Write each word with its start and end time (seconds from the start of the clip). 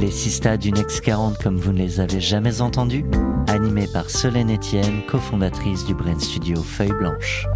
Les 0.00 0.12
Sista 0.12 0.56
du 0.56 0.70
Next 0.70 1.00
40 1.00 1.42
comme 1.42 1.56
vous 1.56 1.72
ne 1.72 1.78
les 1.78 1.98
avez 1.98 2.20
jamais 2.20 2.60
entendus 2.60 3.04
Animés 3.48 3.88
par 3.92 4.08
Solène 4.10 4.54
Etienne, 4.54 5.02
cofondatrice 5.08 5.84
du 5.86 5.94
brand 5.94 6.20
studio 6.20 6.62
Feuille 6.62 6.92
Blanche. 6.92 7.46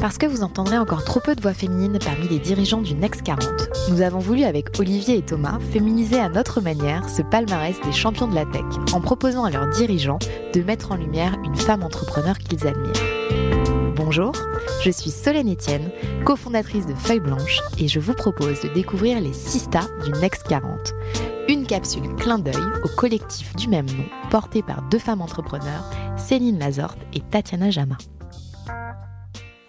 Parce 0.00 0.18
que 0.18 0.26
vous 0.26 0.42
entendrez 0.42 0.78
encore 0.78 1.04
trop 1.04 1.20
peu 1.20 1.36
de 1.36 1.40
voix 1.40 1.54
féminines 1.54 2.00
parmi 2.04 2.26
les 2.26 2.40
dirigeants 2.40 2.82
du 2.82 2.94
Next 2.94 3.22
40, 3.22 3.48
nous 3.90 4.00
avons 4.00 4.18
voulu 4.18 4.42
avec 4.42 4.80
Olivier 4.80 5.18
et 5.18 5.22
Thomas 5.22 5.60
féminiser 5.72 6.18
à 6.18 6.28
notre 6.28 6.60
manière 6.60 7.08
ce 7.08 7.22
palmarès 7.22 7.76
des 7.84 7.92
champions 7.92 8.26
de 8.26 8.34
la 8.34 8.46
tech 8.46 8.64
en 8.92 9.00
proposant 9.00 9.44
à 9.44 9.50
leurs 9.50 9.68
dirigeants 9.68 10.18
de 10.52 10.62
mettre 10.62 10.90
en 10.90 10.96
lumière 10.96 11.36
une 11.44 11.56
femme 11.56 11.84
entrepreneur 11.84 12.36
qu'ils 12.38 12.66
admirent. 12.66 13.94
Bonjour, 13.94 14.32
je 14.82 14.90
suis 14.90 15.10
Solène 15.10 15.52
Etienne, 15.52 15.92
cofondatrice 16.24 16.86
de 16.86 16.94
Feuille 16.94 17.20
Blanche 17.20 17.60
et 17.78 17.86
je 17.86 18.00
vous 18.00 18.14
propose 18.14 18.60
de 18.60 18.68
découvrir 18.70 19.20
les 19.20 19.32
6 19.32 19.68
du 20.04 20.10
Next 20.20 20.48
40. 20.48 20.94
Une 21.50 21.66
capsule 21.66 22.14
clin 22.14 22.38
d'œil 22.38 22.54
au 22.84 22.88
collectif 22.96 23.56
du 23.56 23.66
même 23.66 23.86
nom 23.86 24.04
porté 24.30 24.62
par 24.62 24.88
deux 24.88 25.00
femmes 25.00 25.20
entrepreneurs, 25.20 25.82
Céline 26.16 26.60
Lazorte 26.60 27.00
et 27.12 27.18
Tatiana 27.18 27.70
Jama. 27.70 27.98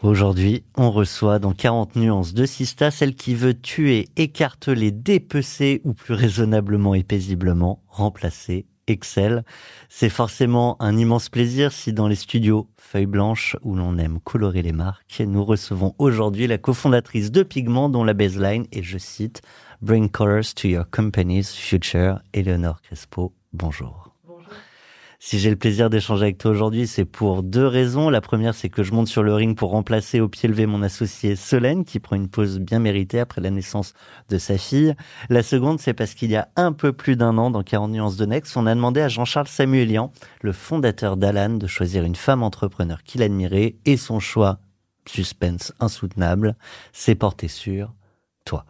Aujourd'hui, 0.03 0.63
on 0.77 0.91
reçoit 0.91 1.39
dans 1.39 1.53
40 1.53 1.95
nuances 1.95 2.35
de 2.35 2.45
Sista 2.45 2.91
celle 2.91 3.15
qui 3.15 3.33
veut 3.33 3.59
tuer, 3.59 4.09
écarteler, 4.15 4.91
dépecer 4.91 5.81
ou 5.83 5.95
plus 5.95 6.13
raisonnablement 6.13 6.93
et 6.93 7.01
paisiblement 7.01 7.81
remplacer 7.87 8.67
Excel. 8.87 9.43
C'est 9.89 10.09
forcément 10.09 10.75
un 10.79 10.97
immense 10.97 11.29
plaisir 11.29 11.71
si 11.71 11.93
dans 11.93 12.07
les 12.07 12.15
studios 12.15 12.69
Feuille 12.77 13.05
Blanche 13.05 13.55
où 13.63 13.75
l'on 13.75 13.97
aime 13.97 14.19
colorer 14.19 14.61
les 14.61 14.71
marques, 14.71 15.23
nous 15.25 15.43
recevons 15.43 15.95
aujourd'hui 15.97 16.45
la 16.45 16.57
cofondatrice 16.57 17.31
de 17.31 17.41
Pigment 17.41 17.89
dont 17.89 18.03
la 18.03 18.13
baseline 18.13 18.65
est, 18.71 18.83
je 18.83 18.97
cite, 18.97 19.41
Bring 19.81 20.09
colors 20.09 20.53
to 20.57 20.67
your 20.67 20.85
company's 20.87 21.55
future, 21.55 22.21
Eleonore 22.35 22.83
Crespo. 22.83 23.33
Bonjour. 23.51 24.13
Si 25.17 25.39
j'ai 25.39 25.49
le 25.49 25.55
plaisir 25.55 25.89
d'échanger 25.89 26.21
avec 26.25 26.37
toi 26.37 26.51
aujourd'hui, 26.51 26.85
c'est 26.85 27.05
pour 27.05 27.41
deux 27.41 27.65
raisons. 27.65 28.11
La 28.11 28.21
première, 28.21 28.53
c'est 28.53 28.69
que 28.69 28.83
je 28.83 28.93
monte 28.93 29.07
sur 29.07 29.23
le 29.23 29.33
ring 29.33 29.57
pour 29.57 29.71
remplacer 29.71 30.19
au 30.19 30.29
pied 30.29 30.47
levé 30.47 30.67
mon 30.67 30.83
associé 30.83 31.35
Solène, 31.35 31.83
qui 31.83 31.99
prend 31.99 32.15
une 32.15 32.29
pause 32.29 32.59
bien 32.59 32.77
méritée 32.77 33.19
après 33.19 33.41
la 33.41 33.49
naissance 33.49 33.95
de 34.29 34.37
sa 34.37 34.59
fille. 34.59 34.93
La 35.29 35.41
seconde, 35.41 35.79
c'est 35.79 35.95
parce 35.95 36.13
qu'il 36.13 36.29
y 36.29 36.35
a 36.35 36.49
un 36.57 36.73
peu 36.73 36.93
plus 36.93 37.15
d'un 37.15 37.39
an, 37.39 37.49
dans 37.49 37.63
40 37.63 37.89
nuances 37.89 38.17
de 38.17 38.27
Next, 38.27 38.55
on 38.57 38.67
a 38.67 38.75
demandé 38.75 39.01
à 39.01 39.07
Jean-Charles 39.07 39.47
Samuelian, 39.47 40.13
le 40.41 40.51
fondateur 40.51 41.17
d'Alan, 41.17 41.55
de 41.55 41.65
choisir 41.65 42.03
une 42.03 42.15
femme 42.15 42.43
entrepreneur 42.43 43.01
qu'il 43.01 43.23
admirait, 43.23 43.77
et 43.85 43.97
son 43.97 44.19
choix, 44.19 44.59
suspense 45.07 45.73
insoutenable, 45.79 46.55
s'est 46.93 47.15
porté 47.15 47.47
sur 47.47 47.95
toi. 48.45 48.67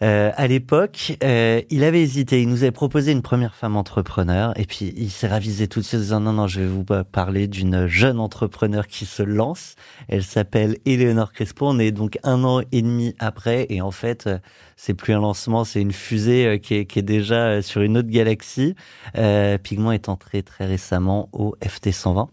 Euh, 0.00 0.30
à 0.36 0.46
l'époque, 0.46 1.16
euh, 1.22 1.60
il 1.70 1.84
avait 1.84 2.02
hésité. 2.02 2.40
Il 2.40 2.48
nous 2.48 2.62
avait 2.62 2.72
proposé 2.72 3.12
une 3.12 3.22
première 3.22 3.54
femme 3.54 3.76
entrepreneur, 3.76 4.52
et 4.58 4.64
puis 4.64 4.92
il 4.96 5.10
s'est 5.10 5.28
ravisé 5.28 5.68
tout 5.68 5.80
de 5.80 5.84
suite 5.84 6.00
en 6.00 6.02
disant 6.02 6.20
non, 6.20 6.32
non, 6.32 6.46
je 6.46 6.60
vais 6.60 6.66
vous 6.66 6.84
parler 6.84 7.46
d'une 7.46 7.86
jeune 7.86 8.18
entrepreneur 8.18 8.86
qui 8.86 9.06
se 9.06 9.22
lance. 9.22 9.76
Elle 10.08 10.24
s'appelle 10.24 10.78
Eleonore 10.86 11.32
Crespo. 11.32 11.68
On 11.68 11.78
est 11.78 11.92
donc 11.92 12.18
un 12.22 12.44
an 12.44 12.60
et 12.72 12.82
demi 12.82 13.14
après, 13.18 13.66
et 13.68 13.80
en 13.80 13.90
fait, 13.90 14.26
euh, 14.26 14.38
c'est 14.76 14.94
plus 14.94 15.12
un 15.12 15.20
lancement, 15.20 15.64
c'est 15.64 15.80
une 15.80 15.92
fusée 15.92 16.46
euh, 16.46 16.58
qui 16.58 16.74
est, 16.74 16.86
qui 16.86 16.98
est, 16.98 17.02
déjà 17.02 17.62
sur 17.62 17.82
une 17.82 17.96
autre 17.98 18.08
galaxie. 18.08 18.74
Euh, 19.16 19.58
Pigment 19.58 19.92
est 19.92 20.08
entré 20.08 20.42
très 20.42 20.66
récemment 20.66 21.28
au 21.32 21.54
FT 21.62 21.92
120. 21.92 22.30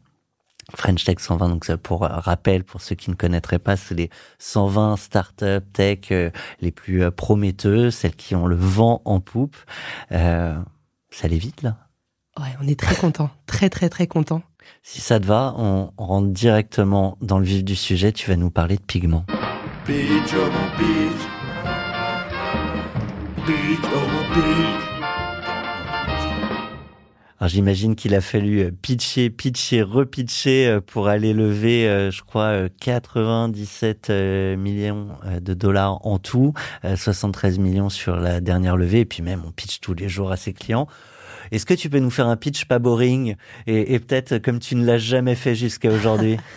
French 0.75 1.03
Tech 1.03 1.19
120, 1.19 1.50
donc 1.50 1.75
pour 1.78 2.02
rappel, 2.02 2.63
pour 2.63 2.81
ceux 2.81 2.96
qui 2.96 3.09
ne 3.09 3.16
connaîtraient 3.16 3.59
pas, 3.59 3.78
c'est 3.78 3.96
les 3.96 4.09
120 4.40 4.97
startups 4.97 5.66
tech 5.74 6.12
euh, 6.12 6.30
les 6.62 6.72
plus 6.72 7.03
euh, 7.03 7.12
prometteuses, 7.12 7.96
celles 7.96 8.16
qui 8.16 8.35
ont 8.35 8.47
le 8.47 8.56
vent 8.56 9.02
en 9.06 9.19
poupe. 9.19 9.57
Euh, 10.12 10.57
ça 11.12 11.25
allait 11.25 11.38
vite 11.38 11.62
là? 11.62 11.78
Ouais, 12.40 12.56
on 12.62 12.68
est 12.68 12.80
très 12.80 12.96
content, 12.96 13.30
très 13.46 13.69
très 13.69 13.90
très 13.90 14.07
content. 14.07 14.41
Si 14.84 15.02
ça 15.02 15.19
te 15.19 15.25
va, 15.25 15.56
on, 15.57 15.91
rentre 15.97 16.30
directement 16.30 17.18
dans 17.22 17.40
le 17.40 17.46
vif 17.46 17.63
du 17.63 17.75
sujet. 17.75 18.12
Tu 18.12 18.30
vas 18.30 18.36
nous 18.36 18.51
parler 18.51 18.78
de 18.78 18.81
pigments. 18.81 19.25
Alors 27.40 27.48
j'imagine 27.48 27.96
qu'il 27.96 28.16
a 28.16 28.22
fallu 28.22 28.60
euh, 28.60 28.72
pitcher, 28.72 29.30
pitcher, 29.30 29.82
repitcher 29.82 30.68
euh, 30.68 30.82
pour 30.82 31.08
aller 31.08 31.32
lever, 31.32 31.88
euh, 31.88 32.12
je 32.12 32.22
crois, 32.22 32.68
97 32.82 34.10
millions 34.58 35.08
de 35.40 35.54
dollars 35.54 36.06
en 36.06 36.20
tout, 36.20 36.54
73 36.84 37.60
millions 37.60 37.90
sur 37.90 38.18
la 38.18 38.42
dernière 38.42 38.76
levée, 38.76 39.02
et 39.02 39.06
puis 39.06 39.24
même 39.24 39.44
on 39.48 39.52
pitch 39.52 39.80
tous 39.80 39.94
les 39.94 40.10
jours 40.10 40.32
à 40.32 40.38
ses 40.38 40.52
clients. 40.52 40.88
Est-ce 41.52 41.66
que 41.66 41.74
tu 41.74 41.90
peux 41.90 42.00
nous 42.00 42.12
faire 42.12 42.28
un 42.28 42.36
pitch 42.36 42.66
pas 42.66 42.78
boring 42.78 43.36
et, 43.68 43.94
et 43.94 44.00
peut-être 44.00 44.40
comme 44.40 44.60
tu 44.60 44.76
ne 44.76 44.86
l'as 44.86 44.98
jamais 44.98 45.36
fait 45.36 45.56
jusqu'à 45.56 45.92
aujourd'hui? 45.92 46.38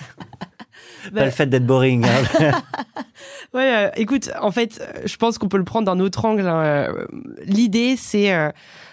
Pas 1.05 1.11
bah 1.11 1.25
le 1.25 1.31
fait 1.33 1.47
d'être 1.47 1.67
boring. 1.67 2.07
Hein. 2.07 2.53
ouais, 3.55 3.91
écoute, 3.97 4.31
en 4.41 4.53
fait, 4.53 4.81
je 5.05 5.17
pense 5.17 5.37
qu'on 5.37 5.49
peut 5.49 5.57
le 5.59 5.65
prendre 5.65 5.87
d'un 5.87 5.99
autre 5.99 6.25
angle. 6.25 6.47
Hein. 6.47 6.95
L'idée, 7.45 7.97
c'est 7.97 8.33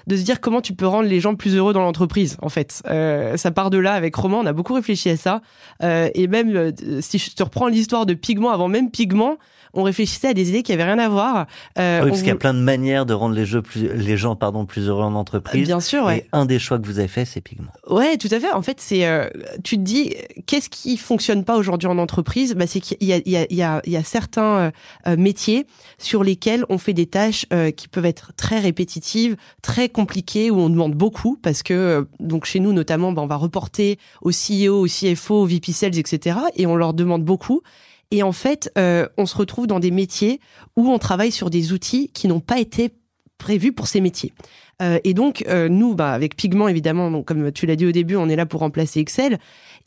de 0.10 0.18
se 0.18 0.24
dire 0.24 0.42
comment 0.42 0.60
tu 0.60 0.74
peux 0.74 0.88
rendre 0.88 1.08
les 1.08 1.20
gens 1.20 1.36
plus 1.36 1.56
heureux 1.56 1.72
dans 1.72 1.84
l'entreprise, 1.84 2.36
en 2.42 2.50
fait. 2.50 2.82
Euh, 2.90 3.38
ça 3.38 3.52
part 3.52 3.70
de 3.70 3.78
là 3.78 3.94
avec 3.94 4.16
Roman, 4.16 4.40
on 4.40 4.46
a 4.48 4.54
beaucoup 4.54 4.74
réfléchi 4.74 5.10
à 5.10 5.16
ça. 5.16 5.42
Euh, 5.84 6.10
et 6.16 6.28
même, 6.28 6.56
euh, 6.56 6.72
si 7.00 7.20
je 7.20 7.36
te 7.36 7.44
reprends 7.44 7.68
l'histoire 7.68 8.08
de 8.08 8.16
Pigment, 8.16 8.50
avant 8.50 8.68
même 8.68 8.90
Pigment, 8.90 9.38
on 9.74 9.84
réfléchissait 9.84 10.30
à 10.30 10.34
des 10.34 10.50
idées 10.50 10.64
qui 10.64 10.74
avaient 10.74 10.84
rien 10.84 11.00
à 11.00 11.10
voir. 11.10 11.48
Euh, 11.78 12.02
oui, 12.04 12.10
parce 12.10 12.20
qu'il 12.20 12.30
y 12.30 12.32
a 12.32 12.36
plein 12.36 12.54
de 12.54 12.60
manières 12.60 13.06
de 13.06 13.14
rendre 13.14 13.36
les, 13.36 13.46
jeux 13.46 13.62
plus, 13.62 13.94
les 13.94 14.18
gens 14.18 14.36
pardon, 14.36 14.66
plus 14.66 14.88
heureux 14.88 15.04
en 15.04 15.16
entreprise. 15.16 15.66
Bien 15.66 15.80
sûr, 15.80 16.06
ouais. 16.06 16.20
Et 16.20 16.30
un 16.32 16.46
des 16.46 16.60
choix 16.60 16.80
que 16.80 16.86
vous 16.86 17.00
avez 17.00 17.08
fait, 17.08 17.26
c'est 17.26 17.42
Pigment. 17.42 17.72
Ouais, 17.88 18.18
tout 18.18 18.30
à 18.32 18.40
fait. 18.40 18.52
En 18.52 18.62
fait, 18.62 18.80
c'est, 18.80 19.06
euh, 19.06 19.30
tu 19.64 19.78
te 19.78 19.82
dis, 19.82 20.14
qu'est-ce 20.46 20.70
qui 20.70 20.98
fonctionne 20.98 21.44
pas 21.44 21.58
aujourd'hui 21.58 21.88
en 21.88 21.98
entreprise? 21.98 22.56
Bah, 22.56 22.68
C'est 22.68 22.80
qu'il 22.80 23.08
y 23.08 23.14
a, 23.14 23.18
il 23.18 23.32
y, 23.32 23.38
a, 23.38 23.46
il 23.50 23.58
y, 23.58 23.64
a, 23.64 23.82
il 23.86 23.92
y 23.92 23.98
a 23.98 24.04
certains 24.04 24.72
euh, 25.08 25.18
métiers 25.18 25.66
sur 25.98 26.24
lesquels 26.24 26.66
on 26.70 26.78
fait 26.78 26.94
des 26.94 27.06
tâches 27.06 27.46
qui 27.76 27.88
peuvent 27.88 28.06
être 28.06 28.32
très 28.36 28.60
répétitives, 28.60 29.36
très 29.62 29.90
compliquées, 29.90 30.52
où 30.52 30.60
on 30.60 30.70
demande 30.70 30.94
beaucoup, 30.94 31.38
parce 31.42 31.64
que, 31.64 32.08
donc 32.20 32.46
chez 32.46 32.60
nous 32.60 32.74
notamment, 32.74 33.12
bah, 33.12 33.22
on 33.22 33.28
va 33.28 33.36
reporter 33.36 33.98
au 34.22 34.32
CEO, 34.32 34.84
au 34.84 34.88
CFO, 34.88 35.42
au 35.42 35.46
VP 35.46 35.72
Sales, 35.72 35.98
etc. 35.98 36.40
Et 36.56 36.66
on 36.66 36.76
leur 36.76 36.94
demande 36.94 37.24
beaucoup. 37.24 37.62
Et 38.12 38.24
en 38.24 38.32
fait, 38.32 38.72
euh, 38.78 39.08
on 39.18 39.26
se 39.26 39.36
retrouve 39.38 39.68
dans 39.68 39.80
des 39.80 39.92
métiers 39.92 40.40
où 40.76 40.90
on 40.90 40.98
travaille 40.98 41.32
sur 41.32 41.50
des 41.50 41.74
outils 41.74 42.10
qui 42.14 42.28
n'ont 42.28 42.40
pas 42.40 42.60
été 42.60 42.92
prévus 43.38 43.72
pour 43.72 43.88
ces 43.88 44.02
métiers. 44.02 44.34
Euh, 44.82 45.00
et 45.04 45.14
donc, 45.14 45.44
euh, 45.48 45.70
nous, 45.70 45.94
bah, 45.94 46.12
avec 46.12 46.36
Pigment, 46.36 46.68
évidemment, 46.68 47.12
donc, 47.12 47.26
comme 47.26 47.52
tu 47.52 47.66
l'as 47.66 47.76
dit 47.76 47.86
au 47.86 47.92
début, 47.92 48.16
on 48.16 48.30
est 48.30 48.36
là 48.36 48.46
pour 48.46 48.62
remplacer 48.62 49.00
Excel. 49.00 49.40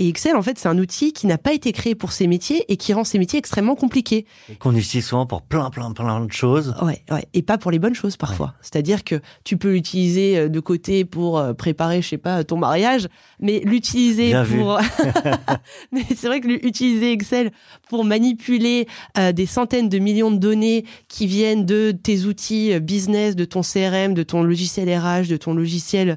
Et 0.02 0.08
Excel, 0.08 0.34
en 0.34 0.42
fait, 0.42 0.58
c'est 0.58 0.68
un 0.68 0.78
outil 0.78 1.12
qui 1.12 1.28
n'a 1.28 1.38
pas 1.38 1.52
été 1.52 1.70
créé 1.70 1.94
pour 1.94 2.10
ces 2.10 2.26
métiers 2.26 2.64
et 2.66 2.76
qui 2.76 2.92
rend 2.92 3.04
ces 3.04 3.20
métiers 3.20 3.38
extrêmement 3.38 3.76
compliqués. 3.76 4.26
Qu'on 4.58 4.74
utilise 4.74 5.06
souvent 5.06 5.26
pour 5.26 5.42
plein, 5.42 5.70
plein, 5.70 5.92
plein 5.92 6.24
de 6.24 6.32
choses. 6.32 6.74
Ouais, 6.82 7.04
ouais. 7.12 7.24
Et 7.34 7.42
pas 7.42 7.56
pour 7.56 7.70
les 7.70 7.78
bonnes 7.78 7.94
choses 7.94 8.16
parfois. 8.16 8.54
C'est-à-dire 8.62 9.04
que 9.04 9.20
tu 9.44 9.56
peux 9.56 9.70
l'utiliser 9.70 10.38
euh, 10.38 10.48
de 10.48 10.58
côté 10.58 11.04
pour 11.04 11.38
euh, 11.38 11.52
préparer, 11.52 12.02
je 12.02 12.08
sais 12.08 12.18
pas, 12.18 12.42
ton 12.42 12.56
mariage, 12.56 13.06
mais 13.38 13.60
l'utiliser 13.60 14.32
pour. 14.56 14.80
mais 15.92 16.02
c'est 16.16 16.26
vrai 16.26 16.40
que 16.40 16.48
utiliser 16.66 17.12
Excel 17.12 17.52
pour 17.88 18.04
manipuler 18.04 18.88
euh, 19.18 19.30
des 19.30 19.46
centaines 19.46 19.88
de 19.88 20.00
millions 20.00 20.32
de 20.32 20.38
données 20.38 20.84
qui 21.06 21.28
viennent 21.28 21.64
de 21.64 21.92
tes 21.92 22.24
outils 22.24 22.80
business, 22.80 23.36
de 23.36 23.44
ton 23.44 23.60
CRM, 23.60 24.14
de 24.14 24.24
ton 24.24 24.42
logiciel 24.42 24.92
RH, 24.92 25.28
de 25.28 25.36
ton 25.36 25.54
logiciel, 25.54 26.16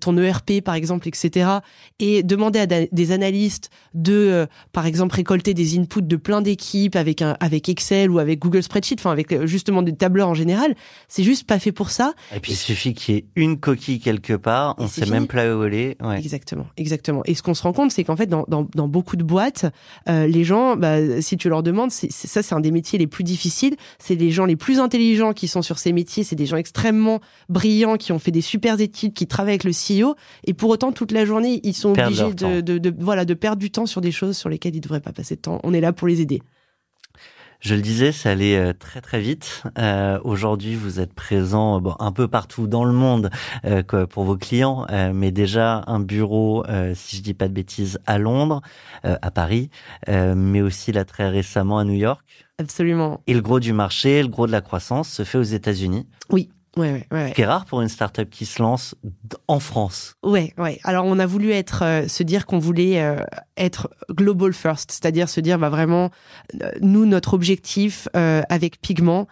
ton 0.00 0.16
ERP 0.16 0.62
par 0.64 0.76
exemple, 0.76 1.06
etc. 1.08 1.58
Et 1.98 2.22
demander 2.22 2.60
à 2.60 2.66
des 2.66 3.12
analystes 3.18 3.70
de, 3.94 4.12
euh, 4.12 4.46
par 4.72 4.86
exemple, 4.86 5.14
récolter 5.14 5.54
des 5.54 5.78
inputs 5.78 6.02
de 6.02 6.16
plein 6.16 6.40
d'équipes 6.40 6.96
avec 6.96 7.22
un, 7.22 7.36
avec 7.40 7.68
Excel 7.68 8.10
ou 8.10 8.18
avec 8.18 8.38
Google 8.38 8.62
Spreadsheet, 8.62 8.96
enfin 8.98 9.10
avec 9.10 9.32
euh, 9.32 9.46
justement 9.46 9.82
des 9.82 9.94
tableurs 9.94 10.28
en 10.28 10.34
général. 10.34 10.74
C'est 11.08 11.24
juste 11.24 11.46
pas 11.46 11.58
fait 11.58 11.72
pour 11.72 11.90
ça. 11.90 12.14
Et 12.34 12.40
puis 12.40 12.52
il 12.52 12.56
suffit 12.56 12.94
qu'il 12.94 13.14
y 13.14 13.18
ait 13.18 13.24
une 13.34 13.58
coquille 13.58 13.98
quelque 13.98 14.34
part, 14.34 14.74
on 14.78 14.86
sait 14.86 15.06
même 15.06 15.26
pas 15.26 15.54
où. 15.54 15.58
Ouais. 15.58 15.94
Exactement, 16.16 16.66
exactement. 16.76 17.22
Et 17.26 17.34
ce 17.34 17.42
qu'on 17.42 17.54
se 17.54 17.62
rend 17.62 17.72
compte, 17.72 17.90
c'est 17.90 18.04
qu'en 18.04 18.16
fait, 18.16 18.26
dans, 18.26 18.44
dans, 18.48 18.66
dans, 18.74 18.88
beaucoup 18.88 19.16
de 19.16 19.24
boîtes, 19.24 19.66
euh, 20.08 20.26
les 20.26 20.44
gens, 20.44 20.76
bah, 20.76 21.20
si 21.20 21.36
tu 21.36 21.48
leur 21.48 21.62
demandes, 21.62 21.90
ça 21.90 22.42
c'est 22.42 22.54
un 22.54 22.60
des 22.60 22.70
métiers 22.70 22.98
les 22.98 23.08
plus 23.08 23.24
difficiles. 23.24 23.76
C'est 23.98 24.14
les 24.14 24.30
gens 24.30 24.44
les 24.44 24.56
plus 24.56 24.78
intelligents 24.78 25.32
qui 25.32 25.48
sont 25.48 25.62
sur 25.62 25.78
ces 25.78 25.92
métiers. 25.92 26.22
C'est 26.22 26.36
des 26.36 26.46
gens 26.46 26.56
extrêmement 26.56 27.20
brillants, 27.48 27.96
qui 27.96 28.12
ont 28.12 28.18
fait 28.18 28.30
des 28.30 28.40
super 28.40 28.80
études, 28.80 29.12
qui 29.12 29.26
travaillent 29.26 29.58
avec 29.60 29.64
le 29.64 29.72
CEO, 29.72 30.14
et 30.46 30.54
pour 30.54 30.70
autant 30.70 30.92
toute 30.92 31.12
la 31.12 31.24
journée 31.24 31.60
ils 31.64 31.74
sont 31.74 31.90
obligés 31.90 32.32
de, 32.32 32.60
de, 32.60 32.78
de, 32.78 32.97
voilà 32.98 33.24
de 33.24 33.34
perdre 33.34 33.58
du 33.58 33.70
temps 33.70 33.86
sur 33.86 34.00
des 34.00 34.12
choses 34.12 34.36
sur 34.36 34.48
lesquelles 34.48 34.76
ils 34.76 34.80
devraient 34.80 35.00
pas 35.00 35.12
passer 35.12 35.36
de 35.36 35.40
temps. 35.40 35.60
On 35.62 35.72
est 35.72 35.80
là 35.80 35.92
pour 35.92 36.08
les 36.08 36.20
aider. 36.20 36.42
Je 37.60 37.74
le 37.74 37.80
disais, 37.80 38.12
ça 38.12 38.30
allait 38.30 38.56
euh, 38.56 38.72
très 38.72 39.00
très 39.00 39.20
vite. 39.20 39.64
Euh, 39.78 40.20
Aujourd'hui, 40.22 40.76
vous 40.76 41.00
êtes 41.00 41.12
présent 41.12 41.80
bon, 41.80 41.96
un 41.98 42.12
peu 42.12 42.28
partout 42.28 42.68
dans 42.68 42.84
le 42.84 42.92
monde 42.92 43.30
euh, 43.64 43.82
pour 43.82 44.22
vos 44.22 44.36
clients, 44.36 44.86
euh, 44.90 45.12
mais 45.12 45.32
déjà 45.32 45.82
un 45.88 45.98
bureau, 45.98 46.64
euh, 46.68 46.92
si 46.94 47.16
je 47.16 47.22
dis 47.22 47.34
pas 47.34 47.48
de 47.48 47.54
bêtises, 47.54 47.98
à 48.06 48.18
Londres, 48.18 48.60
euh, 49.04 49.16
à 49.22 49.32
Paris, 49.32 49.70
mais 50.06 50.60
aussi 50.60 50.92
là 50.92 51.04
très 51.04 51.28
récemment 51.28 51.78
à 51.78 51.84
New 51.84 51.94
York. 51.94 52.22
Absolument. 52.58 53.22
Et 53.26 53.34
le 53.34 53.40
gros 53.40 53.58
du 53.58 53.72
marché, 53.72 54.22
le 54.22 54.28
gros 54.28 54.46
de 54.46 54.52
la 54.52 54.60
croissance 54.60 55.08
se 55.08 55.24
fait 55.24 55.38
aux 55.38 55.42
États-Unis. 55.42 56.06
Oui. 56.30 56.50
Ouais, 56.78 56.92
ouais, 56.92 57.06
ouais. 57.10 57.28
Ce 57.30 57.34
qui 57.34 57.42
est 57.42 57.46
rare 57.46 57.64
pour 57.64 57.80
une 57.80 57.88
startup 57.88 58.30
qui 58.30 58.46
se 58.46 58.62
lance 58.62 58.94
en 59.48 59.58
France. 59.58 60.14
Ouais, 60.22 60.54
ouais. 60.58 60.78
Alors 60.84 61.04
on 61.06 61.18
a 61.18 61.26
voulu 61.26 61.50
être, 61.50 61.82
euh, 61.84 62.08
se 62.08 62.22
dire 62.22 62.46
qu'on 62.46 62.58
voulait 62.58 63.02
euh, 63.02 63.16
être 63.56 63.90
global 64.10 64.52
first, 64.52 64.92
c'est-à-dire 64.92 65.28
se 65.28 65.40
dire 65.40 65.58
bah 65.58 65.70
vraiment, 65.70 66.10
euh, 66.62 66.70
nous 66.80 67.04
notre 67.04 67.34
objectif 67.34 68.08
avec 68.14 68.80
Pigment, 68.80 69.26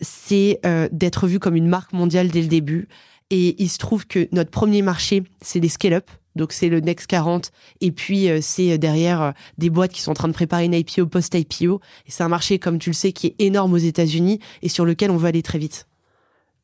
c'est 0.00 0.60
d'être 0.92 1.26
vu 1.26 1.38
comme 1.38 1.56
une 1.56 1.68
marque 1.68 1.92
mondiale 1.92 2.28
dès 2.28 2.42
le 2.42 2.48
début. 2.48 2.88
Et 3.30 3.60
il 3.60 3.68
se 3.68 3.78
trouve 3.78 4.06
que 4.06 4.28
notre 4.32 4.50
premier 4.50 4.82
marché, 4.82 5.24
c'est 5.40 5.58
les 5.58 5.68
scale-up. 5.68 6.08
Donc 6.36 6.52
c'est 6.52 6.68
le 6.68 6.80
Next 6.80 7.06
40 7.06 7.50
et 7.80 7.90
puis 7.90 8.30
euh, 8.30 8.40
c'est 8.42 8.76
derrière 8.78 9.22
euh, 9.22 9.30
des 9.58 9.70
boîtes 9.70 9.92
qui 9.92 10.02
sont 10.02 10.10
en 10.10 10.14
train 10.14 10.28
de 10.28 10.34
préparer 10.34 10.66
une 10.66 10.74
IPO 10.74 11.06
post-IPO. 11.06 11.80
Et 12.06 12.10
c'est 12.10 12.22
un 12.22 12.28
marché, 12.28 12.58
comme 12.58 12.78
tu 12.78 12.90
le 12.90 12.94
sais, 12.94 13.12
qui 13.12 13.28
est 13.28 13.34
énorme 13.38 13.72
aux 13.72 13.78
États-Unis 13.78 14.38
et 14.62 14.68
sur 14.68 14.84
lequel 14.84 15.10
on 15.10 15.16
veut 15.16 15.28
aller 15.28 15.42
très 15.42 15.58
vite. 15.58 15.86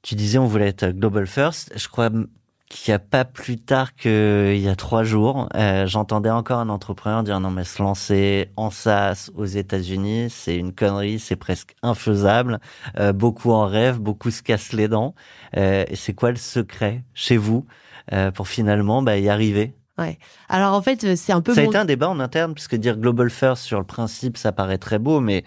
Tu 0.03 0.15
disais 0.15 0.39
on 0.39 0.47
voulait 0.47 0.69
être 0.69 0.89
global 0.89 1.27
first. 1.27 1.73
Je 1.77 1.89
crois 1.89 2.11
qu'il 2.73 2.91
n'y 2.91 2.95
a 2.95 2.99
pas 2.99 3.25
plus 3.25 3.59
tard 3.59 3.95
qu'il 3.95 4.59
y 4.59 4.69
a 4.69 4.75
trois 4.77 5.05
jours, 5.05 5.49
euh, 5.55 5.87
j'entendais 5.87 6.31
encore 6.31 6.59
un 6.59 6.71
entrepreneur 6.71 7.23
dire 7.23 7.39
non 7.39 7.51
mais 7.51 7.65
se 7.65 7.83
lancer 7.83 8.51
en 8.57 8.71
SaaS 8.71 9.31
aux 9.35 9.45
États-Unis, 9.45 10.29
c'est 10.31 10.57
une 10.57 10.73
connerie, 10.73 11.19
c'est 11.19 11.37
presque 11.37 11.75
infaisable. 11.83 12.61
Euh, 12.99 13.13
beaucoup 13.13 13.53
en 13.53 13.67
rêvent, 13.67 14.01
beaucoup 14.01 14.31
se 14.31 14.43
cassent 14.43 14.73
les 14.73 14.89
dents. 14.89 15.15
Euh, 15.57 15.85
c'est 15.95 16.15
quoi 16.15 16.31
le 16.31 16.37
secret 16.37 17.05
chez 17.15 17.37
vous 17.37 17.67
pour 18.35 18.49
finalement 18.49 19.01
bah, 19.01 19.17
y 19.17 19.29
arriver? 19.29 19.75
Ouais. 19.99 20.19
Alors 20.49 20.75
en 20.75 20.83
fait, 20.83 21.15
c'est 21.15 21.33
un 21.33 21.41
peu. 21.41 21.55
Ça 21.55 21.61
a 21.61 21.65
été 21.65 21.77
un 21.77 21.85
débat 21.85 22.09
en 22.09 22.19
interne 22.19 22.55
puisque 22.55 22.75
dire 22.75 22.97
global 22.97 23.31
first 23.31 23.63
sur 23.63 23.79
le 23.79 23.87
principe, 23.87 24.37
ça 24.37 24.51
paraît 24.51 24.79
très 24.79 24.99
beau, 24.99 25.21
mais 25.21 25.45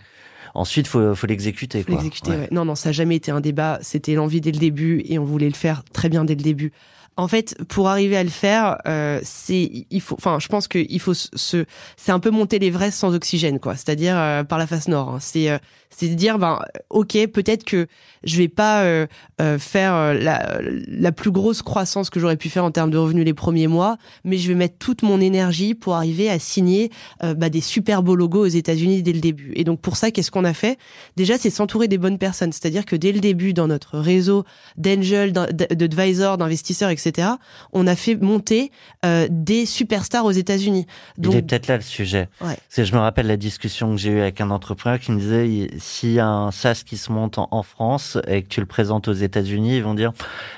Ensuite, 0.56 0.88
faut, 0.88 1.13
faut 1.16 1.28
l'exécuter. 1.28 1.84
Faut 1.84 1.92
l'exécuter. 1.92 2.31
Ouais. 2.31 2.38
Ouais. 2.38 2.48
Non, 2.52 2.63
non, 2.66 2.75
ça 2.75 2.90
n'a 2.90 2.94
jamais 2.94 3.18
été 3.18 3.30
un 3.30 3.42
débat. 3.42 3.78
C'était 3.81 4.16
l'envie 4.16 4.40
dès 4.40 4.52
le 4.52 4.57
début 4.57 5.04
et 5.06 5.19
on 5.19 5.25
voulait 5.25 5.50
le 5.50 5.56
faire 5.56 5.84
très 5.92 6.10
bien 6.10 6.24
dès 6.24 6.36
le 6.36 6.42
début. 6.42 6.72
En 7.17 7.27
fait, 7.29 7.56
pour 7.69 7.88
arriver 7.88 8.17
à 8.17 8.23
le 8.23 8.29
faire, 8.29 8.77
euh, 8.88 9.21
c'est 9.23 9.85
il 9.89 10.01
faut. 10.01 10.15
Enfin, 10.15 10.38
je 10.39 10.47
pense 10.47 10.67
qu'il 10.67 11.00
faut 11.00 11.13
se. 11.13 11.65
C'est 11.95 12.12
un 12.12 12.19
peu 12.19 12.29
monter 12.29 12.59
l'Everest 12.59 12.97
sans 12.97 13.15
oxygène, 13.15 13.59
quoi. 13.59 13.75
C'est-à-dire 13.75 14.17
euh, 14.17 14.44
par 14.44 14.57
la 14.57 14.67
face 14.67 14.89
nord. 14.89 15.09
Hein. 15.09 15.17
C'est 15.21 15.50
euh, 15.50 15.57
c'est 15.97 16.07
dire 16.09 16.39
ben 16.39 16.59
ok 16.89 17.27
peut-être 17.27 17.63
que 17.63 17.88
je 18.23 18.38
vais 18.38 18.47
pas 18.47 18.83
euh, 18.83 19.07
euh, 19.39 19.57
faire 19.57 20.13
la, 20.13 20.59
la 20.62 21.12
plus 21.12 21.31
grosse 21.31 21.62
croissance 21.62 22.09
que 22.09 22.19
j'aurais 22.19 22.38
pu 22.38 22.50
faire 22.50 22.65
en 22.65 22.71
termes 22.71 22.91
de 22.91 22.97
revenus 22.97 23.25
les 23.25 23.33
premiers 23.33 23.67
mois 23.67 23.97
mais 24.23 24.38
je 24.38 24.47
vais 24.47 24.56
mettre 24.56 24.77
toute 24.77 25.03
mon 25.03 25.21
énergie 25.21 25.73
pour 25.73 25.95
arriver 25.95 26.29
à 26.29 26.39
signer 26.39 26.91
euh, 27.23 27.33
bah, 27.33 27.50
des 27.50 27.62
super 27.62 28.03
beaux 28.03 28.15
logos 28.15 28.45
aux 28.45 28.47
États-Unis 28.47 29.03
dès 29.03 29.13
le 29.13 29.19
début 29.21 29.53
et 29.56 29.63
donc 29.63 29.79
pour 29.79 29.95
ça 29.95 30.12
qu'est-ce 30.12 30.31
qu'on 30.31 30.45
a 30.45 30.53
fait? 30.53 30.77
Déjà 31.15 31.38
c'est 31.38 31.50
s'entourer 31.50 31.88
des 31.88 31.97
bonnes 31.97 32.17
personnes 32.17 32.51
c'est-à-dire 32.51 32.85
que 32.85 32.95
dès 32.95 33.12
le 33.12 33.19
début 33.19 33.53
dans 33.53 33.67
notre 33.67 33.97
réseau 33.97 34.44
d'angels 34.77 35.31
d'advisors 35.31 36.38
d'investisseurs 36.38 36.89
etc 36.89 37.05
on 37.74 37.88
a 37.88 37.96
fait 37.96 38.16
monter 38.16 38.72
euh, 39.06 39.28
des 39.30 39.66
superstars 39.66 40.25
aux 40.25 40.31
États-Unis 40.31 40.86
donc 41.18 41.34
il 41.34 41.38
est 41.38 41.42
peut-être 41.42 41.68
là 41.68 41.75
le 41.78 41.84
sujet 41.84 42.30
ouais. 42.42 42.57
je 42.75 42.94
me 42.94 43.00
rappelle 43.00 43.28
la 43.28 43.38
discussion 43.38 43.92
que 43.92 43.98
j'ai 43.98 44.10
eue 44.10 44.22
avec 44.22 44.42
un 44.42 44.50
entrepreneur 44.50 45.00
qui 45.00 45.12
me 45.12 45.19
disait 45.19 45.69
s'il 45.80 46.13
y 46.13 46.19
a 46.19 46.28
un 46.28 46.52
SaaS 46.52 46.84
qui 46.86 46.98
se 46.98 47.12
monte 47.12 47.38
en, 47.38 47.48
en, 47.52 47.63
France 47.63 48.18
et 48.28 48.44
que 48.44 48.48
tu 48.48 48.60
le 48.60 48.66
présentes 48.66 49.07
aux 49.07 49.13
États-Unis, 49.13 49.78
ils 49.78 49.84
vont 49.84 49.94
dire 49.94 50.13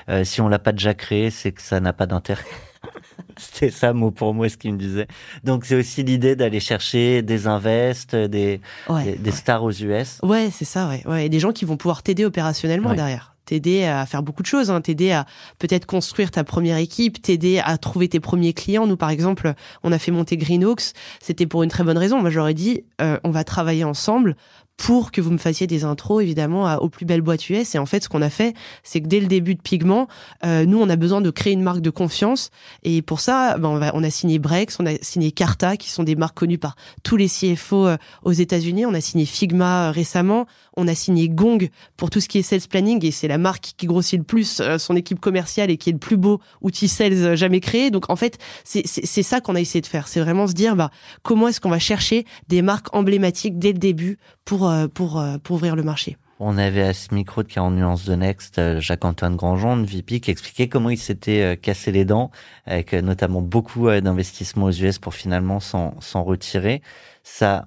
euh, 0.08 0.24
si 0.24 0.40
on 0.40 0.48
l'a 0.48 0.58
pas 0.58 0.72
déjà 0.72 0.94
créé, 0.94 1.30
c'est 1.30 1.52
que 1.52 1.62
ça 1.62 1.80
n'a 1.80 1.92
pas 1.92 2.06
d'intérêt. 2.06 2.44
C'était 3.36 3.70
ça 3.70 3.92
mot 3.92 4.10
pour 4.10 4.34
mot 4.34 4.48
ce 4.48 4.56
qu'il 4.56 4.72
me 4.72 4.78
disait. 4.78 5.06
Donc 5.44 5.64
c'est 5.64 5.76
aussi 5.76 6.02
l'idée 6.02 6.34
d'aller 6.36 6.60
chercher 6.60 7.22
des 7.22 7.46
invests, 7.46 8.16
des, 8.16 8.60
ouais, 8.88 9.04
des, 9.04 9.12
des 9.16 9.30
ouais. 9.30 9.36
stars 9.36 9.62
aux 9.62 9.72
US. 9.72 10.18
Ouais, 10.22 10.50
c'est 10.52 10.64
ça, 10.64 10.88
ouais. 10.88 11.02
ouais. 11.06 11.26
Et 11.26 11.28
des 11.28 11.38
gens 11.40 11.52
qui 11.52 11.64
vont 11.64 11.76
pouvoir 11.76 12.02
t'aider 12.02 12.24
opérationnellement 12.24 12.94
derrière 12.94 13.36
t'aider 13.48 13.84
à 13.84 14.04
faire 14.04 14.22
beaucoup 14.22 14.42
de 14.42 14.46
choses, 14.46 14.70
hein, 14.70 14.82
t'aider 14.82 15.10
à 15.10 15.24
peut-être 15.58 15.86
construire 15.86 16.30
ta 16.30 16.44
première 16.44 16.76
équipe, 16.76 17.22
t'aider 17.22 17.60
à 17.64 17.78
trouver 17.78 18.08
tes 18.08 18.20
premiers 18.20 18.52
clients. 18.52 18.86
Nous, 18.86 18.98
par 18.98 19.08
exemple, 19.08 19.54
on 19.82 19.90
a 19.90 19.98
fait 19.98 20.12
monter 20.12 20.36
Greenox, 20.36 20.92
c'était 21.18 21.46
pour 21.46 21.62
une 21.62 21.70
très 21.70 21.82
bonne 21.82 21.96
raison. 21.96 22.20
Moi, 22.20 22.28
j'aurais 22.28 22.52
dit, 22.52 22.84
euh, 23.00 23.18
on 23.24 23.30
va 23.30 23.44
travailler 23.44 23.84
ensemble 23.84 24.36
pour 24.78 25.10
que 25.10 25.20
vous 25.20 25.32
me 25.32 25.38
fassiez 25.38 25.66
des 25.66 25.84
intros 25.84 26.22
évidemment 26.22 26.76
aux 26.76 26.88
plus 26.88 27.04
belles 27.04 27.20
boîtes 27.20 27.50
US. 27.50 27.74
Et 27.74 27.78
en 27.78 27.84
fait, 27.84 28.04
ce 28.04 28.08
qu'on 28.08 28.22
a 28.22 28.30
fait, 28.30 28.54
c'est 28.84 29.00
que 29.00 29.08
dès 29.08 29.20
le 29.20 29.26
début 29.26 29.56
de 29.56 29.60
Pigment, 29.60 30.06
euh, 30.46 30.64
nous, 30.64 30.80
on 30.80 30.88
a 30.88 30.96
besoin 30.96 31.20
de 31.20 31.30
créer 31.30 31.52
une 31.52 31.62
marque 31.62 31.80
de 31.80 31.90
confiance. 31.90 32.50
Et 32.84 33.02
pour 33.02 33.18
ça, 33.20 33.58
ben, 33.58 33.68
on, 33.68 33.78
va, 33.78 33.90
on, 33.94 34.04
a 34.04 34.10
signé 34.10 34.38
Brex, 34.38 34.78
on 34.78 34.86
a 34.86 34.92
signé 35.02 35.32
Carta, 35.32 35.76
qui 35.76 35.90
sont 35.90 36.04
des 36.04 36.14
marques 36.14 36.38
connues 36.38 36.58
par 36.58 36.76
tous 37.02 37.16
les 37.16 37.28
CFO 37.28 37.88
euh, 37.88 37.96
aux 38.22 38.32
États-Unis. 38.32 38.86
On 38.86 38.94
a 38.94 39.00
signé 39.00 39.26
Figma 39.26 39.88
euh, 39.88 39.90
récemment. 39.90 40.46
On 40.76 40.86
a 40.86 40.94
signé 40.94 41.28
Gong 41.28 41.68
pour 41.96 42.08
tout 42.08 42.20
ce 42.20 42.28
qui 42.28 42.38
est 42.38 42.42
sales 42.42 42.60
planning. 42.70 43.04
Et 43.04 43.10
c'est 43.10 43.28
la 43.28 43.38
marque 43.38 43.72
qui 43.76 43.86
grossit 43.86 44.18
le 44.18 44.24
plus 44.24 44.60
euh, 44.60 44.78
son 44.78 44.94
équipe 44.94 45.18
commerciale 45.18 45.70
et 45.70 45.76
qui 45.76 45.90
est 45.90 45.92
le 45.92 45.98
plus 45.98 46.16
beau 46.16 46.40
outil 46.62 46.86
sales 46.86 47.36
jamais 47.36 47.58
créé. 47.58 47.90
Donc 47.90 48.10
en 48.10 48.16
fait, 48.16 48.38
c'est 48.62 48.84
ça 49.24 49.40
qu'on 49.40 49.56
a 49.56 49.60
essayé 49.60 49.80
de 49.80 49.86
faire. 49.86 50.06
C'est 50.06 50.20
vraiment 50.20 50.46
se 50.46 50.52
dire, 50.52 50.76
bah, 50.76 50.90
comment 51.24 51.48
est-ce 51.48 51.60
qu'on 51.60 51.68
va 51.68 51.80
chercher 51.80 52.24
des 52.46 52.62
marques 52.62 52.94
emblématiques 52.94 53.58
dès 53.58 53.72
le 53.72 53.78
début 53.78 54.18
pour 54.44 54.67
pour, 54.94 55.22
pour 55.42 55.56
ouvrir 55.56 55.76
le 55.76 55.82
marché. 55.82 56.16
On 56.40 56.56
avait 56.56 56.82
à 56.82 56.94
ce 56.94 57.12
micro 57.12 57.42
de 57.42 57.48
40 57.48 57.74
nuances 57.74 58.04
de 58.04 58.14
Next 58.14 58.78
Jacques-Antoine 58.78 59.34
Grandjean 59.34 59.78
de 59.78 59.86
VP 59.86 60.20
qui 60.20 60.30
expliquait 60.30 60.68
comment 60.68 60.90
il 60.90 60.98
s'était 60.98 61.58
cassé 61.60 61.90
les 61.90 62.04
dents 62.04 62.30
avec 62.64 62.92
notamment 62.92 63.42
beaucoup 63.42 63.90
d'investissements 63.90 64.66
aux 64.66 64.72
US 64.72 65.00
pour 65.00 65.14
finalement 65.14 65.58
s'en 65.58 66.22
retirer. 66.22 66.80
Ça, 67.24 67.66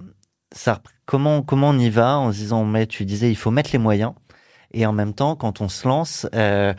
ça, 0.54 0.82
comment, 1.06 1.42
comment 1.42 1.70
on 1.70 1.78
y 1.78 1.90
va 1.90 2.18
en 2.18 2.32
se 2.32 2.38
disant, 2.38 2.64
met, 2.64 2.88
tu 2.88 3.04
disais, 3.04 3.30
il 3.30 3.36
faut 3.36 3.52
mettre 3.52 3.72
les 3.74 3.78
moyens 3.78 4.14
et 4.74 4.86
en 4.86 4.94
même 4.94 5.14
temps, 5.14 5.36
quand 5.36 5.62
on 5.62 5.70
se 5.70 5.88
lance, 5.88 6.28
euh, 6.34 6.74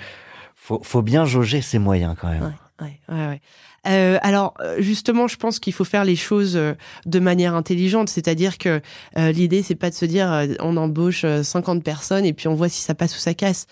faut, 0.54 0.80
faut 0.82 1.02
bien 1.02 1.24
jauger 1.24 1.60
ses 1.60 1.78
moyens 1.78 2.16
quand 2.19 2.29
même. 2.29 2.55
Ouais, 2.81 3.00
ouais, 3.08 3.26
ouais. 3.29 3.41
Euh, 3.86 4.19
alors 4.22 4.55
justement, 4.79 5.27
je 5.27 5.36
pense 5.36 5.58
qu'il 5.58 5.72
faut 5.72 5.84
faire 5.84 6.05
les 6.05 6.17
choses 6.17 6.58
de 7.06 7.19
manière 7.19 7.55
intelligente, 7.55 8.08
c'est-à-dire 8.08 8.58
que 8.58 8.81
euh, 9.17 9.32
l'idée 9.32 9.62
c'est 9.62 9.74
pas 9.74 9.91
de 9.91 9.94
se 9.94 10.05
dire 10.05 10.32
euh, 10.32 10.46
on 10.60 10.77
embauche 10.77 11.24
50 11.43 11.82
personnes 11.82 12.24
et 12.24 12.32
puis 12.32 12.48
on 12.48 12.55
voit 12.55 12.69
si 12.69 12.81
ça 12.81 12.94
passe 12.94 13.17
ou 13.17 13.19
ça 13.19 13.34
casse. 13.34 13.67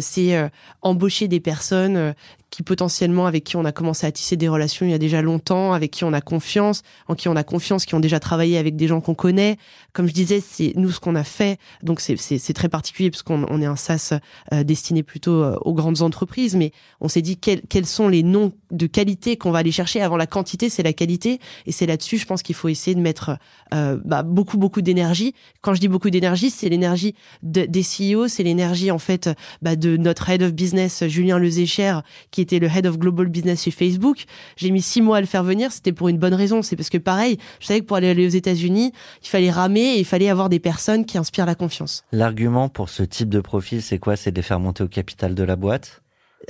c'est 0.00 0.50
embaucher 0.82 1.28
des 1.28 1.40
personnes 1.40 2.14
qui 2.50 2.62
potentiellement 2.62 3.26
avec 3.26 3.44
qui 3.44 3.56
on 3.56 3.64
a 3.64 3.72
commencé 3.72 4.06
à 4.06 4.12
tisser 4.12 4.36
des 4.36 4.48
relations 4.48 4.84
il 4.84 4.90
y 4.90 4.94
a 4.94 4.98
déjà 4.98 5.22
longtemps, 5.22 5.72
avec 5.72 5.90
qui 5.90 6.04
on 6.04 6.12
a 6.12 6.20
confiance, 6.20 6.82
en 7.08 7.14
qui 7.14 7.28
on 7.28 7.36
a 7.36 7.44
confiance, 7.44 7.84
qui 7.84 7.94
ont 7.94 8.00
déjà 8.00 8.20
travaillé 8.20 8.58
avec 8.58 8.76
des 8.76 8.88
gens 8.88 9.00
qu'on 9.00 9.14
connaît. 9.14 9.56
Comme 9.92 10.08
je 10.08 10.12
disais, 10.12 10.40
c'est 10.40 10.72
nous 10.76 10.90
ce 10.90 11.00
qu'on 11.00 11.14
a 11.14 11.24
fait, 11.24 11.58
donc 11.82 12.00
c'est 12.00 12.52
très 12.52 12.68
particulier 12.68 13.10
parce 13.10 13.22
qu'on 13.22 13.46
on 13.48 13.62
est 13.62 13.66
un 13.66 13.76
SaaS 13.76 14.18
euh, 14.52 14.64
destiné 14.64 15.02
plutôt 15.02 15.42
euh, 15.42 15.56
aux 15.62 15.74
grandes 15.74 16.02
entreprises, 16.02 16.56
mais 16.56 16.72
on 17.00 17.08
s'est 17.08 17.22
dit 17.22 17.36
quels 17.36 17.62
quels 17.68 17.86
sont 17.86 18.08
les 18.08 18.22
noms 18.22 18.52
de 18.70 18.86
qualité 18.86 19.36
qu'on 19.36 19.50
va 19.50 19.58
aller 19.58 19.72
chercher 19.72 20.00
avant 20.00 20.16
la 20.16 20.26
quantité, 20.26 20.68
c'est 20.68 20.82
la 20.82 20.92
qualité, 20.92 21.40
et 21.66 21.72
c'est 21.72 21.86
là-dessus, 21.86 22.18
je 22.18 22.26
pense 22.26 22.42
qu'il 22.42 22.54
faut 22.54 22.68
essayer 22.68 22.94
de 22.94 23.00
mettre 23.00 23.36
euh, 23.74 23.98
bah, 24.04 24.22
beaucoup 24.22 24.58
beaucoup 24.58 24.82
d'énergie. 24.82 25.34
Quand 25.60 25.74
je 25.74 25.80
dis 25.80 25.88
beaucoup 25.88 26.10
d'énergie, 26.10 26.50
c'est 26.50 26.68
l'énergie 26.68 27.14
de, 27.42 27.64
des 27.64 27.82
CEO, 27.82 28.28
c'est 28.28 28.42
l'énergie 28.42 28.90
en 28.90 28.98
fait 28.98 29.30
bah, 29.62 29.76
de 29.76 29.96
notre 29.96 30.28
head 30.28 30.42
of 30.42 30.52
business 30.52 31.04
Julien 31.06 31.38
Lezécher 31.38 32.00
était 32.40 32.58
le 32.58 32.68
head 32.68 32.86
of 32.86 32.98
global 32.98 33.28
business 33.28 33.64
chez 33.64 33.70
Facebook. 33.70 34.24
J'ai 34.56 34.70
mis 34.70 34.82
six 34.82 35.02
mois 35.02 35.18
à 35.18 35.20
le 35.20 35.26
faire 35.26 35.44
venir. 35.44 35.72
C'était 35.72 35.92
pour 35.92 36.08
une 36.08 36.18
bonne 36.18 36.34
raison. 36.34 36.62
C'est 36.62 36.76
parce 36.76 36.90
que 36.90 36.98
pareil, 36.98 37.38
je 37.60 37.66
savais 37.66 37.80
que 37.80 37.86
pour 37.86 37.96
aller, 37.96 38.08
aller 38.08 38.26
aux 38.26 38.30
États-Unis, 38.30 38.92
il 39.22 39.28
fallait 39.28 39.50
ramer 39.50 39.80
et 39.80 39.98
il 39.98 40.04
fallait 40.04 40.28
avoir 40.28 40.48
des 40.48 40.58
personnes 40.58 41.04
qui 41.04 41.18
inspirent 41.18 41.46
la 41.46 41.54
confiance. 41.54 42.04
L'argument 42.12 42.68
pour 42.68 42.88
ce 42.88 43.02
type 43.02 43.28
de 43.28 43.40
profil, 43.40 43.82
c'est 43.82 43.98
quoi? 43.98 44.16
C'est 44.16 44.30
de 44.30 44.36
les 44.36 44.42
faire 44.42 44.60
monter 44.60 44.82
au 44.82 44.88
capital 44.88 45.34
de 45.34 45.42
la 45.42 45.56
boîte? 45.56 46.02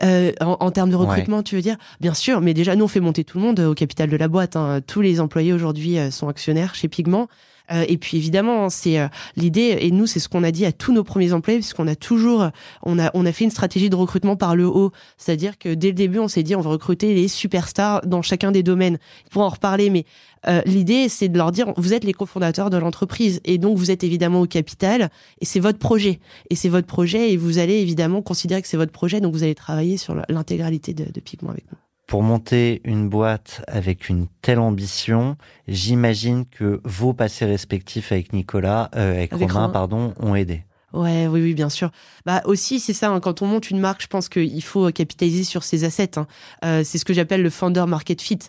Euh, 0.02 0.32
en, 0.40 0.56
en, 0.61 0.70
termes 0.70 0.90
de 0.90 0.97
recrutement, 0.97 1.38
ouais. 1.38 1.42
tu 1.42 1.56
veux 1.56 1.62
dire? 1.62 1.76
Bien 2.00 2.14
sûr, 2.14 2.40
mais 2.40 2.54
déjà, 2.54 2.76
nous, 2.76 2.85
on 2.85 2.88
fait 2.88 3.00
monter 3.00 3.25
tout 3.25 3.38
le 3.38 3.44
monde 3.44 3.61
au 3.61 3.75
capital 3.75 4.09
de 4.09 4.16
la 4.16 4.28
boîte. 4.28 4.56
Hein. 4.56 4.80
Tous 4.87 5.00
les 5.00 5.20
employés 5.20 5.52
aujourd'hui 5.52 5.99
sont 6.11 6.28
actionnaires 6.28 6.75
chez 6.75 6.88
Pigment. 6.88 7.28
Euh, 7.72 7.84
et 7.88 7.98
puis 7.98 8.16
évidemment, 8.16 8.68
c'est 8.68 8.98
euh, 8.98 9.08
l'idée. 9.36 9.78
Et 9.80 9.90
nous, 9.90 10.06
c'est 10.06 10.20
ce 10.20 10.28
qu'on 10.28 10.42
a 10.42 10.50
dit 10.50 10.66
à 10.66 10.72
tous 10.72 10.92
nos 10.92 11.04
premiers 11.04 11.32
employés, 11.32 11.60
puisqu'on 11.60 11.86
a 11.86 11.96
toujours, 11.96 12.50
on 12.82 12.98
a, 12.98 13.10
on 13.14 13.26
a 13.26 13.32
fait 13.32 13.44
une 13.44 13.50
stratégie 13.50 13.90
de 13.90 13.96
recrutement 13.96 14.36
par 14.36 14.56
le 14.56 14.66
haut. 14.66 14.92
C'est-à-dire 15.16 15.58
que 15.58 15.74
dès 15.74 15.88
le 15.88 15.94
début, 15.94 16.18
on 16.18 16.28
s'est 16.28 16.42
dit, 16.42 16.56
on 16.56 16.60
va 16.60 16.70
recruter 16.70 17.14
les 17.14 17.28
superstars 17.28 18.06
dans 18.06 18.22
chacun 18.22 18.52
des 18.52 18.62
domaines. 18.62 18.98
Pour 19.30 19.42
en 19.42 19.48
reparler, 19.48 19.90
mais 19.90 20.04
euh, 20.48 20.62
l'idée, 20.66 21.08
c'est 21.08 21.28
de 21.28 21.36
leur 21.36 21.52
dire, 21.52 21.72
vous 21.76 21.92
êtes 21.92 22.04
les 22.04 22.14
cofondateurs 22.14 22.70
de 22.70 22.76
l'entreprise, 22.76 23.40
et 23.44 23.58
donc 23.58 23.76
vous 23.76 23.90
êtes 23.90 24.04
évidemment 24.04 24.40
au 24.40 24.46
capital, 24.46 25.10
et 25.40 25.44
c'est 25.44 25.60
votre 25.60 25.78
projet, 25.78 26.20
et 26.48 26.54
c'est 26.54 26.68
votre 26.68 26.86
projet, 26.86 27.32
et 27.32 27.36
vous 27.36 27.58
allez 27.58 27.74
évidemment 27.74 28.22
considérer 28.22 28.62
que 28.62 28.68
c'est 28.68 28.76
votre 28.76 28.92
projet, 28.92 29.20
donc 29.20 29.32
vous 29.32 29.42
allez 29.42 29.54
travailler 29.54 29.96
sur 29.96 30.14
l'intégralité 30.28 30.94
de, 30.94 31.04
de 31.04 31.20
Pigment 31.20 31.50
avec 31.50 31.64
nous. 31.70 31.78
Pour 32.11 32.25
monter 32.25 32.81
une 32.83 33.09
boîte 33.09 33.62
avec 33.69 34.09
une 34.09 34.26
telle 34.43 34.59
ambition, 34.59 35.37
j'imagine 35.69 36.45
que 36.45 36.81
vos 36.83 37.12
passés 37.12 37.45
respectifs 37.45 38.11
avec 38.11 38.33
Nicolas, 38.33 38.90
euh, 38.97 39.12
avec, 39.12 39.33
Romain, 39.33 39.69
pardon, 39.69 40.12
ont 40.19 40.35
aidé. 40.35 40.64
Ouais, 40.93 41.29
oui, 41.29 41.40
oui, 41.40 41.55
bien 41.55 41.69
sûr. 41.69 41.90
Bah 42.26 42.43
aussi, 42.47 42.81
c'est 42.81 42.93
ça. 42.93 43.11
Hein, 43.11 43.21
quand 43.21 43.43
on 43.43 43.47
monte 43.47 43.71
une 43.71 43.79
marque, 43.79 44.02
je 44.02 44.09
pense 44.09 44.29
qu'il 44.29 44.62
faut 44.62 44.90
capitaliser 44.90 45.45
sur 45.45 45.62
ses 45.62 45.85
assets. 45.85 46.19
Hein. 46.19 46.26
Euh, 46.64 46.83
c'est 46.85 46.99
ce 46.99 47.05
que 47.05 47.12
j'appelle 47.12 47.43
le 47.43 47.50
founder 47.50 47.85
market 47.87 48.21
fit. 48.21 48.40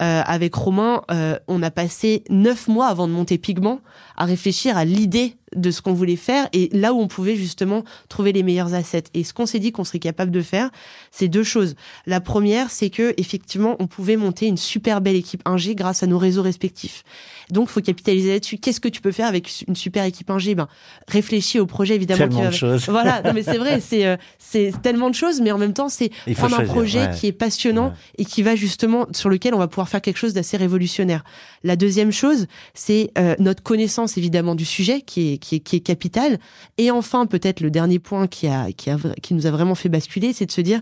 Euh, 0.00 0.22
avec 0.24 0.54
Romain, 0.54 1.02
euh, 1.10 1.38
on 1.46 1.62
a 1.62 1.70
passé 1.70 2.24
neuf 2.30 2.68
mois 2.68 2.86
avant 2.86 3.06
de 3.06 3.12
monter 3.12 3.36
Pigment 3.36 3.80
à 4.16 4.24
réfléchir 4.24 4.78
à 4.78 4.86
l'idée 4.86 5.36
de 5.56 5.70
ce 5.70 5.82
qu'on 5.82 5.92
voulait 5.92 6.16
faire 6.16 6.48
et 6.52 6.68
là 6.72 6.92
où 6.92 7.00
on 7.00 7.08
pouvait 7.08 7.36
justement 7.36 7.84
trouver 8.08 8.32
les 8.32 8.42
meilleurs 8.42 8.74
assets. 8.74 9.04
Et 9.14 9.24
ce 9.24 9.34
qu'on 9.34 9.46
s'est 9.46 9.58
dit 9.58 9.72
qu'on 9.72 9.84
serait 9.84 9.98
capable 9.98 10.30
de 10.30 10.42
faire, 10.42 10.70
c'est 11.10 11.28
deux 11.28 11.42
choses. 11.42 11.74
La 12.06 12.20
première, 12.20 12.70
c'est 12.70 12.90
que 12.90 13.14
effectivement, 13.16 13.76
on 13.78 13.86
pouvait 13.86 14.16
monter 14.16 14.46
une 14.46 14.56
super 14.56 15.00
belle 15.00 15.16
équipe 15.16 15.42
ingé 15.44 15.74
grâce 15.74 16.02
à 16.02 16.06
nos 16.06 16.18
réseaux 16.18 16.42
respectifs. 16.42 17.02
Donc, 17.50 17.68
faut 17.68 17.80
capitaliser 17.80 18.32
là-dessus. 18.32 18.58
Qu'est-ce 18.58 18.80
que 18.80 18.88
tu 18.88 19.00
peux 19.00 19.12
faire 19.12 19.26
avec 19.26 19.64
une 19.66 19.76
super 19.76 20.04
équipe 20.04 20.30
ingé 20.30 20.54
Ben, 20.54 20.68
réfléchis 21.08 21.58
au 21.58 21.66
projet 21.66 21.94
évidemment. 21.94 22.28
Tellement 22.28 22.46
de 22.46 22.54
choses. 22.54 22.88
Voilà, 22.90 23.22
non 23.22 23.32
mais 23.32 23.42
c'est 23.42 23.56
vrai, 23.56 23.80
c'est 23.80 24.04
euh, 24.06 24.16
c'est 24.38 24.72
tellement 24.82 25.10
de 25.10 25.14
choses, 25.14 25.40
mais 25.40 25.52
en 25.52 25.58
même 25.58 25.72
temps, 25.72 25.88
c'est 25.88 26.10
prendre 26.34 26.58
un 26.58 26.64
projet 26.64 27.10
qui 27.18 27.26
est 27.26 27.32
passionnant 27.32 27.92
et 28.18 28.24
qui 28.24 28.42
va 28.42 28.56
justement 28.56 29.06
sur 29.12 29.28
lequel 29.28 29.54
on 29.54 29.58
va 29.58 29.68
pouvoir 29.68 29.88
faire 29.88 30.00
quelque 30.00 30.16
chose 30.16 30.34
d'assez 30.34 30.56
révolutionnaire. 30.56 31.24
La 31.62 31.76
deuxième 31.76 32.12
chose, 32.12 32.46
c'est 32.74 33.10
euh, 33.18 33.34
notre 33.38 33.62
connaissance 33.62 34.18
évidemment 34.18 34.54
du 34.54 34.64
sujet 34.64 35.02
qui 35.02 35.32
est 35.32 35.38
qui 35.40 35.56
est, 35.56 35.60
qui 35.60 35.76
est 35.76 35.80
capital. 35.80 36.38
Et 36.78 36.90
enfin, 36.90 37.26
peut-être 37.26 37.60
le 37.60 37.70
dernier 37.70 37.98
point 37.98 38.26
qui 38.26 38.46
a 38.46 38.72
qui 38.72 38.90
a 38.90 38.98
qui 39.22 39.34
nous 39.34 39.46
a 39.46 39.50
vraiment 39.50 39.74
fait 39.74 39.88
basculer, 39.88 40.32
c'est 40.32 40.46
de 40.46 40.52
se 40.52 40.60
dire 40.60 40.80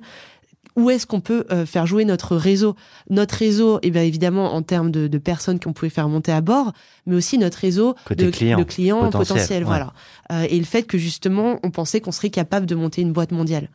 où 0.78 0.90
est-ce 0.90 1.06
qu'on 1.06 1.20
peut 1.20 1.44
euh, 1.50 1.66
faire 1.66 1.86
jouer 1.86 2.04
notre 2.04 2.36
réseau? 2.36 2.76
Notre 3.10 3.34
réseau, 3.34 3.80
eh 3.82 3.90
bien 3.90 4.02
évidemment 4.02 4.54
en 4.54 4.62
termes 4.62 4.92
de, 4.92 5.08
de, 5.08 5.18
personnes 5.18 5.58
qu'on 5.58 5.72
pouvait 5.72 5.90
faire 5.90 6.08
monter 6.08 6.30
à 6.30 6.40
bord, 6.40 6.72
mais 7.04 7.16
aussi 7.16 7.36
notre 7.36 7.58
réseau 7.58 7.96
de, 8.10 8.30
clients, 8.30 8.58
de 8.58 8.62
clients 8.62 9.10
potentiels. 9.10 9.64
voilà. 9.64 9.92
Euh, 10.30 10.46
et 10.48 10.56
le 10.56 10.64
fait 10.64 10.84
que 10.84 10.96
justement, 10.96 11.58
on 11.64 11.70
pensait 11.72 12.00
qu'on 12.00 12.12
serait 12.12 12.30
capable 12.30 12.64
de 12.64 12.76
monter 12.76 13.02
une 13.02 13.12
boîte 13.12 13.32
mondiale. 13.32 13.70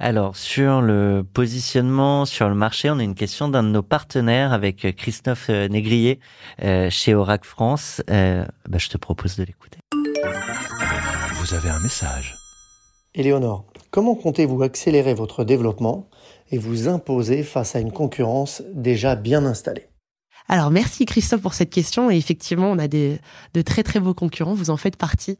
Alors, 0.00 0.34
sur 0.34 0.80
le 0.80 1.24
positionnement 1.30 2.24
sur 2.24 2.48
le 2.48 2.54
marché, 2.54 2.90
on 2.90 2.98
a 2.98 3.02
une 3.02 3.14
question 3.14 3.48
d'un 3.48 3.62
de 3.62 3.68
nos 3.68 3.82
partenaires 3.82 4.52
avec 4.52 4.96
Christophe 4.96 5.46
euh, 5.50 5.68
Négrier 5.68 6.18
chez 6.90 7.14
Oracle 7.14 7.46
France. 7.46 8.02
Bah, 8.08 8.78
je 8.78 8.88
te 8.88 8.98
propose 8.98 9.36
de 9.36 9.44
l'écouter. 9.44 9.78
Vous 11.50 11.56
avez 11.56 11.70
un 11.70 11.80
message. 11.80 12.36
Éléonore, 13.12 13.64
comment 13.90 14.14
comptez-vous 14.14 14.62
accélérer 14.62 15.14
votre 15.14 15.42
développement 15.42 16.08
et 16.52 16.58
vous 16.58 16.86
imposer 16.86 17.42
face 17.42 17.74
à 17.74 17.80
une 17.80 17.90
concurrence 17.90 18.62
déjà 18.72 19.16
bien 19.16 19.44
installée? 19.44 19.88
Alors 20.46 20.70
merci 20.70 21.06
Christophe 21.06 21.40
pour 21.40 21.54
cette 21.54 21.70
question 21.70 22.08
et 22.08 22.16
effectivement 22.16 22.70
on 22.70 22.78
a 22.78 22.86
des, 22.86 23.18
de 23.54 23.62
très 23.62 23.82
très 23.82 23.98
beaux 23.98 24.14
concurrents, 24.14 24.54
vous 24.54 24.70
en 24.70 24.76
faites 24.76 24.94
partie. 24.94 25.38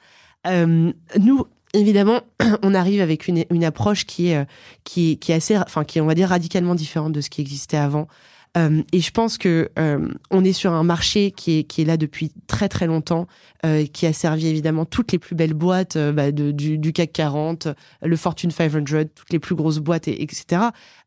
Euh, 0.48 0.92
nous 1.16 1.46
évidemment 1.74 2.22
on 2.64 2.74
arrive 2.74 3.02
avec 3.02 3.28
une, 3.28 3.44
une 3.48 3.62
approche 3.62 4.04
qui 4.04 4.30
est 4.30 4.46
qui, 4.82 5.16
qui 5.16 5.30
est 5.30 5.36
assez 5.36 5.56
enfin 5.58 5.84
qui 5.84 6.00
on 6.00 6.06
va 6.06 6.14
dire 6.14 6.30
radicalement 6.30 6.74
différente 6.74 7.12
de 7.12 7.20
ce 7.20 7.30
qui 7.30 7.40
existait 7.40 7.76
avant. 7.76 8.08
Euh, 8.56 8.82
et 8.92 9.00
je 9.00 9.10
pense 9.12 9.38
que 9.38 9.70
euh, 9.78 10.08
on 10.30 10.44
est 10.44 10.52
sur 10.52 10.72
un 10.72 10.82
marché 10.82 11.30
qui 11.30 11.58
est, 11.58 11.64
qui 11.64 11.82
est 11.82 11.84
là 11.84 11.96
depuis 11.96 12.32
très 12.48 12.68
très 12.68 12.86
longtemps, 12.86 13.26
euh, 13.64 13.86
qui 13.86 14.06
a 14.06 14.12
servi 14.12 14.48
évidemment 14.48 14.84
toutes 14.84 15.12
les 15.12 15.18
plus 15.18 15.36
belles 15.36 15.54
boîtes 15.54 15.96
euh, 15.96 16.12
bah, 16.12 16.32
du, 16.32 16.78
du, 16.78 16.92
CAC 16.92 17.12
40, 17.12 17.68
le 18.02 18.16
Fortune 18.16 18.50
500, 18.50 18.80
toutes 19.14 19.32
les 19.32 19.38
plus 19.38 19.54
grosses 19.54 19.78
boîtes, 19.78 20.08
et, 20.08 20.22
etc. 20.22 20.62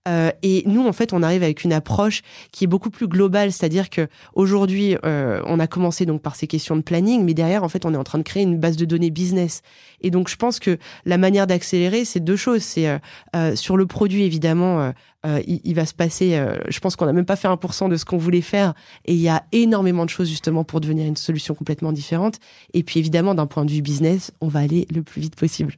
Euh, 0.07 0.31
et 0.41 0.63
nous, 0.65 0.85
en 0.85 0.91
fait, 0.91 1.13
on 1.13 1.23
arrive 1.23 1.43
avec 1.43 1.63
une 1.63 1.71
approche 1.71 2.21
qui 2.51 2.65
est 2.65 2.67
beaucoup 2.67 2.89
plus 2.89 3.07
globale, 3.07 3.51
c'est-à-dire 3.51 3.89
que 3.89 4.07
aujourd'hui, 4.33 4.97
euh, 5.05 5.41
on 5.45 5.59
a 5.59 5.67
commencé 5.67 6.05
donc 6.05 6.21
par 6.21 6.35
ces 6.35 6.47
questions 6.47 6.75
de 6.75 6.81
planning, 6.81 7.23
mais 7.23 7.33
derrière, 7.33 7.63
en 7.63 7.69
fait, 7.69 7.85
on 7.85 7.93
est 7.93 7.97
en 7.97 8.03
train 8.03 8.17
de 8.17 8.23
créer 8.23 8.43
une 8.43 8.59
base 8.59 8.75
de 8.75 8.85
données 8.85 9.11
business. 9.11 9.61
Et 10.01 10.11
donc, 10.11 10.27
je 10.27 10.35
pense 10.35 10.59
que 10.59 10.77
la 11.05 11.17
manière 11.17 11.47
d'accélérer, 11.47 12.03
c'est 12.03 12.19
deux 12.19 12.35
choses. 12.35 12.63
C'est 12.63 12.99
euh, 13.35 13.55
sur 13.55 13.77
le 13.77 13.85
produit, 13.85 14.23
évidemment, 14.23 14.91
il, 15.25 15.61
il, 15.63 15.73
va 15.73 15.85
se 15.85 15.93
passer. 15.93 16.37
je 16.67 16.79
pense 16.81 16.97
qu'on 16.97 17.05
n'a 17.05 17.13
même 17.13 17.25
pas 17.25 17.37
fait 17.37 17.47
1% 17.47 17.89
de 17.89 17.95
ce 17.95 18.03
qu'on 18.03 18.17
voulait 18.17 18.41
faire, 18.41 18.73
et 19.05 19.13
il 19.13 19.21
y 19.21 19.29
a 19.29 19.43
énormément 19.53 20.03
de 20.03 20.09
choses 20.09 20.27
justement 20.27 20.65
pour 20.65 20.81
devenir 20.81 21.07
une 21.07 21.15
solution 21.15 21.55
complètement 21.55 21.93
différente. 21.93 22.39
Et 22.73 22.83
puis, 22.83 22.99
évidemment, 22.99 23.33
d'un 23.33 23.45
point 23.45 23.63
de 23.63 23.71
vue 23.71 23.81
business, 23.81 24.31
on 24.41 24.49
va 24.49 24.59
aller 24.59 24.85
le 24.93 25.01
plus 25.01 25.21
vite 25.21 25.37
possible. 25.37 25.75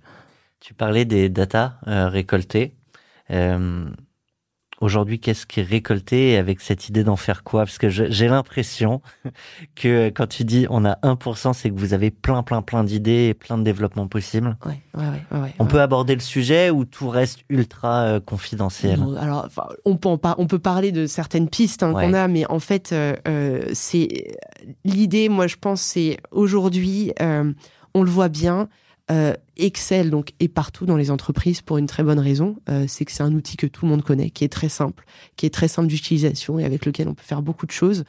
Tu 0.60 0.74
parlais 0.74 1.05
des 1.05 1.29
data 1.29 1.77
récoltées. 1.86 2.74
Aujourd'hui, 4.82 5.20
qu'est-ce 5.20 5.46
qui 5.46 5.62
est 5.62 5.63
récolté 5.63 6.38
avec 6.38 6.60
cette 6.60 6.89
idée 6.89 7.03
d'en 7.03 7.15
faire 7.15 7.44
quoi? 7.44 7.62
Parce 7.62 7.77
que 7.77 7.89
j'ai 7.89 8.27
l'impression 8.27 9.01
que 9.75 10.10
quand 10.10 10.27
tu 10.27 10.44
dis 10.44 10.67
on 10.70 10.84
a 10.84 10.96
1%, 11.01 11.53
c'est 11.53 11.70
que 11.70 11.79
vous 11.79 11.94
avez 11.94 12.12
plein, 12.12 12.44
plein, 12.44 12.62
plein 12.62 12.84
d'idées 12.84 13.27
et 13.29 13.34
plein 13.34 13.58
de 13.58 13.63
développements 13.63 14.08
possibles. 14.08 14.58
Ouais, 14.65 14.82
ouais, 14.96 15.39
ouais, 15.39 15.53
on 15.60 15.65
peut 15.65 15.82
aborder 15.82 16.13
le 16.13 16.22
sujet 16.22 16.70
ou 16.70 16.84
tout 16.84 17.10
reste 17.10 17.39
ultra 17.50 18.01
euh, 18.01 18.20
confidentiel? 18.20 19.01
Alors, 19.17 19.48
on 19.86 19.96
peut, 19.96 20.10
on 20.38 20.48
peut 20.48 20.60
parler 20.60 20.91
de 20.91 21.08
certaines 21.08 21.50
pistes 21.50 21.82
hein, 21.84 21.94
qu'on 21.94 22.13
a, 22.13 22.27
mais 22.27 22.46
en 22.48 22.60
fait, 22.60 22.91
euh, 22.91 23.15
euh, 23.27 23.70
c'est 23.74 24.38
l'idée, 24.84 25.29
moi 25.29 25.48
je 25.48 25.55
pense, 25.55 25.82
c'est 25.82 26.17
aujourd'hui, 26.32 27.13
on 27.22 28.03
le 28.03 28.10
voit 28.10 28.29
bien, 28.29 28.67
euh, 29.12 29.33
Excel 29.57 30.09
donc 30.09 30.33
est 30.39 30.47
partout 30.47 30.85
dans 30.85 30.97
les 30.97 31.12
entreprises 31.12 31.62
pour 31.62 31.77
une 31.77 31.85
très 31.85 32.03
bonne 32.03 32.19
raison, 32.19 32.57
euh, 32.69 32.85
c'est 32.88 33.05
que 33.05 33.12
c'est 33.12 33.24
un 33.24 33.33
outil 33.33 33.55
que 33.55 33.67
tout 33.67 33.85
le 33.85 33.91
monde 33.91 34.03
connaît, 34.03 34.31
qui 34.31 34.43
est 34.43 34.50
très 34.51 34.69
simple, 34.69 35.05
qui 35.35 35.45
est 35.45 35.53
très 35.53 35.67
simple 35.67 35.88
d'utilisation 35.88 36.57
et 36.57 36.65
avec 36.65 36.85
lequel 36.85 37.07
on 37.07 37.13
peut 37.13 37.24
faire 37.24 37.41
beaucoup 37.41 37.65
de 37.65 37.71
choses. 37.71 38.03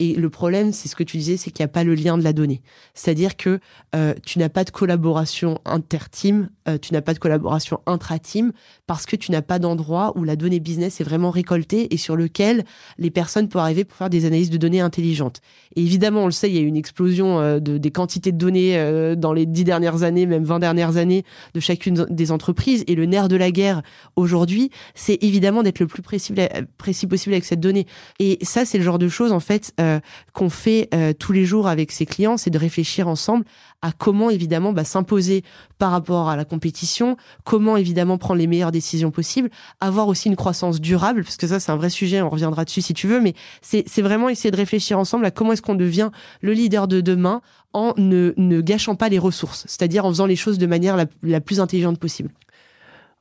Et 0.00 0.14
le 0.14 0.30
problème, 0.30 0.72
c'est 0.72 0.88
ce 0.88 0.94
que 0.94 1.02
tu 1.02 1.16
disais, 1.16 1.36
c'est 1.36 1.50
qu'il 1.50 1.64
n'y 1.64 1.68
a 1.68 1.72
pas 1.72 1.82
le 1.82 1.94
lien 1.94 2.16
de 2.16 2.22
la 2.22 2.32
donnée. 2.32 2.62
C'est-à-dire 2.94 3.36
que 3.36 3.58
euh, 3.96 4.14
tu 4.24 4.38
n'as 4.38 4.48
pas 4.48 4.62
de 4.62 4.70
collaboration 4.70 5.58
inter-team, 5.64 6.50
euh, 6.68 6.78
tu 6.78 6.92
n'as 6.92 7.00
pas 7.00 7.14
de 7.14 7.18
collaboration 7.18 7.80
intra-team, 7.86 8.52
parce 8.86 9.06
que 9.06 9.16
tu 9.16 9.32
n'as 9.32 9.42
pas 9.42 9.58
d'endroit 9.58 10.12
où 10.16 10.22
la 10.22 10.36
donnée 10.36 10.60
business 10.60 11.00
est 11.00 11.04
vraiment 11.04 11.30
récoltée 11.30 11.92
et 11.92 11.96
sur 11.96 12.14
lequel 12.14 12.64
les 12.98 13.10
personnes 13.10 13.48
peuvent 13.48 13.62
arriver 13.62 13.84
pour 13.84 13.96
faire 13.96 14.10
des 14.10 14.24
analyses 14.24 14.50
de 14.50 14.56
données 14.56 14.80
intelligentes. 14.80 15.40
Et 15.74 15.82
évidemment, 15.82 16.22
on 16.22 16.26
le 16.26 16.32
sait, 16.32 16.48
il 16.48 16.54
y 16.54 16.58
a 16.58 16.62
eu 16.62 16.66
une 16.66 16.76
explosion 16.76 17.40
euh, 17.40 17.58
de, 17.58 17.76
des 17.76 17.90
quantités 17.90 18.30
de 18.30 18.38
données 18.38 18.78
euh, 18.78 19.16
dans 19.16 19.32
les 19.32 19.46
dix 19.46 19.64
dernières 19.64 20.04
années, 20.04 20.26
même 20.26 20.44
vingt 20.44 20.60
dernières 20.60 20.96
années, 20.96 21.24
de 21.54 21.60
chacune 21.60 22.06
des 22.08 22.30
entreprises. 22.30 22.84
Et 22.86 22.94
le 22.94 23.06
nerf 23.06 23.28
de 23.28 23.36
la 23.36 23.50
guerre 23.50 23.82
aujourd'hui, 24.14 24.70
c'est 24.94 25.18
évidemment 25.22 25.64
d'être 25.64 25.80
le 25.80 25.86
plus 25.86 26.02
précis, 26.02 26.32
précis 26.76 27.06
possible 27.06 27.34
avec 27.34 27.44
cette 27.44 27.60
donnée. 27.60 27.86
Et 28.20 28.38
ça, 28.42 28.64
c'est 28.64 28.78
le 28.78 28.84
genre 28.84 28.98
de 28.98 29.08
choses, 29.08 29.32
en 29.32 29.40
fait, 29.40 29.72
euh, 29.88 30.00
qu'on 30.32 30.50
fait 30.50 30.88
euh, 30.94 31.12
tous 31.12 31.32
les 31.32 31.44
jours 31.44 31.66
avec 31.66 31.92
ses 31.92 32.06
clients, 32.06 32.36
c'est 32.36 32.50
de 32.50 32.58
réfléchir 32.58 33.08
ensemble 33.08 33.44
à 33.82 33.92
comment 33.92 34.30
évidemment 34.30 34.72
bah, 34.72 34.84
s'imposer 34.84 35.44
par 35.78 35.90
rapport 35.90 36.28
à 36.28 36.36
la 36.36 36.44
compétition, 36.44 37.16
comment 37.44 37.76
évidemment 37.76 38.18
prendre 38.18 38.38
les 38.38 38.46
meilleures 38.46 38.72
décisions 38.72 39.10
possibles, 39.10 39.50
avoir 39.80 40.08
aussi 40.08 40.28
une 40.28 40.36
croissance 40.36 40.80
durable, 40.80 41.22
parce 41.22 41.36
que 41.36 41.46
ça 41.46 41.60
c'est 41.60 41.72
un 41.72 41.76
vrai 41.76 41.90
sujet, 41.90 42.20
on 42.20 42.28
reviendra 42.28 42.64
dessus 42.64 42.82
si 42.82 42.94
tu 42.94 43.06
veux, 43.06 43.20
mais 43.20 43.34
c'est 43.62 44.02
vraiment 44.02 44.28
essayer 44.28 44.50
de 44.50 44.56
réfléchir 44.56 44.98
ensemble 44.98 45.24
à 45.24 45.30
comment 45.30 45.52
est-ce 45.52 45.62
qu'on 45.62 45.74
devient 45.74 46.10
le 46.40 46.52
leader 46.52 46.88
de 46.88 47.00
demain 47.00 47.40
en 47.72 47.94
ne, 47.96 48.32
ne 48.36 48.60
gâchant 48.60 48.96
pas 48.96 49.08
les 49.08 49.18
ressources, 49.18 49.64
c'est-à-dire 49.68 50.04
en 50.04 50.08
faisant 50.08 50.26
les 50.26 50.36
choses 50.36 50.58
de 50.58 50.66
manière 50.66 50.96
la, 50.96 51.06
la 51.22 51.40
plus 51.40 51.60
intelligente 51.60 51.98
possible 51.98 52.30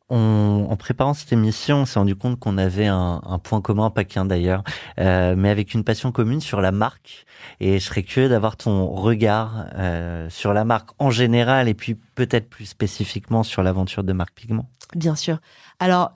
on, 0.09 0.67
en 0.69 0.75
préparant 0.77 1.13
cette 1.13 1.33
émission, 1.33 1.79
on 1.79 1.85
s'est 1.85 1.99
rendu 1.99 2.15
compte 2.15 2.39
qu'on 2.39 2.57
avait 2.57 2.87
un, 2.87 3.21
un, 3.25 3.39
point 3.39 3.61
commun, 3.61 3.89
pas 3.89 4.05
qu'un 4.05 4.25
d'ailleurs, 4.25 4.63
euh, 4.99 5.35
mais 5.37 5.49
avec 5.49 5.73
une 5.73 5.83
passion 5.83 6.11
commune 6.11 6.39
sur 6.39 6.61
la 6.61 6.71
marque. 6.71 7.25
Et 7.59 7.79
je 7.79 7.85
serais 7.85 8.03
curieux 8.03 8.29
d'avoir 8.29 8.55
ton 8.55 8.87
regard 8.87 9.65
euh, 9.75 10.29
sur 10.29 10.53
la 10.53 10.63
marque 10.63 10.89
en 10.99 11.09
général 11.09 11.67
et 11.67 11.73
puis 11.73 11.95
peut-être 12.15 12.49
plus 12.49 12.65
spécifiquement 12.65 13.43
sur 13.43 13.63
l'aventure 13.63 14.03
de 14.03 14.13
Marc 14.13 14.33
Pigment. 14.33 14.65
Bien 14.95 15.15
sûr. 15.15 15.39
Alors, 15.79 16.11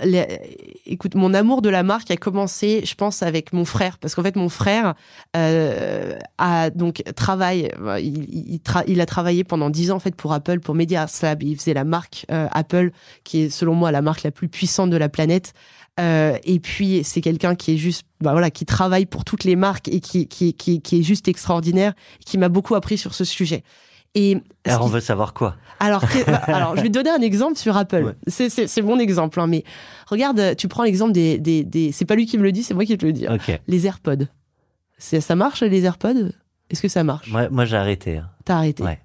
écoute, 0.87 1.13
mon 1.13 1.35
amour 1.35 1.61
de 1.61 1.69
la 1.69 1.83
marque 1.83 2.09
a 2.09 2.17
commencé, 2.17 2.81
je 2.83 2.95
pense, 2.95 3.21
avec 3.21 3.53
mon 3.53 3.63
frère, 3.63 3.99
parce 3.99 4.15
qu'en 4.15 4.23
fait, 4.23 4.35
mon 4.35 4.49
frère 4.49 4.95
euh, 5.37 6.17
a 6.39 6.71
donc 6.71 7.03
travaille, 7.15 7.69
il, 7.99 8.59
il, 8.87 9.01
a 9.01 9.05
travaillé 9.05 9.43
pendant 9.43 9.69
dix 9.69 9.91
ans 9.91 9.97
en 9.97 9.99
fait 9.99 10.15
pour 10.15 10.33
Apple, 10.33 10.61
pour 10.61 10.73
Media 10.73 11.05
Lab. 11.21 11.43
Il 11.43 11.55
faisait 11.57 11.75
la 11.75 11.83
marque 11.83 12.25
euh, 12.31 12.47
Apple, 12.51 12.91
qui 13.23 13.41
est 13.41 13.49
selon 13.51 13.75
moi 13.75 13.91
la 13.91 14.01
marque 14.01 14.23
la 14.23 14.31
plus 14.31 14.49
puissante 14.49 14.89
de 14.89 14.97
la 14.97 15.09
planète. 15.09 15.53
Euh, 15.99 16.37
et 16.43 16.59
puis 16.59 17.03
c'est 17.03 17.21
quelqu'un 17.21 17.53
qui 17.53 17.73
est 17.73 17.77
juste, 17.77 18.07
bah 18.19 18.31
voilà, 18.31 18.49
qui 18.49 18.65
travaille 18.65 19.05
pour 19.05 19.25
toutes 19.25 19.43
les 19.43 19.55
marques 19.55 19.89
et 19.89 19.99
qui 19.99 20.27
qui 20.27 20.55
qui, 20.55 20.81
qui 20.81 20.99
est 20.99 21.03
juste 21.03 21.27
extraordinaire, 21.27 21.93
qui 22.25 22.39
m'a 22.39 22.49
beaucoup 22.49 22.73
appris 22.73 22.97
sur 22.97 23.13
ce 23.13 23.25
sujet. 23.25 23.63
Et 24.13 24.37
alors 24.65 24.83
on 24.85 24.87
veut 24.87 24.99
savoir 24.99 25.33
quoi? 25.33 25.55
Alors, 25.79 26.03
bah, 26.27 26.35
alors 26.47 26.75
je 26.75 26.81
vais 26.81 26.89
te 26.89 26.93
donner 26.93 27.09
un 27.09 27.21
exemple 27.21 27.57
sur 27.57 27.77
Apple. 27.77 28.15
C'est 28.27 28.49
C'est 28.49 28.81
mon 28.81 28.99
exemple, 28.99 29.39
hein, 29.39 29.47
mais 29.47 29.63
regarde, 30.07 30.55
tu 30.57 30.67
prends 30.67 30.83
l'exemple 30.83 31.13
des, 31.13 31.37
des, 31.39 31.63
des... 31.63 31.91
c'est 31.91 32.05
pas 32.05 32.15
lui 32.15 32.25
qui 32.25 32.37
me 32.37 32.43
le 32.43 32.51
dit, 32.51 32.61
c'est 32.63 32.73
moi 32.73 32.85
qui 32.85 32.97
te 32.97 33.05
le 33.05 33.13
dis. 33.13 33.25
Les 33.67 33.87
AirPods. 33.87 34.27
Ça 34.97 35.35
marche 35.35 35.63
les 35.63 35.83
AirPods? 35.85 36.31
Est-ce 36.69 36.81
que 36.81 36.87
ça 36.87 37.03
marche? 37.03 37.29
Moi, 37.31 37.49
moi 37.49 37.65
j'ai 37.65 37.77
arrêté. 37.77 38.17
Hein. 38.17 38.29
T'as 38.45 38.57
arrêté? 38.57 38.83
Ouais. 38.83 39.01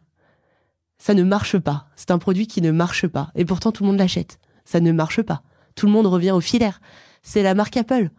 Ça 0.98 1.14
ne 1.14 1.22
marche 1.22 1.58
pas. 1.58 1.86
C'est 1.96 2.10
un 2.10 2.18
produit 2.18 2.46
qui 2.46 2.62
ne 2.62 2.70
marche 2.70 3.06
pas. 3.06 3.30
Et 3.34 3.44
pourtant 3.44 3.72
tout 3.72 3.82
le 3.84 3.88
monde 3.88 3.98
l'achète. 3.98 4.38
Ça 4.64 4.80
ne 4.80 4.92
marche 4.92 5.22
pas. 5.22 5.42
Tout 5.75 5.86
le 5.86 5.92
monde 5.92 6.06
revient 6.06 6.30
au 6.32 6.40
filaire. 6.40 6.80
C'est 7.22 7.42
la 7.42 7.54
marque 7.54 7.76
Apple. 7.76 8.10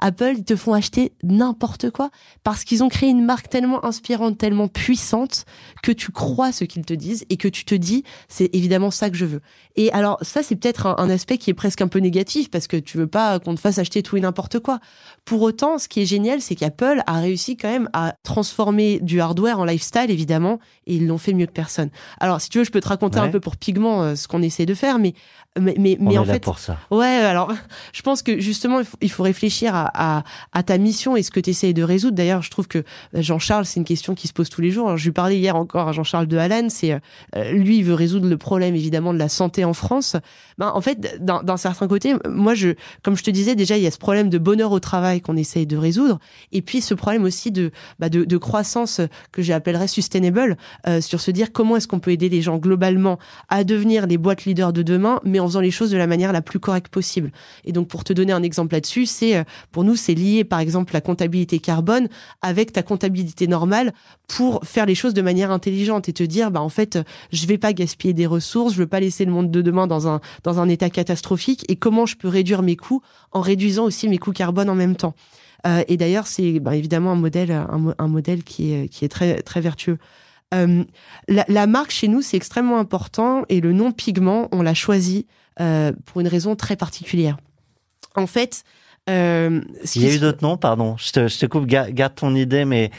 Apple, 0.00 0.34
ils 0.38 0.44
te 0.44 0.56
font 0.56 0.72
acheter 0.72 1.12
n'importe 1.22 1.90
quoi 1.90 2.10
parce 2.42 2.64
qu'ils 2.64 2.82
ont 2.82 2.88
créé 2.88 3.08
une 3.08 3.24
marque 3.24 3.48
tellement 3.48 3.84
inspirante, 3.84 4.38
tellement 4.38 4.68
puissante 4.68 5.44
que 5.82 5.92
tu 5.92 6.12
crois 6.12 6.52
ce 6.52 6.64
qu'ils 6.64 6.84
te 6.84 6.94
disent 6.94 7.24
et 7.30 7.36
que 7.36 7.48
tu 7.48 7.64
te 7.64 7.74
dis 7.74 8.04
c'est 8.28 8.50
évidemment 8.52 8.90
ça 8.90 9.10
que 9.10 9.16
je 9.16 9.24
veux. 9.24 9.40
Et 9.76 9.92
alors 9.92 10.18
ça 10.22 10.42
c'est 10.42 10.56
peut-être 10.56 10.86
un, 10.86 11.10
aspect 11.10 11.38
qui 11.38 11.50
est 11.50 11.54
presque 11.54 11.80
un 11.80 11.88
peu 11.88 11.98
négatif 11.98 12.50
parce 12.50 12.66
que 12.66 12.76
tu 12.76 12.98
veux 12.98 13.06
pas 13.06 13.38
qu'on 13.38 13.54
te 13.54 13.60
fasse 13.60 13.78
acheter 13.78 14.02
tout 14.02 14.16
et 14.16 14.20
n'importe 14.20 14.58
quoi. 14.58 14.80
Pour 15.24 15.42
autant, 15.42 15.78
ce 15.78 15.88
qui 15.88 16.02
est 16.02 16.06
génial, 16.06 16.40
c'est 16.40 16.54
qu'Apple 16.54 17.02
a 17.06 17.20
réussi 17.20 17.56
quand 17.56 17.70
même 17.70 17.88
à 17.92 18.14
transformer 18.22 19.00
du 19.00 19.20
hardware 19.20 19.58
en 19.58 19.64
lifestyle 19.64 20.10
évidemment 20.10 20.58
et 20.86 20.96
ils 20.96 21.06
l'ont 21.06 21.18
fait 21.18 21.32
mieux 21.32 21.46
que 21.46 21.52
personne. 21.52 21.90
Alors 22.20 22.40
si 22.40 22.48
tu 22.50 22.58
veux, 22.58 22.64
je 22.64 22.70
peux 22.70 22.80
te 22.80 22.88
raconter 22.88 23.18
un 23.18 23.28
peu 23.28 23.40
pour 23.40 23.56
Pigment 23.56 24.02
euh, 24.02 24.14
ce 24.14 24.28
qu'on 24.28 24.42
essaie 24.42 24.66
de 24.66 24.74
faire, 24.74 24.98
mais 24.98 25.14
mais 25.60 25.74
mais, 25.78 25.96
mais 26.00 26.18
en 26.18 26.24
fait 26.24 26.42
pour 26.42 26.58
ça. 26.58 26.78
ouais 26.90 27.06
alors 27.06 27.52
je 27.92 28.02
pense 28.02 28.22
que 28.22 28.40
justement 28.40 28.80
il 29.00 29.10
faut, 29.10 29.22
réfléchir 29.22 29.74
à, 29.74 29.90
à, 29.94 30.24
à, 30.52 30.62
ta 30.64 30.78
mission 30.78 31.16
et 31.16 31.22
ce 31.22 31.30
que 31.30 31.38
tu 31.38 31.50
essayes 31.50 31.74
de 31.74 31.82
résoudre. 31.82 32.16
D'ailleurs 32.16 32.42
je 32.42 32.50
trouve 32.50 32.66
que 32.66 32.78
euh, 32.78 32.82
Jean-Charles 33.22 33.64
c'est 33.64 33.78
une 33.78 33.84
question 33.84 34.14
qui 34.14 34.26
se 34.26 34.32
pose 34.32 34.48
tous 34.48 34.60
les 34.60 34.70
jours 34.70 34.96
je 34.96 35.04
lui 35.04 35.12
parlais 35.12 35.38
hier 35.38 35.54
encore 35.54 35.88
à 35.88 35.92
Jean-Charles 35.92 36.26
de 36.26 36.36
Hallen 36.36 36.70
c'est 36.70 36.92
euh, 37.36 37.52
lui 37.52 37.78
il 37.78 37.84
veut 37.84 37.94
résoudre 37.94 38.28
le 38.28 38.36
problème 38.36 38.74
évidemment 38.74 39.14
de 39.14 39.18
la 39.18 39.28
santé 39.28 39.64
en 39.64 39.74
France. 39.74 40.16
Ben 40.58 40.72
en 40.74 40.80
fait 40.80 41.22
d'un 41.24 41.56
certain 41.56 41.86
côté 41.86 42.14
moi 42.28 42.54
je 42.54 42.70
comme 43.02 43.16
je 43.16 43.22
te 43.22 43.30
disais 43.30 43.54
déjà 43.54 43.76
il 43.76 43.82
y 43.82 43.86
a 43.86 43.92
ce 43.92 43.98
problème 43.98 44.30
de 44.30 44.38
bonheur 44.38 44.72
au 44.72 44.80
travail 44.80 45.20
qu'on 45.20 45.36
essaye 45.36 45.66
de 45.66 45.76
résoudre 45.76 46.18
et 46.50 46.62
puis 46.62 46.80
ce 46.80 46.94
problème 46.94 47.22
aussi 47.24 47.52
de 47.52 47.70
bah, 48.00 48.08
de, 48.08 48.24
de, 48.24 48.36
croissance 48.36 49.00
que 49.32 49.42
j'appellerais 49.42 49.88
sustainable 49.88 50.56
euh, 50.86 51.00
sur 51.00 51.20
se 51.20 51.30
dire 51.30 51.52
comment 51.52 51.76
est-ce 51.76 51.86
qu'on 51.86 52.00
peut 52.00 52.10
aider 52.10 52.28
les 52.28 52.42
gens 52.42 52.58
globalement 52.58 53.18
à 53.48 53.62
devenir 53.64 54.06
les 54.06 54.18
boîtes 54.18 54.44
leaders 54.44 54.72
de 54.72 54.82
demain 54.82 55.20
mais 55.24 55.40
en 55.44 55.46
faisant 55.46 55.60
les 55.60 55.70
choses 55.70 55.90
de 55.90 55.96
la 55.96 56.06
manière 56.06 56.32
la 56.32 56.42
plus 56.42 56.58
correcte 56.58 56.88
possible. 56.88 57.30
Et 57.64 57.72
donc, 57.72 57.88
pour 57.88 58.04
te 58.04 58.12
donner 58.12 58.32
un 58.32 58.42
exemple 58.42 58.74
là-dessus, 58.74 59.06
c'est 59.06 59.36
euh, 59.36 59.44
pour 59.70 59.84
nous, 59.84 59.96
c'est 59.96 60.14
lié, 60.14 60.44
par 60.44 60.58
exemple, 60.58 60.92
la 60.92 61.00
comptabilité 61.00 61.58
carbone 61.58 62.08
avec 62.42 62.72
ta 62.72 62.82
comptabilité 62.82 63.46
normale 63.46 63.92
pour 64.28 64.64
faire 64.64 64.86
les 64.86 64.94
choses 64.94 65.14
de 65.14 65.22
manière 65.22 65.50
intelligente 65.50 66.08
et 66.08 66.12
te 66.12 66.22
dire, 66.22 66.50
bah 66.50 66.60
en 66.60 66.68
fait, 66.68 66.98
je 67.32 67.46
vais 67.46 67.58
pas 67.58 67.72
gaspiller 67.72 68.14
des 68.14 68.26
ressources, 68.26 68.74
je 68.74 68.78
veux 68.78 68.86
pas 68.86 69.00
laisser 69.00 69.24
le 69.24 69.32
monde 69.32 69.50
de 69.50 69.62
demain 69.62 69.86
dans 69.86 70.08
un 70.08 70.20
dans 70.42 70.60
un 70.60 70.68
état 70.68 70.90
catastrophique. 70.90 71.64
Et 71.68 71.76
comment 71.76 72.06
je 72.06 72.16
peux 72.16 72.28
réduire 72.28 72.62
mes 72.62 72.76
coûts 72.76 73.02
en 73.32 73.40
réduisant 73.40 73.84
aussi 73.84 74.08
mes 74.08 74.18
coûts 74.18 74.32
carbone 74.32 74.70
en 74.70 74.74
même 74.74 74.96
temps. 74.96 75.14
Euh, 75.66 75.82
et 75.88 75.96
d'ailleurs, 75.96 76.26
c'est 76.26 76.60
bah, 76.60 76.76
évidemment 76.76 77.12
un 77.12 77.16
modèle 77.16 77.50
un, 77.50 77.94
un 77.98 78.08
modèle 78.08 78.42
qui 78.42 78.72
est 78.72 78.88
qui 78.88 79.04
est 79.04 79.08
très 79.08 79.42
très 79.42 79.60
vertueux. 79.60 79.98
Euh, 80.52 80.84
la, 81.28 81.44
la, 81.48 81.66
marque 81.66 81.90
chez 81.90 82.08
nous, 82.08 82.22
c'est 82.22 82.36
extrêmement 82.36 82.78
important 82.78 83.44
et 83.48 83.60
le 83.60 83.72
nom 83.72 83.92
pigment, 83.92 84.48
on 84.52 84.62
l'a 84.62 84.74
choisi 84.74 85.26
euh, 85.60 85.92
pour 86.04 86.20
une 86.20 86.28
raison 86.28 86.54
très 86.56 86.76
particulière. 86.76 87.36
En 88.14 88.26
fait, 88.26 88.64
euh, 89.10 89.60
il 89.94 90.02
y 90.02 90.08
a 90.08 90.14
eu 90.14 90.18
d'autres 90.18 90.42
noms, 90.42 90.56
pardon. 90.56 90.96
Je 90.96 91.12
te, 91.12 91.28
je 91.28 91.38
te 91.38 91.46
coupe, 91.46 91.66
garde 91.66 92.14
ton 92.14 92.34
idée, 92.34 92.64
mais 92.64 92.90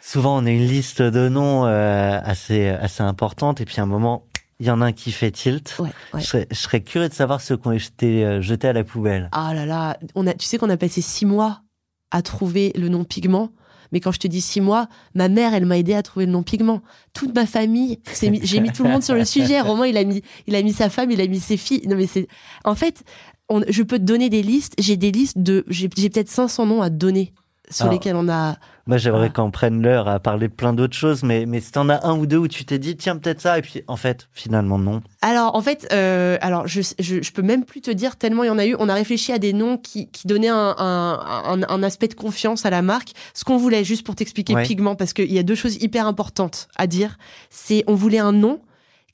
souvent 0.00 0.38
on 0.40 0.46
a 0.46 0.50
une 0.50 0.66
liste 0.66 1.02
de 1.02 1.28
noms 1.28 1.64
assez 1.64 2.68
assez 2.68 3.02
importante 3.02 3.60
et 3.60 3.64
puis 3.64 3.80
à 3.80 3.82
un 3.82 3.86
moment 3.86 4.26
il 4.60 4.66
y 4.66 4.70
en 4.70 4.80
a 4.80 4.86
un 4.86 4.92
qui 4.92 5.10
fait 5.12 5.30
tilt. 5.30 5.76
Ouais, 5.78 5.90
ouais. 6.14 6.20
Je, 6.20 6.26
serais, 6.26 6.46
je, 6.50 6.56
serais, 6.56 6.80
curieux 6.80 7.08
de 7.08 7.14
savoir 7.14 7.40
ceux 7.40 7.56
qui 7.56 7.66
ont 7.66 7.72
été 7.72 8.40
jetés 8.40 8.68
à 8.68 8.72
la 8.72 8.84
poubelle. 8.84 9.28
Ah 9.32 9.52
là 9.52 9.66
là, 9.66 9.98
on 10.14 10.26
a, 10.26 10.32
tu 10.32 10.46
sais 10.46 10.58
qu'on 10.58 10.70
a 10.70 10.76
passé 10.76 11.00
six 11.00 11.26
mois 11.26 11.62
à 12.10 12.22
trouver 12.22 12.72
le 12.76 12.88
nom 12.88 13.04
pigment? 13.04 13.50
Mais 13.94 14.00
quand 14.00 14.12
je 14.12 14.18
te 14.18 14.26
dis 14.26 14.40
six 14.40 14.60
mois, 14.60 14.88
ma 15.14 15.28
mère, 15.28 15.54
elle 15.54 15.64
m'a 15.64 15.78
aidé 15.78 15.94
à 15.94 16.02
trouver 16.02 16.26
le 16.26 16.32
nom 16.32 16.42
pigment. 16.42 16.82
Toute 17.14 17.32
ma 17.34 17.46
famille, 17.46 18.00
j'ai 18.20 18.60
mis 18.60 18.72
tout 18.72 18.82
le 18.82 18.90
monde 18.90 19.04
sur 19.04 19.14
le 19.14 19.24
sujet. 19.24 19.60
Romain, 19.62 19.86
il 19.86 19.96
a 19.96 20.02
mis, 20.04 20.20
il 20.48 20.56
a 20.56 20.62
mis 20.62 20.72
sa 20.72 20.90
femme, 20.90 21.12
il 21.12 21.20
a 21.20 21.26
mis 21.28 21.38
ses 21.38 21.56
filles. 21.56 21.86
Non 21.86 21.96
mais 21.96 22.08
c'est, 22.08 22.26
en 22.64 22.74
fait, 22.74 23.04
on, 23.48 23.62
je 23.68 23.82
peux 23.84 23.98
te 23.98 24.04
donner 24.04 24.28
des 24.28 24.42
listes. 24.42 24.74
J'ai 24.78 24.96
des 24.96 25.12
listes 25.12 25.38
de, 25.38 25.64
j'ai 25.68 25.88
peut-être 25.88 26.28
500 26.28 26.66
noms 26.66 26.82
à 26.82 26.90
te 26.90 26.96
donner 26.96 27.32
sur 27.70 27.90
lesquels 27.90 28.16
on 28.16 28.28
a. 28.28 28.56
Moi, 28.86 28.98
j'aimerais 28.98 29.30
qu'on 29.30 29.50
prenne 29.50 29.80
l'heure 29.82 30.08
à 30.08 30.20
parler 30.20 30.50
plein 30.50 30.74
d'autres 30.74 30.96
choses, 30.96 31.22
mais 31.22 31.46
mais 31.46 31.60
si 31.60 31.72
t'en 31.72 31.88
as 31.88 32.06
un 32.06 32.18
ou 32.18 32.26
deux 32.26 32.36
où 32.36 32.48
tu 32.48 32.64
t'es 32.66 32.78
dit 32.78 32.96
tiens 32.96 33.16
peut-être 33.16 33.40
ça 33.40 33.58
et 33.58 33.62
puis 33.62 33.82
en 33.86 33.96
fait 33.96 34.28
finalement 34.32 34.78
non. 34.78 35.02
Alors 35.22 35.54
en 35.54 35.62
fait, 35.62 35.88
euh, 35.92 36.36
alors 36.42 36.66
je, 36.66 36.82
je, 36.98 37.22
je 37.22 37.32
peux 37.32 37.42
même 37.42 37.64
plus 37.64 37.80
te 37.80 37.90
dire 37.90 38.16
tellement 38.16 38.44
il 38.44 38.48
y 38.48 38.50
en 38.50 38.58
a 38.58 38.66
eu. 38.66 38.76
On 38.78 38.88
a 38.88 38.94
réfléchi 38.94 39.32
à 39.32 39.38
des 39.38 39.54
noms 39.54 39.78
qui 39.78 40.10
qui 40.10 40.26
donnaient 40.26 40.48
un 40.48 40.74
un, 40.78 41.62
un, 41.66 41.82
aspect 41.82 42.08
de 42.08 42.14
confiance 42.14 42.66
à 42.66 42.70
la 42.70 42.82
marque. 42.82 43.12
Ce 43.32 43.44
qu'on 43.44 43.56
voulait 43.56 43.84
juste 43.84 44.04
pour 44.04 44.14
t'expliquer 44.14 44.54
pigment 44.62 44.96
parce 44.96 45.14
qu'il 45.14 45.32
y 45.32 45.38
a 45.38 45.42
deux 45.42 45.54
choses 45.54 45.82
hyper 45.82 46.06
importantes 46.06 46.68
à 46.76 46.86
dire. 46.86 47.16
C'est 47.48 47.84
on 47.86 47.94
voulait 47.94 48.18
un 48.18 48.32
nom 48.32 48.60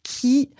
qui 0.03 0.51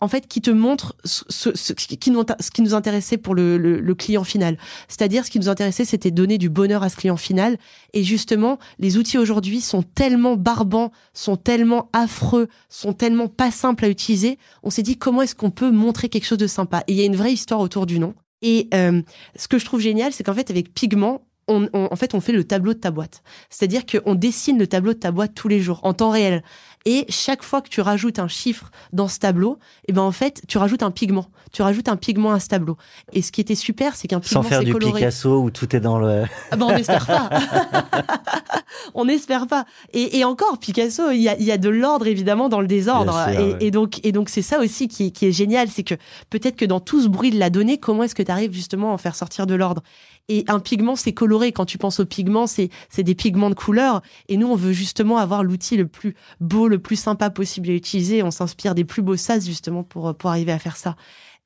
en 0.00 0.08
fait 0.08 0.26
qui 0.26 0.40
te 0.40 0.50
montre 0.50 0.96
ce, 1.04 1.50
qui 1.72 2.10
nous 2.10 2.74
intéressait 2.74 3.16
pour 3.16 3.34
le, 3.34 3.94
client 3.94 4.24
final. 4.24 4.58
C'est-à-dire 4.88 5.24
ce 5.24 5.30
qui 5.30 5.38
nous 5.38 5.48
intéressait 5.48 5.84
c'était 5.84 6.10
donner 6.10 6.38
du 6.38 6.48
bonheur 6.48 6.82
à 6.82 6.88
ce 6.88 6.96
client 6.96 7.16
final. 7.16 7.58
Et 7.92 8.04
justement 8.04 8.58
les 8.78 8.96
outils 8.96 9.18
aujourd'hui 9.18 9.60
sont 9.60 9.82
tellement 9.82 10.36
barbants 10.36 10.92
sont 11.12 11.36
tellement 11.36 11.90
affreux 11.92 12.48
sont 12.68 12.92
tellement 12.92 13.28
pas 13.28 13.50
simples 13.50 13.84
à 13.84 13.88
utiliser. 13.88 14.38
On 14.62 14.70
s'est 14.70 14.82
dit 14.82 14.96
comment 14.96 15.22
est-ce 15.22 15.34
qu'on 15.34 15.50
peut 15.50 15.70
montrer 15.70 16.08
quelque 16.08 16.26
chose 16.26 16.38
de 16.38 16.46
sympa? 16.46 16.84
Et 16.86 16.92
il 16.92 16.98
y 16.98 17.02
a 17.02 17.06
une 17.06 17.16
vraie 17.16 17.32
histoire 17.32 17.60
autour 17.60 17.86
du 17.86 17.98
nom. 17.98 18.14
Et 18.42 18.68
euh, 18.72 19.02
ce 19.36 19.48
que 19.48 19.58
je 19.58 19.64
trouve 19.64 19.80
génial 19.80 20.12
c'est 20.12 20.24
qu'en 20.24 20.34
fait 20.34 20.50
avec 20.50 20.72
Pigment 20.74 21.22
on, 21.48 21.68
en 21.72 21.96
fait, 21.96 22.14
on 22.14 22.20
fait 22.20 22.32
le 22.32 22.44
tableau 22.44 22.74
de 22.74 22.78
ta 22.78 22.90
boîte. 22.90 23.22
C'est-à-dire 23.50 23.82
qu'on 23.86 24.14
dessine 24.14 24.58
le 24.58 24.66
tableau 24.66 24.92
de 24.92 24.98
ta 24.98 25.10
boîte 25.10 25.34
tous 25.34 25.48
les 25.48 25.60
jours, 25.60 25.80
en 25.82 25.94
temps 25.94 26.10
réel. 26.10 26.42
Et 26.84 27.04
chaque 27.08 27.42
fois 27.42 27.60
que 27.60 27.68
tu 27.68 27.80
rajoutes 27.80 28.18
un 28.18 28.28
chiffre 28.28 28.70
dans 28.92 29.08
ce 29.08 29.18
tableau, 29.18 29.58
et 29.86 29.90
eh 29.90 29.92
ben 29.92 30.02
en 30.02 30.12
fait, 30.12 30.42
tu 30.48 30.58
rajoutes 30.58 30.82
un 30.82 30.90
pigment. 30.90 31.26
Tu 31.52 31.62
rajoutes 31.62 31.88
un 31.88 31.96
pigment 31.96 32.32
à 32.32 32.40
ce 32.40 32.48
tableau. 32.48 32.76
Et 33.12 33.22
ce 33.22 33.32
qui 33.32 33.40
était 33.40 33.54
super, 33.54 33.96
c'est 33.96 34.06
qu'un 34.06 34.20
pigment 34.20 34.42
Sans 34.42 34.48
faire 34.48 34.62
du 34.62 34.74
Picasso 34.74 35.40
où 35.40 35.50
tout 35.50 35.74
est 35.74 35.80
dans 35.80 35.98
le. 35.98 36.24
Ah 36.50 36.56
ben 36.56 36.66
on 36.66 36.74
n'espère 36.74 37.06
pas. 37.06 37.30
on 38.94 39.06
n'espère 39.06 39.46
pas. 39.46 39.64
Et, 39.92 40.18
et, 40.18 40.24
encore, 40.24 40.58
Picasso, 40.58 41.10
il 41.10 41.20
y 41.20 41.28
a, 41.28 41.36
il 41.38 41.44
y 41.44 41.52
a 41.52 41.58
de 41.58 41.68
l'ordre 41.68 42.06
évidemment 42.06 42.48
dans 42.48 42.60
le 42.60 42.66
désordre. 42.66 43.18
et, 43.30 43.66
et, 43.66 43.70
donc, 43.70 44.04
et 44.04 44.12
donc 44.12 44.28
c'est 44.28 44.42
ça 44.42 44.60
aussi 44.60 44.88
qui, 44.88 45.12
qui 45.12 45.26
est 45.26 45.32
génial, 45.32 45.68
c'est 45.68 45.84
que 45.84 45.94
peut-être 46.30 46.56
que 46.56 46.64
dans 46.64 46.80
tout 46.80 47.02
ce 47.02 47.08
bruit 47.08 47.30
de 47.30 47.38
la 47.38 47.50
donnée, 47.50 47.78
comment 47.78 48.02
est-ce 48.02 48.14
que 48.14 48.22
tu 48.22 48.30
arrives 48.30 48.52
justement 48.52 48.90
à 48.90 48.94
en 48.94 48.98
faire 48.98 49.14
sortir 49.14 49.46
de 49.46 49.54
l'ordre? 49.54 49.82
Et 50.28 50.44
un 50.48 50.60
pigment, 50.60 50.96
c'est 50.96 51.12
coloré. 51.12 51.52
Quand 51.52 51.64
tu 51.64 51.78
penses 51.78 52.00
au 52.00 52.06
pigment, 52.06 52.46
c'est 52.46 52.68
c'est 52.90 53.02
des 53.02 53.14
pigments 53.14 53.50
de 53.50 53.54
couleur. 53.54 54.02
Et 54.28 54.36
nous, 54.36 54.46
on 54.46 54.56
veut 54.56 54.72
justement 54.72 55.18
avoir 55.18 55.42
l'outil 55.42 55.76
le 55.76 55.86
plus 55.86 56.14
beau, 56.40 56.68
le 56.68 56.78
plus 56.78 56.96
sympa 56.96 57.30
possible 57.30 57.70
à 57.70 57.72
utiliser. 57.72 58.22
On 58.22 58.30
s'inspire 58.30 58.74
des 58.74 58.84
plus 58.84 59.02
beaux 59.02 59.16
sas 59.16 59.46
justement 59.46 59.82
pour 59.82 60.14
pour 60.14 60.30
arriver 60.30 60.52
à 60.52 60.58
faire 60.58 60.76
ça. 60.76 60.96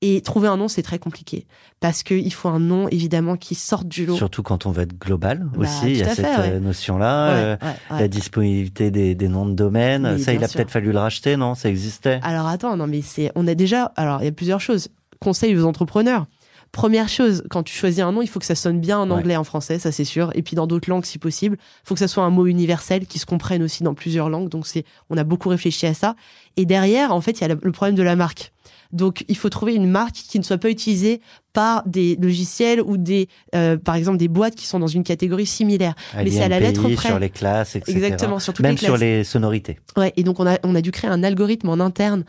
Et 0.05 0.21
trouver 0.21 0.49
un 0.49 0.57
nom, 0.57 0.67
c'est 0.67 0.83
très 0.83 0.99
compliqué 0.99 1.47
parce 1.79 2.03
qu'il 2.03 2.33
faut 2.33 2.49
un 2.49 2.59
nom 2.59 2.89
évidemment 2.89 3.37
qui 3.37 3.55
sorte 3.55 3.87
du 3.87 4.05
lot. 4.05 4.17
Surtout 4.17 4.43
quand 4.43 4.67
on 4.67 4.73
veut 4.73 4.83
être 4.83 4.99
global 4.99 5.47
bah, 5.53 5.61
aussi, 5.61 5.93
il 5.93 5.97
y 5.99 6.03
a 6.03 6.13
cette 6.13 6.27
euh, 6.27 6.59
notion-là, 6.59 7.29
euh, 7.31 7.57
la 7.89 8.09
disponibilité 8.09 8.91
des, 8.91 9.15
des, 9.15 9.29
noms 9.29 9.47
de 9.47 9.55
domaine. 9.55 10.19
ça, 10.19 10.33
il 10.33 10.43
a 10.43 10.49
peut-être 10.49 10.73
fallu 10.73 10.91
le 10.91 10.99
racheter, 10.99 11.37
non? 11.37 11.55
Ça 11.55 11.69
existait? 11.69 12.19
Alors 12.25 12.49
attends, 12.49 12.77
non 12.77 12.89
mais 12.89 13.01
c'est, 13.01 13.31
on 13.37 13.47
a 13.47 13.55
déjà. 13.55 13.93
Alors 13.95 14.23
il 14.23 14.25
y 14.25 14.29
a 14.29 14.33
plusieurs 14.33 14.61
choses. 14.61 14.89
Conseil 15.21 15.57
aux 15.57 15.67
entrepreneurs. 15.67 16.27
Première 16.73 17.09
chose, 17.09 17.45
quand 17.51 17.63
tu 17.63 17.75
choisis 17.75 18.01
un 18.01 18.13
nom, 18.13 18.23
il 18.23 18.29
faut 18.29 18.41
que 18.41 18.47
ça 18.47 18.55
sonne 18.55 18.81
bien 18.81 18.99
en 18.99 19.11
anglais, 19.11 19.37
en 19.37 19.45
français, 19.45 19.79
ça 19.79 19.93
c'est 19.93 20.07
sûr. 20.07 20.31
Et 20.35 20.43
puis 20.43 20.57
dans 20.57 20.67
d'autres 20.67 20.89
langues 20.89 21.05
si 21.05 21.19
possible. 21.19 21.59
Il 21.61 21.89
faut 21.89 21.95
que 21.95 22.01
ça 22.01 22.09
soit 22.09 22.25
un 22.25 22.31
mot 22.31 22.47
universel 22.47 23.07
qui 23.07 23.19
se 23.19 23.27
comprenne 23.27 23.63
aussi 23.63 23.83
dans 23.83 23.95
plusieurs 23.95 24.31
langues. 24.31 24.49
Donc 24.49 24.67
c'est, 24.67 24.85
on 25.11 25.19
a 25.19 25.25
beaucoup 25.25 25.51
réfléchi 25.51 25.87
à 25.87 25.93
ça. 25.93 26.17
Et 26.57 26.65
derrière, 26.65 27.13
en 27.13 27.21
fait, 27.21 27.33
il 27.33 27.41
y 27.43 27.45
a 27.45 27.49
le 27.49 27.73
problème 27.73 27.95
de 27.95 28.03
la 28.03 28.17
marque. 28.17 28.53
Donc, 28.93 29.25
il 29.29 29.37
faut 29.37 29.49
trouver 29.49 29.75
une 29.75 29.89
marque 29.89 30.15
qui 30.15 30.39
ne 30.39 30.45
soit 30.45 30.59
pas 30.59 30.69
utilisée 30.69 31.21
par 31.53 31.83
des 31.87 32.17
logiciels 32.21 32.81
ou 32.81 32.97
des, 32.97 33.29
euh, 33.55 33.77
par 33.77 33.95
exemple, 33.95 34.17
des 34.19 34.29
boîtes 34.29 34.55
qui 34.55 34.67
sont 34.67 34.79
dans 34.79 34.87
une 34.87 35.05
catégorie 35.05 35.47
similaire. 35.47 35.95
À 36.17 36.23
Mais 36.25 36.31
c'est 36.31 36.43
à 36.43 36.49
la 36.49 36.61
lettre 36.61 36.89
près. 36.95 37.09
sur 37.09 37.19
les 37.19 37.31
classes, 37.31 37.77
etc. 37.77 37.93
Exactement, 37.93 38.39
sur 38.39 38.53
toutes 38.55 38.63
Même 38.63 38.73
les 38.73 38.79
classes. 38.79 38.89
sur 38.91 38.97
les 38.97 39.25
sonorités. 39.25 39.79
Ouais, 39.97 40.13
et 40.17 40.23
donc 40.23 40.41
on 40.41 40.47
a, 40.47 40.59
on 40.65 40.75
a 40.75 40.81
dû 40.81 40.91
créer 40.91 41.11
un 41.11 41.23
algorithme 41.23 41.69
en 41.69 41.81
interne 41.81 42.25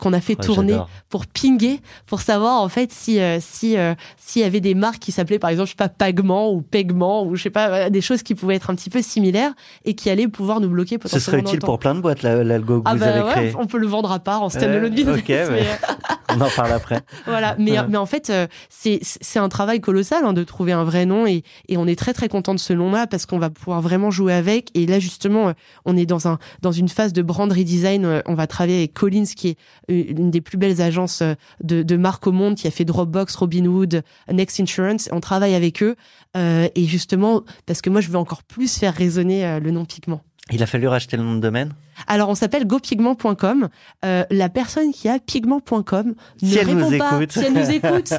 qu'on 0.00 0.12
a 0.12 0.20
fait 0.20 0.38
Ouais, 0.38 0.44
tourner 0.44 0.76
pour 1.08 1.26
pinguer, 1.26 1.80
pour 2.06 2.20
savoir 2.20 2.60
en 2.62 2.68
fait 2.68 2.92
si 2.92 3.18
euh, 3.20 3.38
si 3.40 3.76
euh, 3.76 3.94
s'il 4.16 4.42
y 4.42 4.44
avait 4.44 4.60
des 4.60 4.74
marques 4.74 4.98
qui 5.00 5.10
s'appelaient 5.12 5.38
par 5.38 5.50
exemple 5.50 5.66
je 5.66 5.72
sais 5.72 5.76
pas 5.76 5.88
Pagement 5.88 6.52
ou 6.52 6.60
Pegment 6.62 7.24
ou 7.26 7.34
je 7.34 7.42
sais 7.42 7.50
pas 7.50 7.68
voilà, 7.68 7.90
des 7.90 8.00
choses 8.00 8.22
qui 8.22 8.34
pouvaient 8.34 8.54
être 8.56 8.70
un 8.70 8.74
petit 8.74 8.90
peu 8.90 9.02
similaires 9.02 9.52
et 9.84 9.94
qui 9.94 10.10
allaient 10.10 10.28
pouvoir 10.28 10.60
nous 10.60 10.68
bloquer 10.68 10.96
Ce 10.96 10.98
potentiellement. 11.00 11.24
serait 11.26 11.42
dans 11.42 11.48
utile 11.48 11.60
pour 11.60 11.78
plein 11.78 11.94
de 11.94 12.00
boîtes, 12.00 12.22
la- 12.22 12.44
l'algo 12.44 12.80
que 12.82 12.88
ah 12.88 12.94
vous 12.94 13.00
bah 13.00 13.06
avez 13.06 13.20
ouais, 13.22 13.30
créé. 13.32 13.52
on 13.58 13.66
peut 13.66 13.78
le 13.78 13.86
vendre 13.86 14.12
à 14.12 14.18
part 14.20 14.42
en 14.42 14.48
stand-alone 14.50 14.84
Euh, 14.92 14.94
business. 14.94 15.18
ok, 15.18 15.28
ouais. 15.28 15.46
mais, 15.50 15.60
euh, 15.62 16.14
On 16.30 16.40
en 16.40 16.50
parle 16.50 16.72
après. 16.72 17.00
voilà, 17.26 17.56
mais, 17.58 17.78
en 17.78 18.06
fait, 18.06 18.30
euh, 18.30 18.46
c'est 18.68 19.38
un 19.38 19.48
travail 19.48 19.80
colossal 19.80 20.24
hein, 20.24 20.32
de 20.32 20.44
trouver 20.44 20.72
un 20.72 20.84
vrai 20.84 21.06
nom 21.06 21.26
et, 21.26 21.42
et 21.68 21.76
on 21.76 21.86
est 21.86 21.98
très 21.98 22.12
très 22.12 22.28
content 22.28 22.54
de 22.54 22.60
ce 22.60 22.72
nom-là 22.72 23.06
parce 23.06 23.26
qu'on 23.26 23.38
va 23.38 23.50
pouvoir 23.50 23.80
vraiment 23.80 24.10
jouer 24.10 24.32
avec. 24.32 24.70
Et 24.74 24.86
là 24.86 24.98
justement, 24.98 25.48
euh, 25.48 25.52
on 25.84 25.96
est 25.96 26.06
dans 26.06 26.28
un 26.28 26.38
dans 26.62 26.72
une 26.72 26.88
phase 26.88 27.12
de 27.12 27.22
brand 27.22 27.50
redesign. 27.50 28.04
Euh, 28.04 28.20
On 28.26 28.34
va 28.34 28.46
travailler 28.46 28.78
avec 28.78 28.94
Collins, 28.94 29.24
qui 29.24 29.48
est 29.48 29.58
une 29.88 30.30
des 30.30 30.40
plus 30.40 30.58
belles 30.58 30.80
agences 30.82 31.22
de, 31.62 31.82
de 31.82 31.96
marque 31.96 32.26
au 32.26 32.32
monde, 32.32 32.56
qui 32.56 32.66
a 32.66 32.70
fait 32.70 32.84
Dropbox, 32.84 33.34
Robinhood, 33.36 34.02
Next 34.30 34.60
Insurance. 34.60 35.08
On 35.12 35.20
travaille 35.20 35.54
avec 35.54 35.82
eux 35.82 35.96
euh, 36.36 36.68
et 36.74 36.84
justement 36.84 37.42
parce 37.66 37.80
que 37.80 37.90
moi 37.90 38.00
je 38.00 38.08
veux 38.08 38.18
encore 38.18 38.42
plus 38.42 38.78
faire 38.78 38.94
résonner 38.94 39.58
le 39.60 39.70
nom 39.70 39.84
Pigment. 39.84 40.22
Il 40.50 40.62
a 40.62 40.66
fallu 40.66 40.88
racheter 40.88 41.16
le 41.16 41.22
nom 41.22 41.34
de 41.34 41.40
domaine? 41.40 41.74
Alors 42.06 42.28
on 42.28 42.34
s'appelle 42.34 42.66
gopigment.com. 42.66 43.68
Euh, 44.04 44.24
la 44.30 44.48
personne 44.48 44.92
qui 44.92 45.08
a 45.08 45.18
pigment.com 45.18 46.14
ne 46.42 46.48
Si 46.48 46.58
elle 46.58 46.68
nous 46.76 46.86
répond 46.88 47.04
pas. 47.10 47.16
écoute. 47.16 47.32
Si 47.32 47.40
elle 47.40 47.52
nous 47.54 47.70
écoute, 47.70 48.12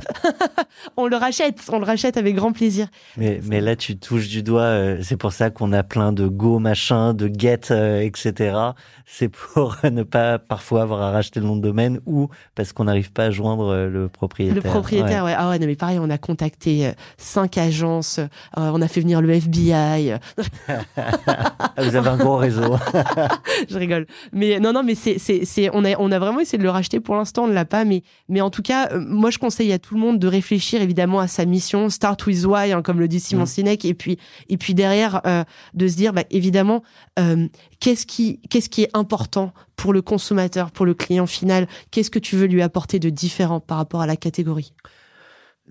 on 0.97 1.07
le 1.07 1.15
rachète. 1.15 1.59
On 1.71 1.79
le 1.79 1.85
rachète 1.85 2.17
avec 2.17 2.35
grand 2.35 2.51
plaisir. 2.51 2.87
Mais, 3.17 3.39
mais 3.45 3.61
là, 3.61 3.75
tu 3.75 3.97
touches 3.97 4.27
du 4.27 4.43
doigt. 4.43 4.61
euh, 4.61 4.99
c'est 5.01 5.17
pour 5.17 5.33
ça 5.33 5.49
qu'on 5.49 5.71
a 5.73 5.83
plein 5.83 6.11
de 6.11 6.27
Go 6.27 6.59
machin, 6.59 7.13
de 7.13 7.31
Get, 7.33 7.71
euh, 7.71 8.01
etc. 8.01 8.57
C'est 9.05 9.29
pour 9.29 9.77
ne 9.83 10.03
pas 10.03 10.39
parfois 10.39 10.81
avoir 10.81 11.01
à 11.01 11.11
racheter 11.11 11.39
le 11.39 11.45
nom 11.45 11.55
de 11.55 11.61
domaine 11.61 11.99
ou 12.05 12.29
parce 12.55 12.73
qu'on 12.73 12.83
n'arrive 12.85 13.11
pas 13.11 13.25
à 13.25 13.31
joindre 13.31 13.75
le 13.87 14.07
propriétaire. 14.09 14.55
Le 14.55 14.61
propriétaire, 14.61 15.23
ouais. 15.25 15.35
Ah 15.37 15.49
ouais, 15.49 15.59
non, 15.59 15.65
mais 15.67 15.75
pareil, 15.75 15.99
on 15.99 16.09
a 16.09 16.17
contacté 16.17 16.91
cinq 17.17 17.57
agences. 17.57 18.19
on 18.55 18.81
a 18.81 18.87
fait 18.87 19.01
venir 19.01 19.21
le 19.21 19.29
FBI. 19.31 20.13
Ah, 20.67 21.03
vous 21.77 21.95
avez 21.95 22.09
un 22.09 22.17
gros 22.17 22.37
réseau. 22.37 22.75
Je 23.69 23.77
rigole. 23.77 24.05
Mais 24.33 24.59
non, 24.59 24.73
non, 24.73 24.83
mais 24.83 24.95
c'est, 24.95 25.19
c'est, 25.19 25.45
c'est, 25.45 25.69
on 25.73 25.83
a, 25.85 25.95
on 25.99 26.11
a 26.11 26.19
vraiment 26.19 26.39
essayé 26.39 26.57
de 26.57 26.63
le 26.63 26.69
racheter. 26.69 26.99
Pour 26.99 27.15
l'instant, 27.15 27.43
on 27.43 27.47
ne 27.47 27.53
l'a 27.53 27.65
pas. 27.65 27.85
Mais, 27.85 28.03
mais 28.27 28.41
en 28.41 28.49
tout 28.49 28.61
cas, 28.61 28.89
euh, 28.91 28.99
moi, 28.99 29.29
je 29.29 29.37
conseille 29.37 29.71
à 29.71 29.79
tout 29.79 29.95
le 29.95 30.01
monde 30.01 30.19
de 30.19 30.27
réfléchir 30.27 30.81
évidemment 30.81 31.19
à 31.19 31.27
sa 31.27 31.45
mission. 31.45 31.89
Start 31.89 32.25
with 32.25 32.45
why, 32.45 32.71
hein, 32.71 32.81
comme 32.81 32.99
le 32.99 33.07
dit 33.07 33.19
Simon 33.19 33.43
Mm. 33.43 33.47
Sinek. 33.47 33.85
Et 33.85 33.93
puis, 33.93 34.17
et 34.49 34.57
puis 34.57 34.73
derrière, 34.73 35.21
euh, 35.25 35.43
de 35.73 35.87
se 35.87 35.95
dire, 35.95 36.13
bah, 36.13 36.23
évidemment, 36.29 36.83
euh, 37.19 37.47
qu'est-ce 37.79 38.05
qui, 38.05 38.39
qu'est-ce 38.49 38.69
qui 38.69 38.83
est 38.83 38.89
important 38.93 39.53
pour 39.75 39.93
le 39.93 40.01
consommateur, 40.01 40.71
pour 40.71 40.85
le 40.85 40.93
client 40.93 41.27
final? 41.27 41.67
Qu'est-ce 41.91 42.11
que 42.11 42.19
tu 42.19 42.35
veux 42.35 42.47
lui 42.47 42.61
apporter 42.61 42.99
de 42.99 43.09
différent 43.09 43.59
par 43.59 43.77
rapport 43.77 44.01
à 44.01 44.07
la 44.07 44.15
catégorie? 44.15 44.73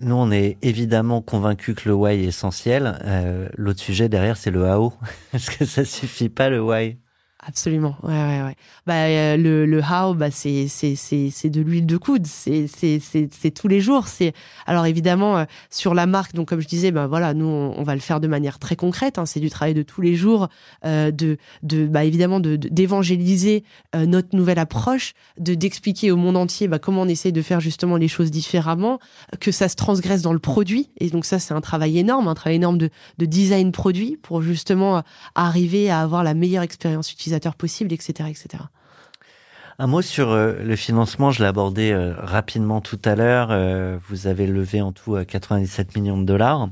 Nous, 0.01 0.15
on 0.15 0.31
est 0.31 0.57
évidemment 0.61 1.21
convaincus 1.21 1.75
que 1.75 1.89
le 1.89 1.95
why 1.95 2.13
est 2.13 2.23
essentiel. 2.27 2.99
Euh, 3.03 3.49
L'autre 3.57 3.81
sujet 3.81 4.07
derrière, 4.07 4.37
c'est 4.37 4.51
le 4.51 4.63
how. 4.63 4.93
Parce 5.31 5.49
que 5.49 5.65
ça 5.65 5.83
suffit 5.83 6.29
pas 6.29 6.49
le 6.49 6.61
why? 6.61 6.97
Absolument, 7.41 7.95
ouais, 8.03 8.11
ouais, 8.11 8.43
ouais. 8.43 8.55
Bah, 8.85 9.05
euh, 9.05 9.37
le, 9.37 9.65
le 9.65 9.79
how, 9.79 10.13
bah, 10.13 10.29
c'est, 10.29 10.67
c'est, 10.67 10.95
c'est, 10.95 11.29
c'est 11.31 11.49
de 11.49 11.61
l'huile 11.61 11.85
de 11.85 11.95
coude, 11.95 12.27
c'est, 12.27 12.67
c'est, 12.67 12.99
c'est, 12.99 13.29
c'est 13.31 13.51
tous 13.51 13.69
les 13.69 13.79
jours. 13.79 14.09
C'est, 14.09 14.33
alors 14.65 14.85
évidemment, 14.85 15.37
euh, 15.37 15.45
sur 15.69 15.93
la 15.93 16.05
marque, 16.05 16.35
donc 16.35 16.49
comme 16.49 16.59
je 16.59 16.67
disais, 16.67 16.91
bah 16.91 17.07
voilà, 17.07 17.33
nous, 17.33 17.45
on, 17.45 17.81
va 17.83 17.95
le 17.95 18.01
faire 18.01 18.19
de 18.19 18.27
manière 18.27 18.59
très 18.59 18.75
concrète. 18.75 19.17
Hein, 19.17 19.25
c'est 19.25 19.39
du 19.39 19.49
travail 19.49 19.73
de 19.73 19.83
tous 19.83 20.01
les 20.01 20.15
jours, 20.15 20.49
euh, 20.85 21.11
de, 21.11 21.37
de, 21.63 21.87
bah 21.87 22.03
évidemment, 22.03 22.41
de, 22.41 22.57
d'évangéliser 22.57 23.63
notre 23.95 24.35
nouvelle 24.35 24.59
approche, 24.59 25.13
de 25.39 25.53
d'expliquer 25.53 26.11
au 26.11 26.17
monde 26.17 26.35
entier, 26.35 26.67
bah 26.67 26.77
comment 26.77 27.03
on 27.03 27.07
essaie 27.07 27.31
de 27.31 27.41
faire 27.41 27.61
justement 27.61 27.95
les 27.95 28.09
choses 28.09 28.31
différemment, 28.31 28.99
que 29.39 29.51
ça 29.51 29.69
se 29.69 29.75
transgresse 29.75 30.21
dans 30.21 30.33
le 30.33 30.39
produit. 30.39 30.89
Et 30.99 31.09
donc 31.09 31.23
ça, 31.23 31.39
c'est 31.39 31.53
un 31.53 31.61
travail 31.61 31.99
énorme, 31.99 32.27
un 32.27 32.35
travail 32.35 32.57
énorme 32.57 32.77
de, 32.77 32.89
de 33.17 33.25
design 33.25 33.71
produit 33.71 34.17
pour 34.21 34.41
justement 34.41 35.03
arriver 35.35 35.89
à 35.89 36.01
avoir 36.01 36.23
la 36.25 36.33
meilleure 36.33 36.63
expérience 36.63 37.11
utilisateur 37.11 37.28
possible, 37.57 37.93
etc., 37.93 38.29
etc. 38.29 38.63
Un 39.81 39.87
mot 39.87 40.01
sur 40.01 40.31
euh, 40.31 40.61
le 40.61 40.75
financement, 40.75 41.31
je 41.31 41.41
l'ai 41.41 41.47
abordé 41.47 41.91
euh, 41.91 42.13
rapidement 42.17 42.81
tout 42.81 42.99
à 43.05 43.15
l'heure. 43.15 43.47
Euh, 43.51 43.97
vous 44.09 44.27
avez 44.27 44.45
levé 44.45 44.81
en 44.81 44.91
tout 44.91 45.15
euh, 45.15 45.23
97 45.23 45.95
millions 45.95 46.17
de 46.17 46.25
dollars. 46.25 46.69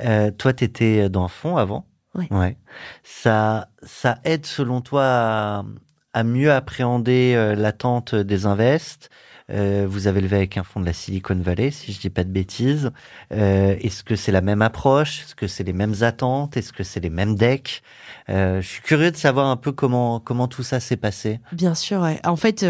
Euh, 0.00 0.32
toi, 0.32 0.52
tu 0.52 0.64
étais 0.64 1.08
dans 1.08 1.24
un 1.24 1.28
fonds 1.28 1.56
avant. 1.56 1.86
Ouais. 2.16 2.26
ouais. 2.32 2.56
Ça, 3.04 3.68
ça 3.84 4.18
aide 4.24 4.46
selon 4.46 4.80
toi 4.80 5.04
à, 5.04 5.64
à 6.12 6.24
mieux 6.24 6.50
appréhender 6.50 7.54
l'attente 7.56 8.16
des 8.16 8.46
invests. 8.46 9.10
Euh, 9.50 9.86
vous 9.88 10.06
avez 10.06 10.20
levé 10.20 10.36
avec 10.36 10.56
un 10.56 10.62
fonds 10.62 10.80
de 10.80 10.86
la 10.86 10.92
Silicon 10.92 11.36
Valley, 11.36 11.70
si 11.70 11.92
je 11.92 12.00
dis 12.00 12.10
pas 12.10 12.24
de 12.24 12.30
bêtises. 12.30 12.90
Euh, 13.32 13.74
Est-ce 13.80 14.04
que 14.04 14.16
c'est 14.16 14.32
la 14.32 14.40
même 14.40 14.62
approche? 14.62 15.22
Est-ce 15.22 15.34
que 15.34 15.46
c'est 15.46 15.64
les 15.64 15.72
mêmes 15.72 15.94
attentes? 16.02 16.56
Est-ce 16.56 16.72
que 16.72 16.82
c'est 16.84 17.00
les 17.00 17.10
mêmes 17.10 17.34
decks? 17.34 17.82
Euh, 18.28 18.60
Je 18.60 18.66
suis 18.66 18.82
curieux 18.82 19.10
de 19.10 19.16
savoir 19.16 19.46
un 19.46 19.56
peu 19.56 19.72
comment 19.72 20.20
comment 20.20 20.46
tout 20.48 20.62
ça 20.62 20.78
s'est 20.80 20.96
passé. 20.96 21.40
Bien 21.52 21.74
sûr, 21.74 22.00
ouais. 22.00 22.20
En 22.24 22.36
fait, 22.36 22.64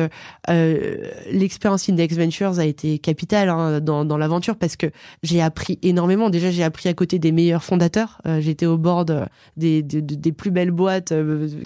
l'expérience 1.31 1.89
Index 1.89 2.17
Ventures 2.17 2.59
a 2.59 2.65
été 2.65 2.99
capitale 2.99 3.49
hein, 3.49 3.81
dans, 3.81 4.05
dans 4.05 4.17
l'aventure 4.17 4.57
parce 4.57 4.77
que 4.77 4.87
j'ai 5.23 5.41
appris 5.41 5.79
énormément. 5.83 6.31
Déjà, 6.31 6.51
j'ai 6.51 6.63
appris 6.65 6.89
à 6.89 6.95
côté 6.95 7.19
des 7.19 7.33
meilleurs 7.33 7.65
fondateurs. 7.65 8.21
J'étais 8.39 8.67
au 8.67 8.79
board 8.79 9.29
des, 9.57 9.83
des, 9.83 10.03
des 10.03 10.33
plus 10.33 10.51
belles 10.51 10.71
boîtes 10.71 11.13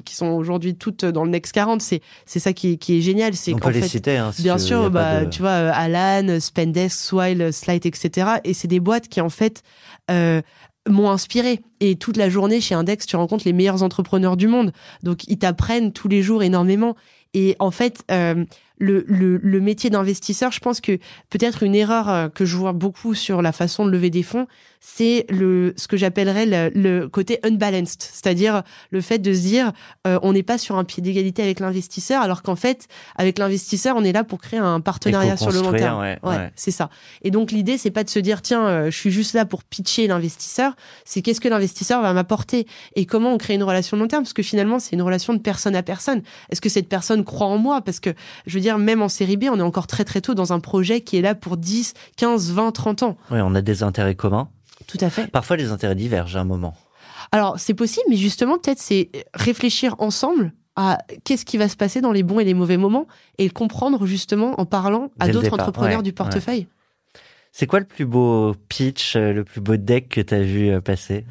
qui 0.05 0.15
sont 0.15 0.27
aujourd'hui 0.29 0.75
toutes 0.75 1.05
dans 1.05 1.25
le 1.25 1.31
Next 1.31 1.53
40. 1.53 1.81
C'est 1.81 2.01
c'est 2.27 2.41
ça 2.41 2.53
qui 2.53 2.73
est, 2.73 2.77
qui 2.77 2.99
est 2.99 3.01
génial. 3.01 3.35
C'est 3.35 3.55
On 3.55 3.59
peut 3.59 3.71
les 3.71 3.83
fait, 3.83 3.89
citer. 3.89 4.17
Hein, 4.17 4.33
si 4.33 4.43
Bien 4.43 4.59
sûr, 4.59 4.91
bah, 4.91 5.04
de- 5.05 5.31
tu 5.31 5.41
vois, 5.43 5.51
euh, 5.51 5.71
Alan, 5.75 6.39
Spendesk, 6.41 6.97
Swile, 6.99 7.53
Slide, 7.53 7.87
etc. 7.87 8.29
Et 8.45 8.55
c'est 8.55 8.69
des 8.69 8.81
boîtes 8.81 9.09
qui, 9.09 9.21
en 9.21 9.31
fait, 9.31 9.63
euh, 10.11 10.41
m'ont 10.89 11.11
inspiré. 11.11 11.61
Et 11.81 11.97
toute 11.97 12.17
la 12.17 12.29
journée, 12.29 12.61
chez 12.61 12.75
Index, 12.75 13.07
tu 13.07 13.17
rencontres 13.17 13.45
les 13.47 13.53
meilleurs 13.53 13.83
entrepreneurs 13.83 14.37
du 14.37 14.49
monde. 14.49 14.73
Donc, 15.03 15.25
ils 15.29 15.39
t'apprennent 15.39 15.93
tous 15.93 16.09
les 16.09 16.23
jours 16.23 16.43
énormément. 16.43 16.95
Et 17.33 17.57
en 17.59 17.71
fait, 17.71 18.05
euh, 18.11 18.45
le, 18.79 19.05
le, 19.09 19.39
le 19.39 19.61
métier 19.61 19.91
d'investisseur, 19.91 20.53
je 20.53 20.61
pense 20.61 20.81
que 20.81 20.99
peut-être 21.31 21.63
une 21.63 21.75
erreur 21.75 22.09
euh, 22.09 22.29
que 22.29 22.45
je 22.45 22.57
vois 22.57 22.73
beaucoup 22.73 23.15
sur 23.15 23.43
la 23.43 23.53
façon 23.53 23.87
de 23.87 23.91
lever 23.91 24.11
des 24.11 24.23
fonds, 24.23 24.47
c'est 24.87 25.25
le 25.31 25.73
ce 25.77 25.89
que 25.89 25.97
j'appellerais 25.97 26.45
le, 26.47 26.71
le 26.75 27.09
côté 27.09 27.41
unbalanced, 27.43 28.03
c'est-à-dire 28.03 28.63
le 28.91 29.01
fait 29.01 29.19
de 29.19 29.33
se 29.33 29.41
dire 29.41 29.73
euh, 30.07 30.19
on 30.23 30.35
n'est 30.35 30.43
pas 30.43 30.59
sur 30.59 30.77
un 30.77 30.85
pied 30.85 31.03
d'égalité 31.03 31.43
avec 31.43 31.59
l'investisseur, 31.59 32.21
alors 32.21 32.43
qu'en 32.43 32.55
fait 32.55 32.87
avec 33.17 33.39
l'investisseur 33.39 33.97
on 33.97 34.05
est 34.05 34.13
là 34.13 34.25
pour 34.25 34.41
créer 34.41 34.61
un 34.61 34.81
partenariat 34.81 35.39
sur 35.39 35.51
le 35.51 35.63
long 35.63 35.73
terme. 35.73 36.01
ouais, 36.01 36.19
ouais. 36.23 36.53
c'est 36.55 36.71
ça. 36.71 36.91
Et 37.23 37.31
donc 37.31 37.51
l'idée 37.51 37.79
c'est 37.79 37.91
pas 37.91 38.05
de 38.05 38.11
se 38.11 38.19
dire 38.19 38.43
tiens 38.43 38.67
euh, 38.67 38.91
je 38.91 38.97
suis 38.97 39.11
juste 39.11 39.33
là 39.33 39.47
pour 39.47 39.65
pitcher 39.65 40.07
l'investisseur, 40.07 40.77
c'est 41.05 41.23
qu'est-ce 41.23 41.41
que 41.41 41.49
l'investisseur 41.49 42.03
va 42.03 42.13
m'apporter 42.13 42.67
et 42.95 43.07
comment 43.07 43.33
on 43.33 43.39
crée 43.39 43.55
une 43.55 43.65
relation 43.65 43.97
de 43.97 44.03
long 44.03 44.09
terme 44.09 44.23
parce 44.23 44.35
que 44.35 44.43
finalement 44.43 44.79
c'est 44.79 44.95
une 44.95 45.03
relation 45.03 45.33
de 45.33 45.39
personne 45.39 45.75
à 45.77 45.83
personne. 45.83 46.23
Est-ce 46.51 46.61
que 46.61 46.69
cette 46.69 46.89
personne 46.89 47.25
croit 47.25 47.49
en 47.49 47.57
moi? 47.57 47.81
Parce 47.81 48.01
que 48.01 48.11
je 48.47 48.55
veux 48.55 48.61
dire 48.61 48.77
même 48.79 49.01
en 49.01 49.09
série 49.09 49.39
B 49.39 49.45
on 49.51 49.59
est 49.59 49.63
encore 49.63 49.87
très 49.87 50.05
très 50.05 50.21
tôt 50.21 50.35
dans 50.35 50.53
un 50.53 50.61
projet 50.61 51.01
qui 51.01 51.17
est 51.17 51.23
là 51.23 51.35
pour 51.35 51.57
10, 51.57 51.95
15, 52.17 52.53
20, 52.53 52.71
30 52.71 53.03
ans. 53.03 53.17
Oui, 53.31 53.39
on 53.43 53.55
a 53.55 53.63
des 53.63 53.83
intérêts 53.83 54.15
communs. 54.15 54.51
Tout 54.87 54.99
à 55.01 55.11
fait. 55.11 55.31
Parfois, 55.31 55.57
les 55.57 55.71
intérêts 55.71 55.95
divergent 55.95 56.37
à 56.37 56.41
un 56.41 56.45
moment. 56.45 56.75
Alors, 57.33 57.59
c'est 57.59 57.75
possible, 57.75 58.05
mais 58.09 58.17
justement, 58.17 58.59
peut-être 58.59 58.79
c'est 58.79 59.11
réfléchir 59.35 59.95
ensemble 59.99 60.53
à 60.77 60.99
qu'est-ce 61.25 61.45
qui 61.45 61.57
va 61.57 61.69
se 61.69 61.77
passer 61.77 62.01
dans 62.01 62.13
les 62.13 62.23
bons 62.23 62.41
et 62.41 62.45
les 62.45 62.55
mauvais 62.55 62.77
moments 62.77 63.07
et 63.39 63.49
comprendre 63.49 64.07
justement 64.07 64.59
en 64.61 64.67
parlant 64.67 65.11
à 65.21 65.29
d'autres 65.29 65.53
entrepreneurs 65.53 65.99
ouais, 65.99 66.03
du 66.03 66.13
portefeuille. 66.13 66.67
C'est 67.53 67.67
quoi 67.67 67.79
le 67.79 67.87
plus 67.87 68.05
beau 68.05 68.55
pitch, 68.69 69.15
euh, 69.15 69.33
le 69.33 69.45
plus 69.45 69.61
beau 69.61 69.77
deck 69.77 70.09
que 70.09 70.21
tu 70.21 70.35
as 70.35 70.43
vu 70.43 70.71
euh, 70.71 70.81
passer? 70.81 71.25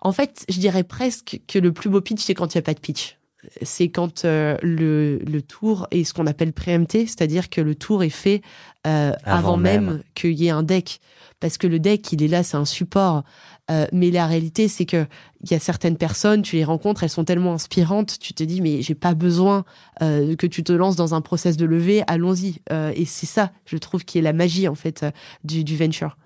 En 0.00 0.12
fait, 0.12 0.44
je 0.48 0.58
dirais 0.60 0.84
presque 0.84 1.40
que 1.48 1.58
le 1.58 1.72
plus 1.72 1.90
beau 1.90 2.00
pitch, 2.00 2.22
c'est 2.22 2.34
quand 2.34 2.54
il 2.54 2.58
n'y 2.58 2.60
a 2.60 2.62
pas 2.62 2.74
de 2.74 2.80
pitch. 2.80 3.18
C'est 3.62 3.88
quand 3.88 4.24
euh, 4.24 4.56
le, 4.62 5.18
le 5.18 5.42
tour 5.42 5.88
est 5.90 6.04
ce 6.04 6.14
qu'on 6.14 6.26
appelle 6.26 6.52
préempté, 6.52 7.06
c'est-à-dire 7.06 7.50
que 7.50 7.60
le 7.60 7.74
tour 7.74 8.04
est 8.04 8.10
fait 8.10 8.42
euh, 8.86 9.12
avant, 9.24 9.38
Avant 9.38 9.56
même, 9.56 9.84
même. 9.84 10.02
qu'il 10.14 10.32
y 10.40 10.46
ait 10.46 10.50
un 10.50 10.62
deck. 10.62 11.00
Parce 11.40 11.58
que 11.58 11.66
le 11.66 11.78
deck, 11.78 12.12
il 12.12 12.22
est 12.22 12.28
là, 12.28 12.42
c'est 12.42 12.56
un 12.56 12.64
support. 12.64 13.24
Euh, 13.70 13.86
mais 13.92 14.10
la 14.10 14.26
réalité, 14.26 14.68
c'est 14.68 14.84
que 14.84 15.06
il 15.42 15.50
y 15.50 15.54
a 15.54 15.58
certaines 15.58 15.96
personnes, 15.96 16.42
tu 16.42 16.56
les 16.56 16.64
rencontres, 16.64 17.02
elles 17.02 17.10
sont 17.10 17.24
tellement 17.24 17.54
inspirantes, 17.54 18.18
tu 18.18 18.34
te 18.34 18.42
dis 18.42 18.60
mais 18.60 18.82
j'ai 18.82 18.94
pas 18.94 19.14
besoin 19.14 19.64
euh, 20.02 20.36
que 20.36 20.46
tu 20.46 20.62
te 20.62 20.72
lances 20.72 20.96
dans 20.96 21.14
un 21.14 21.20
process 21.20 21.56
de 21.56 21.64
levée, 21.64 22.02
allons-y. 22.06 22.56
Euh, 22.72 22.92
et 22.94 23.04
c'est 23.04 23.26
ça, 23.26 23.52
je 23.64 23.76
trouve, 23.78 24.04
qui 24.04 24.18
est 24.18 24.22
la 24.22 24.32
magie 24.32 24.68
en 24.68 24.74
fait 24.74 25.06
du, 25.44 25.64
du 25.64 25.76
venture. 25.76 26.16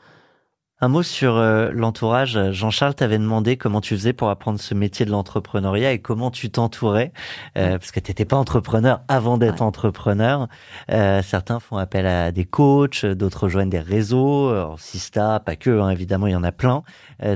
Un 0.80 0.88
mot 0.88 1.04
sur 1.04 1.36
euh, 1.36 1.70
l'entourage. 1.72 2.50
Jean-Charles 2.50 2.96
t'avait 2.96 3.18
demandé 3.18 3.56
comment 3.56 3.80
tu 3.80 3.94
faisais 3.94 4.12
pour 4.12 4.28
apprendre 4.28 4.58
ce 4.58 4.74
métier 4.74 5.06
de 5.06 5.12
l'entrepreneuriat 5.12 5.92
et 5.92 6.00
comment 6.00 6.32
tu 6.32 6.50
t'entourais, 6.50 7.12
euh, 7.56 7.78
parce 7.78 7.92
que 7.92 8.00
tu 8.00 8.10
n'étais 8.10 8.24
pas 8.24 8.36
entrepreneur 8.36 9.00
avant 9.06 9.38
d'être 9.38 9.62
entrepreneur. 9.62 10.48
Euh, 10.90 11.22
certains 11.22 11.60
font 11.60 11.76
appel 11.76 12.06
à 12.06 12.32
des 12.32 12.44
coachs, 12.44 13.06
d'autres 13.06 13.44
rejoignent 13.44 13.70
des 13.70 13.78
réseaux, 13.78 14.52
Sista, 14.76 15.38
pas 15.38 15.54
que, 15.54 15.80
hein, 15.80 15.90
évidemment, 15.90 16.26
il 16.26 16.32
y 16.32 16.36
en 16.36 16.44
a 16.44 16.52
plein. 16.52 16.82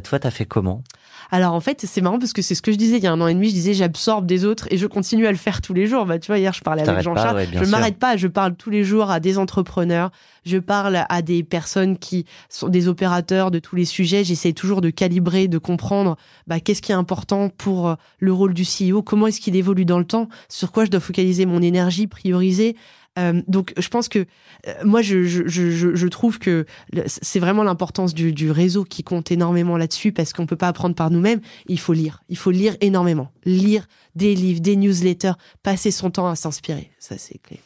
toi, 0.02 0.18
t'as 0.18 0.30
fait 0.32 0.44
comment? 0.44 0.82
Alors 1.30 1.52
en 1.52 1.60
fait, 1.60 1.84
c'est 1.86 2.00
marrant 2.00 2.18
parce 2.18 2.32
que 2.32 2.42
c'est 2.42 2.54
ce 2.54 2.62
que 2.62 2.72
je 2.72 2.76
disais 2.76 2.96
il 2.96 3.04
y 3.04 3.06
a 3.06 3.12
un 3.12 3.20
an 3.20 3.26
et 3.26 3.34
demi. 3.34 3.48
Je 3.48 3.54
disais 3.54 3.74
j'absorbe 3.74 4.26
des 4.26 4.44
autres 4.44 4.66
et 4.70 4.78
je 4.78 4.86
continue 4.86 5.26
à 5.26 5.30
le 5.30 5.36
faire 5.36 5.60
tous 5.60 5.74
les 5.74 5.86
jours. 5.86 6.06
Bah 6.06 6.18
tu 6.18 6.28
vois, 6.28 6.38
hier 6.38 6.52
je 6.52 6.62
parlais 6.62 6.88
avec 6.88 7.02
Jean-Charles. 7.02 7.46
je 7.52 7.64
m'arrête 7.64 7.98
pas. 7.98 8.16
Je 8.16 8.28
parle 8.28 8.54
tous 8.54 8.70
les 8.70 8.84
jours 8.84 9.10
à 9.10 9.20
des 9.20 9.38
entrepreneurs. 9.38 10.10
Je 10.46 10.56
parle 10.56 11.04
à 11.08 11.22
des 11.22 11.42
personnes 11.42 11.98
qui 11.98 12.24
sont 12.48 12.68
des 12.68 12.88
opérateurs 12.88 13.50
de 13.50 13.58
tous 13.58 13.76
les 13.76 13.84
sujets. 13.84 14.24
J'essaie 14.24 14.52
toujours 14.52 14.80
de 14.80 14.90
calibrer, 14.90 15.48
de 15.48 15.58
comprendre 15.58 16.16
bah, 16.46 16.60
qu'est-ce 16.60 16.80
qui 16.80 16.92
est 16.92 16.96
important 16.96 17.50
pour 17.50 17.88
euh, 17.88 17.94
le 18.18 18.32
rôle 18.32 18.54
du 18.54 18.64
CEO, 18.64 19.02
comment 19.02 19.26
est-ce 19.26 19.40
qu'il 19.40 19.56
évolue 19.56 19.84
dans 19.84 19.98
le 19.98 20.06
temps, 20.06 20.28
sur 20.48 20.72
quoi 20.72 20.84
je 20.86 20.90
dois 20.90 21.00
focaliser 21.00 21.44
mon 21.44 21.60
énergie, 21.60 22.06
prioriser? 22.06 22.76
Euh, 23.18 23.42
donc, 23.48 23.72
je 23.76 23.88
pense 23.88 24.08
que 24.08 24.20
euh, 24.66 24.74
moi, 24.84 25.02
je, 25.02 26.06
trouve 26.08 26.38
que 26.38 26.66
c'est 27.06 27.40
vraiment 27.40 27.62
l'importance 27.62 28.14
du, 28.14 28.32
du, 28.32 28.50
réseau 28.50 28.84
qui 28.84 29.02
compte 29.02 29.30
énormément 29.30 29.76
là-dessus 29.76 30.12
parce 30.12 30.32
qu'on 30.32 30.46
peut 30.46 30.56
pas 30.56 30.68
apprendre 30.68 30.94
par 30.94 31.10
nous-mêmes. 31.10 31.40
Il 31.66 31.80
faut 31.80 31.92
lire. 31.92 32.22
Il 32.28 32.36
faut 32.36 32.50
lire 32.50 32.76
énormément. 32.80 33.30
Lire 33.44 33.86
des 34.14 34.34
livres, 34.34 34.60
des 34.60 34.76
newsletters, 34.76 35.34
passer 35.62 35.90
son 35.90 36.10
temps 36.10 36.28
à 36.28 36.36
s'inspirer. 36.36 36.90
Ça, 36.98 37.18
c'est 37.18 37.38
clé. 37.38 37.60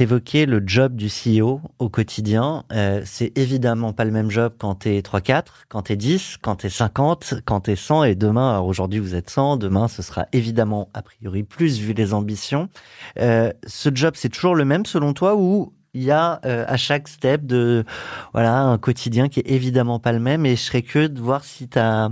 T'évoquais 0.00 0.46
le 0.46 0.62
job 0.64 0.96
du 0.96 1.08
CEO 1.08 1.60
au 1.78 1.90
quotidien. 1.90 2.64
Euh, 2.72 3.02
c'est 3.04 3.36
évidemment 3.36 3.92
pas 3.92 4.06
le 4.06 4.10
même 4.10 4.30
job 4.30 4.54
quand 4.58 4.76
t'es 4.76 4.98
3-4, 5.00 5.44
quand 5.68 5.82
t'es 5.82 5.96
10, 5.96 6.38
quand 6.40 6.56
t'es 6.56 6.70
50, 6.70 7.34
quand 7.44 7.60
t'es 7.60 7.76
100 7.76 8.04
et 8.04 8.14
demain, 8.14 8.52
alors 8.52 8.66
aujourd'hui 8.66 8.98
vous 8.98 9.14
êtes 9.14 9.28
100, 9.28 9.58
demain 9.58 9.88
ce 9.88 10.00
sera 10.00 10.24
évidemment 10.32 10.88
a 10.94 11.02
priori 11.02 11.42
plus 11.42 11.80
vu 11.80 11.92
les 11.92 12.14
ambitions. 12.14 12.70
Euh, 13.18 13.52
ce 13.66 13.90
job 13.92 14.14
c'est 14.16 14.30
toujours 14.30 14.54
le 14.54 14.64
même 14.64 14.86
selon 14.86 15.12
toi 15.12 15.36
ou 15.36 15.74
il 15.92 16.02
y 16.04 16.10
a 16.10 16.40
euh, 16.46 16.64
à 16.66 16.78
chaque 16.78 17.06
step 17.06 17.44
de 17.44 17.84
voilà 18.32 18.58
un 18.58 18.78
quotidien 18.78 19.28
qui 19.28 19.40
est 19.40 19.50
évidemment 19.50 19.98
pas 19.98 20.12
le 20.12 20.20
même? 20.20 20.46
Et 20.46 20.56
je 20.56 20.62
serais 20.62 20.80
curieux 20.80 21.10
de 21.10 21.20
voir 21.20 21.44
si 21.44 21.68
t'as 21.68 22.08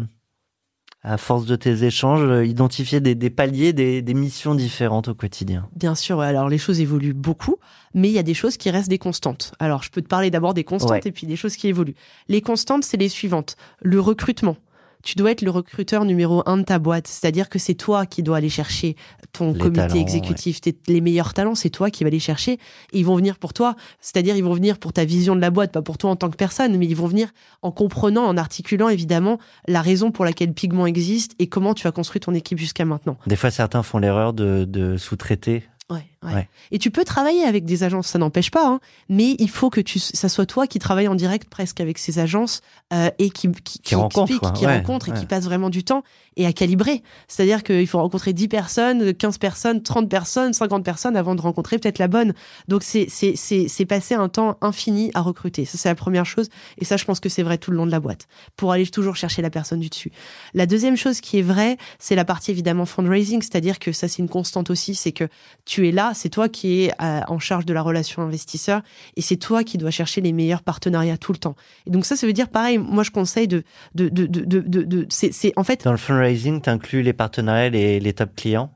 à 1.08 1.16
force 1.16 1.46
de 1.46 1.56
tes 1.56 1.84
échanges, 1.84 2.22
euh, 2.22 2.44
identifier 2.44 3.00
des, 3.00 3.14
des 3.14 3.30
paliers, 3.30 3.72
des, 3.72 4.02
des, 4.02 4.14
missions 4.14 4.54
différentes 4.54 5.08
au 5.08 5.14
quotidien 5.14 5.66
Bien 5.74 5.94
sûr, 5.94 6.20
alors 6.20 6.50
les 6.50 6.58
choses 6.58 6.80
évoluent 6.80 7.14
beaucoup, 7.14 7.56
mais 7.94 8.08
il 8.08 8.12
y 8.12 8.18
a 8.18 8.22
des 8.22 8.34
choses 8.34 8.58
qui 8.58 8.68
restent 8.70 8.90
des 8.90 8.98
constantes. 8.98 9.54
Alors 9.58 9.82
je 9.82 9.90
peux 9.90 10.02
te 10.02 10.06
parler 10.06 10.30
d'abord 10.30 10.52
des 10.52 10.64
constantes 10.64 11.06
et 11.06 11.12
puis 11.12 11.26
des 11.26 11.36
choses 11.36 11.56
qui 11.56 11.68
évoluent. 11.68 11.94
Les 12.28 12.42
constantes, 12.42 12.84
c'est 12.84 12.98
les 12.98 13.08
suivantes. 13.08 13.56
Le 13.80 14.00
recrutement 14.00 14.56
tu 15.02 15.16
dois 15.16 15.30
être 15.30 15.42
le 15.42 15.50
recruteur 15.50 16.04
numéro 16.04 16.42
un 16.46 16.58
de 16.58 16.62
ta 16.62 16.78
boîte. 16.78 17.06
C'est-à-dire 17.06 17.48
que 17.48 17.58
c'est 17.58 17.74
toi 17.74 18.06
qui 18.06 18.22
dois 18.22 18.38
aller 18.38 18.48
chercher 18.48 18.96
ton 19.32 19.54
comité 19.54 19.98
exécutif. 19.98 20.60
Les 20.86 21.00
meilleurs 21.00 21.34
talents, 21.34 21.54
c'est 21.54 21.70
toi 21.70 21.90
qui 21.90 22.04
vas 22.04 22.10
les 22.10 22.18
chercher. 22.18 22.52
Et 22.92 22.98
ils 22.98 23.04
vont 23.04 23.16
venir 23.16 23.38
pour 23.38 23.52
toi. 23.52 23.76
C'est-à-dire, 24.00 24.36
ils 24.36 24.44
vont 24.44 24.54
venir 24.54 24.78
pour 24.78 24.92
ta 24.92 25.04
vision 25.04 25.36
de 25.36 25.40
la 25.40 25.50
boîte, 25.50 25.72
pas 25.72 25.82
pour 25.82 25.98
toi 25.98 26.10
en 26.10 26.16
tant 26.16 26.30
que 26.30 26.36
personne, 26.36 26.76
mais 26.76 26.86
ils 26.86 26.96
vont 26.96 27.06
venir 27.06 27.28
en 27.62 27.70
comprenant, 27.70 28.24
en 28.24 28.36
articulant 28.36 28.88
évidemment 28.88 29.38
la 29.66 29.82
raison 29.82 30.10
pour 30.10 30.24
laquelle 30.24 30.52
Pigment 30.52 30.86
existe 30.86 31.34
et 31.38 31.48
comment 31.48 31.74
tu 31.74 31.86
as 31.86 31.92
construit 31.92 32.20
ton 32.20 32.34
équipe 32.34 32.58
jusqu'à 32.58 32.84
maintenant. 32.84 33.16
Des 33.26 33.36
fois, 33.36 33.50
certains 33.50 33.82
font 33.82 33.98
l'erreur 33.98 34.32
de, 34.32 34.64
de 34.64 34.96
sous-traiter 34.96 35.64
Ouais, 35.90 36.04
ouais. 36.22 36.48
Et 36.70 36.78
tu 36.78 36.90
peux 36.90 37.04
travailler 37.04 37.44
avec 37.44 37.64
des 37.64 37.84
agences, 37.84 38.08
ça 38.08 38.18
n'empêche 38.18 38.50
pas, 38.50 38.66
hein, 38.66 38.80
mais 39.08 39.36
il 39.38 39.50
faut 39.50 39.70
que 39.70 39.80
tu, 39.80 39.98
ça 39.98 40.28
soit 40.28 40.46
toi 40.46 40.66
qui 40.66 40.78
travaille 40.78 41.08
en 41.08 41.14
direct 41.14 41.48
presque 41.48 41.80
avec 41.80 41.98
ces 41.98 42.18
agences 42.18 42.60
euh, 42.92 43.10
et 43.18 43.30
qui, 43.30 43.50
qui, 43.52 43.78
qui, 43.78 43.94
rencontre, 43.94 44.52
qui 44.52 44.66
rencontre 44.66 45.08
et 45.08 45.12
qui 45.12 45.26
passe 45.26 45.44
vraiment 45.44 45.70
du 45.70 45.84
temps 45.84 46.02
et 46.38 46.46
à 46.46 46.52
calibrer. 46.52 47.02
C'est-à-dire 47.26 47.62
qu'il 47.62 47.86
faut 47.86 47.98
rencontrer 47.98 48.32
10 48.32 48.48
personnes, 48.48 49.12
15 49.12 49.38
personnes, 49.38 49.82
30 49.82 50.08
personnes, 50.08 50.52
50 50.52 50.84
personnes 50.84 51.16
avant 51.16 51.34
de 51.34 51.40
rencontrer 51.40 51.78
peut-être 51.78 51.98
la 51.98 52.08
bonne. 52.08 52.32
Donc 52.68 52.82
c'est 52.84 53.06
c'est 53.08 53.34
c'est 53.36 53.86
passer 53.86 54.14
un 54.14 54.28
temps 54.28 54.56
infini 54.60 55.10
à 55.14 55.20
recruter. 55.20 55.64
Ça 55.64 55.76
c'est 55.76 55.88
la 55.88 55.96
première 55.96 56.24
chose 56.24 56.48
et 56.78 56.84
ça 56.84 56.96
je 56.96 57.04
pense 57.04 57.20
que 57.20 57.28
c'est 57.28 57.42
vrai 57.42 57.58
tout 57.58 57.72
le 57.72 57.76
long 57.76 57.86
de 57.86 57.90
la 57.90 58.00
boîte 58.00 58.28
pour 58.56 58.72
aller 58.72 58.86
toujours 58.86 59.16
chercher 59.16 59.42
la 59.42 59.50
personne 59.50 59.80
du 59.80 59.88
dessus. 59.88 60.12
La 60.54 60.66
deuxième 60.66 60.96
chose 60.96 61.20
qui 61.20 61.38
est 61.40 61.42
vraie, 61.42 61.76
c'est 61.98 62.14
la 62.14 62.24
partie 62.24 62.52
évidemment 62.52 62.86
fundraising, 62.86 63.42
c'est-à-dire 63.42 63.80
que 63.80 63.92
ça 63.92 64.06
c'est 64.06 64.22
une 64.22 64.28
constante 64.28 64.70
aussi, 64.70 64.94
c'est 64.94 65.12
que 65.12 65.28
tu 65.64 65.88
es 65.88 65.92
là, 65.92 66.07
c'est 66.14 66.28
toi 66.28 66.48
qui 66.48 66.82
es 66.82 66.92
euh, 67.02 67.20
en 67.28 67.38
charge 67.38 67.66
de 67.66 67.72
la 67.72 67.82
relation 67.82 68.22
investisseur 68.22 68.82
et 69.16 69.22
c'est 69.22 69.36
toi 69.36 69.64
qui 69.64 69.78
dois 69.78 69.90
chercher 69.90 70.20
les 70.20 70.32
meilleurs 70.32 70.62
partenariats 70.62 71.18
tout 71.18 71.32
le 71.32 71.38
temps. 71.38 71.56
Et 71.86 71.90
donc 71.90 72.04
ça, 72.04 72.16
ça 72.16 72.26
veut 72.26 72.32
dire 72.32 72.48
pareil. 72.48 72.78
Moi, 72.78 73.02
je 73.02 73.10
conseille 73.10 73.48
de 73.48 73.62
de 73.94 74.08
de 74.08 74.26
de 74.26 74.60
de, 74.60 75.06
c'est 75.10 75.52
en 75.56 75.64
fait 75.64 75.84
dans 75.84 75.92
le 75.92 75.98
fundraising, 75.98 76.60
tu 76.60 76.70
inclus 76.70 77.02
les 77.02 77.12
partenariats, 77.12 77.70
les 77.70 78.00
les 78.00 78.12
top 78.12 78.34
clients? 78.36 78.70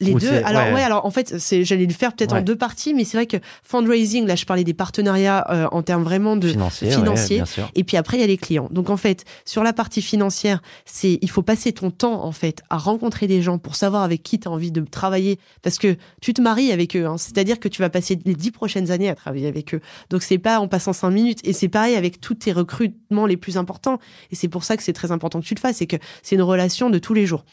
Les 0.00 0.14
deux. 0.14 0.42
Alors 0.44 0.72
ouais. 0.72 0.82
alors 0.82 1.06
en 1.06 1.10
fait, 1.10 1.38
c'est 1.38 1.64
j'allais 1.64 1.86
le 1.86 1.92
faire 1.92 2.12
peut-être 2.14 2.34
en 2.34 2.42
deux 2.42 2.56
parties, 2.56 2.94
mais 2.94 3.04
c'est 3.04 3.16
vrai 3.16 3.26
que 3.26 3.36
fundraising, 3.62 4.26
là, 4.26 4.34
je 4.34 4.44
parlais 4.44 4.64
des 4.64 4.74
partenariats 4.74 5.46
euh, 5.50 5.68
en 5.70 5.82
termes 5.82 6.02
vraiment 6.02 6.36
de 6.36 6.48
financiers. 6.48 7.42
et 7.76 7.84
puis 7.84 7.96
après, 7.96 8.16
il 8.16 8.20
y 8.20 8.24
a 8.24 8.26
les 8.26 8.36
clients. 8.36 8.68
Donc 8.72 8.90
en 8.90 8.96
fait, 8.96 9.24
sur 9.44 9.62
la 9.62 9.72
partie 9.72 10.02
financière, 10.02 10.62
c'est 10.84 11.18
il 11.22 11.30
faut 11.30 11.42
passer 11.42 11.72
ton 11.72 11.92
temps 11.92 12.24
en 12.24 12.32
fait 12.32 12.62
à 12.70 12.76
rencontrer 12.76 13.28
des 13.28 13.40
gens 13.40 13.58
pour 13.58 13.76
savoir 13.76 14.02
avec 14.02 14.24
qui 14.24 14.40
tu 14.40 14.48
as 14.48 14.50
envie 14.50 14.72
de 14.72 14.80
travailler, 14.80 15.38
parce 15.62 15.78
que 15.78 15.96
tu 16.20 16.34
te 16.34 16.42
maries 16.42 16.72
avec 16.72 16.96
eux. 16.96 17.06
Hein. 17.06 17.16
C'est-à-dire 17.16 17.60
que 17.60 17.68
tu 17.68 17.80
vas 17.80 17.88
passer 17.88 18.18
les 18.24 18.34
dix 18.34 18.50
prochaines 18.50 18.90
années 18.90 19.08
à 19.08 19.14
travailler 19.14 19.46
avec 19.46 19.74
eux. 19.74 19.80
Donc 20.10 20.22
c'est 20.22 20.38
pas 20.38 20.58
en 20.58 20.66
passant 20.66 20.92
cinq 20.92 21.10
minutes. 21.10 21.38
Et 21.44 21.52
c'est 21.52 21.68
pareil 21.68 21.94
avec 21.94 22.20
tous 22.20 22.34
tes 22.34 22.52
recrutements 22.52 23.26
les 23.26 23.36
plus 23.36 23.56
importants. 23.56 24.00
Et 24.32 24.34
c'est 24.34 24.48
pour 24.48 24.64
ça 24.64 24.76
que 24.76 24.82
c'est 24.82 24.92
très 24.92 25.12
important 25.12 25.40
que 25.40 25.46
tu 25.46 25.54
le 25.54 25.60
fasses, 25.60 25.76
c'est 25.76 25.86
que 25.86 25.96
c'est 26.22 26.34
une 26.34 26.42
relation 26.42 26.90
de 26.90 26.98
tous 26.98 27.14
les 27.14 27.26
jours. 27.26 27.44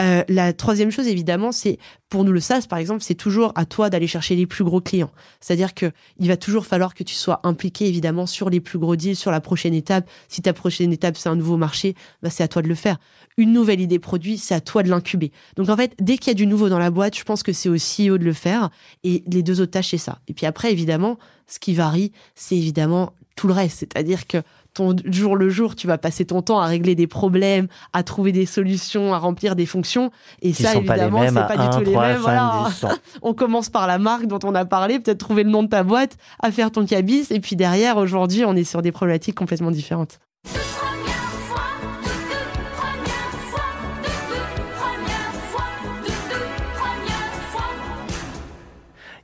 Euh, 0.00 0.24
la 0.28 0.52
troisième 0.52 0.90
chose, 0.90 1.08
évidemment, 1.08 1.52
c'est 1.52 1.78
pour 2.10 2.22
nous 2.24 2.32
le 2.32 2.40
SaaS, 2.40 2.66
par 2.68 2.78
exemple, 2.78 3.02
c'est 3.02 3.14
toujours 3.14 3.52
à 3.54 3.64
toi 3.64 3.88
d'aller 3.88 4.06
chercher 4.06 4.36
les 4.36 4.46
plus 4.46 4.62
gros 4.62 4.82
clients. 4.82 5.10
C'est-à-dire 5.40 5.72
que 5.72 5.90
il 6.18 6.28
va 6.28 6.36
toujours 6.36 6.66
falloir 6.66 6.94
que 6.94 7.02
tu 7.02 7.14
sois 7.14 7.40
impliqué, 7.44 7.86
évidemment, 7.86 8.26
sur 8.26 8.50
les 8.50 8.60
plus 8.60 8.78
gros 8.78 8.94
deals, 8.94 9.16
sur 9.16 9.30
la 9.30 9.40
prochaine 9.40 9.72
étape. 9.72 10.08
Si 10.28 10.42
ta 10.42 10.52
prochaine 10.52 10.92
étape, 10.92 11.16
c'est 11.16 11.30
un 11.30 11.36
nouveau 11.36 11.56
marché, 11.56 11.94
bah, 12.22 12.28
c'est 12.28 12.42
à 12.42 12.48
toi 12.48 12.60
de 12.60 12.68
le 12.68 12.74
faire. 12.74 12.98
Une 13.38 13.52
nouvelle 13.52 13.80
idée 13.80 13.98
produit, 13.98 14.36
c'est 14.36 14.54
à 14.54 14.60
toi 14.60 14.82
de 14.82 14.90
l'incuber. 14.90 15.32
Donc, 15.56 15.70
en 15.70 15.76
fait, 15.76 15.94
dès 15.98 16.18
qu'il 16.18 16.28
y 16.28 16.30
a 16.32 16.34
du 16.34 16.46
nouveau 16.46 16.68
dans 16.68 16.78
la 16.78 16.90
boîte, 16.90 17.16
je 17.16 17.24
pense 17.24 17.42
que 17.42 17.54
c'est 17.54 17.70
au 17.70 17.76
CEO 17.76 18.18
de 18.18 18.24
le 18.24 18.34
faire. 18.34 18.68
Et 19.02 19.22
les 19.26 19.42
deux 19.42 19.62
autres 19.62 19.72
tâches, 19.72 19.90
c'est 19.90 19.98
ça. 19.98 20.18
Et 20.28 20.34
puis 20.34 20.44
après, 20.44 20.72
évidemment, 20.72 21.18
ce 21.46 21.58
qui 21.58 21.72
varie, 21.72 22.12
c'est 22.34 22.56
évidemment 22.56 23.14
tout 23.34 23.46
le 23.46 23.54
reste. 23.54 23.78
C'est-à-dire 23.78 24.26
que 24.26 24.38
ton 24.76 24.94
jour 25.06 25.36
le 25.36 25.48
jour, 25.48 25.74
tu 25.74 25.86
vas 25.86 25.96
passer 25.96 26.26
ton 26.26 26.42
temps 26.42 26.60
à 26.60 26.66
régler 26.66 26.94
des 26.94 27.06
problèmes, 27.06 27.66
à 27.94 28.02
trouver 28.02 28.30
des 28.30 28.44
solutions, 28.44 29.14
à 29.14 29.18
remplir 29.18 29.56
des 29.56 29.64
fonctions. 29.64 30.10
Et 30.42 30.52
ça, 30.52 30.74
évidemment, 30.74 31.22
c'est 31.26 31.34
pas 31.34 31.56
du 31.56 31.70
tout 31.70 31.90
les 31.90 31.96
mêmes. 31.96 32.18
Voilà. 32.18 32.68
on 33.22 33.32
commence 33.32 33.70
par 33.70 33.86
la 33.86 33.98
marque 33.98 34.26
dont 34.26 34.38
on 34.44 34.54
a 34.54 34.66
parlé, 34.66 35.00
peut-être 35.00 35.18
trouver 35.18 35.44
le 35.44 35.50
nom 35.50 35.62
de 35.62 35.68
ta 35.68 35.82
boîte, 35.82 36.18
à 36.40 36.52
faire 36.52 36.70
ton 36.70 36.84
cabis. 36.84 37.26
Et 37.30 37.40
puis 37.40 37.56
derrière, 37.56 37.96
aujourd'hui, 37.96 38.44
on 38.44 38.54
est 38.54 38.64
sur 38.64 38.82
des 38.82 38.92
problématiques 38.92 39.34
complètement 39.34 39.70
différentes. 39.70 40.18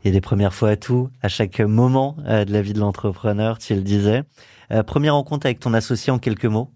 Il 0.04 0.08
y 0.08 0.10
a 0.10 0.12
des 0.12 0.20
premières 0.20 0.52
fois 0.52 0.70
à 0.70 0.76
tout, 0.76 1.10
à 1.22 1.28
chaque 1.28 1.60
moment 1.60 2.16
euh, 2.26 2.44
de 2.44 2.52
la 2.52 2.60
vie 2.60 2.72
de 2.72 2.80
l'entrepreneur, 2.80 3.58
tu 3.58 3.74
le 3.74 3.82
disais. 3.82 4.24
Euh, 4.72 4.82
première 4.82 5.14
rencontre 5.14 5.46
avec 5.46 5.60
ton 5.60 5.74
associé 5.74 6.12
en 6.12 6.18
quelques 6.18 6.46
mots 6.46 6.70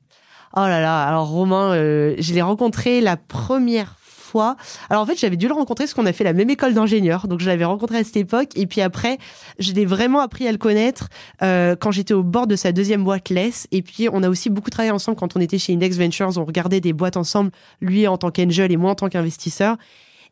Oh 0.55 0.61
là 0.61 0.81
là, 0.81 1.03
alors 1.03 1.29
Romain, 1.29 1.73
euh, 1.75 2.15
je 2.21 2.33
l'ai 2.33 2.41
rencontré 2.41 3.01
la 3.01 3.17
première 3.17 3.97
fois. 3.99 4.57
Alors 4.91 5.03
en 5.03 5.07
fait, 5.07 5.19
j'avais 5.19 5.37
dû 5.37 5.49
le 5.49 5.55
rencontrer 5.55 5.87
parce 5.87 5.95
qu'on 5.95 6.07
a 6.07 6.13
fait 6.13 6.23
la 6.23 6.35
même 6.35 6.49
école 6.51 6.73
d'ingénieur, 6.73 7.27
donc 7.27 7.41
je 7.41 7.47
l'avais 7.47 7.65
rencontré 7.65 7.99
à 7.99 8.05
cette 8.05 8.17
époque. 8.17 8.51
Et 8.55 8.67
puis 8.67 8.81
après, 8.81 9.19
je 9.59 9.73
l'ai 9.73 9.87
vraiment 9.87 10.21
appris 10.21 10.47
à 10.47 10.53
le 10.53 10.59
connaître 10.59 11.09
quand 11.41 11.91
j'étais 11.91 12.15
au 12.15 12.23
bord 12.23 12.47
de 12.47 12.55
sa 12.55 12.73
deuxième 12.73 13.03
boîte 13.03 13.29
Less. 13.31 13.67
Et 13.73 13.83
puis 13.83 14.09
on 14.13 14.23
a 14.23 14.29
aussi 14.29 14.51
beaucoup 14.51 14.71
travaillé 14.71 14.93
ensemble 14.93 15.19
quand 15.19 15.37
on 15.37 15.41
était 15.41 15.59
chez 15.59 15.75
Index 15.75 15.97
Ventures. 15.99 16.39
On 16.39 16.45
regardait 16.45 16.81
des 16.81 16.93
boîtes 16.93 17.17
ensemble, 17.17 17.51
lui 17.81 18.07
en 18.07 18.19
tant 18.19 18.31
qu'angel 18.31 18.73
et 18.73 18.77
moi 18.77 18.93
en 18.93 18.95
tant 18.95 19.09
qu'investisseur. 19.09 19.77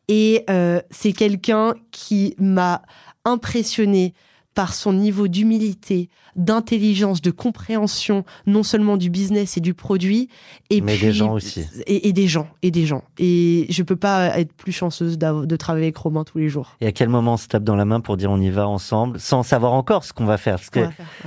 Et 0.09 0.45
euh, 0.51 0.81
c'est 0.91 1.13
quelqu'un 1.13 1.75
qui 1.91 2.35
m'a 2.39 2.83
impressionné 3.25 4.15
par 4.55 4.75
son 4.75 4.93
niveau 4.93 5.29
d'humilité, 5.29 6.09
d'intelligence, 6.37 7.21
de 7.21 7.31
compréhension, 7.31 8.25
non 8.47 8.63
seulement 8.63 8.97
du 8.97 9.11
business 9.11 9.57
et 9.57 9.61
du 9.61 9.75
produit, 9.75 10.29
et 10.71 10.81
mais 10.81 10.97
des 10.97 11.13
gens 11.13 11.33
aussi, 11.33 11.67
et, 11.87 12.13
des 12.13 12.29
gens, 12.29 12.49
et 12.63 12.71
des 12.71 12.87
gens. 12.87 13.03
Et 13.19 13.67
je 13.69 13.83
peux 13.83 13.97
pas 13.97 14.39
être 14.39 14.53
plus 14.53 14.73
chanceuse 14.73 15.19
de 15.19 15.57
travailler 15.57 15.87
avec 15.87 15.97
Romain 15.97 16.25
tous 16.25 16.39
les 16.39 16.49
jours. 16.49 16.77
Et 16.81 16.87
à 16.87 16.93
quel 16.93 17.09
moment 17.09 17.35
on 17.35 17.37
se 17.37 17.49
tape 17.49 17.65
dans 17.65 17.77
la 17.77 17.85
main 17.85 18.01
pour 18.01 18.17
dire 18.17 18.31
on 18.31 18.41
y 18.41 18.51
va 18.51 18.69
ensemble, 18.69 19.19
sans 19.21 19.43
savoir 19.43 19.73
encore 19.73 20.05
ce 20.05 20.13
qu'on 20.13 20.25
va 20.25 20.37
faire, 20.37 20.57
parce 20.57 20.71
que 20.71 20.87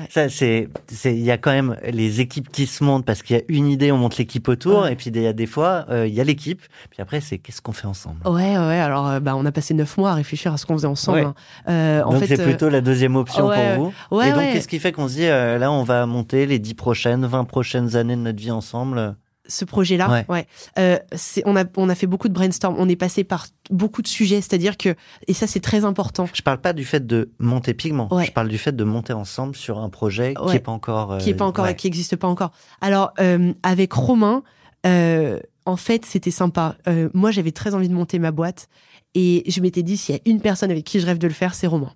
ça 0.09 0.29
c'est, 0.29 0.69
il 1.05 1.23
y 1.23 1.31
a 1.31 1.37
quand 1.37 1.51
même 1.51 1.77
les 1.89 2.21
équipes 2.21 2.49
qui 2.49 2.65
se 2.65 2.83
montent 2.83 3.05
parce 3.05 3.23
qu'il 3.23 3.35
y 3.35 3.39
a 3.39 3.43
une 3.49 3.67
idée, 3.67 3.91
on 3.91 3.97
monte 3.97 4.17
l'équipe 4.17 4.47
autour, 4.47 4.87
et 4.87 4.95
puis 4.95 5.09
il 5.09 5.21
y 5.21 5.27
a 5.27 5.33
des 5.33 5.47
fois 5.47 5.85
euh, 5.89 6.07
il 6.07 6.13
y 6.13 6.21
a 6.21 6.23
l'équipe, 6.23 6.61
puis 6.89 7.01
après 7.01 7.19
c'est 7.21 7.37
qu'est-ce 7.37 7.61
qu'on 7.61 7.73
fait 7.73 7.87
ensemble? 7.87 8.17
Ouais, 8.25 8.57
ouais. 8.57 8.79
Alors 8.79 9.07
euh, 9.07 9.19
bah 9.19 9.35
on 9.35 9.45
a 9.45 9.51
passé 9.51 9.73
neuf 9.73 9.97
mois 9.97 10.11
à 10.11 10.15
réfléchir 10.15 10.53
à 10.53 10.57
ce 10.57 10.65
qu'on 10.65 10.75
faisait 10.75 10.87
ensemble. 10.87 11.19
Hein. 11.19 11.35
Euh, 11.67 12.03
en 12.03 12.13
Donc 12.13 12.23
c'est 12.25 12.41
plutôt 12.41 12.69
la 12.69 12.81
deuxième 12.81 13.16
option 13.17 13.47
Ouais, 13.47 13.75
pour 13.75 13.85
vous. 14.11 14.17
Ouais, 14.17 14.27
et 14.27 14.31
donc, 14.31 14.39
ouais. 14.39 14.53
qu'est-ce 14.53 14.67
qui 14.67 14.79
fait 14.79 14.91
qu'on 14.91 15.07
se 15.07 15.13
dit, 15.15 15.25
euh, 15.25 15.57
là, 15.57 15.71
on 15.71 15.83
va 15.83 16.05
monter 16.05 16.45
les 16.45 16.59
10 16.59 16.73
prochaines, 16.75 17.25
20 17.25 17.43
prochaines 17.45 17.95
années 17.95 18.15
de 18.15 18.21
notre 18.21 18.39
vie 18.39 18.51
ensemble? 18.51 19.15
Ce 19.49 19.63
projet-là, 19.63 20.09
Ouais. 20.09 20.25
ouais. 20.27 20.47
Euh, 20.77 20.97
on 21.45 21.55
a 21.55 21.63
on 21.77 21.87
a 21.87 21.95
fait 21.95 22.05
beaucoup 22.07 22.27
de 22.27 22.33
brainstorm. 22.33 22.75
On 22.77 22.89
est 22.89 22.97
passé 22.97 23.23
par 23.23 23.47
beaucoup 23.69 24.01
de 24.01 24.07
sujets, 24.09 24.41
c'est-à-dire 24.41 24.75
que 24.75 24.93
et 25.27 25.33
ça 25.33 25.47
c'est 25.47 25.61
très 25.61 25.85
important, 25.85 26.27
Je 26.33 26.41
parle 26.41 26.59
pas 26.59 26.73
du 26.73 26.83
fait 26.83 27.07
de 27.07 27.31
monter 27.39 27.73
pigment. 27.73 28.13
Ouais. 28.13 28.25
Je 28.25 28.31
parle 28.33 28.49
du 28.49 28.57
fait 28.57 28.75
de 28.75 28.83
monter 28.83 29.13
ensemble 29.13 29.55
sur 29.55 29.79
un 29.79 29.87
projet 29.89 30.33
qui 30.33 30.41
Ouais. 30.43 30.55
est 30.57 30.59
pas 30.59 30.73
encore. 30.73 31.13
euh, 31.13 31.17
qui 31.19 31.29
est 31.29 31.33
pas 31.33 31.45
encore, 31.45 31.63
ouais. 31.63 31.75
qui 31.75 31.87
existe 31.87 32.17
pas 32.17 32.27
encore. 32.27 32.51
Alors 32.81 33.13
euh, 33.21 33.53
avec 33.63 33.93
Romain, 33.93 34.43
en 34.83 35.77
fait 35.77 36.05
c'était 36.05 36.31
sympa. 36.31 36.75
Moi 37.13 37.31
j'avais 37.31 37.51
très 37.53 37.73
envie 37.73 37.87
de 37.89 37.93
monter 37.93 38.19
ma 38.19 38.31
boîte 38.31 38.67
et 39.15 39.43
je 39.49 39.61
m'étais 39.61 39.81
dit 39.83 39.95
s'il 39.95 40.13
y 40.15 40.17
a 40.17 40.21
une 40.25 40.41
personne 40.41 40.71
avec 40.71 40.83
qui 40.83 40.99
je 40.99 41.05
rêve 41.05 41.17
de 41.19 41.27
le 41.27 41.33
faire, 41.33 41.53
c'est 41.53 41.67
Romain. 41.67 41.91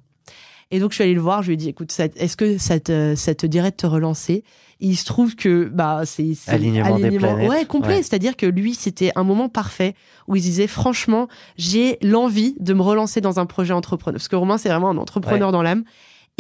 Et 0.72 0.80
donc 0.80 0.92
je 0.92 0.96
suis 0.96 1.04
allée 1.04 1.14
le 1.14 1.22
voir, 1.22 1.42
je 1.44 1.48
lui 1.48 1.54
ai 1.56 1.58
dit 1.58 1.70
écoute, 1.70 1.94
est-ce 2.16 2.38
que 2.38 2.58
ça 2.58 2.80
te, 2.80 3.14
ça 3.16 3.36
te 3.36 3.46
dirait 3.46 3.72
de 3.72 3.76
te 3.76 3.86
relancer? 3.88 4.44
Il 4.80 4.96
se 4.98 5.06
trouve 5.06 5.36
que 5.36 5.66
bah 5.66 6.02
c'est 6.06 6.34
c'est 6.34 6.50
Alignement 6.52 6.98
des 6.98 7.20
ouais 7.20 7.66
complet, 7.66 7.98
Ouais. 7.98 8.04
c'est-à-dire 8.04 8.36
que 8.36 8.48
lui 8.48 8.74
c'était 8.74 9.12
un 9.16 9.24
moment 9.24 9.48
parfait 9.48 9.94
où 10.28 10.36
il 10.36 10.42
disait 10.42 10.66
franchement 10.66 11.28
j'ai 11.56 12.00
l'envie 12.02 12.56
de 12.60 12.74
me 12.74 12.82
relancer 12.82 13.22
dans 13.22 13.40
un 13.40 13.46
projet 13.46 13.74
entrepreneur. 13.74 14.18
Parce 14.18 14.28
que 14.28 14.36
Romain 14.36 14.58
c'est 14.58 14.70
vraiment 14.70 14.90
un 14.90 14.98
entrepreneur 14.98 15.52
dans 15.52 15.62
l'âme. 15.62 15.84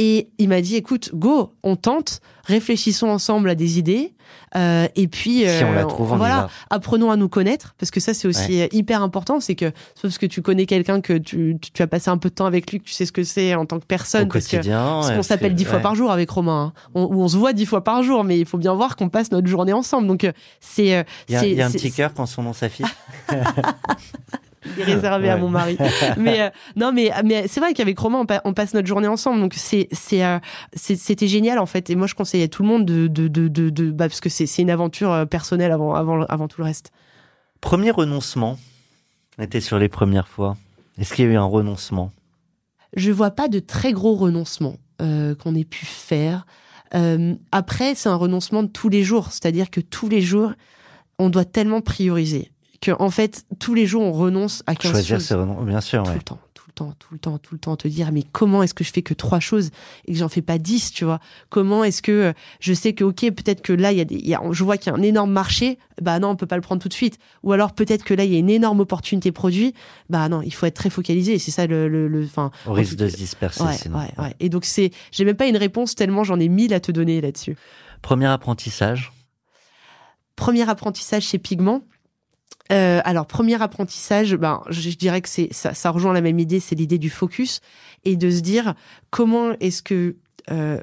Et 0.03 0.29
il 0.39 0.49
m'a 0.49 0.61
dit, 0.61 0.77
écoute, 0.77 1.11
go, 1.13 1.53
on 1.61 1.75
tente, 1.75 2.21
réfléchissons 2.43 3.07
ensemble 3.07 3.51
à 3.51 3.53
des 3.53 3.77
idées, 3.77 4.15
euh, 4.55 4.87
et 4.95 5.07
puis 5.07 5.41
Si 5.41 5.63
on 5.63 5.73
la 5.73 5.81
euh, 5.81 5.85
trouve, 5.85 6.11
on 6.11 6.17
voilà, 6.17 6.49
apprenons 6.71 7.11
à 7.11 7.17
nous 7.17 7.29
connaître, 7.29 7.75
parce 7.77 7.91
que 7.91 7.99
ça 7.99 8.15
c'est 8.15 8.27
aussi 8.27 8.63
euh, 8.63 8.67
hyper 8.71 9.03
important, 9.03 9.39
c'est 9.39 9.53
que 9.53 9.71
c'est 9.93 10.01
parce 10.01 10.17
que 10.17 10.25
tu 10.25 10.41
connais 10.41 10.65
quelqu'un 10.65 11.01
que 11.01 11.13
tu, 11.19 11.55
tu, 11.61 11.83
as 11.83 11.85
passé 11.85 12.09
un 12.09 12.17
peu 12.17 12.29
de 12.29 12.33
temps 12.33 12.47
avec 12.47 12.71
lui, 12.71 12.79
que 12.79 12.85
tu 12.85 12.93
sais 12.93 13.05
ce 13.05 13.11
que 13.11 13.23
c'est 13.23 13.53
en 13.53 13.67
tant 13.67 13.79
que 13.79 13.85
personne, 13.85 14.23
Au 14.23 14.33
parce 14.33 14.47
que 14.47 14.55
quotidien. 14.55 15.03
euh, 15.07 15.15
qu'on 15.17 15.21
s'appelle 15.21 15.53
dix 15.53 15.65
fois 15.65 15.81
par 15.81 15.93
jour 15.93 16.09
avec 16.09 16.31
Romain, 16.31 16.73
hein. 16.75 16.89
on, 16.95 17.03
ou 17.03 17.21
on 17.21 17.27
se 17.27 17.37
voit 17.37 17.53
dix 17.53 17.67
fois 17.67 17.83
par 17.83 18.01
jour, 18.01 18.23
mais 18.23 18.39
il 18.39 18.47
faut 18.47 18.57
bien 18.57 18.73
voir 18.73 18.95
qu'on 18.95 19.09
passe 19.09 19.31
notre 19.31 19.47
journée 19.47 19.73
ensemble, 19.73 20.07
donc 20.07 20.27
c'est 20.59 21.05
Il 21.29 21.35
y 21.35 21.35
a, 21.35 21.45
y 21.45 21.61
un 21.61 21.69
petit 21.69 21.91
cœur 21.91 22.15
quand 22.15 22.25
son 22.25 22.41
nom 22.41 22.53
s'affiche. 22.53 22.87
il 24.77 24.79
est 24.81 24.83
réservé 24.83 25.29
à 25.29 25.37
mon 25.37 25.49
mari. 25.49 25.77
mais 26.17 26.41
euh, 26.41 26.49
non, 26.75 26.91
mais 26.91 27.11
mais 27.23 27.47
c'est 27.47 27.59
vrai 27.59 27.73
qu'avec 27.73 27.97
Romain, 27.97 28.19
on, 28.19 28.25
pa- 28.25 28.41
on 28.45 28.53
passe 28.53 28.73
notre 28.73 28.87
journée 28.87 29.07
ensemble, 29.07 29.39
donc 29.41 29.53
c'est 29.55 29.87
c'est 29.91 30.23
euh, 30.23 30.39
c'est- 30.73 30.95
c'était 30.95 31.27
génial 31.27 31.59
en 31.59 31.65
fait. 31.65 31.89
Et 31.89 31.95
moi, 31.95 32.07
je 32.07 32.15
conseille 32.15 32.43
à 32.43 32.47
tout 32.47 32.61
le 32.63 32.69
monde 32.69 32.85
de 32.85 33.07
de 33.07 33.27
de 33.27 33.47
de, 33.47 33.69
de- 33.69 33.91
bah, 33.91 34.07
parce 34.07 34.21
que 34.21 34.29
c'est 34.29 34.45
c'est 34.45 34.61
une 34.61 34.69
aventure 34.69 35.11
euh, 35.11 35.25
personnelle 35.25 35.71
avant 35.71 35.95
avant 35.95 36.21
avant 36.23 36.47
tout 36.47 36.61
le 36.61 36.65
reste. 36.65 36.91
Premier 37.59 37.91
renoncement. 37.91 38.57
On 39.37 39.43
était 39.43 39.61
sur 39.61 39.79
les 39.79 39.89
premières 39.89 40.27
fois. 40.27 40.57
Est-ce 40.99 41.13
qu'il 41.13 41.25
y 41.25 41.27
a 41.27 41.31
eu 41.31 41.37
un 41.37 41.43
renoncement? 41.45 42.11
Je 42.95 43.11
vois 43.11 43.31
pas 43.31 43.47
de 43.47 43.59
très 43.59 43.93
gros 43.93 44.15
renoncements 44.15 44.75
euh, 45.01 45.33
qu'on 45.35 45.55
ait 45.55 45.63
pu 45.63 45.85
faire. 45.85 46.45
Euh, 46.93 47.35
après, 47.53 47.95
c'est 47.95 48.09
un 48.09 48.15
renoncement 48.15 48.63
de 48.63 48.67
tous 48.67 48.89
les 48.89 49.03
jours, 49.03 49.27
c'est-à-dire 49.31 49.69
que 49.69 49.79
tous 49.79 50.09
les 50.09 50.21
jours, 50.21 50.51
on 51.17 51.29
doit 51.29 51.45
tellement 51.45 51.79
prioriser 51.81 52.51
que 52.81 52.91
en 52.99 53.09
fait, 53.09 53.45
tous 53.59 53.73
les 53.73 53.85
jours, 53.85 54.01
on 54.01 54.11
renonce 54.11 54.63
à 54.67 54.75
15 54.75 54.91
Choisir 54.91 55.17
choses. 55.17 55.25
ses 55.27 55.35
renoncements, 55.35 55.63
bien 55.63 55.81
sûr. 55.81 56.03
tout 56.03 56.09
ouais. 56.09 56.15
le 56.15 56.21
temps, 56.23 56.39
tout 56.55 56.63
le 56.67 56.73
temps, 56.73 56.93
tout 56.97 57.13
le 57.13 57.19
temps, 57.19 57.37
tout 57.37 57.53
le 57.55 57.59
temps, 57.59 57.75
te 57.75 57.87
dire 57.87 58.11
mais 58.11 58.23
comment 58.31 58.63
est-ce 58.63 58.73
que 58.73 58.83
je 58.83 58.91
fais 58.91 59.01
que 59.03 59.13
trois 59.13 59.39
choses 59.39 59.69
et 60.07 60.13
que 60.13 60.17
j'en 60.17 60.29
fais 60.29 60.41
pas 60.41 60.57
dix, 60.57 60.91
tu 60.91 61.05
vois? 61.05 61.19
Comment 61.49 61.83
est-ce 61.83 62.01
que 62.01 62.11
euh, 62.11 62.33
je 62.59 62.73
sais 62.73 62.93
que 62.93 63.03
ok 63.03 63.19
peut-être 63.31 63.61
que 63.61 63.73
là 63.73 63.91
il 63.91 63.97
y 63.99 64.01
a 64.01 64.05
des, 64.05 64.15
y 64.15 64.33
a, 64.33 64.41
je 64.51 64.63
vois 64.63 64.77
qu'il 64.77 64.91
y 64.91 64.95
a 64.95 64.97
un 64.97 65.01
énorme 65.03 65.31
marché, 65.31 65.77
bah 66.01 66.17
non 66.19 66.29
on 66.29 66.35
peut 66.35 66.45
pas 66.47 66.55
le 66.55 66.61
prendre 66.63 66.81
tout 66.81 66.87
de 66.89 66.93
suite. 66.93 67.19
Ou 67.43 67.51
alors 67.51 67.73
peut-être 67.73 68.03
que 68.03 68.13
là 68.15 68.23
il 68.23 68.31
y 68.33 68.35
a 68.35 68.39
une 68.39 68.49
énorme 68.49 68.79
opportunité 68.79 69.31
produit, 69.31 69.75
bah 70.09 70.27
non 70.29 70.41
il 70.41 70.51
faut 70.53 70.65
être 70.65 70.73
très 70.75 70.89
focalisé. 70.89 71.33
Et 71.33 71.39
c'est 71.39 71.51
ça 71.51 71.67
le, 71.67 71.87
le, 71.87 72.23
enfin. 72.25 72.49
Au 72.65 72.73
risque 72.73 72.95
de 72.95 73.05
cas- 73.05 73.11
se 73.11 73.17
disperser 73.17 73.63
Ouais, 73.63 73.73
sinon. 73.77 73.99
ouais, 73.99 74.11
ouais. 74.17 74.33
Et 74.39 74.49
donc 74.49 74.65
c'est, 74.65 74.89
j'ai 75.11 75.23
même 75.25 75.35
pas 75.37 75.45
une 75.47 75.57
réponse 75.57 75.93
tellement 75.93 76.23
j'en 76.23 76.39
ai 76.39 76.47
mille 76.49 76.73
à 76.73 76.79
te 76.79 76.91
donner 76.91 77.21
là-dessus. 77.21 77.57
Premier 78.01 78.25
apprentissage? 78.27 79.11
Premier 80.35 80.67
apprentissage 80.67 81.23
chez 81.23 81.37
Pigment. 81.37 81.83
Euh, 82.71 83.01
alors 83.03 83.25
premier 83.25 83.61
apprentissage, 83.61 84.35
ben 84.35 84.61
je, 84.69 84.89
dirais 84.95 85.21
que 85.21 85.27
c'est 85.29 85.49
ça, 85.51 85.73
ça 85.73 85.89
rejoint 85.89 86.13
la 86.13 86.21
même 86.21 86.39
idée, 86.39 86.59
c'est 86.61 86.75
l'idée 86.75 86.97
du 86.97 87.09
focus 87.09 87.59
et 88.05 88.15
de 88.15 88.29
se 88.31 88.39
dire 88.39 88.75
comment 89.09 89.51
est-ce 89.59 89.83
que 89.83 90.15
euh, 90.49 90.79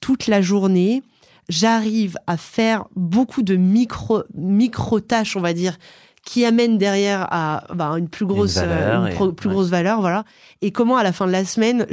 toute 0.00 0.26
la 0.26 0.40
journée 0.40 1.02
j'arrive 1.50 2.16
à 2.26 2.36
faire 2.36 2.84
beaucoup 2.96 3.42
de 3.42 3.56
micro 3.56 4.22
micro 4.34 5.00
tâches, 5.00 5.36
on 5.36 5.40
va 5.40 5.52
dire, 5.54 5.78
qui 6.24 6.44
amènent 6.44 6.76
derrière 6.78 7.26
à 7.30 7.64
ben, 7.74 7.96
une 7.96 8.08
plus 8.08 8.26
grosse 8.26 8.56
Une 8.56 8.66
valeur 8.68 9.02
euh, 9.02 9.06
et- 9.06 9.14
pro- 9.14 9.32
plus 9.32 9.48
ouais. 9.48 9.54
grosse 9.54 9.68
valeur, 9.68 10.00
voilà. 10.00 10.24
Et 10.62 10.72
comment 10.72 10.96
à 10.96 11.02
la 11.02 11.12
fin 11.12 11.26
de 11.26 11.32
la 11.32 11.44
semaine, 11.44 11.86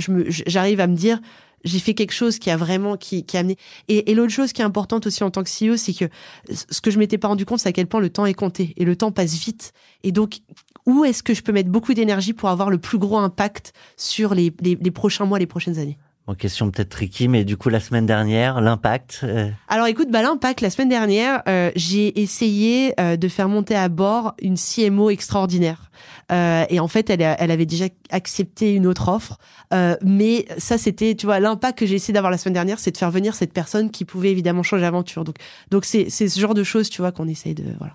j'arrive 0.48 0.80
à 0.82 0.88
me 0.88 0.96
dire 0.96 1.20
j'ai 1.66 1.80
fait 1.80 1.94
quelque 1.94 2.14
chose 2.14 2.40
qui 2.40 2.50
a 2.50 2.58
vraiment 2.58 2.96
qui, 2.96 3.26
qui 3.26 3.36
a 3.38 3.42
amené. 3.42 3.58
Et, 3.88 4.12
et 4.12 4.16
l'autre 4.16 4.32
chose 4.32 4.54
qui 4.54 4.62
est 4.62 4.66
importante 4.66 5.06
aussi 5.08 5.24
en 5.24 5.32
tant 5.32 5.44
que 5.44 5.50
CEO 5.50 5.76
c'est 5.76 5.94
que 5.94 6.06
ce 6.54 6.80
que 6.80 6.92
je 6.92 7.00
m'étais 7.00 7.18
pas 7.18 7.28
rendu 7.28 7.46
compte 7.46 7.60
c'est 7.60 7.70
à 7.70 7.74
quel 7.74 7.88
point 7.88 8.00
le 8.00 8.10
temps 8.10 8.26
est 8.26 8.34
compté 8.34 8.74
et 8.78 8.86
le 8.86 8.96
temps 8.96 9.12
passe 9.12 9.34
vite. 9.36 9.74
Et 10.04 10.12
donc 10.12 10.40
où 10.86 11.04
est-ce 11.04 11.24
que 11.24 11.34
je 11.34 11.42
peux 11.42 11.52
mettre 11.52 11.70
beaucoup 11.70 11.94
d'énergie 11.94 12.34
pour 12.34 12.50
avoir 12.50 12.70
le 12.70 12.78
plus 12.78 13.00
gros 13.00 13.18
impact 13.18 13.74
sur 13.98 14.36
les, 14.36 14.54
les, 14.62 14.78
les 14.80 14.92
prochains 14.92 15.26
mois 15.26 15.40
les 15.40 15.48
prochaines 15.48 15.80
années? 15.80 15.98
Bon, 16.28 16.34
question 16.34 16.72
peut-être 16.72 16.90
tricky, 16.90 17.28
mais 17.28 17.44
du 17.46 17.56
coup, 17.56 17.70
la 17.70 17.80
semaine 17.80 18.08
dernière, 18.08 18.60
l'impact. 18.60 19.20
euh, 19.24 19.48
alors 19.68 19.86
écoute, 19.86 20.10
bah 20.10 20.24
l'impact, 20.24 20.62
la 20.62 20.72
semaine 20.72 20.90
dernière, 20.90 21.44
euh, 21.48 21.70
j'ai 21.76 22.20
essayé 22.20 23.00
euh, 23.00 23.16
de 23.16 23.28
faire 23.28 23.48
monter 23.48 23.76
à 23.76 23.90
bord 23.90 24.34
une 24.42 24.56
CMO 24.58 25.12
extraordinaire. 25.12 25.92
Euh, 26.32 26.66
et 26.70 26.80
en 26.80 26.88
fait, 26.88 27.12
elle, 27.12 27.22
a- 27.22 27.40
elle 27.40 27.52
avait 27.52 27.68
déjà 27.68 27.86
accepté 28.10 28.74
une 28.74 28.88
autre 28.88 29.08
offre. 29.10 29.38
Euh, 29.72 29.96
mais 30.02 30.48
ça, 30.58 30.80
c'était, 30.80 31.14
tu 31.14 31.28
vois, 31.28 31.40
l'impact 31.40 31.78
que 31.78 31.86
j'ai 31.86 31.94
essayé 31.96 32.14
d'avoir 32.16 32.32
la 32.32 32.40
semaine 32.40 32.56
dernière, 32.56 32.80
c'est 32.80 32.90
de 32.92 32.98
faire 32.98 33.12
venir 33.12 33.36
cette 33.36 33.54
personne 33.54 33.92
qui 33.92 34.04
pouvait 34.04 34.32
évidemment 34.32 34.64
changer 34.64 34.82
l'aventure. 34.82 35.26
Donc, 35.26 35.36
donc 35.70 35.86
c'est, 35.86 36.10
c'est 36.10 36.28
ce 36.28 36.40
genre 36.40 36.56
de 36.56 36.64
choses, 36.64 36.90
tu 36.90 37.04
vois, 37.04 37.12
qu'on 37.12 37.28
essaye 37.28 37.54
de, 37.54 37.66
voilà. 37.78 37.94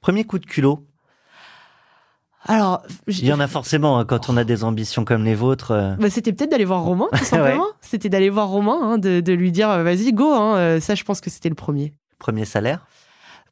Premier 0.00 0.24
coup 0.24 0.40
de 0.40 0.46
culot. 0.46 0.84
Alors, 2.44 2.82
Il 3.06 3.24
y 3.24 3.32
en 3.32 3.38
a 3.40 3.46
forcément 3.46 3.98
hein, 3.98 4.04
quand 4.04 4.28
on 4.28 4.36
a 4.36 4.44
des 4.44 4.64
ambitions 4.64 5.04
comme 5.04 5.24
les 5.24 5.34
vôtres. 5.34 5.70
euh, 5.70 5.94
Bah, 5.94 6.10
c'était 6.10 6.32
peut-être 6.32 6.50
d'aller 6.50 6.64
voir 6.64 6.82
Romain, 6.82 7.06
tout 7.12 7.24
simplement. 7.24 7.66
C'était 7.80 8.08
d'aller 8.08 8.30
voir 8.30 8.48
Romain, 8.48 8.78
hein, 8.82 8.98
de, 8.98 9.20
de 9.20 9.32
lui 9.32 9.52
dire, 9.52 9.70
euh, 9.70 9.82
vas-y, 9.84 10.12
go. 10.12 10.32
Hein, 10.32 10.56
euh, 10.56 10.80
ça, 10.80 10.94
je 10.96 11.04
pense 11.04 11.20
que 11.20 11.30
c'était 11.30 11.48
le 11.48 11.54
premier. 11.54 11.92
Premier 12.18 12.44
salaire? 12.44 12.86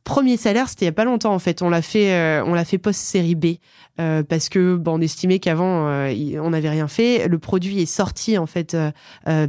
Premier 0.03 0.38
salaire, 0.38 0.68
c'était 0.68 0.87
il 0.87 0.88
y 0.88 0.90
a 0.90 0.92
pas 0.92 1.05
longtemps 1.05 1.35
en 1.35 1.38
fait. 1.38 1.61
On 1.61 1.68
l'a 1.68 1.83
fait, 1.83 2.14
euh, 2.14 2.42
on 2.46 2.55
l'a 2.55 2.64
fait 2.64 2.79
post 2.79 2.98
série 3.00 3.35
B 3.35 3.57
euh, 4.00 4.22
parce 4.22 4.48
que 4.48 4.74
bon, 4.76 4.94
on 4.98 5.00
estimait 5.03 5.40
qu'avant 5.40 5.88
euh, 5.88 6.14
on 6.42 6.50
n'avait 6.50 6.70
rien 6.70 6.88
fait. 6.88 7.29
Le 7.29 7.38
produit 7.38 7.83
est 7.83 7.87
sorti 7.87 8.38
en 8.38 8.46
fait 8.46 8.74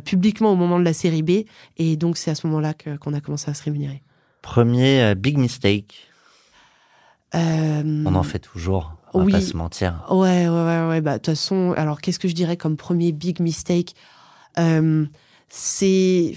publiquement 0.03 0.51
au 0.51 0.55
moment 0.57 0.77
de 0.77 0.83
la 0.83 0.91
série 0.91 1.23
B 1.23 1.45
et 1.77 1.95
donc 1.95 2.17
c'est 2.17 2.31
à 2.31 2.35
ce 2.35 2.45
moment-là 2.47 2.73
qu'on 3.01 3.13
a 3.13 3.21
commencé 3.21 3.49
à 3.49 3.53
se 3.53 3.63
rémunérer. 3.63 4.03
Premier 4.41 5.15
big 5.15 5.37
mistake. 5.37 6.09
On 7.33 8.13
en 8.13 8.23
fait 8.23 8.39
toujours. 8.39 8.93
On 9.13 9.19
va 9.19 9.25
oui. 9.25 9.31
pas 9.33 9.41
se 9.41 9.55
mentir. 9.57 10.03
Ouais, 10.09 10.47
ouais, 10.47 10.65
ouais, 10.65 10.87
ouais. 10.87 11.01
Bah, 11.01 11.13
de 11.13 11.17
toute 11.17 11.27
façon, 11.27 11.73
alors 11.77 12.01
qu'est-ce 12.01 12.19
que 12.19 12.27
je 12.27 12.33
dirais 12.33 12.57
comme 12.57 12.77
premier 12.77 13.11
big 13.11 13.39
mistake? 13.39 13.95
Euh, 14.57 15.05
C'est. 15.49 16.35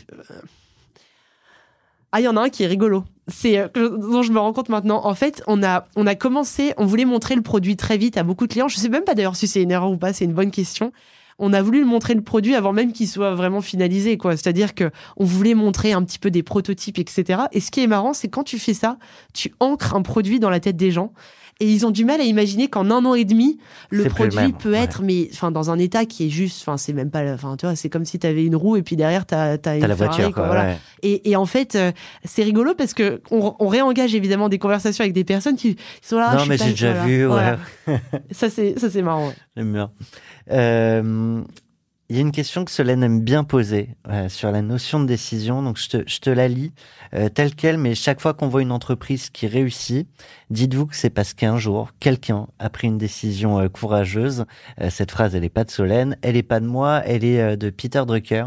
Ah, 2.12 2.20
il 2.20 2.24
y 2.24 2.28
en 2.28 2.36
a 2.36 2.42
un 2.42 2.48
qui 2.48 2.62
est 2.62 2.68
rigolo. 2.68 3.04
C'est 3.26 3.58
euh, 3.58 3.68
dont 3.98 4.22
je 4.22 4.30
me 4.30 4.38
rends 4.38 4.52
compte 4.52 4.68
maintenant. 4.68 5.04
En 5.04 5.14
fait, 5.14 5.42
on 5.46 5.62
a, 5.64 5.86
on 5.96 6.06
a 6.06 6.14
commencé, 6.14 6.72
on 6.76 6.86
voulait 6.86 7.04
montrer 7.06 7.34
le 7.34 7.42
produit 7.42 7.76
très 7.76 7.96
vite 7.96 8.16
à 8.16 8.22
beaucoup 8.22 8.46
de 8.46 8.52
clients. 8.52 8.68
Je 8.68 8.76
sais 8.76 8.88
même 8.88 9.04
pas 9.04 9.14
d'ailleurs 9.14 9.34
si 9.34 9.48
c'est 9.48 9.62
une 9.62 9.72
erreur 9.72 9.90
ou 9.90 9.96
pas, 9.96 10.12
c'est 10.12 10.24
une 10.24 10.32
bonne 10.34 10.52
question. 10.52 10.92
On 11.40 11.52
a 11.52 11.60
voulu 11.62 11.84
montrer 11.84 12.14
le 12.14 12.20
produit 12.20 12.54
avant 12.54 12.72
même 12.72 12.92
qu'il 12.92 13.08
soit 13.08 13.34
vraiment 13.34 13.60
finalisé, 13.60 14.16
quoi. 14.16 14.36
C'est-à-dire 14.36 14.74
que 14.74 14.92
on 15.16 15.24
voulait 15.24 15.54
montrer 15.54 15.92
un 15.92 16.04
petit 16.04 16.20
peu 16.20 16.30
des 16.30 16.44
prototypes, 16.44 17.00
etc. 17.00 17.42
Et 17.50 17.58
ce 17.58 17.72
qui 17.72 17.82
est 17.82 17.88
marrant, 17.88 18.12
c'est 18.12 18.28
quand 18.28 18.44
tu 18.44 18.60
fais 18.60 18.74
ça, 18.74 18.98
tu 19.32 19.52
ancres 19.58 19.96
un 19.96 20.02
produit 20.02 20.38
dans 20.38 20.50
la 20.50 20.60
tête 20.60 20.76
des 20.76 20.92
gens. 20.92 21.12
Et 21.60 21.70
ils 21.70 21.86
ont 21.86 21.90
du 21.92 22.04
mal 22.04 22.20
à 22.20 22.24
imaginer 22.24 22.66
qu'en 22.68 22.90
un 22.90 23.04
an 23.04 23.14
et 23.14 23.24
demi, 23.24 23.58
le 23.90 24.04
produit 24.06 24.36
même, 24.38 24.52
peut 24.54 24.72
ouais. 24.72 24.78
être, 24.80 25.02
mais 25.02 25.28
enfin 25.32 25.52
dans 25.52 25.70
un 25.70 25.78
état 25.78 26.04
qui 26.04 26.26
est 26.26 26.28
juste, 26.30 26.60
enfin 26.62 26.76
c'est 26.76 26.92
même 26.92 27.10
pas, 27.10 27.32
enfin 27.32 27.56
tu 27.56 27.64
vois, 27.64 27.76
c'est 27.76 27.88
comme 27.88 28.04
si 28.04 28.18
tu 28.18 28.26
avais 28.26 28.44
une 28.44 28.56
roue 28.56 28.76
et 28.76 28.82
puis 28.82 28.96
derrière 28.96 29.24
t'as 29.24 29.52
as 29.52 29.58
T'as 29.58 29.76
une 29.76 29.86
la 29.86 29.94
Ferrari, 29.94 30.16
voiture, 30.16 30.34
quoi, 30.34 30.42
quoi. 30.42 30.46
voilà. 30.46 30.64
ouais. 30.70 30.78
Et, 31.02 31.30
et 31.30 31.36
en 31.36 31.46
fait, 31.46 31.76
euh, 31.76 31.92
c'est 32.24 32.42
rigolo 32.42 32.74
parce 32.74 32.92
que 32.92 33.20
on, 33.30 33.54
on 33.60 33.68
réengage 33.68 34.14
évidemment 34.16 34.48
des 34.48 34.58
conversations 34.58 35.02
avec 35.02 35.14
des 35.14 35.22
personnes 35.24 35.54
qui, 35.56 35.76
qui 35.76 35.82
sont 36.02 36.18
là. 36.18 36.34
Non, 36.34 36.44
mais 36.46 36.58
j'ai 36.58 36.70
déjà 36.70 37.04
vu. 37.04 37.24
voilà. 37.24 37.58
Ouais. 37.86 38.00
Ça 38.32 38.50
c'est 38.50 38.78
ça 38.78 38.90
c'est 38.90 39.02
marrant. 39.02 39.32
J'aime 39.56 39.72
bien. 39.72 39.90
Euh, 40.50 41.40
Il 42.10 42.16
y 42.16 42.18
a 42.18 42.22
une 42.22 42.32
question 42.32 42.64
que 42.66 42.70
Solène 42.70 43.02
aime 43.02 43.20
bien 43.22 43.44
poser 43.44 43.96
euh, 44.08 44.28
sur 44.28 44.50
la 44.50 44.60
notion 44.60 45.00
de 45.00 45.06
décision. 45.06 45.62
Donc, 45.62 45.78
je 45.78 45.88
te, 45.88 46.02
je 46.06 46.18
te 46.18 46.28
la 46.28 46.48
lis 46.48 46.72
euh, 47.14 47.30
telle 47.30 47.54
quelle, 47.54 47.78
mais 47.78 47.94
chaque 47.94 48.20
fois 48.20 48.34
qu'on 48.34 48.48
voit 48.48 48.60
une 48.60 48.72
entreprise 48.72 49.30
qui 49.30 49.46
réussit, 49.46 50.06
dites-vous 50.50 50.86
que 50.86 50.96
c'est 50.96 51.08
parce 51.08 51.32
qu'un 51.32 51.56
jour, 51.56 51.92
quelqu'un 52.00 52.46
a 52.58 52.68
pris 52.68 52.88
une 52.88 52.98
décision 52.98 53.58
euh, 53.58 53.68
courageuse. 53.68 54.44
Cette 54.90 55.10
phrase, 55.12 55.34
elle 55.34 55.42
n'est 55.42 55.48
pas 55.48 55.64
de 55.64 55.70
Solène, 55.70 56.16
elle 56.20 56.34
n'est 56.34 56.42
pas 56.42 56.60
de 56.60 56.66
moi, 56.66 57.02
elle 57.06 57.24
est 57.24 57.56
de 57.56 57.70
Peter 57.70 58.02
Drucker. 58.06 58.44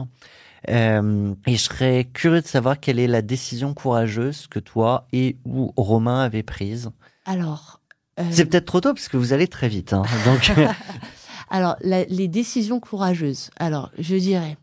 Euh, 0.70 1.34
et 1.46 1.54
je 1.56 1.62
serais 1.62 2.10
curieux 2.14 2.42
de 2.42 2.48
savoir 2.48 2.80
quelle 2.80 3.00
est 3.00 3.08
la 3.08 3.22
décision 3.22 3.74
courageuse 3.74 4.48
que 4.48 4.60
toi 4.60 5.08
et 5.14 5.38
ou 5.46 5.72
Romain 5.78 6.20
avez 6.22 6.44
prise. 6.44 6.90
Alors. 7.26 7.82
euh, 8.20 8.24
C'est 8.32 8.46
peut-être 8.46 8.66
trop 8.66 8.82
tôt 8.82 8.94
parce 8.94 9.08
que 9.08 9.18
vous 9.18 9.34
allez 9.34 9.48
très 9.48 9.68
vite. 9.70 9.94
Hein, 9.94 10.04
donc, 10.26 10.52
Alors, 11.50 11.76
les 11.82 12.28
décisions 12.28 12.80
courageuses. 12.80 13.50
Alors, 13.58 13.92
je 13.98 14.16
dirais, 14.16 14.58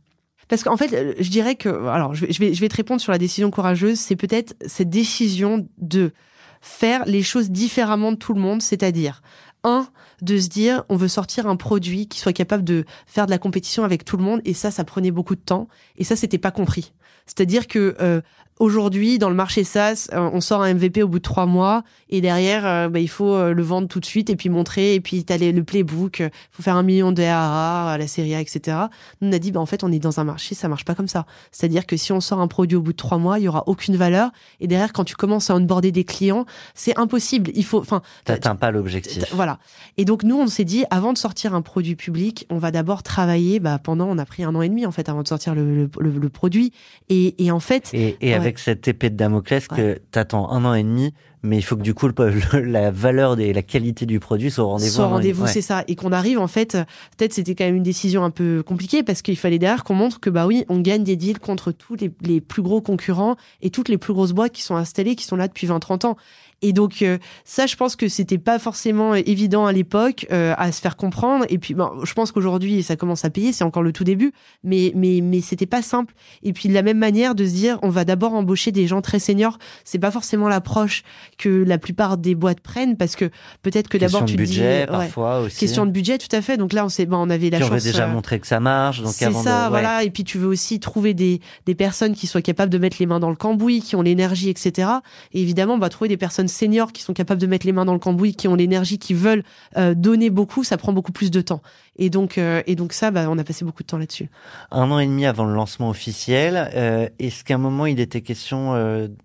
Parce 0.48 0.62
qu'en 0.62 0.76
fait, 0.76 0.92
euh, 0.92 1.14
je 1.18 1.30
dirais 1.30 1.54
que, 1.54 1.68
alors, 1.68 2.14
je 2.14 2.26
vais, 2.26 2.54
je 2.54 2.60
vais 2.60 2.68
te 2.68 2.76
répondre 2.76 3.00
sur 3.00 3.12
la 3.12 3.18
décision 3.18 3.50
courageuse. 3.50 3.98
C'est 3.98 4.16
peut-être 4.16 4.54
cette 4.66 4.90
décision 4.90 5.66
de 5.78 6.12
faire 6.60 7.04
les 7.06 7.22
choses 7.22 7.50
différemment 7.50 8.12
de 8.12 8.16
tout 8.16 8.34
le 8.34 8.40
monde, 8.40 8.62
c'est-à-dire, 8.62 9.22
un, 9.64 9.86
de 10.22 10.38
se 10.38 10.48
dire, 10.48 10.84
on 10.88 10.96
veut 10.96 11.08
sortir 11.08 11.46
un 11.46 11.56
produit 11.56 12.06
qui 12.06 12.18
soit 12.18 12.32
capable 12.32 12.64
de 12.64 12.84
faire 13.06 13.26
de 13.26 13.30
la 13.30 13.38
compétition 13.38 13.84
avec 13.84 14.04
tout 14.04 14.16
le 14.16 14.22
monde, 14.22 14.40
et 14.44 14.54
ça, 14.54 14.70
ça 14.70 14.84
prenait 14.84 15.10
beaucoup 15.10 15.34
de 15.34 15.40
temps, 15.40 15.68
et 15.96 16.04
ça, 16.04 16.16
c'était 16.16 16.38
pas 16.38 16.50
compris. 16.50 16.92
C'est-à-dire 17.26 17.66
que 17.66 17.96
euh, 18.00 18.20
Aujourd'hui, 18.60 19.18
dans 19.18 19.30
le 19.30 19.34
marché 19.34 19.64
SaaS, 19.64 20.08
euh, 20.12 20.30
on 20.32 20.40
sort 20.40 20.62
un 20.62 20.74
MVP 20.74 21.02
au 21.02 21.08
bout 21.08 21.18
de 21.18 21.24
trois 21.24 21.46
mois 21.46 21.82
et 22.08 22.20
derrière, 22.20 22.64
euh, 22.64 22.88
bah, 22.88 23.00
il 23.00 23.08
faut 23.08 23.34
euh, 23.34 23.52
le 23.52 23.62
vendre 23.64 23.88
tout 23.88 23.98
de 23.98 24.04
suite 24.04 24.30
et 24.30 24.36
puis 24.36 24.48
montrer 24.48 24.94
et 24.94 25.00
puis 25.00 25.24
t'as 25.24 25.38
le 25.38 25.64
playbook, 25.64 26.22
faut 26.52 26.62
faire 26.62 26.76
un 26.76 26.84
million 26.84 27.10
de 27.10 27.20
ARA 27.20 27.92
à 27.92 27.98
la 27.98 28.06
série 28.06 28.32
A, 28.32 28.40
etc. 28.40 28.76
Nous, 29.20 29.28
on 29.28 29.32
a 29.32 29.40
dit, 29.40 29.50
bah, 29.50 29.58
en 29.58 29.66
fait, 29.66 29.82
on 29.82 29.90
est 29.90 29.98
dans 29.98 30.20
un 30.20 30.24
marché, 30.24 30.54
ça 30.54 30.68
marche 30.68 30.84
pas 30.84 30.94
comme 30.94 31.08
ça. 31.08 31.26
C'est-à-dire 31.50 31.84
que 31.84 31.96
si 31.96 32.12
on 32.12 32.20
sort 32.20 32.40
un 32.40 32.46
produit 32.46 32.76
au 32.76 32.80
bout 32.80 32.92
de 32.92 32.96
trois 32.96 33.18
mois, 33.18 33.40
il 33.40 33.42
y 33.42 33.48
aura 33.48 33.64
aucune 33.66 33.96
valeur 33.96 34.30
et 34.60 34.68
derrière, 34.68 34.92
quand 34.92 35.04
tu 35.04 35.16
commences 35.16 35.50
à 35.50 35.56
onboarder 35.56 35.90
des 35.90 36.04
clients, 36.04 36.46
c'est 36.74 36.96
impossible. 36.96 37.50
Il 37.56 37.64
faut, 37.64 37.80
enfin, 37.80 38.02
t'atteins 38.24 38.54
pas 38.54 38.70
l'objectif. 38.70 39.24
Voilà. 39.32 39.58
Et 39.96 40.04
donc 40.04 40.22
nous, 40.22 40.38
on 40.38 40.46
s'est 40.46 40.64
dit, 40.64 40.84
avant 40.90 41.12
de 41.12 41.18
sortir 41.18 41.54
un 41.54 41.62
produit 41.62 41.96
public, 41.96 42.46
on 42.50 42.58
va 42.58 42.70
d'abord 42.70 43.02
travailler. 43.02 43.58
Bah, 43.58 43.80
pendant, 43.82 44.06
on 44.08 44.18
a 44.18 44.24
pris 44.24 44.44
un 44.44 44.54
an 44.54 44.62
et 44.62 44.68
demi 44.68 44.86
en 44.86 44.92
fait 44.92 45.08
avant 45.08 45.24
de 45.24 45.28
sortir 45.28 45.56
le, 45.56 45.90
le, 45.98 46.10
le, 46.10 46.28
produit. 46.28 46.72
Et, 47.08 47.44
et, 47.44 47.50
en 47.50 47.60
fait, 47.60 47.90
et, 47.92 48.16
et 48.20 48.34
avec 48.34 48.43
cette 48.56 48.88
épée 48.88 49.10
de 49.10 49.16
Damoclès 49.16 49.68
que 49.68 50.00
t'attends 50.10 50.50
un 50.50 50.64
an 50.64 50.74
et 50.74 50.82
demi, 50.82 51.12
mais 51.42 51.58
il 51.58 51.62
faut 51.62 51.76
que 51.76 51.82
du 51.82 51.94
coup 51.94 52.08
la 52.52 52.90
valeur 52.90 53.38
et 53.38 53.52
la 53.52 53.62
qualité 53.62 54.06
du 54.06 54.18
produit 54.20 54.50
soient 54.50 54.64
au 54.64 54.68
rendez-vous. 54.68 54.90
Soit 54.90 55.06
au 55.06 55.10
rendez-vous, 55.10 55.46
c'est 55.46 55.62
ça, 55.62 55.84
et 55.88 55.94
qu'on 55.94 56.12
arrive 56.12 56.38
en 56.38 56.46
fait. 56.46 56.78
Peut-être 57.16 57.32
c'était 57.32 57.54
quand 57.54 57.64
même 57.64 57.76
une 57.76 57.82
décision 57.82 58.24
un 58.24 58.30
peu 58.30 58.62
compliquée 58.62 59.02
parce 59.02 59.22
qu'il 59.22 59.36
fallait 59.36 59.58
derrière 59.58 59.84
qu'on 59.84 59.94
montre 59.94 60.20
que 60.20 60.30
bah 60.30 60.46
oui, 60.46 60.64
on 60.68 60.80
gagne 60.80 61.04
des 61.04 61.16
deals 61.16 61.38
contre 61.38 61.72
tous 61.72 61.96
les, 61.96 62.10
les, 62.22 62.40
plus 62.40 62.62
gros 62.62 62.80
concurrents 62.80 63.36
et 63.62 63.70
toutes 63.70 63.88
les 63.88 63.98
plus 63.98 64.12
grosses 64.12 64.32
boîtes 64.32 64.52
qui 64.52 64.62
sont 64.62 64.76
installées, 64.76 65.16
qui 65.16 65.24
sont 65.24 65.36
là 65.36 65.48
depuis 65.48 65.66
20-30 65.66 66.06
ans. 66.06 66.16
Et 66.62 66.72
donc 66.72 67.02
euh, 67.02 67.18
ça, 67.44 67.66
je 67.66 67.76
pense 67.76 67.96
que 67.96 68.08
c'était 68.08 68.38
pas 68.38 68.58
forcément 68.58 69.14
évident 69.14 69.66
à 69.66 69.72
l'époque 69.72 70.26
euh, 70.32 70.54
à 70.56 70.72
se 70.72 70.80
faire 70.80 70.96
comprendre. 70.96 71.44
Et 71.48 71.58
puis, 71.58 71.74
bon, 71.74 71.90
je 72.04 72.14
pense 72.14 72.32
qu'aujourd'hui, 72.32 72.82
ça 72.82 72.96
commence 72.96 73.24
à 73.24 73.30
payer. 73.30 73.52
C'est 73.52 73.64
encore 73.64 73.82
le 73.82 73.92
tout 73.92 74.04
début, 74.04 74.32
mais 74.62 74.92
mais 74.94 75.20
mais 75.22 75.40
c'était 75.40 75.66
pas 75.66 75.82
simple. 75.82 76.14
Et 76.42 76.52
puis 76.52 76.68
de 76.68 76.74
la 76.74 76.82
même 76.82 76.98
manière 76.98 77.34
de 77.34 77.44
se 77.44 77.52
dire, 77.52 77.78
on 77.82 77.88
va 77.88 78.04
d'abord 78.04 78.34
embaucher 78.34 78.72
des 78.72 78.86
gens 78.86 79.02
très 79.02 79.18
seniors. 79.18 79.58
C'est 79.84 79.98
pas 79.98 80.10
forcément 80.10 80.48
l'approche 80.48 81.02
que 81.38 81.48
la 81.48 81.78
plupart 81.78 82.16
des 82.16 82.34
boîtes 82.34 82.60
prennent 82.60 82.96
parce 82.96 83.16
que 83.16 83.30
peut-être 83.62 83.88
que 83.88 83.98
d'abord 83.98 84.24
tu 84.24 84.36
budget, 84.36 84.82
dis, 84.82 84.86
parfois 84.86 85.40
aussi. 85.40 85.58
Question 85.58 85.86
de 85.86 85.90
budget, 85.90 86.18
tout 86.18 86.34
à 86.34 86.40
fait. 86.40 86.56
Donc 86.56 86.72
là, 86.72 86.86
on 86.86 87.04
bon, 87.04 87.18
on 87.18 87.30
avait 87.30 87.50
la 87.50 87.58
puis 87.58 87.68
chance. 87.68 87.82
On 87.82 87.84
déjà 87.84 88.06
montrer 88.06 88.40
que 88.40 88.46
ça 88.46 88.60
marche. 88.60 89.02
Donc 89.02 89.12
c'est 89.12 89.32
ça, 89.32 89.68
voilà. 89.68 90.02
Et 90.04 90.10
puis 90.10 90.24
tu 90.24 90.38
veux 90.38 90.48
aussi 90.48 90.80
trouver 90.80 91.14
des 91.14 91.40
des 91.66 91.74
personnes 91.74 92.14
qui 92.14 92.26
soient 92.26 92.42
capables 92.42 92.72
de 92.72 92.78
mettre 92.78 92.96
les 93.00 93.06
mains 93.06 93.20
dans 93.20 93.30
le 93.30 93.36
cambouis, 93.36 93.80
qui 93.80 93.96
ont 93.96 94.02
l'énergie, 94.02 94.48
etc. 94.48 94.88
Et 95.32 95.42
évidemment, 95.42 95.74
on 95.74 95.78
va 95.78 95.88
trouver 95.88 96.08
des 96.08 96.16
personnes 96.16 96.43
seniors 96.48 96.92
qui 96.92 97.02
sont 97.02 97.12
capables 97.12 97.40
de 97.40 97.46
mettre 97.46 97.66
les 97.66 97.72
mains 97.72 97.84
dans 97.84 97.92
le 97.92 97.98
cambouis, 97.98 98.34
qui 98.34 98.48
ont 98.48 98.54
l'énergie, 98.54 98.98
qui 98.98 99.14
veulent 99.14 99.44
euh, 99.76 99.94
donner 99.94 100.30
beaucoup, 100.30 100.64
ça 100.64 100.76
prend 100.76 100.92
beaucoup 100.92 101.12
plus 101.12 101.30
de 101.30 101.40
temps. 101.40 101.62
Et 101.96 102.10
donc, 102.10 102.38
euh, 102.38 102.62
et 102.66 102.74
donc 102.74 102.92
ça, 102.92 103.10
bah, 103.12 103.26
on 103.28 103.38
a 103.38 103.44
passé 103.44 103.64
beaucoup 103.64 103.82
de 103.82 103.86
temps 103.86 103.98
là-dessus. 103.98 104.28
Un 104.72 104.90
an 104.90 104.98
et 104.98 105.06
demi 105.06 105.26
avant 105.26 105.44
le 105.44 105.54
lancement 105.54 105.90
officiel, 105.90 106.70
euh, 106.74 107.08
est-ce 107.20 107.44
qu'à 107.44 107.54
un 107.54 107.58
moment 107.58 107.86
il 107.86 108.00
était 108.00 108.20
question 108.20 108.54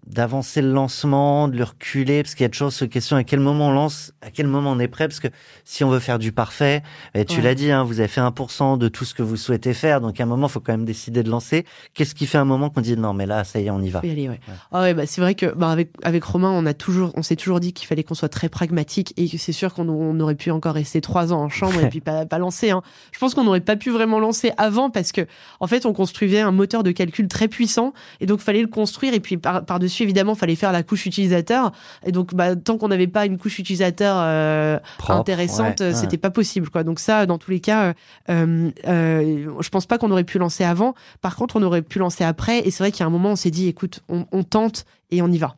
d'avancer 0.05 0.61
le 0.61 0.71
lancement, 0.71 1.47
de 1.47 1.57
le 1.57 1.63
reculer, 1.63 2.21
parce 2.21 2.35
qu'il 2.35 2.43
y 2.43 2.45
a 2.45 2.49
toujours 2.49 2.71
cette 2.71 2.91
question 2.91 3.15
à 3.15 3.23
quel 3.23 3.39
moment 3.39 3.69
on 3.69 3.71
lance, 3.71 4.13
à 4.21 4.29
quel 4.29 4.47
moment 4.47 4.71
on 4.71 4.79
est 4.79 4.87
prêt, 4.87 5.07
parce 5.07 5.19
que 5.19 5.29
si 5.65 5.83
on 5.83 5.89
veut 5.89 5.99
faire 5.99 6.19
du 6.19 6.31
parfait, 6.31 6.83
et 7.15 7.25
tu 7.25 7.41
l'as 7.41 7.55
dit, 7.55 7.71
hein, 7.71 7.83
vous 7.83 7.99
avez 7.99 8.07
fait 8.07 8.21
1% 8.21 8.77
de 8.77 8.87
tout 8.87 9.05
ce 9.05 9.13
que 9.13 9.23
vous 9.23 9.37
souhaitez 9.37 9.73
faire, 9.73 10.01
donc 10.01 10.19
à 10.19 10.23
un 10.23 10.27
moment 10.27 10.47
il 10.47 10.51
faut 10.51 10.59
quand 10.59 10.73
même 10.73 10.85
décider 10.85 11.23
de 11.23 11.29
lancer. 11.29 11.65
Qu'est-ce 11.93 12.13
qui 12.13 12.27
fait 12.27 12.37
un 12.37 12.45
moment 12.45 12.69
qu'on 12.69 12.81
dit 12.81 12.97
non 12.97 13.13
mais 13.13 13.25
là 13.25 13.43
ça 13.43 13.59
y 13.59 13.67
est 13.67 13.69
on 13.69 13.81
y 13.81 13.89
va? 13.89 14.01
aller, 14.03 14.29
ouais. 14.29 14.39
Ah 14.71 14.81
ouais, 14.81 14.93
bah 14.93 15.05
c'est 15.05 15.21
vrai 15.21 15.35
que 15.35 15.47
bah, 15.47 15.71
avec 15.71 15.89
avec 16.03 16.23
Romain 16.23 16.51
on 16.51 16.65
a 16.65 16.73
toujours, 16.73 17.08
on 17.15 17.23
s'est 17.23 17.35
toujours 17.35 17.59
dit 17.59 17.73
qu'il 17.73 17.87
fallait 17.87 18.03
qu'on 18.03 18.15
soit 18.15 18.29
très 18.29 18.49
pragmatique 18.49 19.13
et 19.17 19.29
que 19.29 19.37
c'est 19.37 19.51
sûr 19.51 19.73
qu'on 19.73 20.19
aurait 20.19 20.35
pu 20.35 20.51
encore 20.51 20.73
rester 20.73 21.01
trois 21.01 21.33
ans 21.33 21.41
en 21.41 21.49
chambre 21.49 21.79
et 21.81 21.89
puis 21.89 22.01
pas, 22.01 22.25
pas 22.25 22.37
lancer. 22.37 22.71
Hein. 22.71 22.81
Je 23.11 23.19
pense 23.19 23.33
qu'on 23.33 23.43
n'aurait 23.43 23.61
pas 23.61 23.75
pu 23.75 23.89
vraiment 23.89 24.19
lancer 24.19 24.51
avant 24.57 24.89
parce 24.89 25.11
que 25.11 25.21
en 25.59 25.67
fait 25.67 25.85
on 25.85 25.93
construisait 25.93 26.41
un 26.41 26.51
moteur 26.51 26.83
de 26.83 26.91
calcul 26.91 27.27
très 27.27 27.47
puissant 27.47 27.93
et 28.19 28.25
donc 28.25 28.39
fallait 28.39 28.61
le 28.61 28.67
construire 28.67 29.13
et 29.13 29.19
puis 29.19 29.37
par, 29.37 29.79
dessus 29.79 30.03
évidemment 30.03 30.35
fallait 30.35 30.55
faire 30.55 30.71
la 30.71 30.83
couche 30.83 31.05
utilisateur 31.05 31.71
et 32.05 32.11
donc 32.11 32.33
bah, 32.33 32.55
tant 32.55 32.77
qu'on 32.77 32.87
n'avait 32.87 33.07
pas 33.07 33.25
une 33.25 33.37
couche 33.37 33.59
utilisateur 33.59 34.15
euh, 34.19 34.79
intéressante 35.07 35.83
c'était 35.93 36.17
pas 36.17 36.31
possible 36.31 36.69
quoi. 36.69 36.83
Donc 36.83 36.99
ça 36.99 37.25
dans 37.25 37.37
tous 37.37 37.51
les 37.51 37.59
cas 37.59 37.93
euh, 38.29 38.71
euh, 38.87 39.51
je 39.59 39.69
pense 39.69 39.85
pas 39.85 39.97
qu'on 39.97 40.11
aurait 40.11 40.23
pu 40.23 40.39
lancer 40.39 40.63
avant. 40.63 40.93
Par 41.21 41.35
contre 41.35 41.55
on 41.55 41.63
aurait 41.63 41.81
pu 41.81 41.99
lancer 41.99 42.23
après 42.23 42.59
et 42.59 42.71
c'est 42.71 42.83
vrai 42.83 42.91
qu'il 42.91 43.01
y 43.01 43.03
a 43.03 43.07
un 43.07 43.11
moment 43.11 43.31
on 43.31 43.35
s'est 43.35 43.51
dit 43.51 43.67
écoute 43.67 44.01
on, 44.09 44.25
on 44.31 44.43
tente 44.43 44.85
et 45.11 45.21
on 45.21 45.31
y 45.31 45.37
va. 45.37 45.55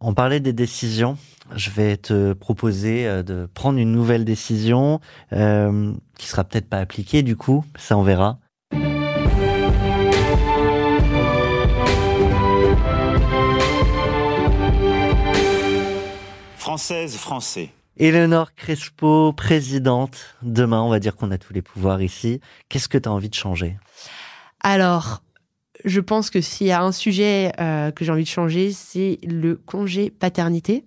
On 0.00 0.12
parlait 0.12 0.40
des 0.40 0.52
décisions. 0.52 1.16
Je 1.54 1.70
vais 1.70 1.96
te 1.96 2.34
proposer 2.34 3.06
euh, 3.06 3.22
de 3.22 3.48
prendre 3.54 3.78
une 3.78 3.92
nouvelle 3.92 4.26
décision 4.26 5.00
euh, 5.32 5.94
qui 6.18 6.26
sera 6.26 6.44
peut-être 6.44 6.68
pas 6.68 6.78
appliquée 6.78 7.22
du 7.22 7.34
coup, 7.34 7.64
ça 7.78 7.96
on 7.96 8.02
verra. 8.02 8.38
Française, 16.58 17.16
français. 17.16 17.70
Eleonore 17.96 18.54
Crespo, 18.54 19.32
présidente. 19.32 20.36
Demain, 20.42 20.82
on 20.82 20.90
va 20.90 20.98
dire 20.98 21.16
qu'on 21.16 21.30
a 21.30 21.38
tous 21.38 21.54
les 21.54 21.62
pouvoirs 21.62 22.02
ici. 22.02 22.42
Qu'est-ce 22.68 22.88
que 22.88 22.98
tu 22.98 23.08
as 23.08 23.12
envie 23.12 23.30
de 23.30 23.34
changer? 23.34 23.78
Alors, 24.60 25.22
je 25.86 26.00
pense 26.00 26.30
que 26.30 26.40
s'il 26.40 26.66
y 26.66 26.72
a 26.72 26.82
un 26.82 26.92
sujet 26.92 27.52
euh, 27.60 27.90
que 27.92 28.04
j'ai 28.04 28.12
envie 28.12 28.24
de 28.24 28.28
changer, 28.28 28.72
c'est 28.72 29.18
le 29.22 29.54
congé 29.54 30.10
paternité. 30.10 30.84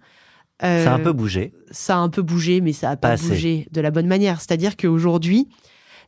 Euh, 0.61 0.83
ça 0.83 0.91
a 0.91 0.95
un 0.95 0.99
peu 0.99 1.13
bougé. 1.13 1.53
Ça 1.71 1.95
a 1.95 1.99
un 1.99 2.09
peu 2.09 2.21
bougé, 2.21 2.59
mais 2.59 2.73
ça 2.73 2.91
a 2.91 2.95
pas, 2.97 3.15
bougé 3.15 3.67
de 3.71 3.81
la 3.81 3.91
bonne 3.91 4.07
manière. 4.07 4.41
C'est-à-dire 4.41 4.75
qu'aujourd'hui, 4.75 5.47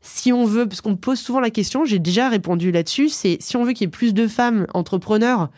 si 0.02 0.34
on 0.34 0.46
veut, 0.46 0.68
parce 0.68 0.82
qu'on 0.82 0.92
me 0.92 0.96
pose 0.96 1.20
souvent 1.20 1.40
la 1.40 1.52
question, 1.52 1.86
j'ai 1.86 2.00
déjà 2.00 2.28
répondu 2.28 2.72
là-dessus, 2.72 3.10
c'est 3.10 3.38
si 3.40 3.56
on 3.56 3.64
veut 3.64 3.72
qu'il 3.72 3.86
y 3.86 3.88
ait 3.88 3.92
plus 3.92 4.14
de 4.14 4.28
femmes 4.28 4.68
entrepreneurs, 4.74 5.50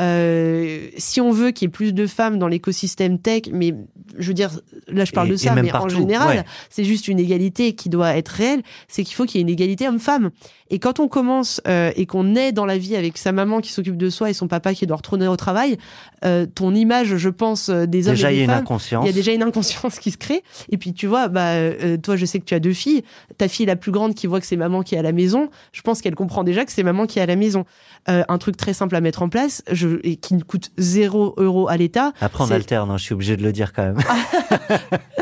euh, 0.00 0.88
si 0.96 1.20
on 1.20 1.32
veut 1.32 1.50
qu'il 1.50 1.66
y 1.66 1.68
ait 1.68 1.72
plus 1.72 1.92
de 1.92 2.06
femmes 2.06 2.38
dans 2.38 2.46
l'écosystème 2.46 3.18
tech, 3.18 3.42
mais 3.52 3.74
je 4.16 4.28
veux 4.28 4.34
dire, 4.34 4.50
là 4.86 5.04
je 5.04 5.12
parle 5.12 5.28
de 5.28 5.36
ça, 5.36 5.54
mais 5.54 5.72
en 5.74 5.88
général, 5.88 6.44
c'est 6.70 6.84
juste 6.84 7.08
une 7.08 7.18
égalité 7.18 7.74
qui 7.74 7.88
doit 7.88 8.16
être 8.16 8.28
réelle, 8.28 8.62
c'est 8.86 9.02
qu'il 9.02 9.16
faut 9.16 9.24
qu'il 9.24 9.36
y 9.36 9.40
ait 9.40 9.42
une 9.42 9.48
égalité 9.48 9.88
homme-femme. 9.88 10.30
Et 10.70 10.78
quand 10.78 11.00
on 11.00 11.08
commence 11.08 11.60
euh, 11.66 11.92
et 11.96 12.06
qu'on 12.06 12.34
est 12.34 12.52
dans 12.52 12.66
la 12.66 12.78
vie 12.78 12.96
avec 12.96 13.18
sa 13.18 13.32
maman 13.32 13.60
qui 13.60 13.72
s'occupe 13.72 13.96
de 13.96 14.10
soi 14.10 14.30
et 14.30 14.34
son 14.34 14.48
papa 14.48 14.74
qui 14.74 14.86
doit 14.86 14.96
retourner 14.96 15.26
au 15.28 15.36
travail, 15.36 15.78
euh, 16.24 16.46
ton 16.46 16.74
image, 16.74 17.16
je 17.16 17.28
pense, 17.28 17.68
euh, 17.68 17.86
des 17.86 18.08
hommes 18.08 18.14
et 18.16 18.40
des 18.40 18.46
femmes, 18.46 18.64
il 19.02 19.06
y 19.06 19.08
a 19.08 19.12
déjà 19.12 19.32
une 19.32 19.42
inconscience 19.42 19.98
qui 19.98 20.10
se 20.10 20.18
crée. 20.18 20.42
Et 20.70 20.76
puis 20.76 20.92
tu 20.92 21.06
vois, 21.06 21.28
bah 21.28 21.52
euh, 21.52 21.96
toi, 21.96 22.16
je 22.16 22.26
sais 22.26 22.40
que 22.40 22.44
tu 22.44 22.54
as 22.54 22.60
deux 22.60 22.72
filles. 22.72 23.02
Ta 23.36 23.48
fille 23.48 23.66
la 23.66 23.76
plus 23.76 23.92
grande 23.92 24.14
qui 24.14 24.26
voit 24.26 24.40
que 24.40 24.46
c'est 24.46 24.56
maman 24.56 24.82
qui 24.82 24.94
est 24.94 24.98
à 24.98 25.02
la 25.02 25.12
maison, 25.12 25.48
je 25.72 25.82
pense 25.82 26.00
qu'elle 26.00 26.14
comprend 26.14 26.44
déjà 26.44 26.64
que 26.64 26.72
c'est 26.72 26.82
maman 26.82 27.06
qui 27.06 27.18
est 27.18 27.22
à 27.22 27.26
la 27.26 27.36
maison. 27.36 27.64
un 28.06 28.38
truc 28.38 28.56
très 28.56 28.72
simple 28.72 28.96
à 28.96 29.00
mettre 29.00 29.22
en 29.22 29.28
place, 29.28 29.62
je, 29.70 30.00
et 30.02 30.16
qui 30.16 30.34
ne 30.34 30.42
coûte 30.42 30.70
zéro 30.78 31.34
euro 31.36 31.68
à 31.68 31.76
l'État. 31.76 32.12
Après, 32.20 32.44
on 32.44 32.50
alterne. 32.50 32.90
Hein, 32.90 32.96
je 32.96 33.04
suis 33.04 33.14
obligé 33.14 33.36
de 33.36 33.42
le 33.42 33.52
dire 33.52 33.72
quand 33.72 33.82
même. 33.84 33.98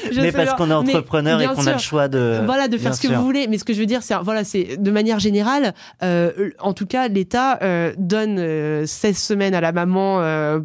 mais 0.14 0.32
parce 0.32 0.54
qu'on 0.54 0.70
est 0.70 0.74
entrepreneur 0.74 1.40
et 1.40 1.46
qu'on 1.46 1.66
a 1.66 1.72
le 1.72 1.78
choix 1.78 2.08
de 2.08 2.42
voilà 2.44 2.68
de 2.68 2.78
faire 2.78 2.94
ce 2.94 3.00
que 3.06 3.12
vous 3.12 3.22
voulez 3.22 3.46
mais 3.48 3.58
ce 3.58 3.64
que 3.64 3.72
je 3.72 3.80
veux 3.80 3.86
dire 3.86 4.02
c'est 4.02 4.14
voilà 4.22 4.44
c'est 4.44 4.76
de 4.76 4.89
manière 4.90 5.18
générale 5.18 5.74
euh, 6.02 6.50
en 6.58 6.72
tout 6.72 6.86
cas 6.86 7.08
l'État 7.08 7.58
euh, 7.62 7.92
donne 7.98 8.36
16 8.36 8.40
euh, 8.40 8.84
semaines 9.14 9.54
à 9.54 9.60
la 9.60 9.72
maman 9.72 10.20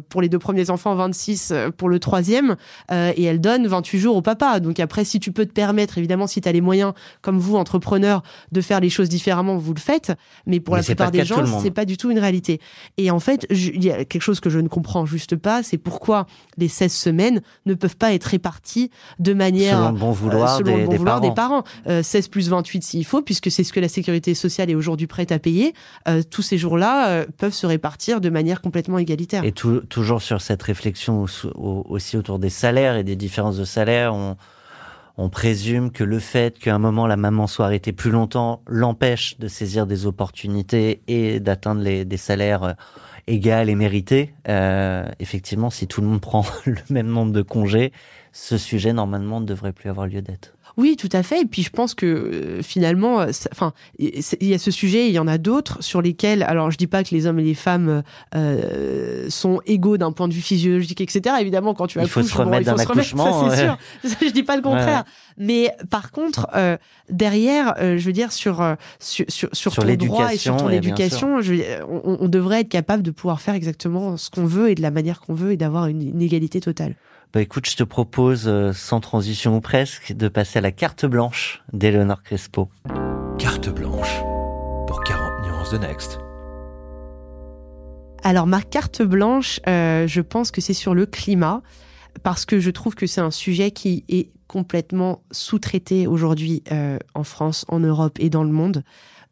pour 0.08 0.22
les 0.22 0.28
deux 0.28 0.38
premiers 0.38 0.70
enfants 0.70 0.94
26 0.94 1.50
euh, 1.52 1.70
pour 1.70 1.88
le 1.88 1.98
troisième 1.98 2.56
et 2.90 3.24
elle 3.24 3.40
donne 3.40 3.66
28 3.66 3.98
jours 3.98 4.16
au 4.16 4.22
papa. 4.22 4.60
Donc 4.60 4.80
après 4.80 5.04
si 5.04 5.20
tu 5.20 5.32
peux 5.32 5.46
te 5.46 5.52
permettre 5.52 5.98
évidemment 5.98 6.26
si 6.26 6.40
tu 6.40 6.48
as 6.48 6.52
les 6.52 6.60
moyens 6.60 6.92
comme 7.22 7.38
vous 7.38 7.56
entrepreneur 7.56 8.22
de 8.52 8.60
faire 8.60 8.80
les 8.80 8.90
choses 8.90 9.08
différemment 9.08 9.56
vous 9.56 9.74
le 9.74 9.80
faites. 9.80 10.12
Mais 10.46 10.60
pour 10.60 10.76
la 10.76 10.82
plupart 10.82 11.10
des 11.10 11.24
gens 11.24 11.44
c'est 11.60 11.70
pas 11.70 11.84
du 11.84 11.96
tout 11.96 12.10
une 12.10 12.18
réalité. 12.18 12.60
Et 12.96 13.10
en 13.10 13.20
fait 13.20 13.46
il 13.50 13.84
y 13.84 13.90
a 13.90 14.04
quelque 14.04 14.22
chose 14.22 14.40
que 14.40 14.50
je 14.50 14.58
ne 14.58 14.68
comprends 14.68 15.06
juste 15.06 15.36
pas 15.36 15.62
c'est 15.62 15.78
pourquoi 15.78 16.26
les 16.56 16.68
16 16.68 16.92
semaines 16.92 17.40
ne 17.66 17.74
peuvent 17.74 17.96
pas 17.96 18.12
être 18.12 18.24
réparties 18.24 18.90
de 19.18 19.34
manière 19.34 19.78
selon 19.78 19.92
le 19.92 19.98
bon 19.98 20.10
vouloir, 20.12 20.62
des, 20.62 20.86
bon 20.86 20.96
vouloir 20.96 21.20
des, 21.20 21.32
parents. 21.32 21.64
16 21.86 22.28
plus 22.28 22.48
28 22.48 22.82
s'il 22.82 23.04
faut, 23.04 23.22
puisque 23.22 23.50
c'est 23.50 23.64
ce 23.64 23.72
que 23.72 23.80
la 23.80 23.88
sécurité 23.88 24.15
sociale 24.34 24.70
est 24.70 24.74
aujourd'hui 24.74 25.06
prête 25.06 25.32
à 25.32 25.38
payer. 25.38 25.74
Euh, 26.08 26.22
tous 26.28 26.42
ces 26.42 26.58
jours-là 26.58 27.08
euh, 27.08 27.26
peuvent 27.36 27.52
se 27.52 27.66
répartir 27.66 28.20
de 28.20 28.30
manière 28.30 28.60
complètement 28.60 28.98
égalitaire. 28.98 29.44
Et 29.44 29.52
toujours 29.52 30.22
sur 30.22 30.40
cette 30.40 30.62
réflexion 30.62 31.26
aussi 31.54 32.16
autour 32.16 32.38
des 32.38 32.50
salaires 32.50 32.96
et 32.96 33.04
des 33.04 33.16
différences 33.16 33.56
de 33.56 33.64
salaire, 33.64 34.14
on, 34.14 34.36
présume 35.30 35.90
que 35.90 36.04
le 36.04 36.18
fait 36.18 36.58
qu'à 36.58 36.74
un 36.74 36.78
moment 36.78 37.06
la 37.06 37.16
maman 37.16 37.46
soit 37.46 37.64
arrêtée 37.64 37.92
plus 37.92 38.10
longtemps 38.10 38.62
l'empêche 38.66 39.38
de 39.38 39.48
saisir 39.48 39.86
des 39.86 40.06
opportunités 40.06 41.00
et 41.08 41.40
d'atteindre 41.40 41.82
des 41.82 42.16
salaires 42.16 42.62
euh, 42.62 42.72
égaux 43.26 43.66
et 43.66 43.74
mérités. 43.74 44.34
Effectivement, 45.18 45.70
si 45.70 45.86
tout 45.86 46.00
le 46.00 46.06
monde 46.06 46.20
prend 46.22 46.44
le 46.64 46.76
même 46.90 47.08
nombre 47.08 47.32
de 47.32 47.42
congés, 47.42 47.92
ce 48.32 48.58
sujet 48.58 48.92
normalement 48.92 49.40
ne 49.40 49.46
devrait 49.46 49.72
plus 49.72 49.88
avoir 49.88 50.06
lieu 50.06 50.22
d'être. 50.22 50.55
Oui, 50.76 50.96
tout 50.96 51.08
à 51.12 51.22
fait. 51.22 51.42
Et 51.42 51.46
puis 51.46 51.62
je 51.62 51.70
pense 51.70 51.94
que 51.94 52.06
euh, 52.06 52.62
finalement, 52.62 53.20
euh, 53.20 53.30
enfin, 53.50 53.72
il 53.98 54.22
y 54.40 54.54
a 54.54 54.58
ce 54.58 54.70
sujet, 54.70 55.08
il 55.08 55.14
y 55.14 55.18
en 55.18 55.26
a 55.26 55.38
d'autres 55.38 55.82
sur 55.82 56.02
lesquels, 56.02 56.42
alors 56.42 56.70
je 56.70 56.76
dis 56.76 56.86
pas 56.86 57.02
que 57.02 57.14
les 57.14 57.26
hommes 57.26 57.38
et 57.38 57.44
les 57.44 57.54
femmes 57.54 58.02
euh, 58.34 59.26
sont 59.30 59.60
égaux 59.66 59.96
d'un 59.96 60.12
point 60.12 60.28
de 60.28 60.34
vue 60.34 60.42
physiologique, 60.42 61.00
etc. 61.00 61.36
Évidemment, 61.40 61.74
quand 61.74 61.86
tu 61.86 61.98
Il 61.98 62.06
faut 62.08 62.20
accouches, 62.20 62.32
se 62.32 62.38
remettre 62.38 62.66
bon, 62.66 62.72
d'un 62.72 62.76
faut 62.76 62.82
se 62.82 62.88
remettre, 62.88 63.08
accouchement, 63.08 63.50
ça, 63.50 63.56
c'est 63.56 63.68
ouais. 63.68 64.10
sûr. 64.10 64.18
je 64.28 64.32
dis 64.32 64.42
pas 64.42 64.56
le 64.56 64.62
contraire. 64.62 65.04
Mais 65.38 65.72
par 65.90 66.12
contre, 66.12 66.48
euh, 66.54 66.76
derrière, 67.10 67.74
euh, 67.78 67.98
je 67.98 68.06
veux 68.06 68.12
dire 68.12 68.32
sur 68.32 68.60
euh, 68.60 68.74
sur 68.98 69.26
sur, 69.28 69.48
sur 69.52 69.72
Sur 69.72 69.84
ton 69.84 69.94
droit 69.94 70.32
et 70.32 70.38
sur 70.38 70.56
ton 70.56 70.70
éducation, 70.70 71.40
je 71.40 71.54
on, 71.88 72.18
on 72.20 72.28
devrait 72.28 72.60
être 72.60 72.68
capable 72.68 73.02
de 73.02 73.10
pouvoir 73.10 73.40
faire 73.40 73.54
exactement 73.54 74.16
ce 74.16 74.30
qu'on 74.30 74.46
veut 74.46 74.70
et 74.70 74.74
de 74.74 74.82
la 74.82 74.90
manière 74.90 75.20
qu'on 75.20 75.34
veut 75.34 75.52
et 75.52 75.56
d'avoir 75.56 75.86
une, 75.86 76.02
une 76.02 76.22
égalité 76.22 76.60
totale. 76.60 76.94
Bah 77.36 77.42
écoute, 77.42 77.68
je 77.68 77.76
te 77.76 77.84
propose, 77.84 78.48
euh, 78.48 78.72
sans 78.72 79.00
transition 79.00 79.58
ou 79.58 79.60
presque, 79.60 80.14
de 80.14 80.26
passer 80.28 80.58
à 80.58 80.62
la 80.62 80.72
carte 80.72 81.04
blanche 81.04 81.62
d'Eleonore 81.74 82.22
Crespo. 82.22 82.70
Carte 83.38 83.68
blanche 83.68 84.22
pour 84.86 85.04
40 85.04 85.44
nuances 85.44 85.70
de 85.70 85.76
Next. 85.76 86.18
Alors 88.24 88.46
ma 88.46 88.62
carte 88.62 89.02
blanche, 89.02 89.60
euh, 89.68 90.06
je 90.06 90.22
pense 90.22 90.50
que 90.50 90.62
c'est 90.62 90.72
sur 90.72 90.94
le 90.94 91.04
climat 91.04 91.60
parce 92.22 92.46
que 92.46 92.58
je 92.58 92.70
trouve 92.70 92.94
que 92.94 93.06
c'est 93.06 93.20
un 93.20 93.30
sujet 93.30 93.70
qui 93.70 94.06
est 94.08 94.30
complètement 94.46 95.20
sous-traité 95.30 96.06
aujourd'hui 96.06 96.62
euh, 96.72 96.98
en 97.14 97.22
France, 97.22 97.66
en 97.68 97.80
Europe 97.80 98.16
et 98.18 98.30
dans 98.30 98.44
le 98.44 98.50
monde. 98.50 98.82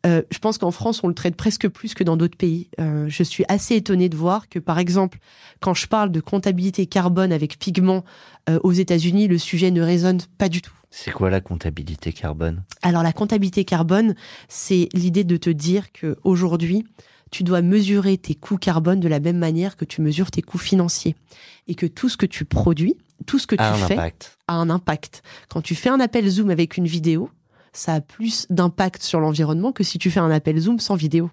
Euh, 0.06 0.22
je 0.30 0.38
pense 0.38 0.58
qu'en 0.58 0.70
France, 0.70 1.02
on 1.02 1.08
le 1.08 1.14
traite 1.14 1.36
presque 1.36 1.68
plus 1.68 1.94
que 1.94 2.04
dans 2.04 2.16
d'autres 2.16 2.36
pays. 2.36 2.68
Euh, 2.80 3.06
je 3.08 3.22
suis 3.22 3.44
assez 3.48 3.76
étonnée 3.76 4.08
de 4.08 4.16
voir 4.16 4.48
que, 4.48 4.58
par 4.58 4.78
exemple, 4.78 5.18
quand 5.60 5.74
je 5.74 5.86
parle 5.86 6.10
de 6.10 6.20
comptabilité 6.20 6.86
carbone 6.86 7.32
avec 7.32 7.58
pigments 7.58 8.04
euh, 8.48 8.58
aux 8.62 8.72
États-Unis, 8.72 9.28
le 9.28 9.38
sujet 9.38 9.70
ne 9.70 9.82
résonne 9.82 10.20
pas 10.38 10.48
du 10.48 10.60
tout. 10.60 10.74
C'est 10.90 11.10
quoi 11.10 11.30
la 11.30 11.40
comptabilité 11.40 12.12
carbone? 12.12 12.62
Alors 12.82 13.02
la 13.02 13.12
comptabilité 13.12 13.64
carbone, 13.64 14.14
c'est 14.48 14.88
l'idée 14.92 15.24
de 15.24 15.36
te 15.36 15.50
dire 15.50 15.90
que 15.90 16.16
aujourd'hui, 16.22 16.84
tu 17.32 17.42
dois 17.42 17.62
mesurer 17.62 18.16
tes 18.16 18.36
coûts 18.36 18.58
carbone 18.58 19.00
de 19.00 19.08
la 19.08 19.18
même 19.18 19.38
manière 19.38 19.76
que 19.76 19.84
tu 19.84 20.02
mesures 20.02 20.30
tes 20.30 20.42
coûts 20.42 20.58
financiers 20.58 21.16
et 21.66 21.74
que 21.74 21.86
tout 21.86 22.08
ce 22.08 22.16
que 22.16 22.26
tu 22.26 22.44
produis, 22.44 22.96
tout 23.26 23.40
ce 23.40 23.48
que 23.48 23.56
tu 23.56 23.62
a 23.62 23.74
fais 23.74 23.94
impact. 23.94 24.38
a 24.46 24.54
un 24.54 24.70
impact. 24.70 25.24
Quand 25.48 25.60
tu 25.60 25.74
fais 25.74 25.88
un 25.88 25.98
appel 25.98 26.28
Zoom 26.28 26.50
avec 26.50 26.76
une 26.76 26.86
vidéo, 26.86 27.28
ça 27.74 27.94
a 27.94 28.00
plus 28.00 28.46
d'impact 28.50 29.02
sur 29.02 29.20
l'environnement 29.20 29.72
que 29.72 29.84
si 29.84 29.98
tu 29.98 30.10
fais 30.10 30.20
un 30.20 30.30
appel 30.30 30.58
Zoom 30.58 30.78
sans 30.78 30.94
vidéo. 30.94 31.30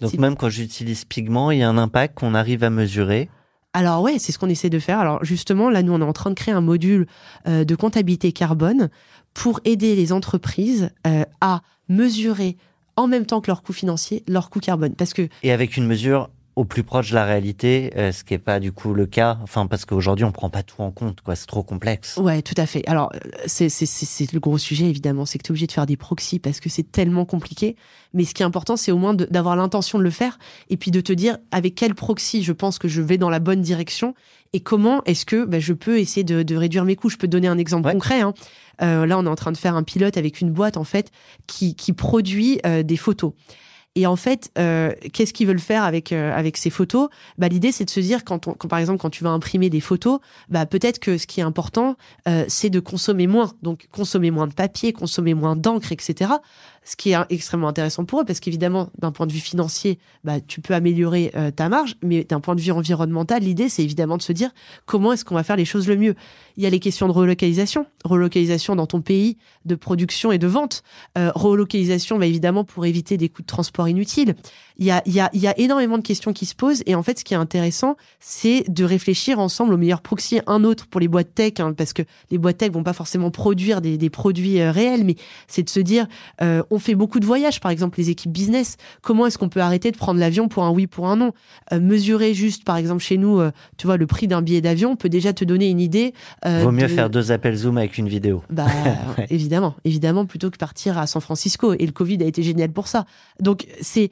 Donc 0.00 0.10
Si- 0.10 0.18
même 0.18 0.36
quand 0.36 0.48
j'utilise 0.50 1.04
pigment, 1.04 1.50
il 1.50 1.58
y 1.58 1.62
a 1.62 1.68
un 1.68 1.78
impact 1.78 2.16
qu'on 2.18 2.34
arrive 2.34 2.62
à 2.64 2.70
mesurer. 2.70 3.28
Alors 3.72 4.02
ouais, 4.02 4.18
c'est 4.18 4.30
ce 4.32 4.38
qu'on 4.38 4.48
essaie 4.48 4.70
de 4.70 4.78
faire. 4.78 4.98
Alors 5.00 5.24
justement, 5.24 5.68
là, 5.70 5.82
nous, 5.82 5.92
on 5.92 6.00
est 6.00 6.04
en 6.04 6.12
train 6.12 6.30
de 6.30 6.34
créer 6.34 6.54
un 6.54 6.60
module 6.60 7.06
euh, 7.48 7.64
de 7.64 7.74
comptabilité 7.74 8.30
carbone 8.32 8.88
pour 9.34 9.60
aider 9.64 9.96
les 9.96 10.12
entreprises 10.12 10.90
euh, 11.06 11.24
à 11.40 11.62
mesurer 11.88 12.56
en 12.96 13.08
même 13.08 13.26
temps 13.26 13.40
que 13.40 13.48
leurs 13.48 13.62
coûts 13.62 13.72
financiers, 13.72 14.22
leurs 14.28 14.48
coûts 14.50 14.60
carbone. 14.60 14.94
Parce 14.94 15.12
que 15.12 15.28
Et 15.42 15.50
avec 15.52 15.76
une 15.76 15.86
mesure 15.86 16.30
au 16.56 16.64
plus 16.64 16.84
proche 16.84 17.10
de 17.10 17.16
la 17.16 17.24
réalité, 17.24 17.90
euh, 17.96 18.12
ce 18.12 18.22
qui 18.22 18.32
n'est 18.34 18.38
pas 18.38 18.60
du 18.60 18.70
coup 18.70 18.94
le 18.94 19.06
cas. 19.06 19.38
Enfin, 19.42 19.66
parce 19.66 19.84
qu'aujourd'hui, 19.84 20.24
on 20.24 20.30
prend 20.30 20.50
pas 20.50 20.62
tout 20.62 20.80
en 20.82 20.92
compte, 20.92 21.20
quoi. 21.20 21.34
C'est 21.34 21.46
trop 21.46 21.64
complexe. 21.64 22.16
Ouais, 22.16 22.42
tout 22.42 22.54
à 22.56 22.66
fait. 22.66 22.86
Alors, 22.86 23.10
euh, 23.14 23.18
c'est 23.46 24.32
le 24.32 24.38
gros 24.38 24.56
sujet, 24.58 24.84
évidemment. 24.84 25.26
C'est 25.26 25.38
que 25.38 25.42
tu 25.42 25.48
es 25.48 25.52
obligé 25.52 25.66
de 25.66 25.72
faire 25.72 25.86
des 25.86 25.96
proxys 25.96 26.38
parce 26.38 26.60
que 26.60 26.68
c'est 26.68 26.90
tellement 26.92 27.24
compliqué. 27.24 27.74
Mais 28.12 28.24
ce 28.24 28.34
qui 28.34 28.42
est 28.42 28.46
important, 28.46 28.76
c'est 28.76 28.92
au 28.92 28.98
moins 28.98 29.14
d'avoir 29.14 29.56
l'intention 29.56 29.98
de 29.98 30.04
le 30.04 30.10
faire 30.10 30.38
et 30.70 30.76
puis 30.76 30.92
de 30.92 31.00
te 31.00 31.12
dire 31.12 31.38
avec 31.50 31.74
quel 31.74 31.96
proxy 31.96 32.44
je 32.44 32.52
pense 32.52 32.78
que 32.78 32.86
je 32.86 33.02
vais 33.02 33.18
dans 33.18 33.30
la 33.30 33.40
bonne 33.40 33.60
direction 33.60 34.14
et 34.52 34.60
comment 34.60 35.02
est-ce 35.06 35.26
que 35.26 35.44
bah, 35.44 35.58
je 35.58 35.72
peux 35.72 35.98
essayer 35.98 36.22
de, 36.22 36.44
de 36.44 36.56
réduire 36.56 36.84
mes 36.84 36.94
coûts. 36.94 37.08
Je 37.10 37.16
peux 37.16 37.26
te 37.26 37.32
donner 37.32 37.48
un 37.48 37.58
exemple 37.58 37.86
Ouais. 37.88 37.92
concret. 37.94 38.20
hein. 38.20 38.32
Euh, 38.82 39.06
là, 39.06 39.18
on 39.18 39.26
est 39.26 39.28
en 39.28 39.34
train 39.34 39.50
de 39.52 39.56
faire 39.56 39.74
un 39.74 39.82
pilote 39.82 40.16
avec 40.16 40.40
une 40.40 40.50
boîte, 40.50 40.76
en 40.76 40.84
fait, 40.84 41.10
qui, 41.48 41.74
qui 41.74 41.92
produit 41.92 42.60
euh, 42.64 42.84
des 42.84 42.96
photos. 42.96 43.32
Et 43.96 44.06
en 44.06 44.16
fait, 44.16 44.50
euh, 44.58 44.92
qu'est-ce 45.12 45.32
qu'ils 45.32 45.46
veulent 45.46 45.60
faire 45.60 45.84
avec 45.84 46.12
euh, 46.12 46.32
avec 46.34 46.56
ces 46.56 46.70
photos? 46.70 47.08
Bah 47.38 47.46
l'idée 47.48 47.70
c'est 47.70 47.84
de 47.84 47.90
se 47.90 48.00
dire 48.00 48.24
quand, 48.24 48.48
on, 48.48 48.54
quand 48.54 48.66
par 48.66 48.80
exemple 48.80 48.98
quand 48.98 49.10
tu 49.10 49.22
vas 49.22 49.30
imprimer 49.30 49.70
des 49.70 49.80
photos, 49.80 50.18
bah 50.48 50.66
peut-être 50.66 50.98
que 50.98 51.16
ce 51.16 51.28
qui 51.28 51.40
est 51.40 51.44
important 51.44 51.96
euh, 52.26 52.44
c'est 52.48 52.70
de 52.70 52.80
consommer 52.80 53.28
moins, 53.28 53.52
donc 53.62 53.86
consommer 53.92 54.32
moins 54.32 54.48
de 54.48 54.54
papier, 54.54 54.92
consommer 54.92 55.34
moins 55.34 55.54
d'encre, 55.54 55.92
etc. 55.92 56.32
Ce 56.84 56.96
qui 56.96 57.12
est 57.12 57.16
extrêmement 57.30 57.68
intéressant 57.68 58.04
pour 58.04 58.20
eux 58.20 58.24
parce 58.24 58.40
qu'évidemment 58.40 58.90
d'un 58.98 59.10
point 59.10 59.26
de 59.26 59.32
vue 59.32 59.40
financier, 59.40 59.98
bah 60.22 60.40
tu 60.40 60.60
peux 60.60 60.74
améliorer 60.74 61.32
euh, 61.34 61.50
ta 61.50 61.68
marge, 61.68 61.96
mais 62.02 62.24
d'un 62.24 62.40
point 62.40 62.54
de 62.54 62.60
vue 62.60 62.72
environnemental, 62.72 63.42
l'idée 63.42 63.68
c'est 63.68 63.82
évidemment 63.82 64.18
de 64.18 64.22
se 64.22 64.32
dire 64.32 64.50
comment 64.84 65.12
est-ce 65.12 65.24
qu'on 65.24 65.34
va 65.34 65.44
faire 65.44 65.56
les 65.56 65.64
choses 65.64 65.88
le 65.88 65.96
mieux. 65.96 66.14
Il 66.56 66.62
y 66.62 66.66
a 66.66 66.70
les 66.70 66.80
questions 66.80 67.08
de 67.08 67.12
relocalisation, 67.12 67.86
relocalisation 68.04 68.76
dans 68.76 68.86
ton 68.86 69.00
pays 69.00 69.38
de 69.64 69.74
production 69.74 70.30
et 70.30 70.38
de 70.38 70.46
vente, 70.46 70.82
euh, 71.16 71.32
relocalisation 71.34 72.18
bah, 72.18 72.26
évidemment 72.26 72.64
pour 72.64 72.84
éviter 72.84 73.16
des 73.16 73.28
coûts 73.28 73.42
de 73.42 73.46
transport 73.46 73.88
inutiles. 73.88 74.34
Il 74.76 74.84
y 74.84 74.90
a, 74.90 75.02
il 75.06 75.14
y, 75.14 75.20
a, 75.20 75.30
il 75.32 75.40
y 75.40 75.46
a 75.46 75.58
énormément 75.58 75.98
de 75.98 76.02
questions 76.02 76.32
qui 76.32 76.46
se 76.46 76.54
posent 76.54 76.82
et 76.86 76.94
en 76.94 77.02
fait 77.02 77.18
ce 77.18 77.24
qui 77.24 77.32
est 77.32 77.38
intéressant 77.38 77.96
c'est 78.20 78.64
de 78.68 78.84
réfléchir 78.84 79.38
ensemble 79.38 79.74
au 79.74 79.76
meilleur 79.76 80.02
proxy, 80.02 80.40
un 80.46 80.64
autre 80.64 80.86
pour 80.86 81.00
les 81.00 81.08
boîtes 81.08 81.34
tech, 81.34 81.54
hein, 81.58 81.72
parce 81.72 81.92
que 81.92 82.02
les 82.30 82.38
boîtes 82.38 82.58
tech 82.58 82.72
vont 82.72 82.82
pas 82.82 82.92
forcément 82.92 83.30
produire 83.30 83.80
des, 83.80 84.10
produits 84.10 84.60
euh, 84.60 84.70
réels, 84.70 85.04
mais 85.04 85.16
c'est 85.48 85.62
de 85.62 85.70
se 85.70 85.80
dire 85.80 86.06
on 86.74 86.78
fait 86.78 86.94
beaucoup 86.94 87.20
de 87.20 87.26
voyages, 87.26 87.60
par 87.60 87.70
exemple 87.70 87.98
les 87.98 88.10
équipes 88.10 88.32
business, 88.32 88.76
comment 89.02 89.26
est-ce 89.26 89.38
qu'on 89.38 89.48
peut 89.48 89.60
arrêter 89.60 89.90
de 89.92 89.96
prendre 89.96 90.18
l'avion 90.20 90.48
pour 90.48 90.64
un 90.64 90.70
oui, 90.70 90.86
pour 90.86 91.08
un 91.08 91.16
non? 91.16 91.32
Euh, 91.72 91.80
Mesurer 91.80 92.34
juste 92.34 92.64
par 92.64 92.76
exemple 92.76 93.02
chez 93.02 93.16
nous, 93.16 93.38
euh, 93.40 93.50
tu 93.76 93.86
vois, 93.86 93.96
le 93.96 94.06
prix 94.06 94.26
d'un 94.28 94.42
billet 94.42 94.60
d'avion 94.60 94.96
peut 94.96 95.08
déjà 95.08 95.32
te 95.32 95.44
donner 95.44 95.68
une 95.70 95.80
idée. 95.80 96.12
euh, 96.46 96.60
Vaut 96.64 96.72
mieux 96.72 96.82
de- 96.82 96.88
faire 96.88 97.10
deux 97.10 97.30
appels 97.32 97.54
Zoom 97.56 97.78
avec 97.78 97.96
une 97.98 98.08
vidéo. 98.08 98.42
bah, 98.50 98.66
Ouais. 99.18 99.26
évidemment, 99.30 99.74
évidemment, 99.84 100.26
plutôt 100.26 100.50
que 100.50 100.56
partir 100.56 100.98
à 100.98 101.06
San 101.06 101.22
Francisco. 101.22 101.74
Et 101.74 101.86
le 101.86 101.92
Covid 101.92 102.18
a 102.22 102.26
été 102.26 102.42
génial 102.42 102.70
pour 102.72 102.88
ça. 102.88 103.06
Donc, 103.40 103.66
c'est, 103.80 104.10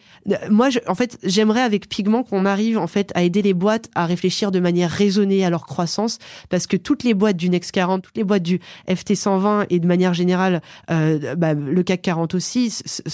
moi, 0.50 0.70
je, 0.70 0.78
en 0.86 0.94
fait, 0.94 1.18
j'aimerais 1.24 1.62
avec 1.62 1.88
Pigment 1.88 2.22
qu'on 2.22 2.46
arrive, 2.46 2.78
en 2.78 2.86
fait, 2.86 3.10
à 3.14 3.22
aider 3.22 3.42
les 3.42 3.54
boîtes 3.54 3.88
à 3.94 4.06
réfléchir 4.06 4.50
de 4.52 4.60
manière 4.60 4.90
raisonnée 4.90 5.44
à 5.44 5.50
leur 5.50 5.66
croissance, 5.66 6.18
parce 6.50 6.66
que 6.66 6.76
toutes 6.76 7.02
les 7.02 7.14
boîtes 7.14 7.36
du 7.36 7.48
Next 7.50 7.72
40, 7.72 8.02
toutes 8.02 8.16
les 8.16 8.24
boîtes 8.24 8.42
du 8.44 8.60
FT 8.88 9.14
120 9.16 9.66
et 9.70 9.78
de 9.80 9.86
manière 9.86 10.14
générale, 10.14 10.60
bah, 10.88 11.54
le 11.54 11.82
CAC 11.82 12.02
40 12.02 12.34
aussi, 12.34 12.51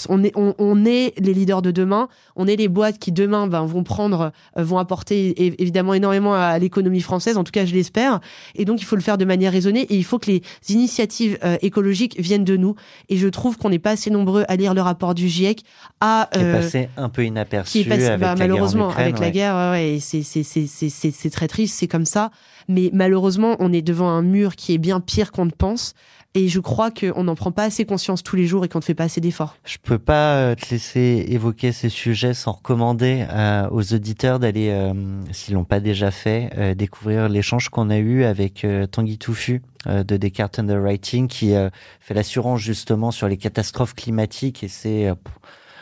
on 0.09 0.23
est, 0.23 0.31
on, 0.35 0.53
on 0.57 0.85
est 0.85 1.13
les 1.19 1.33
leaders 1.33 1.61
de 1.61 1.71
demain. 1.71 2.07
On 2.35 2.47
est 2.47 2.55
les 2.55 2.67
boîtes 2.67 2.99
qui 2.99 3.11
demain, 3.11 3.47
ben, 3.47 3.65
vont 3.65 3.83
prendre, 3.83 4.31
euh, 4.57 4.63
vont 4.63 4.77
apporter 4.77 5.61
évidemment 5.61 5.93
énormément 5.93 6.33
à 6.33 6.57
l'économie 6.59 7.01
française. 7.01 7.37
En 7.37 7.43
tout 7.43 7.51
cas, 7.51 7.65
je 7.65 7.73
l'espère. 7.73 8.19
Et 8.55 8.65
donc, 8.65 8.81
il 8.81 8.85
faut 8.85 8.95
le 8.95 9.01
faire 9.01 9.17
de 9.17 9.25
manière 9.25 9.51
raisonnée 9.51 9.81
et 9.81 9.95
il 9.95 10.03
faut 10.03 10.19
que 10.19 10.31
les 10.31 10.41
initiatives 10.69 11.37
euh, 11.43 11.57
écologiques 11.61 12.19
viennent 12.19 12.43
de 12.43 12.57
nous. 12.57 12.75
Et 13.09 13.17
je 13.17 13.27
trouve 13.27 13.57
qu'on 13.57 13.69
n'est 13.69 13.79
pas 13.79 13.91
assez 13.91 14.09
nombreux 14.09 14.45
à 14.47 14.55
lire 14.55 14.73
le 14.73 14.81
rapport 14.81 15.15
du 15.15 15.27
GIEC, 15.27 15.63
à 16.01 16.29
Qui 16.31 16.39
est 16.39 16.43
euh, 16.43 16.61
passé 16.61 16.89
un 16.97 17.09
peu 17.09 17.25
inaperçu 17.25 17.71
qui 17.71 17.79
est 17.81 17.89
passé 17.89 18.05
avec 18.05 18.19
bah, 18.19 18.27
la 18.29 18.35
guerre 18.35 18.45
en 18.45 18.47
malheureusement 18.47 18.89
Ukraine, 18.89 19.03
avec 19.03 19.19
la 19.19 19.31
guerre. 19.31 19.55
ouais, 19.55 19.69
ouais, 19.71 19.89
et 19.95 19.99
c'est 19.99 20.23
c'est 20.23 20.43
c'est 20.43 20.67
c'est 20.67 20.89
c'est 20.89 21.11
c'est 21.11 21.29
très 21.29 21.47
triste, 21.47 21.77
c'est 21.77 21.87
comme 21.87 22.05
ça. 22.05 22.31
Mais 22.67 22.89
malheureusement, 22.93 23.55
on 23.59 23.73
est 23.73 23.81
devant 23.81 24.09
un 24.09 24.21
mur 24.21 24.55
qui 24.55 24.73
est 24.73 24.77
bien 24.77 24.99
pire 24.99 25.31
qu'on 25.31 25.45
ne 25.45 25.51
pense. 25.51 25.93
Et 26.35 26.47
je 26.47 26.59
crois 26.59 26.91
qu'on 26.91 27.23
n'en 27.23 27.33
prend 27.33 27.51
pas 27.51 27.63
assez 27.63 27.85
conscience 27.85 28.21
tous 28.21 28.35
les 28.35 28.45
jours 28.45 28.63
et 28.63 28.69
qu'on 28.69 28.77
ne 28.77 28.83
fait 28.83 28.93
pas 28.93 29.05
assez 29.05 29.19
d'efforts. 29.19 29.55
Je 29.65 29.77
peux 29.81 29.97
pas 29.97 30.35
euh, 30.35 30.55
te 30.55 30.69
laisser 30.69 31.25
évoquer 31.29 31.71
ces 31.71 31.89
sujets 31.89 32.35
sans 32.35 32.51
recommander 32.51 33.25
euh, 33.31 33.67
aux 33.71 33.93
auditeurs 33.95 34.37
d'aller, 34.37 34.69
euh, 34.69 34.93
s'ils 35.31 35.55
l'ont 35.55 35.63
pas 35.63 35.79
déjà 35.79 36.11
fait, 36.11 36.51
euh, 36.55 36.75
découvrir 36.75 37.29
l'échange 37.29 37.69
qu'on 37.69 37.89
a 37.89 37.97
eu 37.97 38.25
avec 38.25 38.65
Tanguy 38.91 39.17
Touffu 39.17 39.63
de 39.87 40.17
Descartes 40.17 40.59
Underwriting 40.59 41.27
qui 41.27 41.53
fait 42.01 42.13
l'assurance 42.13 42.59
justement 42.59 43.11
sur 43.11 43.27
les 43.27 43.37
catastrophes 43.37 43.95
climatiques 43.95 44.63
et 44.63 44.67
c'est 44.67 45.09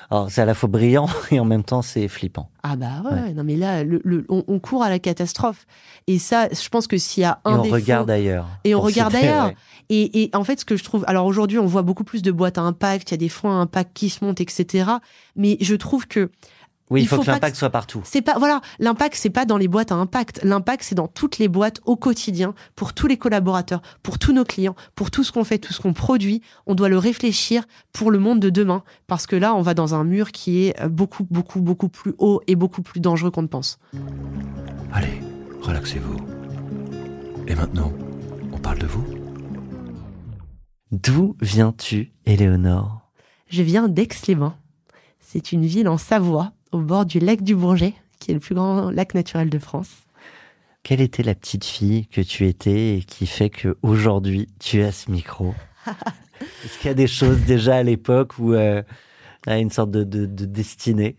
alors 0.09 0.31
c'est 0.31 0.41
à 0.41 0.45
la 0.45 0.53
fois 0.53 0.69
brillant 0.69 1.07
et 1.31 1.39
en 1.39 1.45
même 1.45 1.63
temps 1.63 1.81
c'est 1.81 2.07
flippant. 2.07 2.49
Ah 2.63 2.75
bah 2.75 3.01
ouais, 3.09 3.33
non 3.33 3.43
mais 3.43 3.55
là, 3.55 3.83
le, 3.83 4.01
le- 4.03 4.25
on, 4.29 4.43
on 4.47 4.59
court 4.59 4.83
à 4.83 4.89
la 4.89 4.99
catastrophe. 4.99 5.65
Et 6.07 6.19
ça, 6.19 6.47
je 6.51 6.69
pense 6.69 6.87
que 6.87 6.97
s'il 6.97 7.21
y 7.21 7.25
a 7.25 7.39
Et 7.45 7.49
un 7.49 7.59
on 7.59 7.61
défaut, 7.63 7.75
regarde 7.75 8.09
ailleurs. 8.09 8.47
Et 8.63 8.75
on 8.75 8.81
regarde 8.81 9.13
citer, 9.13 9.27
ailleurs. 9.27 9.45
ouais. 9.47 9.55
Et, 9.89 10.23
et 10.23 10.29
en 10.35 10.43
fait, 10.43 10.59
ce 10.59 10.65
que 10.65 10.75
je 10.75 10.83
trouve, 10.83 11.03
alors 11.07 11.25
aujourd'hui, 11.25 11.59
on 11.59 11.65
voit 11.65 11.81
beaucoup 11.81 12.03
plus 12.03 12.21
de 12.21 12.31
boîtes 12.31 12.57
à 12.57 12.61
impact, 12.61 13.09
il 13.11 13.13
y 13.13 13.15
a 13.15 13.17
des 13.17 13.29
fonds 13.29 13.49
à 13.49 13.53
impact 13.55 13.91
qui 13.93 14.09
se 14.09 14.23
montent, 14.23 14.41
etc. 14.41 14.89
Mais 15.37 15.57
je 15.61 15.75
trouve 15.75 16.07
que 16.07 16.29
Oui, 16.89 17.01
il 17.01 17.03
Il 17.03 17.07
faut, 17.07 17.17
faut 17.17 17.23
que 17.23 17.27
l'impact 17.27 17.55
soit 17.55 17.69
partout. 17.69 18.01
c'est 18.05 18.21
pas, 18.21 18.37
voilà, 18.39 18.61
l'impact, 18.79 19.15
c'est 19.15 19.29
pas 19.29 19.45
dans 19.45 19.57
les 19.57 19.67
boîtes 19.67 19.91
à 19.91 19.95
impact. 19.95 20.39
L'impact, 20.43 20.83
c'est 20.83 20.95
dans 20.95 21.07
toutes 21.07 21.37
les 21.37 21.47
boîtes 21.49 21.81
au 21.85 21.95
quotidien, 21.97 22.53
pour 22.75 22.93
tous 22.93 23.07
les 23.07 23.17
collaborateurs, 23.17 23.81
pour 24.03 24.19
tous 24.19 24.31
nos 24.31 24.45
clients, 24.45 24.75
pour 24.95 25.11
tout 25.11 25.23
ce 25.23 25.31
qu'on 25.31 25.43
fait, 25.43 25.57
tout 25.57 25.73
ce 25.73 25.81
qu'on 25.81 25.93
produit. 25.93 26.41
On 26.65 26.75
doit 26.75 26.89
le 26.89 26.97
réfléchir 26.97 27.65
pour 27.91 28.09
le 28.09 28.19
monde 28.19 28.39
de 28.39 28.49
demain. 28.49 28.83
Parce 29.07 29.27
que 29.27 29.35
là, 29.35 29.53
on 29.53 29.61
va 29.61 29.73
dans 29.73 29.95
un 29.95 30.03
mur 30.03 30.31
qui 30.31 30.65
est 30.65 30.81
euh, 30.81 30.87
beaucoup, 30.87 31.27
beaucoup, 31.29 31.59
beaucoup 31.59 31.89
plus 31.89 32.13
haut 32.19 32.41
et 32.47 32.55
beaucoup 32.55 32.81
plus 32.81 33.01
dangereux 33.01 33.31
qu'on 33.31 33.41
ne 33.41 33.47
pense. 33.47 33.79
Allez, 34.93 35.21
relaxez-vous. 35.61 36.17
Et 37.47 37.55
maintenant, 37.55 37.91
on 38.53 38.57
parle 38.59 38.79
de 38.79 38.85
vous 38.87 39.05
D'où 40.91 41.35
viens-tu, 41.41 42.13
Éléonore? 42.25 43.01
Je 43.49 43.61
viens 43.61 43.89
d'Aix-les-Bains. 43.89 44.55
C'est 45.19 45.51
une 45.51 45.65
ville 45.65 45.89
en 45.89 45.97
Savoie, 45.97 46.53
au 46.71 46.79
bord 46.79 47.05
du 47.05 47.19
lac 47.19 47.41
du 47.43 47.55
Bourget, 47.55 47.93
qui 48.19 48.31
est 48.31 48.33
le 48.33 48.39
plus 48.39 48.55
grand 48.55 48.89
lac 48.91 49.13
naturel 49.13 49.49
de 49.49 49.59
France. 49.59 49.89
Quelle 50.83 51.01
était 51.01 51.23
la 51.23 51.35
petite 51.35 51.65
fille 51.65 52.07
que 52.07 52.21
tu 52.21 52.47
étais 52.47 52.97
et 52.97 53.01
qui 53.03 53.27
fait 53.27 53.49
que 53.49 53.77
aujourd'hui 53.81 54.47
tu 54.59 54.81
à 54.83 54.91
ce 54.91 55.11
micro? 55.11 55.53
Est-ce 56.63 56.77
qu'il 56.79 56.87
y 56.87 56.91
a 56.91 56.93
des 56.95 57.07
choses 57.07 57.39
déjà 57.41 57.77
à 57.77 57.83
l'époque 57.83 58.37
où 58.39 58.53
euh, 58.53 58.81
il 59.45 59.49
y 59.49 59.53
a 59.53 59.57
une 59.59 59.71
sorte 59.71 59.91
de, 59.91 60.03
de, 60.03 60.25
de 60.25 60.45
destinée? 60.45 61.15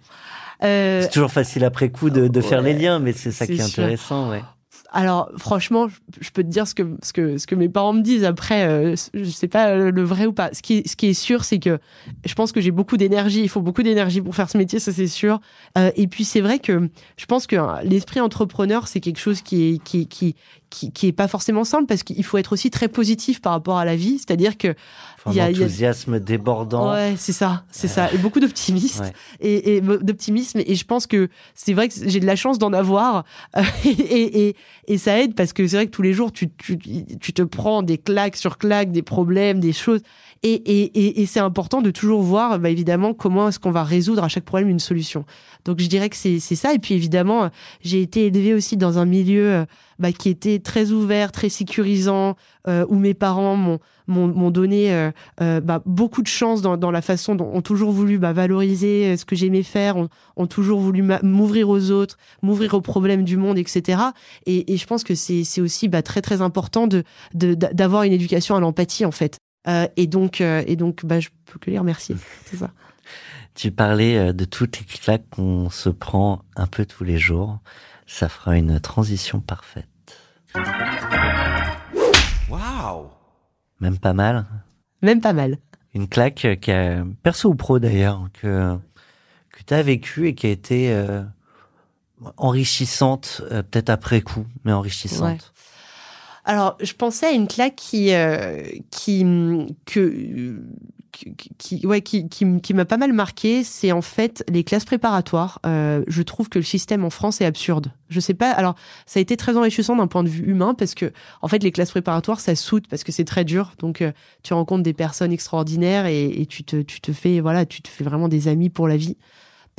Euh, 0.62 1.02
C'est 1.02 1.10
toujours 1.10 1.30
facile 1.30 1.64
après 1.64 1.90
coup 1.90 2.10
de, 2.10 2.28
de 2.28 2.40
faire 2.40 2.62
ouais, 2.62 2.72
les 2.72 2.78
liens, 2.78 2.98
mais 2.98 3.12
c'est 3.12 3.32
ça 3.32 3.46
qui 3.46 3.52
est 3.54 3.56
sûr. 3.56 3.82
intéressant. 3.84 4.30
Ouais. 4.30 4.42
Alors, 4.90 5.30
franchement, 5.36 5.88
je, 6.18 6.30
peux 6.30 6.42
te 6.42 6.48
dire 6.48 6.66
ce 6.66 6.74
que, 6.74 6.96
ce 7.02 7.12
que, 7.12 7.36
ce 7.36 7.46
que 7.46 7.54
mes 7.54 7.68
parents 7.68 7.92
me 7.92 8.00
disent. 8.00 8.24
Après, 8.24 8.66
euh, 8.66 8.96
je 9.12 9.24
sais 9.24 9.48
pas 9.48 9.68
euh, 9.68 9.90
le 9.90 10.02
vrai 10.02 10.24
ou 10.24 10.32
pas. 10.32 10.50
Ce 10.54 10.62
qui 10.62 10.82
ce 10.86 10.96
qui 10.96 11.08
est 11.08 11.14
sûr, 11.14 11.44
c'est 11.44 11.58
que 11.58 11.78
je 12.24 12.34
pense 12.34 12.52
que 12.52 12.60
j'ai 12.62 12.70
beaucoup 12.70 12.96
d'énergie. 12.96 13.42
Il 13.42 13.50
faut 13.50 13.60
beaucoup 13.60 13.82
d'énergie 13.82 14.22
pour 14.22 14.34
faire 14.34 14.48
ce 14.48 14.56
métier, 14.56 14.78
ça 14.78 14.92
c'est 14.92 15.06
sûr. 15.06 15.40
Euh, 15.76 15.90
et 15.96 16.06
puis, 16.06 16.24
c'est 16.24 16.40
vrai 16.40 16.58
que 16.58 16.88
je 17.18 17.26
pense 17.26 17.46
que 17.46 17.56
hein, 17.56 17.80
l'esprit 17.84 18.20
entrepreneur, 18.20 18.88
c'est 18.88 19.00
quelque 19.00 19.20
chose 19.20 19.42
qui 19.42 19.74
est, 19.74 19.82
qui, 19.82 20.06
qui, 20.08 20.36
qui, 20.70 20.92
qui 20.92 21.06
est 21.06 21.12
pas 21.12 21.28
forcément 21.28 21.64
simple 21.64 21.86
parce 21.86 22.02
qu'il 22.02 22.24
faut 22.24 22.38
être 22.38 22.52
aussi 22.52 22.70
très 22.70 22.88
positif 22.88 23.40
par 23.40 23.52
rapport 23.52 23.78
à 23.78 23.84
la 23.84 23.96
vie. 23.96 24.18
C'est-à-dire 24.18 24.56
que 24.58 24.74
Enfin, 25.18 25.32
Il 25.32 25.36
y 25.36 25.40
a- 25.40 25.48
enthousiasme 25.48 26.20
débordant. 26.20 26.92
Ouais, 26.92 27.14
c'est 27.16 27.32
ça, 27.32 27.64
c'est 27.72 27.88
ça. 27.88 28.12
Et 28.12 28.18
beaucoup 28.18 28.38
d'optimisme. 28.38 29.02
Ouais. 29.02 29.12
Et, 29.40 29.76
et 29.76 29.80
d'optimisme. 29.80 30.60
Et 30.64 30.76
je 30.76 30.84
pense 30.84 31.08
que 31.08 31.28
c'est 31.56 31.72
vrai 31.72 31.88
que 31.88 31.94
j'ai 32.08 32.20
de 32.20 32.26
la 32.26 32.36
chance 32.36 32.58
d'en 32.58 32.72
avoir. 32.72 33.24
Et, 33.84 34.48
et, 34.48 34.56
et 34.86 34.98
ça 34.98 35.18
aide 35.20 35.34
parce 35.34 35.52
que 35.52 35.66
c'est 35.66 35.76
vrai 35.76 35.86
que 35.86 35.90
tous 35.90 36.02
les 36.02 36.12
jours, 36.12 36.32
tu, 36.32 36.48
tu, 36.50 36.78
tu 36.78 37.32
te 37.32 37.42
prends 37.42 37.82
des 37.82 37.98
claques 37.98 38.36
sur 38.36 38.58
claques, 38.58 38.92
des 38.92 39.02
problèmes, 39.02 39.60
des 39.60 39.72
choses. 39.72 40.00
Et, 40.42 40.52
et, 40.52 41.20
et, 41.20 41.26
c'est 41.26 41.40
important 41.40 41.82
de 41.82 41.90
toujours 41.90 42.22
voir, 42.22 42.58
bah, 42.60 42.70
évidemment, 42.70 43.12
comment 43.12 43.48
est-ce 43.48 43.58
qu'on 43.58 43.72
va 43.72 43.82
résoudre 43.82 44.22
à 44.22 44.28
chaque 44.28 44.44
problème 44.44 44.68
une 44.68 44.78
solution. 44.78 45.24
Donc 45.64 45.80
je 45.80 45.86
dirais 45.88 46.08
que 46.08 46.16
c'est 46.16 46.38
c'est 46.38 46.54
ça. 46.54 46.72
Et 46.74 46.78
puis 46.78 46.94
évidemment, 46.94 47.50
j'ai 47.82 48.00
été 48.02 48.26
élevée 48.26 48.54
aussi 48.54 48.76
dans 48.76 48.98
un 48.98 49.04
milieu 49.04 49.52
euh, 49.52 49.64
bah, 49.98 50.12
qui 50.12 50.28
était 50.28 50.58
très 50.58 50.90
ouvert, 50.90 51.32
très 51.32 51.48
sécurisant, 51.48 52.36
euh, 52.66 52.86
où 52.88 52.96
mes 52.96 53.14
parents 53.14 53.78
m'ont 54.06 54.50
donné 54.50 54.92
euh, 54.92 55.10
euh, 55.40 55.60
bah, 55.60 55.82
beaucoup 55.86 56.22
de 56.22 56.28
chance 56.28 56.62
dans, 56.62 56.76
dans 56.76 56.90
la 56.90 57.02
façon 57.02 57.34
dont 57.34 57.50
ont 57.52 57.62
toujours 57.62 57.90
voulu 57.92 58.18
bah, 58.18 58.32
valoriser 58.32 59.16
ce 59.16 59.24
que 59.24 59.34
j'aimais 59.34 59.62
faire, 59.62 59.96
ont, 59.96 60.08
ont 60.36 60.46
toujours 60.46 60.80
voulu 60.80 61.02
m'ouvrir 61.22 61.68
aux 61.68 61.90
autres, 61.90 62.16
m'ouvrir 62.42 62.74
aux 62.74 62.80
problèmes 62.80 63.24
du 63.24 63.36
monde, 63.36 63.58
etc. 63.58 64.00
Et, 64.46 64.72
et 64.72 64.76
je 64.76 64.86
pense 64.86 65.02
que 65.02 65.14
c'est 65.14 65.60
aussi 65.60 65.88
bah, 65.88 66.02
très 66.02 66.22
très 66.22 66.42
important 66.42 66.86
de 66.86 67.04
d'avoir 67.34 68.04
une 68.04 68.12
éducation 68.12 68.54
à 68.54 68.60
l'empathie 68.60 69.04
en 69.04 69.10
fait. 69.10 69.38
Et 69.96 70.06
donc 70.06 70.40
et 70.40 70.76
donc 70.76 71.04
bah, 71.04 71.20
je 71.20 71.28
peux 71.46 71.58
que 71.58 71.70
les 71.70 71.78
remercier. 71.78 72.16
C'est 72.46 72.56
ça. 72.56 72.70
Tu 73.54 73.70
parlais 73.70 74.32
de 74.32 74.44
toutes 74.44 74.78
les 74.78 74.84
claques 74.84 75.28
qu'on 75.30 75.68
se 75.70 75.88
prend 75.88 76.42
un 76.56 76.66
peu 76.66 76.86
tous 76.86 77.04
les 77.04 77.18
jours. 77.18 77.58
Ça 78.08 78.28
fera 78.28 78.56
une 78.56 78.80
transition 78.80 79.38
parfaite. 79.40 79.86
Waouh 82.48 83.10
Même 83.80 83.98
pas 83.98 84.14
mal. 84.14 84.46
Même 85.02 85.20
pas 85.20 85.34
mal. 85.34 85.58
Une 85.94 86.08
claque 86.08 86.58
qui 86.60 86.72
a, 86.72 87.04
perso 87.22 87.50
ou 87.50 87.54
pro 87.54 87.78
d'ailleurs, 87.78 88.28
que, 88.32 88.76
que 89.50 89.62
tu 89.64 89.74
as 89.74 89.82
vécue 89.82 90.28
et 90.28 90.34
qui 90.34 90.46
a 90.46 90.50
été 90.50 90.90
euh, 90.90 91.22
enrichissante, 92.38 93.42
euh, 93.50 93.62
peut-être 93.62 93.90
après 93.90 94.22
coup, 94.22 94.46
mais 94.64 94.72
enrichissante. 94.72 95.28
Ouais. 95.28 95.38
Alors, 96.46 96.78
je 96.80 96.94
pensais 96.94 97.26
à 97.26 97.32
une 97.32 97.46
claque 97.46 97.76
qui, 97.76 98.14
euh, 98.14 98.62
qui, 98.90 99.22
que, 99.84 100.62
qui, 101.10 101.86
ouais, 101.86 102.00
qui, 102.00 102.28
qui 102.28 102.74
m'a 102.74 102.84
pas 102.84 102.96
mal 102.96 103.12
marqué. 103.12 103.64
C'est 103.64 103.92
en 103.92 104.02
fait 104.02 104.44
les 104.48 104.64
classes 104.64 104.84
préparatoires. 104.84 105.60
Euh, 105.66 106.04
je 106.06 106.22
trouve 106.22 106.48
que 106.48 106.58
le 106.58 106.64
système 106.64 107.04
en 107.04 107.10
France 107.10 107.40
est 107.40 107.44
absurde. 107.44 107.92
Je 108.08 108.20
sais 108.20 108.34
pas. 108.34 108.50
Alors, 108.50 108.74
ça 109.06 109.18
a 109.18 109.20
été 109.20 109.36
très 109.36 109.56
enrichissant 109.56 109.96
d'un 109.96 110.06
point 110.06 110.22
de 110.22 110.28
vue 110.28 110.50
humain 110.50 110.74
parce 110.74 110.94
que, 110.94 111.12
en 111.42 111.48
fait, 111.48 111.62
les 111.62 111.72
classes 111.72 111.90
préparatoires, 111.90 112.40
ça 112.40 112.54
soude 112.54 112.86
parce 112.88 113.04
que 113.04 113.12
c'est 113.12 113.24
très 113.24 113.44
dur. 113.44 113.72
Donc, 113.78 114.02
euh, 114.02 114.12
tu 114.42 114.54
rencontres 114.54 114.82
des 114.82 114.94
personnes 114.94 115.32
extraordinaires 115.32 116.06
et, 116.06 116.26
et 116.26 116.46
tu 116.46 116.64
te, 116.64 116.82
tu 116.82 117.00
te 117.00 117.12
fais, 117.12 117.40
voilà, 117.40 117.66
tu 117.66 117.82
te 117.82 117.88
fais 117.88 118.04
vraiment 118.04 118.28
des 118.28 118.48
amis 118.48 118.70
pour 118.70 118.88
la 118.88 118.96
vie. 118.96 119.16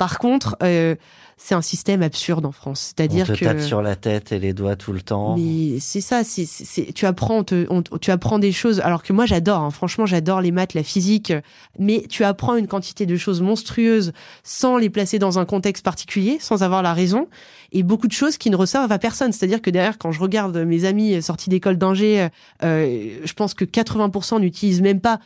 Par 0.00 0.18
contre, 0.18 0.56
euh, 0.62 0.94
c'est 1.36 1.54
un 1.54 1.60
système 1.60 2.00
absurde 2.02 2.46
en 2.46 2.52
France. 2.52 2.92
On 2.92 2.96
C'est-à-dire 2.96 3.26
te 3.26 3.32
que 3.32 3.44
tape 3.44 3.60
sur 3.60 3.82
la 3.82 3.96
tête 3.96 4.32
et 4.32 4.38
les 4.38 4.54
doigts 4.54 4.76
tout 4.76 4.94
le 4.94 5.02
temps. 5.02 5.36
mais 5.36 5.78
c'est 5.78 6.00
ça, 6.00 6.24
c'est, 6.24 6.46
c'est, 6.46 6.64
c'est- 6.64 6.92
tu 6.94 7.04
apprends, 7.04 7.38
on 7.40 7.44
te- 7.44 7.66
on- 7.68 7.82
tu 7.82 8.10
apprends 8.10 8.38
des 8.38 8.50
choses. 8.52 8.80
Alors 8.80 9.02
que 9.02 9.12
moi, 9.12 9.26
j'adore. 9.26 9.60
hein, 9.60 9.70
franchement, 9.70 10.06
j'adore 10.06 10.40
les 10.40 10.52
maths, 10.52 10.72
la 10.72 10.82
physique. 10.82 11.34
Mais 11.78 12.04
tu 12.08 12.24
apprends 12.24 12.56
une 12.56 12.66
quantité 12.66 13.04
de 13.04 13.16
choses 13.18 13.42
monstrueuses 13.42 14.12
sans 14.42 14.78
les 14.78 14.88
placer 14.88 15.18
dans 15.18 15.38
un 15.38 15.44
contexte 15.44 15.84
particulier, 15.84 16.38
sans 16.40 16.62
avoir 16.62 16.82
la 16.82 16.94
raison, 16.94 17.28
et 17.72 17.82
beaucoup 17.82 18.06
de 18.06 18.12
choses 18.12 18.38
qui 18.38 18.48
ne 18.48 18.56
resservent 18.56 18.90
à 18.92 18.98
personne. 18.98 19.32
C'est-à-dire 19.32 19.60
que 19.60 19.68
derrière, 19.70 19.98
quand 19.98 20.12
je 20.12 20.20
regarde 20.20 20.56
mes 20.56 20.86
amis 20.86 21.22
sortis 21.22 21.50
d'école 21.50 21.76
d'ingé, 21.76 22.28
euh, 22.62 23.18
je 23.22 23.32
pense 23.34 23.52
que 23.52 23.66
80% 23.66 24.40
n'utilisent 24.40 24.80
même 24.82 25.00
pas 25.00 25.20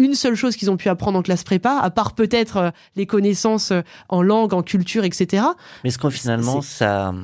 une 0.00 0.14
seule 0.14 0.34
chose 0.34 0.56
qu'ils 0.56 0.70
ont 0.70 0.76
pu 0.76 0.88
apprendre 0.88 1.18
en 1.18 1.22
classe 1.22 1.44
prépa, 1.44 1.78
à 1.80 1.90
part 1.90 2.14
peut-être 2.14 2.56
euh, 2.56 2.70
les 2.96 3.06
connaissances 3.06 3.70
euh, 3.70 3.82
en 4.08 4.22
langue, 4.22 4.54
en 4.54 4.62
culture, 4.62 5.04
etc. 5.04 5.44
Mais 5.84 5.88
est-ce 5.88 5.98
qu'on 5.98 6.10
finalement, 6.10 6.62
ça, 6.62 7.14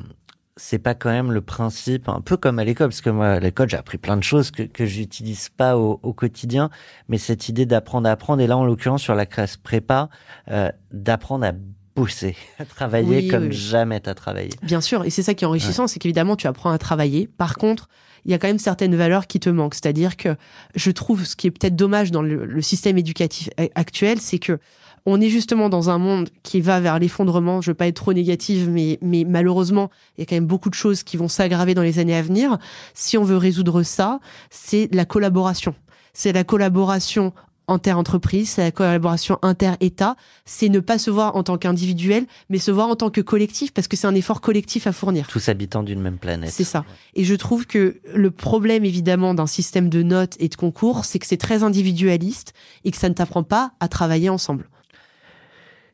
c'est 0.55 0.79
pas 0.79 0.93
quand 0.93 1.09
même 1.09 1.31
le 1.31 1.41
principe, 1.41 2.07
un 2.07 2.21
peu 2.21 2.37
comme 2.37 2.59
à 2.59 2.63
l'école, 2.63 2.89
parce 2.89 3.01
que 3.01 3.09
moi, 3.09 3.27
à 3.27 3.39
l'école, 3.39 3.69
j'ai 3.69 3.77
appris 3.77 3.97
plein 3.97 4.15
de 4.15 4.23
choses 4.23 4.51
que, 4.51 4.63
que 4.63 4.85
j'utilise 4.85 5.49
pas 5.49 5.77
au, 5.77 5.99
au 6.03 6.13
quotidien, 6.13 6.69
mais 7.09 7.17
cette 7.17 7.49
idée 7.49 7.65
d'apprendre 7.65 8.07
à 8.07 8.11
apprendre, 8.11 8.41
et 8.41 8.47
là, 8.47 8.57
en 8.57 8.65
l'occurrence, 8.65 9.01
sur 9.01 9.15
la 9.15 9.25
classe 9.25 9.57
prépa, 9.57 10.09
euh, 10.49 10.71
d'apprendre 10.91 11.45
à 11.45 11.51
bosser, 11.95 12.35
à 12.59 12.65
travailler 12.65 13.23
Oui, 13.23 13.27
comme 13.27 13.47
oui, 13.47 13.51
jamais 13.51 13.99
t'as 13.99 14.13
travaillé. 14.13 14.51
Bien 14.61 14.81
sûr, 14.81 15.03
et 15.03 15.09
c'est 15.09 15.23
ça 15.23 15.33
qui 15.33 15.43
est 15.43 15.47
enrichissant, 15.47 15.87
c'est 15.87 15.99
qu'évidemment 15.99 16.35
tu 16.35 16.47
apprends 16.47 16.71
à 16.71 16.77
travailler. 16.77 17.27
Par 17.27 17.55
contre, 17.55 17.89
il 18.27 18.31
y 18.31 18.33
a 18.33 18.37
quand 18.37 18.47
même 18.47 18.59
certaines 18.59 18.95
valeurs 18.95 19.25
qui 19.25 19.39
te 19.39 19.49
manquent. 19.49 19.73
C'est-à-dire 19.73 20.17
que 20.17 20.35
je 20.75 20.91
trouve 20.91 21.25
ce 21.25 21.35
qui 21.35 21.47
est 21.47 21.51
peut-être 21.51 21.75
dommage 21.75 22.11
dans 22.11 22.21
le, 22.21 22.61
système 22.61 22.97
éducatif 22.97 23.49
actuel, 23.75 24.19
c'est 24.19 24.39
que 24.39 24.59
on 25.05 25.21
est 25.21 25.29
justement 25.29 25.69
dans 25.69 25.89
un 25.89 25.97
monde 25.97 26.29
qui 26.43 26.59
va 26.59 26.81
vers 26.81 26.99
l'effondrement. 26.99 27.61
Je 27.61 27.71
veux 27.71 27.75
pas 27.75 27.87
être 27.87 27.95
trop 27.95 28.11
négative, 28.11 28.69
mais, 28.69 28.99
mais 29.01 29.23
malheureusement, 29.23 29.89
il 30.17 30.21
y 30.21 30.23
a 30.23 30.25
quand 30.25 30.35
même 30.35 30.45
beaucoup 30.45 30.69
de 30.69 30.75
choses 30.75 31.03
qui 31.03 31.15
vont 31.15 31.29
s'aggraver 31.29 31.73
dans 31.73 31.81
les 31.81 31.99
années 31.99 32.15
à 32.15 32.21
venir. 32.21 32.57
Si 32.93 33.17
on 33.17 33.23
veut 33.23 33.37
résoudre 33.37 33.83
ça, 33.83 34.19
c'est 34.49 34.93
la 34.93 35.05
collaboration. 35.05 35.73
C'est 36.11 36.33
la 36.33 36.43
collaboration 36.43 37.31
inter-entreprise, 37.67 38.51
c'est 38.51 38.63
la 38.63 38.71
collaboration 38.71 39.39
inter-État, 39.41 40.15
c'est 40.45 40.69
ne 40.69 40.79
pas 40.79 40.97
se 40.97 41.09
voir 41.11 41.35
en 41.35 41.43
tant 41.43 41.57
qu'individuel, 41.57 42.25
mais 42.49 42.59
se 42.59 42.71
voir 42.71 42.87
en 42.87 42.95
tant 42.95 43.09
que 43.09 43.21
collectif, 43.21 43.73
parce 43.73 43.87
que 43.87 43.97
c'est 43.97 44.07
un 44.07 44.15
effort 44.15 44.41
collectif 44.41 44.87
à 44.87 44.91
fournir. 44.91 45.27
Tous 45.27 45.49
habitants 45.49 45.83
d'une 45.83 46.01
même 46.01 46.17
planète. 46.17 46.51
C'est 46.51 46.63
ça. 46.63 46.85
Et 47.13 47.23
je 47.23 47.35
trouve 47.35 47.67
que 47.67 47.99
le 48.13 48.31
problème, 48.31 48.85
évidemment, 48.85 49.33
d'un 49.33 49.47
système 49.47 49.89
de 49.89 50.03
notes 50.03 50.35
et 50.39 50.47
de 50.47 50.55
concours, 50.55 51.05
c'est 51.05 51.19
que 51.19 51.25
c'est 51.27 51.37
très 51.37 51.63
individualiste 51.63 52.53
et 52.85 52.91
que 52.91 52.97
ça 52.97 53.09
ne 53.09 53.13
t'apprend 53.13 53.43
pas 53.43 53.71
à 53.79 53.87
travailler 53.87 54.29
ensemble. 54.29 54.69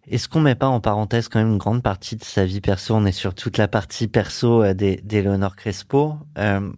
Est-ce 0.09 0.27
qu'on 0.27 0.41
met 0.41 0.55
pas 0.55 0.67
en 0.67 0.81
parenthèse 0.81 1.29
quand 1.29 1.39
même 1.39 1.53
une 1.53 1.57
grande 1.57 1.81
partie 1.81 2.17
de 2.17 2.23
sa 2.25 2.45
vie 2.45 2.59
perso? 2.59 2.93
On 2.93 3.05
est 3.05 3.13
sur 3.13 3.33
toute 3.33 3.57
la 3.57 3.69
partie 3.69 4.09
perso 4.09 4.61
euh, 4.61 4.73
d'É- 4.73 4.99
d'Éléonore 5.01 5.55
Crespo. 5.55 6.15
Euh, 6.37 6.69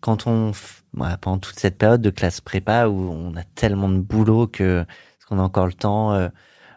quand 0.00 0.26
on, 0.26 0.52
f- 0.52 0.80
pendant 1.20 1.38
toute 1.38 1.58
cette 1.58 1.78
période 1.78 2.02
de 2.02 2.10
classe 2.10 2.40
prépa 2.40 2.86
où 2.88 3.10
on 3.10 3.36
a 3.36 3.42
tellement 3.54 3.88
de 3.88 3.98
boulot 3.98 4.46
que, 4.46 4.82
est-ce 4.82 5.26
qu'on 5.26 5.38
a 5.38 5.42
encore 5.42 5.66
le 5.66 5.72
temps 5.72 6.12
euh, 6.12 6.28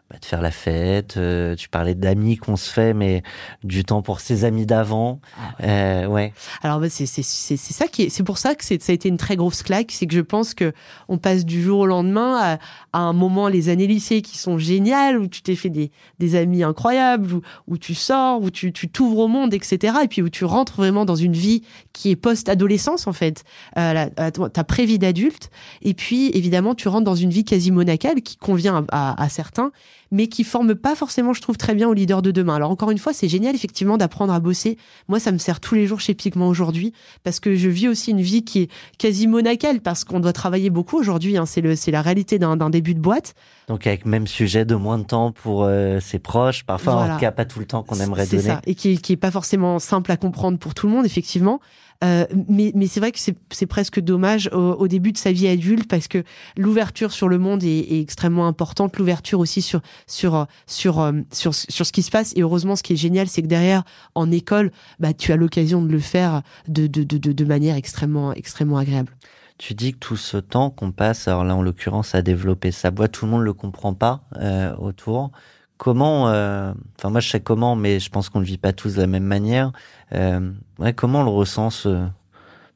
bah, 0.10 0.18
de 0.22 0.26
faire 0.26 0.42
la 0.42 0.52
fête 0.52 1.18
euh, 1.18 1.56
Tu 1.56 1.68
parlais 1.68 1.94
d'amis 1.94 2.38
qu'on 2.38 2.56
se 2.56 2.72
fait, 2.72 2.94
mais 2.94 3.24
du 3.66 3.84
temps 3.84 4.02
pour 4.02 4.22
ses 4.22 4.46
amis 4.46 4.66
d'avant. 4.66 5.20
Euh, 5.64 6.06
ouais. 6.06 6.34
Alors 6.64 6.80
bah, 6.80 6.88
c'est 6.90 7.06
ça 7.06 7.88
qui 7.88 8.04
est 8.04 8.10
c'est 8.10 8.24
pour 8.24 8.38
ça 8.38 8.56
que 8.56 8.64
ça 8.64 8.74
a 8.74 8.92
été 8.94 9.10
une 9.10 9.18
très 9.18 9.36
grosse 9.36 9.64
claque, 9.64 9.92
c'est 9.92 10.08
que 10.08 10.16
je 10.16 10.22
pense 10.22 10.54
que 10.54 10.72
on 11.10 11.18
passe 11.18 11.44
du 11.44 11.62
jour 11.62 11.80
au 11.80 11.86
lendemain 11.86 12.38
à, 12.40 12.58
à 12.94 13.00
un 13.00 13.12
moment 13.12 13.50
les 13.50 13.68
années 13.68 13.88
lycée 13.88 14.22
qui 14.22 14.38
sont 14.38 14.58
géniales 14.58 15.18
où 15.20 15.28
tu 15.28 15.42
t'es 15.42 15.56
fait 15.56 15.70
des 15.70 15.92
des 16.20 16.36
amis 16.36 16.64
incroyables 16.64 17.34
où, 17.34 17.42
où 17.68 17.78
tu 17.78 17.94
sors 17.94 18.42
où 18.42 18.50
tu 18.50 18.72
tu 18.72 18.90
t'ouvres 18.90 19.20
au 19.20 19.28
monde 19.28 19.54
etc 19.54 19.98
et 20.04 20.08
puis 20.08 20.22
où 20.22 20.30
tu 20.30 20.46
rentres 20.46 20.76
vraiment 20.78 21.04
dans 21.04 21.16
une 21.16 21.34
vie 21.34 21.64
qui 21.92 22.12
est 22.12 22.16
post 22.16 22.48
adolescence 22.48 23.08
en 23.08 23.14
fait 23.14 23.44
euh, 23.78 24.08
ta 24.54 24.64
pré-vie 24.64 25.00
d'adulte 25.00 25.50
et 25.82 25.94
puis 25.94 26.30
évidemment 26.30 26.76
tu 26.76 26.88
rentres 26.88 27.06
dans 27.06 27.16
une 27.16 27.32
vie 27.32 27.44
quasi 27.44 27.72
monacale 27.72 28.22
qui 28.22 28.38
convient 28.38 28.86
à, 28.90 29.12
à, 29.12 29.24
à 29.24 29.30
certains 29.30 29.72
mais 30.12 30.28
qui 30.28 30.44
forme 30.44 30.76
pas 30.76 30.96
forcément 30.96 31.34
je 31.34 31.42
trouve 31.42 31.58
très 31.58 31.74
bien 31.76 31.88
au 31.88 31.94
leader 31.94 32.22
de 32.22 32.32
demain. 32.32 32.56
Alors 32.56 32.72
encore 32.72 32.92
une 32.92 32.98
fois 32.98 33.14
c'est 33.14 33.28
génial 33.28 33.56
effectivement 33.56 33.98
d'apprendre 33.98 34.34
à 34.34 34.40
bosser. 34.40 34.78
Moi 35.08 35.20
ça 35.20 35.32
me 35.32 35.38
sert 35.38 35.60
tous 35.60 35.76
les 35.76 35.88
jours 35.88 36.00
chez 36.00 36.14
Pigment 36.14 36.48
aujourd'hui 36.48 36.94
parce 37.24 37.40
que 37.40 37.56
je 37.56 37.70
vis 37.70 37.88
aussi 37.88 38.12
une 38.12 38.22
vie 38.22 38.44
qui 38.44 38.62
est 38.64 38.72
quasi 38.98 39.28
monacale 39.28 39.82
parce 39.82 40.04
qu'on 40.04 40.20
doit 40.20 40.34
travailler 40.34 40.70
beaucoup 40.70 40.98
aujourd'hui 40.98 41.38
hein, 41.38 41.46
c'est 41.46 41.62
le 41.62 41.76
c'est 41.76 41.92
la 41.92 42.02
réalité 42.02 42.40
d'un 42.40 42.70
début 42.70 42.94
de 42.94 43.00
boîte. 43.00 43.34
Donc 43.68 43.86
avec 43.86 44.06
même 44.06 44.28
sujet 44.28 44.64
de 44.66 44.76
moins 44.76 44.98
de 44.98 45.04
temps 45.04 45.32
pour 45.34 45.64
euh, 45.64 46.00
ses 46.00 46.20
proches, 46.20 46.64
parfois 46.64 46.94
en 46.94 46.98
Voilà. 46.98 47.14
tout 47.16 47.20
cas 47.20 47.32
pas 47.32 47.46
tout 47.46 47.60
le 47.60 47.66
temps 47.66 47.84
qu'on 47.84 48.00
aimerait 48.00 48.26
c'est 48.26 48.38
donner. 48.38 48.48
ça 48.50 48.62
et 48.66 48.76
qui 48.76 48.98
qui 49.00 49.14
est 49.14 49.18
pas 49.18 49.32
forcément 49.32 49.80
simple 49.80 50.12
à 50.12 50.18
comprendre 50.18 50.58
pour 50.58 50.74
tout 50.74 50.88
le 50.88 50.94
monde 50.94 51.06
effectivement 51.06 51.60
Euh, 52.04 52.26
mais 52.48 52.88
c'est 52.88 53.00
vrai 53.00 53.12
que 53.12 53.20
c'est 53.20 53.66
presque 53.66 54.00
dommage 54.00 54.50
au, 54.54 54.88
début 54.88 55.12
de 55.12 55.18
sa 55.18 55.32
vie 55.32 55.48
adulte 55.48 55.88
parce 55.90 56.08
que 56.08 56.24
l'ouverture 56.56 57.12
sur 57.12 57.28
le 57.28 57.40
monde 57.40 57.64
est, 57.64 58.00
extrêmement 58.00 58.48
importante. 58.48 58.98
L'ouverture 58.98 59.40
aussi 59.40 59.62
sur 59.62 59.82
sur 60.06 60.46
sur 60.68 61.00
euh, 61.00 61.14
sur 61.32 61.56
sur 61.56 61.86
ce 61.86 61.92
qui 61.92 62.04
se 62.04 62.12
passe. 62.12 62.34
Et 62.36 62.42
heureusement 62.42 62.76
ce 62.76 62.84
qui 62.84 62.94
est 62.94 62.98
génial 62.98 63.28
c'est 63.28 63.42
que 63.42 63.48
derrière 63.48 63.84
en 64.16 64.32
école 64.32 64.72
bah 65.00 65.14
tu 65.14 65.32
as 65.32 65.36
l'occasion 65.36 65.82
de 65.82 65.92
le 65.92 66.00
faire 66.00 66.44
de 66.68 66.88
de, 66.88 67.04
de 67.04 67.46
manière 67.46 67.76
extrêmement 67.76 68.34
extrêmement 68.34 68.78
agréable. 68.78 69.12
Tu 69.58 69.74
dis 69.74 69.94
que 69.94 69.98
tout 69.98 70.18
ce 70.18 70.38
temps 70.38 70.70
qu'on 70.70 70.92
passe, 70.92 71.28
alors 71.28 71.44
là 71.44 71.56
en 71.56 71.64
l'occurrence 71.64 72.14
à 72.14 72.22
développer 72.22 72.72
sa 72.72 72.92
boîte, 72.92 73.14
tout 73.14 73.26
le 73.26 73.32
monde 73.32 73.42
le 73.42 73.54
comprend 73.54 73.96
pas 73.96 74.22
euh, 74.36 74.76
autour. 74.76 75.32
Comment, 75.78 76.30
euh, 76.30 76.74
enfin 76.98 77.10
moi 77.12 77.20
je 77.20 77.30
sais 77.30 77.40
comment, 77.40 77.76
mais 77.76 78.00
je 78.00 78.10
pense 78.10 78.30
qu'on 78.30 78.40
le 78.40 78.46
vit 78.46 78.58
pas 78.58 78.74
tous 78.74 78.96
de 78.96 79.02
la 79.02 79.08
même 79.08 79.24
manière. 79.24 79.72
Euh, 80.14 80.52
comment 80.96 81.22
on 81.22 81.24
le 81.24 81.30
ressent 81.30 81.70
ce, 81.70 82.08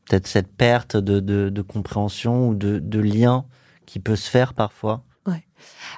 peut-être 0.05 0.27
cette 0.27 0.55
perte 0.55 0.97
de, 0.97 1.19
de, 1.19 1.49
de 1.49 1.61
compréhension 1.63 2.49
ou 2.49 2.55
de, 2.55 2.79
de 2.79 2.99
lien 2.99 3.45
qui 3.87 3.99
peut 3.99 4.15
se 4.15 4.29
faire 4.29 4.53
parfois? 4.53 5.03
Ouais. 5.25 5.43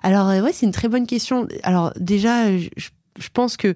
Alors 0.02 0.30
euh, 0.30 0.42
ouais, 0.42 0.54
c'est 0.54 0.66
une 0.66 0.72
très 0.72 0.88
bonne 0.88 1.06
question. 1.06 1.48
Alors 1.64 1.92
déjà, 1.98 2.58
je, 2.58 2.70
je 2.78 3.30
pense 3.34 3.58
que 3.58 3.76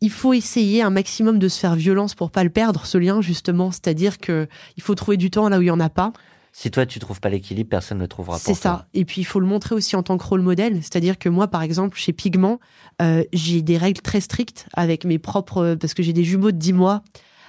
il 0.00 0.10
faut 0.10 0.32
essayer 0.32 0.82
un 0.82 0.90
maximum 0.90 1.38
de 1.38 1.46
se 1.46 1.60
faire 1.60 1.76
violence 1.76 2.16
pour 2.16 2.32
pas 2.32 2.42
le 2.42 2.50
perdre, 2.50 2.84
ce 2.84 2.98
lien 2.98 3.20
justement. 3.20 3.70
C'est-à-dire 3.70 4.18
que 4.18 4.48
il 4.76 4.82
faut 4.82 4.96
trouver 4.96 5.16
du 5.16 5.30
temps 5.30 5.48
là 5.48 5.58
où 5.58 5.62
il 5.62 5.66
y 5.66 5.70
en 5.70 5.78
a 5.78 5.88
pas. 5.88 6.12
Si 6.52 6.70
toi 6.70 6.84
tu 6.84 6.98
trouves 6.98 7.20
pas 7.20 7.30
l'équilibre, 7.30 7.70
personne 7.70 7.98
ne 7.98 8.02
le 8.02 8.08
trouvera 8.08 8.38
C'est 8.38 8.54
ça. 8.54 8.70
toi. 8.70 8.86
Et 8.92 9.04
puis 9.06 9.22
il 9.22 9.24
faut 9.24 9.40
le 9.40 9.46
montrer 9.46 9.74
aussi 9.74 9.96
en 9.96 10.02
tant 10.02 10.18
que 10.18 10.24
rôle 10.24 10.42
modèle. 10.42 10.76
C'est-à-dire 10.82 11.18
que 11.18 11.28
moi, 11.30 11.48
par 11.48 11.62
exemple, 11.62 11.96
chez 11.98 12.12
Pigment, 12.12 12.60
euh, 13.00 13.24
j'ai 13.32 13.62
des 13.62 13.78
règles 13.78 14.02
très 14.02 14.20
strictes 14.20 14.66
avec 14.74 15.04
mes 15.06 15.18
propres, 15.18 15.76
parce 15.80 15.94
que 15.94 16.02
j'ai 16.02 16.12
des 16.12 16.24
jumeaux 16.24 16.52
de 16.52 16.58
10 16.58 16.74
mois. 16.74 17.02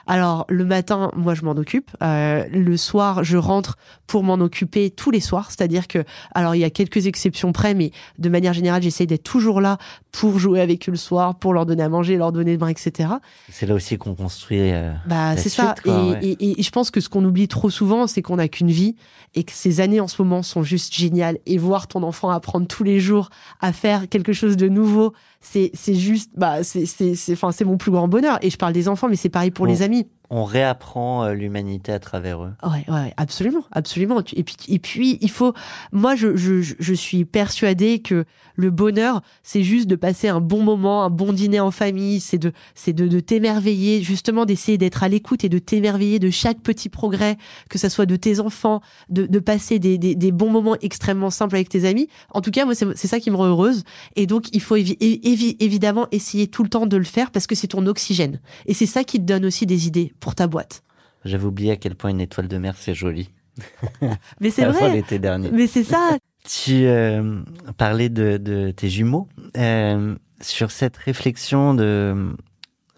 Alors 0.07 0.45
le 0.49 0.65
matin, 0.65 1.11
moi 1.15 1.33
je 1.33 1.43
m'en 1.43 1.51
occupe. 1.51 1.91
Euh, 2.01 2.45
le 2.51 2.75
soir, 2.77 3.23
je 3.23 3.37
rentre 3.37 3.77
pour 4.07 4.23
m'en 4.23 4.33
occuper 4.35 4.89
tous 4.89 5.11
les 5.11 5.19
soirs. 5.21 5.49
C'est-à-dire 5.49 5.87
que, 5.87 6.03
alors 6.35 6.55
il 6.55 6.59
y 6.59 6.63
a 6.63 6.69
quelques 6.69 7.07
exceptions 7.07 7.51
près, 7.53 7.73
mais 7.73 7.91
de 8.19 8.29
manière 8.29 8.53
générale, 8.53 8.81
j'essaye 8.83 9.07
d'être 9.07 9.23
toujours 9.23 9.61
là 9.61 9.77
pour 10.11 10.39
jouer 10.39 10.59
avec 10.61 10.87
eux 10.89 10.91
le 10.91 10.97
soir, 10.97 11.35
pour 11.35 11.53
leur 11.53 11.65
donner 11.65 11.83
à 11.83 11.89
manger, 11.89 12.17
leur 12.17 12.31
donner 12.31 12.53
de 12.53 12.57
bain, 12.57 12.67
etc. 12.67 13.09
C'est 13.49 13.65
là 13.65 13.73
aussi 13.75 13.97
qu'on 13.97 14.13
construit. 14.15 14.59
euh, 14.59 14.91
Bah 15.07 15.37
c'est 15.37 15.49
ça. 15.49 15.73
suite, 15.75 15.83
quoi, 15.83 15.99
et, 16.03 16.09
ouais. 16.11 16.19
et- 16.39 16.59
et 16.59 16.63
je 16.63 16.69
pense 16.69 16.91
que 16.91 16.99
ce 17.01 17.09
qu'on 17.09 17.23
oublie 17.25 17.47
trop 17.47 17.69
souvent, 17.69 18.05
c'est 18.07 18.21
qu'on 18.21 18.35
n'a 18.35 18.47
qu'une 18.47 18.71
vie 18.71 18.95
et 19.35 19.43
que 19.43 19.51
ces 19.53 19.79
années 19.79 19.99
en 19.99 20.07
ce 20.07 20.21
moment 20.21 20.43
sont 20.43 20.61
juste 20.63 20.93
géniales. 20.93 21.37
Et 21.45 21.57
voir 21.57 21.87
ton 21.87 22.03
enfant 22.03 22.29
apprendre 22.29 22.67
tous 22.67 22.83
les 22.83 22.99
jours 22.99 23.29
à 23.61 23.73
faire 23.73 24.07
quelque 24.09 24.33
chose 24.33 24.57
de 24.57 24.67
nouveau, 24.67 25.13
c'est 25.45 25.69
c'est 25.73 25.93
juste, 25.93 26.31
bah 26.35 26.63
c'est 26.63 26.85
c'est 26.85 27.13
c'est, 27.15 27.33
enfin 27.33 27.51
c'est 27.51 27.65
mon 27.65 27.77
plus 27.77 27.91
grand 27.91 28.07
bonheur. 28.07 28.39
Et 28.41 28.49
je 28.49 28.57
parle 28.57 28.73
des 28.73 28.87
enfants, 28.87 29.07
mais 29.09 29.17
c'est 29.17 29.29
pareil 29.29 29.51
pour 29.51 29.65
Bon. 29.65 29.71
les 29.71 29.81
amis. 29.83 30.07
On 30.35 30.45
réapprend 30.45 31.25
euh, 31.25 31.33
l'humanité 31.33 31.91
à 31.91 31.99
travers 31.99 32.43
eux. 32.43 32.53
Ouais, 32.63 32.83
ouais, 32.91 33.13
absolument, 33.17 33.65
absolument. 33.71 34.23
Et 34.33 34.43
puis, 34.43 34.55
et 34.67 34.79
puis, 34.79 35.19
il 35.21 35.29
faut. 35.29 35.53
Moi, 35.91 36.15
je, 36.15 36.93
suis 36.95 37.23
persuadée 37.23 37.99
que 37.99 38.25
le 38.55 38.71
bonheur, 38.71 39.21
c'est 39.43 39.61
juste 39.61 39.87
de 39.87 39.95
passer 39.95 40.29
un 40.29 40.41
bon 40.41 40.63
moment, 40.63 41.03
un 41.03 41.11
bon 41.11 41.33
dîner 41.33 41.59
en 41.59 41.69
famille. 41.69 42.19
C'est 42.19 42.39
de, 42.39 42.51
c'est 42.73 42.93
de, 42.93 43.19
t'émerveiller, 43.19 44.01
justement, 44.01 44.45
d'essayer 44.45 44.79
d'être 44.79 45.03
à 45.03 45.07
l'écoute 45.07 45.43
et 45.43 45.49
de 45.49 45.59
t'émerveiller 45.59 46.17
de 46.17 46.31
chaque 46.31 46.61
petit 46.61 46.89
progrès, 46.89 47.37
que 47.69 47.77
ça 47.77 47.91
soit 47.91 48.07
de 48.07 48.15
tes 48.15 48.39
enfants, 48.39 48.81
de, 49.09 49.39
passer 49.39 49.77
des, 49.77 50.31
bons 50.31 50.49
moments 50.49 50.77
extrêmement 50.81 51.29
simples 51.29 51.55
avec 51.55 51.69
tes 51.69 51.85
amis. 51.85 52.07
En 52.31 52.41
tout 52.41 52.51
cas, 52.51 52.65
moi, 52.65 52.73
c'est 52.73 53.07
ça 53.07 53.19
qui 53.19 53.29
me 53.29 53.35
rend 53.35 53.45
heureuse. 53.45 53.83
Et 54.15 54.25
donc, 54.25 54.47
il 54.51 54.61
faut 54.61 54.77
évi- 54.77 54.97
évi- 54.99 55.57
évidemment 55.59 56.07
essayer 56.11 56.47
tout 56.47 56.63
le 56.63 56.69
temps 56.69 56.87
de 56.87 56.97
le 56.97 57.03
faire 57.03 57.29
parce 57.29 57.45
que 57.45 57.53
c'est 57.53 57.67
ton 57.67 57.85
oxygène. 57.85 58.39
Et 58.65 58.73
c'est 58.73 58.87
ça 58.87 59.03
qui 59.03 59.19
te 59.19 59.25
donne 59.25 59.45
aussi 59.45 59.67
des 59.67 59.85
idées 59.85 60.11
pour 60.23 60.35
ta 60.35 60.47
boîte. 60.47 60.83
J'avais 61.25 61.43
oublié 61.43 61.71
à 61.71 61.75
quel 61.75 61.95
point 61.95 62.09
une 62.09 62.21
étoile 62.21 62.47
de 62.47 62.57
mer 62.57 62.75
c'est 62.77 62.95
joli. 62.95 63.29
Mais 64.39 64.51
c'est 64.51 64.63
vrai. 64.63 64.93
l'été 64.93 65.19
dernier. 65.19 65.51
Mais 65.51 65.67
c'est 65.67 65.83
ça. 65.83 66.17
Tu 66.45 66.85
euh, 66.85 67.41
parlais 67.77 68.07
de, 68.07 68.37
de 68.37 68.71
tes 68.71 68.89
jumeaux. 68.89 69.27
Euh, 69.57 70.15
sur 70.39 70.71
cette 70.71 70.95
réflexion 70.95 71.73
de 71.73 72.35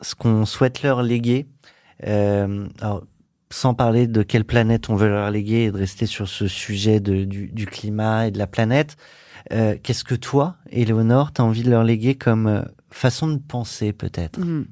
ce 0.01 0.13
qu'on 0.13 0.45
souhaite 0.45 0.83
leur 0.83 1.01
léguer, 1.01 1.47
euh, 2.05 2.67
alors, 2.79 3.03
sans 3.49 3.73
parler 3.73 4.05
de 4.05 4.21
quelle 4.21 4.45
planète 4.45 4.89
on 4.91 4.95
veut 4.95 5.09
leur 5.09 5.31
léguer 5.31 5.63
et 5.63 5.71
de 5.71 5.77
rester 5.77 6.05
sur 6.05 6.27
ce 6.27 6.47
sujet 6.47 6.99
de, 6.99 7.23
du, 7.23 7.47
du 7.47 7.65
climat 7.65 8.27
et 8.27 8.31
de 8.31 8.37
la 8.37 8.47
planète, 8.47 8.97
euh, 9.51 9.75
qu'est-ce 9.81 10.03
que 10.03 10.15
toi, 10.15 10.57
Éléonore, 10.69 11.31
t'as 11.31 11.43
envie 11.43 11.63
de 11.63 11.71
leur 11.71 11.83
léguer 11.83 12.15
comme 12.15 12.65
façon 12.91 13.27
de 13.27 13.37
penser 13.37 13.93
peut-être? 13.93 14.39
Mhm. 14.39 14.67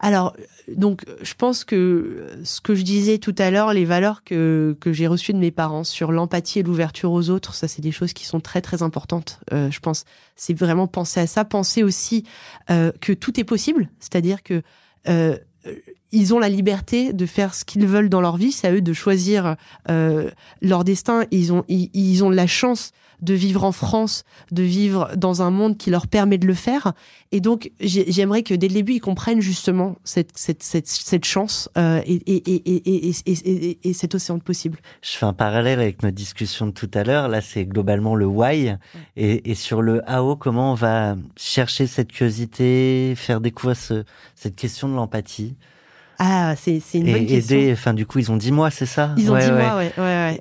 Alors, 0.00 0.34
donc, 0.74 1.04
je 1.22 1.34
pense 1.34 1.64
que 1.64 2.26
ce 2.42 2.60
que 2.60 2.74
je 2.74 2.82
disais 2.82 3.18
tout 3.18 3.34
à 3.38 3.50
l'heure, 3.50 3.72
les 3.72 3.84
valeurs 3.84 4.24
que, 4.24 4.76
que 4.80 4.92
j'ai 4.92 5.06
reçues 5.06 5.32
de 5.32 5.38
mes 5.38 5.52
parents 5.52 5.84
sur 5.84 6.10
l'empathie 6.10 6.58
et 6.58 6.62
l'ouverture 6.62 7.12
aux 7.12 7.30
autres, 7.30 7.54
ça, 7.54 7.68
c'est 7.68 7.82
des 7.82 7.92
choses 7.92 8.12
qui 8.12 8.24
sont 8.24 8.40
très, 8.40 8.60
très 8.60 8.82
importantes. 8.82 9.40
Euh, 9.52 9.70
je 9.70 9.78
pense, 9.78 10.04
c'est 10.34 10.54
vraiment 10.54 10.88
penser 10.88 11.20
à 11.20 11.26
ça, 11.26 11.44
penser 11.44 11.82
aussi 11.82 12.24
euh, 12.70 12.90
que 13.00 13.12
tout 13.12 13.38
est 13.38 13.44
possible, 13.44 13.88
c'est-à-dire 14.00 14.42
que 14.42 14.62
euh, 15.08 15.36
ils 16.12 16.34
ont 16.34 16.38
la 16.38 16.48
liberté 16.48 17.12
de 17.12 17.26
faire 17.26 17.54
ce 17.54 17.64
qu'ils 17.64 17.86
veulent 17.86 18.08
dans 18.08 18.20
leur 18.20 18.36
vie, 18.36 18.52
c'est 18.52 18.68
à 18.68 18.72
eux 18.72 18.80
de 18.80 18.92
choisir 18.92 19.56
euh, 19.90 20.30
leur 20.62 20.84
destin. 20.84 21.26
Ils 21.30 21.52
ont, 21.52 21.64
ils 21.68 22.24
ont 22.24 22.30
la 22.30 22.46
chance 22.46 22.92
de 23.22 23.34
vivre 23.34 23.64
en 23.64 23.72
France, 23.72 24.24
de 24.52 24.62
vivre 24.62 25.10
dans 25.16 25.42
un 25.42 25.50
monde 25.50 25.76
qui 25.78 25.90
leur 25.90 26.06
permet 26.06 26.38
de 26.38 26.46
le 26.46 26.54
faire. 26.54 26.92
Et 27.32 27.40
donc, 27.40 27.70
j'ai- 27.80 28.10
j'aimerais 28.10 28.42
que 28.42 28.54
dès 28.54 28.68
le 28.68 28.74
début, 28.74 28.94
ils 28.94 29.00
comprennent 29.00 29.40
justement 29.40 29.96
cette, 30.04 30.30
cette, 30.36 30.62
cette, 30.62 30.86
cette 30.88 31.24
chance 31.24 31.68
euh, 31.76 32.00
et, 32.06 32.14
et, 32.14 32.36
et, 32.54 32.62
et, 32.76 33.08
et, 33.08 33.14
et, 33.26 33.32
et- 33.70 33.78
et 33.88 33.92
cet 33.92 34.14
océan 34.14 34.36
de 34.38 34.42
possible. 34.42 34.78
Je 35.02 35.10
fais 35.10 35.26
un 35.26 35.32
parallèle 35.32 35.80
avec 35.80 36.02
notre 36.02 36.14
discussion 36.16 36.66
de 36.66 36.72
tout 36.72 36.90
à 36.94 37.02
l'heure. 37.04 37.28
Là, 37.28 37.40
c'est 37.40 37.64
globalement 37.64 38.14
le 38.14 38.26
why. 38.26 38.74
Et, 39.16 39.50
et 39.50 39.54
sur 39.54 39.82
le 39.82 40.02
how, 40.10 40.36
comment 40.36 40.72
on 40.72 40.74
va 40.74 41.16
chercher 41.36 41.86
cette 41.86 42.12
curiosité, 42.12 43.14
faire 43.16 43.40
découvrir 43.40 43.76
ce, 43.76 44.04
cette 44.34 44.56
question 44.56 44.88
de 44.88 44.94
l'empathie 44.94 45.56
Ah, 46.18 46.54
c'est 46.56 46.80
c'est 46.80 46.98
une 46.98 47.04
bonne 47.12 47.22
et 47.22 47.26
question. 47.26 47.56
aider. 47.56 47.72
Enfin, 47.72 47.92
du 47.94 48.06
coup, 48.06 48.18
ils 48.18 48.32
ont 48.32 48.36
dit 48.36 48.50
moi, 48.52 48.70
c'est 48.70 48.86
ça? 48.86 49.14
Ils 49.18 49.30
ont 49.30 49.34
Ouais, 49.34 49.44
dit 49.46 49.52
ouais. 49.52 49.62
moi, 49.62 49.76
ouais, 49.76 49.92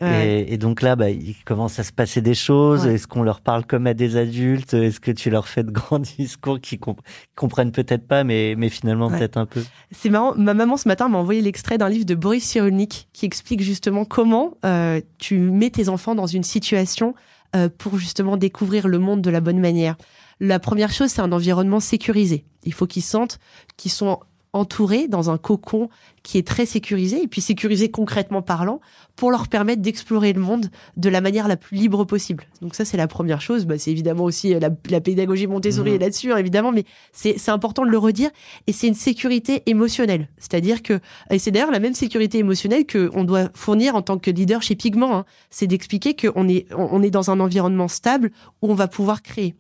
ouais. 0.02 0.38
Et, 0.48 0.54
et 0.54 0.58
donc 0.58 0.82
là, 0.82 0.96
bah, 0.96 1.10
il 1.10 1.36
commence 1.46 1.80
à 1.80 1.84
se 1.84 1.92
passer 1.92 2.22
des 2.22 2.34
choses. 2.34 2.86
Est-ce 2.86 3.08
qu'on 3.08 3.24
leur 3.24 3.42
parle 3.42 3.66
comme 3.66 3.86
à 3.88 3.94
des 3.94 4.16
adultes? 4.16 4.74
Est-ce 4.74 5.00
que 5.00 5.12
tu 5.12 5.30
leur 5.30 5.48
fais 5.48 5.64
de 5.64 5.72
grands 5.72 6.00
discours 6.18 6.60
qu'ils 6.62 6.80
comp- 6.80 7.02
comprennent 7.36 7.72
peut-être 7.72 8.08
pas, 8.08 8.24
mais, 8.24 8.56
mais 8.58 8.70
finalement 8.70 9.10
peut-être 9.10 9.38
un 9.38 9.46
peu? 9.46 9.64
C'est 9.92 10.10
marrant, 10.10 10.34
ma 10.36 10.54
maman 10.54 10.78
ce 10.78 10.88
matin 10.88 11.10
m'a 11.10 11.18
envoyé 11.18 11.42
l'extrait 11.42 11.78
d'un 11.78 11.90
livre 11.90 12.06
de 12.06 12.16
Boris 12.16 12.44
Cyrulnik 12.44 13.08
qui 13.14 13.26
explique 13.26 13.62
justement 13.62 14.06
comment 14.06 14.54
euh, 14.66 15.02
tu 15.18 15.38
mets 15.38 15.70
tes 15.72 15.90
enfants 15.90 16.16
dans 16.16 16.28
une 16.28 16.44
situation 16.44 17.16
euh, 17.56 17.70
pour 17.78 17.98
justement 17.98 18.38
découvrir 18.38 18.88
le 18.88 19.00
monde 19.00 19.22
de 19.22 19.30
la 19.30 19.42
bonne 19.42 19.60
manière. 19.60 19.96
La 20.40 20.60
première 20.60 20.92
chose, 20.92 21.10
c'est 21.12 21.22
un 21.22 21.32
environnement 21.32 21.80
sécurisé. 21.80 22.46
Il 22.64 22.74
faut 22.74 22.88
qu'ils 22.88 23.04
sentent 23.04 23.40
qu'ils 23.78 23.92
sont 23.92 24.20
entourés 24.56 25.08
dans 25.08 25.30
un 25.30 25.38
cocon 25.38 25.90
qui 26.24 26.38
est 26.38 26.48
très 26.48 26.66
sécurisé, 26.66 27.22
et 27.22 27.28
puis 27.28 27.42
sécurisé 27.42 27.92
concrètement 27.92 28.42
parlant, 28.42 28.80
pour 29.16 29.32
leur 29.32 29.48
permettre 29.48 29.82
d'explorer 29.82 30.34
le 30.34 30.42
monde 30.42 30.70
de 30.98 31.10
la 31.10 31.22
manière 31.22 31.48
la 31.48 31.58
plus 31.58 31.78
libre 31.78 32.04
possible. 32.04 32.46
Donc 32.62 32.76
ça, 32.76 32.86
c'est 32.86 32.98
la 32.98 33.08
première 33.08 33.42
chose. 33.42 33.66
Bah, 33.66 33.78
c'est 33.78 33.92
évidemment 33.92 34.24
aussi 34.24 34.54
euh, 34.54 34.60
la, 34.60 34.70
la 34.90 35.02
pédagogie 35.02 35.48
Montessori 35.48 35.92
Mhm. 35.92 36.00
là-dessus, 36.00 36.32
hein, 36.32 36.38
évidemment, 36.38 36.72
mais 36.72 36.84
c'est 37.14 37.50
important 37.50 37.86
de 37.86 37.90
le 37.90 37.98
redire 37.98 38.30
et 38.68 38.74
c'est 38.74 38.88
une 38.88 38.94
sécurité 38.96 39.64
émotionnelle. 39.68 40.28
C'est-à-dire 40.38 40.82
que, 40.82 41.00
et 41.30 41.40
c'est 41.40 41.52
d'ailleurs 41.52 41.72
la 41.72 41.80
même 41.80 41.94
sécurité 41.94 42.40
émotionnelle 42.40 42.86
que 42.86 43.10
on 43.14 43.24
doit 43.24 43.50
fournir 43.54 43.96
en 43.96 44.02
tant 44.02 44.18
que 44.18 44.32
leader 44.32 44.62
chez 44.62 44.76
Pigment, 44.76 45.16
hein. 45.16 45.26
c'est 45.50 45.68
d'expliquer 45.68 46.16
qu'on 46.16 46.48
est, 46.48 46.66
on 46.74 46.96
on 46.96 47.04
est 47.04 47.10
dans 47.10 47.30
un 47.30 47.40
environnement 47.42 47.90
stable 47.90 48.32
où 48.62 48.72
on 48.72 48.74
va 48.74 48.88
pouvoir 48.88 49.22
créer. 49.22 49.54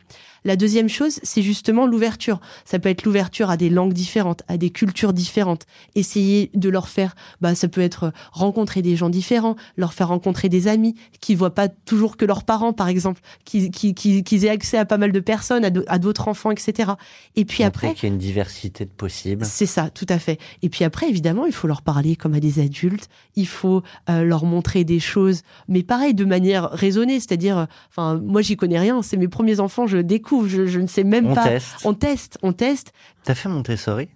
La 0.45 0.56
deuxième 0.56 0.89
chose, 0.89 1.20
c'est 1.24 1.41
justement 1.41 1.88
l'ouverture. 1.88 2.39
Ça 2.66 2.78
peut 2.80 2.89
être 2.89 3.03
l'ouverture 3.03 3.49
à 3.49 3.58
des 3.58 3.70
langues 3.70 3.93
différentes, 3.93 4.43
à 4.47 4.58
des 4.58 4.70
cultures 4.70 5.12
différentes. 5.12 5.66
Essayer 5.95 6.51
de 6.53 6.70
leur 6.70 6.88
faire, 6.88 7.16
bah, 7.41 7.56
ça 7.56 7.68
peut 7.68 7.82
être 7.82 8.14
rencontrer 8.32 8.82
des 8.82 8.95
gens 8.95 9.10
différents, 9.10 9.45
leur 9.78 9.93
faire 9.93 10.08
rencontrer 10.08 10.50
des 10.50 10.68
amis 10.68 10.96
qui 11.20 11.36
voient 11.36 11.54
pas 11.54 11.68
toujours 11.68 12.18
que 12.18 12.26
leurs 12.26 12.43
parents, 12.43 12.74
par 12.74 12.88
exemple, 12.88 13.22
qui, 13.43 13.70
qui, 13.70 13.93
qui, 13.93 14.24
qu'ils 14.24 14.46
aient 14.46 14.50
accès 14.50 14.78
à 14.78 14.86
pas 14.86 14.98
mal 14.98 15.12
de 15.12 15.20
personnes, 15.20 15.66
à 15.88 16.00
d'autres 16.00 16.28
enfants, 16.28 16.52
etc. 16.52 16.93
Et 17.36 17.46
puis 17.46 17.64
après, 17.64 17.93
qu'il 17.93 18.10
y 18.10 18.12
a 18.12 18.14
une 18.14 18.20
diversité 18.20 18.86
de 18.86 18.89
possibles. 18.89 19.46
c'est 19.46 19.66
ça, 19.66 19.89
tout 19.89 20.08
à 20.10 20.18
fait. 20.20 20.39
Et 20.62 20.70
puis 20.70 20.84
après, 20.84 21.10
évidemment, 21.10 21.46
il 21.46 21.54
faut 21.54 21.68
leur 21.68 21.82
parler 21.82 22.16
comme 22.16 22.34
à 22.34 22.39
des 22.39 22.60
adultes. 22.60 23.10
Il 23.36 23.48
faut 23.48 23.84
euh, 24.10 24.24
leur 24.24 24.46
montrer 24.46 24.84
des 24.84 25.00
choses, 25.00 25.41
mais 25.68 25.84
pareil, 25.84 26.14
de 26.14 26.26
manière 26.26 26.70
raisonnée. 26.72 27.20
C'est-à-dire, 27.20 27.58
euh, 27.58 27.66
enfin, 27.89 28.20
moi, 28.24 28.41
j'y 28.41 28.56
connais 28.56 28.80
rien. 28.80 29.02
C'est 29.02 29.18
mes 29.18 29.28
premiers 29.28 29.60
enfants, 29.60 29.88
je 29.88 29.98
découvre, 29.98 30.48
je, 30.48 30.66
je 30.66 30.80
ne 30.80 30.88
sais 30.88 31.04
même 31.04 31.28
On 31.28 31.36
pas. 31.36 31.43
teste. 31.43 31.76
On 31.84 31.93
teste, 31.93 32.38
on 32.41 32.54
teste. 32.54 32.93
T'as 33.24 33.36
fait 33.36 33.50
Montessori? 33.50 34.08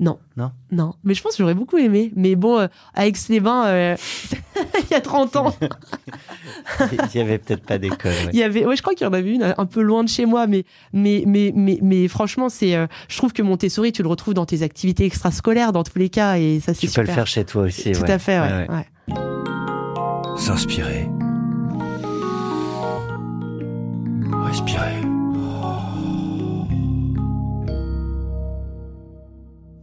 Non. 0.00 0.18
Non. 0.36 0.50
Non. 0.72 0.94
Mais 1.04 1.14
je 1.14 1.22
pense 1.22 1.32
que 1.32 1.38
j'aurais 1.38 1.54
beaucoup 1.54 1.78
aimé. 1.78 2.12
Mais 2.16 2.34
bon, 2.34 2.58
euh, 2.58 2.66
avec 2.94 3.16
les 3.28 3.40
bains, 3.40 3.66
euh, 3.66 3.96
il 4.82 4.90
y 4.90 4.94
a 4.94 5.00
30 5.00 5.36
ans, 5.36 5.54
Il 7.14 7.18
y 7.18 7.20
avait 7.20 7.38
peut-être 7.38 7.64
pas 7.64 7.78
d'école. 7.78 8.12
ouais. 8.12 8.30
il 8.32 8.38
y 8.38 8.42
avait, 8.42 8.64
ouais, 8.64 8.76
je 8.76 8.82
crois 8.82 8.94
qu'il 8.94 9.06
y 9.06 9.10
en 9.10 9.12
avait 9.12 9.30
une 9.32 9.54
un 9.56 9.66
peu 9.66 9.82
loin 9.82 10.02
de 10.04 10.08
chez 10.08 10.26
moi, 10.26 10.46
mais, 10.46 10.64
mais, 10.92 11.24
mais, 11.26 11.52
mais, 11.54 11.78
mais 11.82 12.08
franchement, 12.08 12.48
c'est, 12.48 12.74
euh, 12.74 12.86
je 13.08 13.16
trouve 13.16 13.32
que 13.32 13.42
Montessori, 13.42 13.92
tu 13.92 14.02
le 14.02 14.08
retrouves 14.08 14.34
dans 14.34 14.46
tes 14.46 14.62
activités 14.62 15.04
extrascolaires, 15.04 15.72
dans 15.72 15.84
tous 15.84 15.98
les 15.98 16.08
cas, 16.08 16.36
et 16.38 16.60
ça, 16.60 16.74
c'est 16.74 16.86
Tu 16.86 16.92
peux 16.92 17.02
le 17.02 17.06
faire 17.08 17.26
chez 17.26 17.44
toi 17.44 17.62
aussi. 17.62 17.92
Tout 17.92 18.02
ouais. 18.02 18.10
à 18.10 18.18
fait, 18.18 18.38
ouais. 18.40 18.66
ouais. 18.68 18.86
S'inspirer. 20.36 21.08
Respirer. 24.44 25.13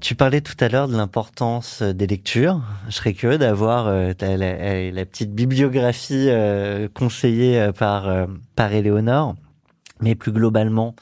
Tu 0.01 0.15
parlais 0.15 0.41
tout 0.41 0.55
à 0.59 0.67
l'heure 0.67 0.87
de 0.87 0.97
l'importance 0.97 1.83
des 1.83 2.07
lectures. 2.07 2.61
Je 2.87 2.91
serais 2.93 3.13
curieux 3.13 3.37
d'avoir 3.37 3.85
la, 3.85 4.11
la, 4.91 5.05
petite 5.05 5.33
bibliographie 5.33 6.29
conseillée 6.93 7.69
par 7.77 8.27
par 8.55 8.73
Éléonore, 8.73 9.35
mais 9.99 10.15
plus 10.15 10.31
globalement, 10.31 10.95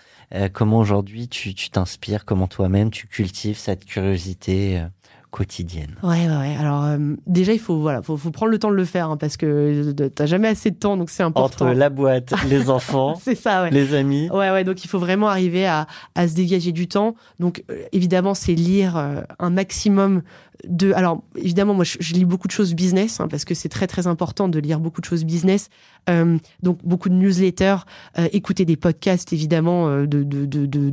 comment 0.51 0.79
aujourd'hui 0.79 1.29
tu 1.29 1.53
t'inspires, 1.69 2.25
comment 2.25 2.47
toi-même 2.47 2.91
tu 2.91 3.07
cultives 3.07 3.57
cette 3.57 3.85
curiosité 3.85 4.83
quotidienne. 5.31 5.95
Ouais, 6.01 6.27
ouais, 6.27 6.37
ouais. 6.37 6.55
Alors 6.59 6.83
euh, 6.83 6.97
déjà, 7.27 7.53
il 7.53 7.59
faut 7.59 7.79
voilà, 7.79 8.01
faut, 8.01 8.17
faut, 8.17 8.31
prendre 8.31 8.51
le 8.51 8.59
temps 8.59 8.71
de 8.71 8.75
le 8.75 8.85
faire 8.85 9.09
hein, 9.09 9.17
parce 9.17 9.37
que 9.37 9.91
t'as 9.91 10.25
jamais 10.25 10.47
assez 10.47 10.71
de 10.71 10.75
temps, 10.75 10.97
donc 10.97 11.09
c'est 11.09 11.23
important. 11.23 11.65
Entre 11.65 11.75
la 11.75 11.89
boîte, 11.89 12.33
les 12.49 12.69
enfants, 12.69 13.15
c'est 13.21 13.35
ça, 13.35 13.63
ouais. 13.63 13.71
les 13.71 13.93
amis. 13.93 14.29
Ouais, 14.31 14.51
ouais. 14.51 14.63
Donc 14.63 14.83
il 14.83 14.87
faut 14.87 14.99
vraiment 14.99 15.27
arriver 15.27 15.67
à, 15.67 15.87
à 16.15 16.27
se 16.27 16.35
dégager 16.35 16.71
du 16.71 16.87
temps. 16.87 17.15
Donc 17.39 17.63
euh, 17.69 17.83
évidemment, 17.91 18.33
c'est 18.33 18.53
lire 18.53 18.97
euh, 18.97 19.21
un 19.37 19.49
maximum 19.49 20.21
de. 20.67 20.91
Alors 20.93 21.21
évidemment, 21.35 21.73
moi, 21.73 21.83
je, 21.83 22.13
lis 22.13 22.25
beaucoup 22.25 22.47
de 22.47 22.51
choses 22.51 22.73
business 22.73 23.19
hein, 23.19 23.27
parce 23.27 23.45
que 23.45 23.53
c'est 23.53 23.69
très 23.69 23.87
très 23.87 24.07
important 24.07 24.47
de 24.47 24.59
lire 24.59 24.79
beaucoup 24.79 25.01
de 25.01 25.05
choses 25.05 25.23
business. 25.23 25.69
Euh, 26.09 26.37
donc 26.63 26.79
beaucoup 26.83 27.09
de 27.09 27.13
newsletters, 27.13 27.77
euh, 28.17 28.27
écouter 28.31 28.65
des 28.65 28.77
podcasts 28.77 29.31
évidemment 29.33 29.87
euh, 29.87 30.05
de, 30.07 30.23
de, 30.23 30.45
de, 30.45 30.65
de, 30.65 30.89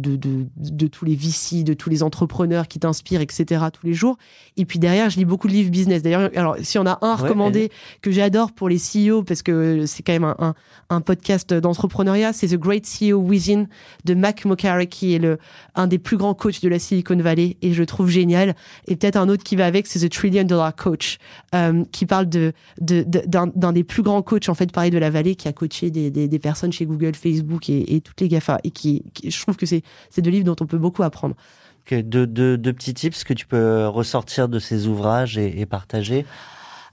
de, 0.56 0.86
tous 0.86 1.04
les 1.04 1.14
VC, 1.14 1.62
de 1.62 1.74
tous 1.74 1.88
les 1.88 2.02
entrepreneurs 2.02 2.68
qui 2.68 2.78
t'inspirent, 2.78 3.20
etc. 3.20 3.64
tous 3.72 3.86
les 3.86 3.94
jours. 3.94 4.18
Et 4.56 4.64
puis 4.64 4.78
derrière, 4.78 5.08
je 5.10 5.16
lis 5.16 5.24
beaucoup 5.24 5.48
de 5.48 5.52
livres 5.52 5.70
business. 5.70 6.02
D'ailleurs, 6.02 6.30
alors 6.36 6.56
si 6.62 6.78
on 6.78 6.86
a 6.86 6.98
un 7.02 7.14
recommandé 7.14 7.70
que 8.02 8.10
j'adore 8.10 8.52
pour 8.52 8.68
les 8.68 8.78
CEO 8.78 9.22
parce 9.22 9.42
que 9.42 9.86
c'est 9.86 10.02
quand 10.02 10.12
même 10.12 10.24
un, 10.24 10.36
un, 10.38 10.54
un 10.90 11.00
podcast 11.00 11.54
d'entrepreneuriat, 11.54 12.32
c'est 12.32 12.48
The 12.48 12.56
Great 12.56 12.86
CEO 12.86 13.18
Within 13.18 13.66
de 14.04 14.14
Mac 14.14 14.44
Mokari 14.44 14.88
qui 14.88 15.14
est 15.14 15.18
le 15.18 15.38
un 15.74 15.86
des 15.86 15.98
plus 15.98 16.16
grands 16.16 16.34
coachs 16.34 16.62
de 16.62 16.68
la 16.68 16.78
Silicon 16.78 17.16
Valley 17.16 17.56
et 17.62 17.72
je 17.72 17.82
trouve 17.84 18.10
génial. 18.10 18.54
Et 18.86 18.96
peut-être 18.96 19.16
un 19.16 19.28
autre 19.28 19.44
qui 19.44 19.55
va 19.56 19.66
avec, 19.66 19.86
c'est 19.86 19.98
The 20.06 20.10
Trillion 20.10 20.44
Dollar 20.44 20.74
Coach 20.74 21.18
euh, 21.54 21.84
qui 21.92 22.06
parle 22.06 22.28
de 22.28 22.52
d'un 22.80 23.46
de, 23.46 23.72
des 23.72 23.84
plus 23.84 24.02
grands 24.02 24.22
coachs 24.22 24.48
en 24.48 24.54
fait 24.54 24.72
pareil 24.72 24.90
de 24.90 24.98
la 24.98 25.10
vallée 25.10 25.34
qui 25.34 25.48
a 25.48 25.52
coaché 25.52 25.90
des, 25.90 26.10
des, 26.10 26.28
des 26.28 26.38
personnes 26.38 26.72
chez 26.72 26.86
Google, 26.86 27.14
Facebook 27.14 27.68
et, 27.68 27.96
et 27.96 28.00
toutes 28.00 28.20
les 28.20 28.28
GAFA 28.28 28.58
et 28.64 28.70
qui, 28.70 29.02
je 29.24 29.40
trouve 29.40 29.56
que 29.56 29.66
c'est 29.66 29.82
c'est 30.10 30.22
deux 30.22 30.30
livres 30.30 30.44
dont 30.44 30.56
on 30.60 30.66
peut 30.66 30.78
beaucoup 30.78 31.02
apprendre. 31.02 31.34
Deux 31.90 32.26
de, 32.26 32.56
de, 32.56 32.72
petits 32.72 32.94
tips 32.94 33.22
que 33.22 33.32
tu 33.32 33.46
peux 33.46 33.86
ressortir 33.86 34.48
de 34.48 34.58
ces 34.58 34.88
ouvrages 34.88 35.38
et, 35.38 35.60
et 35.60 35.66
partager 35.66 36.26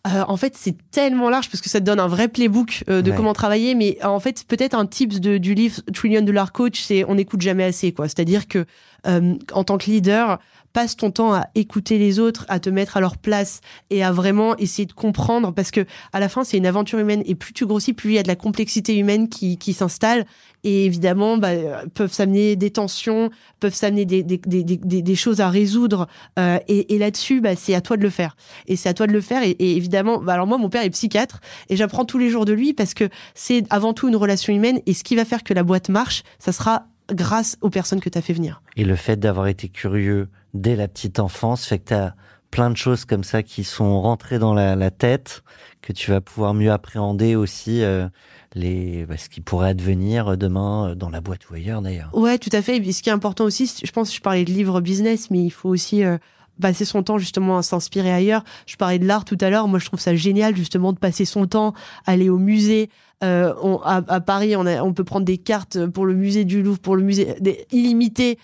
euh, 0.06 0.24
en 0.28 0.36
fait, 0.36 0.58
c'est 0.58 0.76
tellement 0.92 1.30
large 1.30 1.50
parce 1.50 1.62
que 1.62 1.70
ça 1.70 1.80
te 1.80 1.86
donne 1.86 2.00
un 2.00 2.10
vrai 2.10 2.28
playbook 2.28 2.84
euh, 2.90 3.02
de 3.02 3.10
comment 3.12 3.32
travailler. 3.32 3.74
Mais 3.74 4.04
en 4.04 4.20
fait, 4.20 4.44
peut-être 4.46 4.74
un 4.74 4.86
tips 4.86 5.22
de, 5.22 5.38
du 5.38 5.54
livre 5.54 5.82
Trillion 5.94 6.22
Dollar 6.22 6.52
Coach, 6.52 6.82
c'est 6.82 7.06
on 7.06 7.16
n'écoute 7.16 7.40
jamais 7.40 7.64
assez, 7.64 7.94
quoi. 7.94 8.10
C'est-à-dire 8.10 8.48
que 8.48 8.66
en 9.06 9.64
tant 9.66 9.78
que 9.78 9.90
leader, 9.90 10.40
passe 10.74 10.98
ton 10.98 11.12
temps 11.12 11.34
à 11.34 11.48
écouter 11.56 12.00
les 12.00 12.20
autres, 12.20 12.46
à 12.50 12.60
te 12.60 12.70
mettre 12.70 12.98
à 12.98 13.00
leur 13.00 13.18
place 13.18 13.62
et 13.92 14.04
à 14.04 14.12
vraiment 14.12 14.58
essayer 14.58 14.88
de 14.88 14.94
comprendre 14.94 15.54
parce 15.54 15.72
que 15.72 15.86
à 16.12 16.20
la 16.20 16.28
fin 16.28 16.44
c'est 16.44 16.58
une 16.58 16.66
aventure 16.66 17.00
humaine 17.00 17.24
et 17.26 17.36
plus 17.36 17.54
tu 17.54 17.66
grossis, 17.66 17.94
plus 17.94 18.12
il 18.12 18.16
y 18.16 18.20
a 18.20 18.24
de 18.24 18.28
la 18.28 18.36
complexité 18.36 18.98
humaine 18.98 19.30
qui, 19.30 19.74
s'installe 19.74 20.26
et 20.64 20.86
évidemment 20.86 21.38
bah, 21.38 21.50
peuvent 21.94 22.12
s'amener 22.12 22.56
des 22.56 22.72
tensions, 22.72 23.30
peuvent 23.60 23.74
s'amener 23.74 24.06
des, 24.06 25.16
choses 25.16 25.42
à 25.42 25.50
résoudre 25.50 26.08
euh, 26.40 26.58
et, 26.68 26.98
là-dessus 26.98 27.40
bah, 27.40 27.56
c'est 27.56 27.76
à 27.76 27.82
toi 27.82 27.96
de 27.96 28.02
le 28.02 28.10
faire 28.10 28.36
et 28.68 28.76
c'est 28.76 28.90
à 28.90 28.94
toi 28.94 29.08
de 29.08 29.14
le 29.14 29.22
faire 29.22 29.44
et, 29.44 29.52
et 29.52 29.76
évidemment 29.76 30.20
bah, 30.20 30.34
alors 30.34 30.48
moi 30.48 30.58
mon 30.58 30.70
père 30.70 30.84
est 30.84 30.90
psychiatre 30.90 31.40
et 31.70 31.76
j'apprends 31.76 32.06
tous 32.06 32.18
les 32.18 32.30
jours 32.30 32.46
de 32.46 32.54
lui 32.54 32.74
parce 32.74 32.94
que 32.94 33.10
c'est 33.36 33.64
avant 33.70 33.94
tout 33.94 34.10
une 34.10 34.16
relation 34.16 34.54
humaine 34.54 34.80
et 34.86 34.94
ce 34.94 35.04
qui 35.04 35.16
va 35.16 35.26
faire 35.26 35.44
que 35.44 35.54
la 35.54 35.64
boîte 35.64 35.90
marche 35.90 36.24
ça 36.40 36.52
sera 36.52 36.88
grâce 37.12 37.58
aux 37.62 37.70
personnes 37.70 38.00
que 38.00 38.10
tu 38.10 38.18
as 38.18 38.22
fait 38.22 38.34
venir. 38.34 38.62
Et 38.76 38.86
le 38.86 38.96
fait 38.96 39.18
d'avoir 39.18 39.48
été 39.48 39.70
curieux 39.70 40.30
dès 40.54 40.76
la 40.76 40.88
petite 40.88 41.20
enfance 41.20 41.66
fait 41.66 41.80
que 41.80 41.90
tu 41.90 41.94
as 41.94 42.16
plein 42.54 42.70
de 42.70 42.78
choses 42.78 43.06
comme 43.06 43.24
ça 43.24 43.42
qui 43.42 43.64
sont 43.64 44.00
rentrées 44.00 44.38
dans 44.38 44.54
la, 44.54 44.92
tête, 44.92 45.44
que 45.82 45.92
tu 45.92 46.12
vas 46.12 46.22
pouvoir 46.22 46.54
mieux 46.54 46.72
appréhender 46.72 47.36
aussi 47.36 47.82
euh, 47.82 48.08
les, 48.54 49.08
bah, 49.08 49.18
ce 49.18 49.28
qui 49.28 49.42
pourrait 49.42 49.70
advenir 49.70 50.38
demain 50.38 50.90
euh, 50.90 50.96
dans 50.96 51.10
la 51.10 51.20
boîte 51.20 51.50
ou 51.50 51.56
ailleurs 51.56 51.82
d'ailleurs. 51.82 52.12
Ouais, 52.14 52.38
tout 52.38 52.52
à 52.54 52.62
fait. 52.62 52.78
Et 52.78 52.92
ce 52.92 53.02
qui 53.02 53.10
est 53.10 53.14
important 53.14 53.46
aussi, 53.46 53.74
je 53.84 53.92
pense, 53.92 54.14
je 54.14 54.22
parlais 54.22 54.46
de 54.46 54.52
livres 54.52 54.82
business, 54.82 55.32
mais 55.32 55.40
il 55.40 55.50
faut 55.50 55.70
aussi 55.70 56.04
euh, 56.04 56.20
passer 56.62 56.86
son 56.86 57.02
temps 57.02 57.18
justement 57.18 57.58
à 57.58 57.64
s'inspirer 57.64 58.14
ailleurs. 58.14 58.44
Je 58.68 58.76
parlais 58.76 59.00
de 59.00 59.08
l'art 59.08 59.26
tout 59.26 59.38
à 59.42 59.50
l'heure. 59.50 59.68
Moi, 59.68 59.80
je 59.80 59.88
trouve 59.88 60.00
ça 60.00 60.14
génial 60.14 60.56
justement 60.56 60.94
de 60.94 61.00
passer 61.00 61.26
son 61.26 61.48
temps, 61.48 61.74
aller 62.06 62.30
au 62.30 62.38
musée. 62.38 62.92
À, 63.22 64.20
Paris, 64.20 64.54
on, 64.58 64.94
peut 64.94 65.06
prendre 65.06 65.26
des 65.26 65.38
cartes 65.38 65.86
pour 65.88 66.06
le 66.06 66.14
musée 66.14 66.44
du 66.44 66.62
Louvre, 66.62 66.80
pour 66.80 66.98
le 66.98 67.04
musée 67.04 67.38
illimité. 67.72 68.38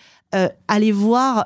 Aller 0.70 0.94
voir 0.94 1.46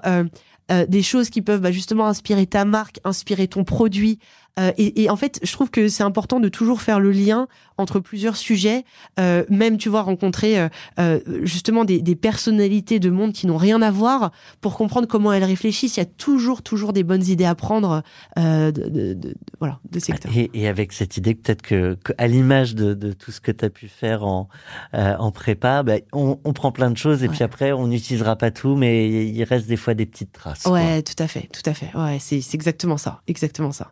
euh, 0.71 0.85
des 0.87 1.01
choses 1.01 1.29
qui 1.29 1.41
peuvent 1.41 1.61
bah, 1.61 1.71
justement 1.71 2.07
inspirer 2.07 2.47
ta 2.47 2.65
marque, 2.65 2.99
inspirer 3.03 3.47
ton 3.47 3.63
produit, 3.63 4.19
euh, 4.59 4.71
et, 4.77 5.03
et, 5.03 5.09
en 5.09 5.15
fait, 5.15 5.39
je 5.41 5.51
trouve 5.51 5.71
que 5.71 5.87
c'est 5.87 6.03
important 6.03 6.39
de 6.39 6.47
toujours 6.47 6.81
faire 6.81 6.99
le 6.99 7.11
lien 7.11 7.47
entre 7.77 7.99
plusieurs 7.99 8.37
sujets, 8.37 8.85
euh, 9.19 9.43
même 9.49 9.77
tu 9.77 9.89
vois 9.89 10.03
rencontrer 10.03 10.69
euh, 10.99 11.19
justement 11.41 11.85
des, 11.85 12.01
des, 12.03 12.15
personnalités 12.15 12.99
de 12.99 13.09
monde 13.09 13.33
qui 13.33 13.47
n'ont 13.47 13.57
rien 13.57 13.81
à 13.81 13.89
voir 13.89 14.31
pour 14.61 14.77
comprendre 14.77 15.07
comment 15.07 15.33
elles 15.33 15.43
réfléchissent. 15.43 15.97
Il 15.97 16.01
y 16.01 16.03
a 16.03 16.05
toujours 16.05 16.61
toujours 16.61 16.93
des 16.93 17.03
bonnes 17.03 17.25
idées 17.25 17.45
à 17.45 17.55
prendre 17.55 18.03
de, 18.37 18.69
de, 18.69 19.13
de, 19.13 19.35
voilà 19.59 19.79
de 19.89 19.99
secteur. 19.99 20.31
Et, 20.35 20.51
et, 20.53 20.67
avec 20.67 20.93
cette 20.93 21.17
idée 21.17 21.33
peut-être 21.33 21.63
que, 21.63 21.97
que, 22.03 22.13
à 22.19 22.27
l'image 22.27 22.75
de, 22.75 22.93
de, 22.93 23.11
tout 23.11 23.31
ce 23.31 23.41
que 23.41 23.51
tu 23.51 23.65
as 23.65 23.69
pu 23.71 23.87
faire 23.87 24.23
en 24.23 24.49
en 24.93 25.31
prépa, 25.31 25.81
bah, 25.81 25.95
on, 26.11 26.39
on, 26.43 26.53
prend 26.53 26.71
plein 26.71 26.91
de 26.91 26.97
choses 26.97 27.23
et 27.23 27.27
ouais. 27.27 27.33
puis 27.33 27.43
après 27.43 27.71
on 27.71 27.87
n'utilisera 27.87 28.35
pas 28.35 28.51
tout, 28.51 28.75
mais 28.75 29.25
il 29.25 29.43
reste 29.43 29.67
des 29.67 29.77
fois 29.77 29.95
des 29.95 30.05
petites 30.05 30.31
traces. 30.31 30.65
Ouais, 30.65 31.01
quoi. 31.01 31.01
tout 31.01 31.23
à 31.23 31.27
fait, 31.27 31.49
tout 31.51 31.67
à 31.67 31.73
fait. 31.73 31.89
Ouais, 31.95 32.17
c'est 32.19 32.41
exactement 32.53 32.97
ça, 32.97 33.21
exactement 33.27 33.71
ça. 33.71 33.91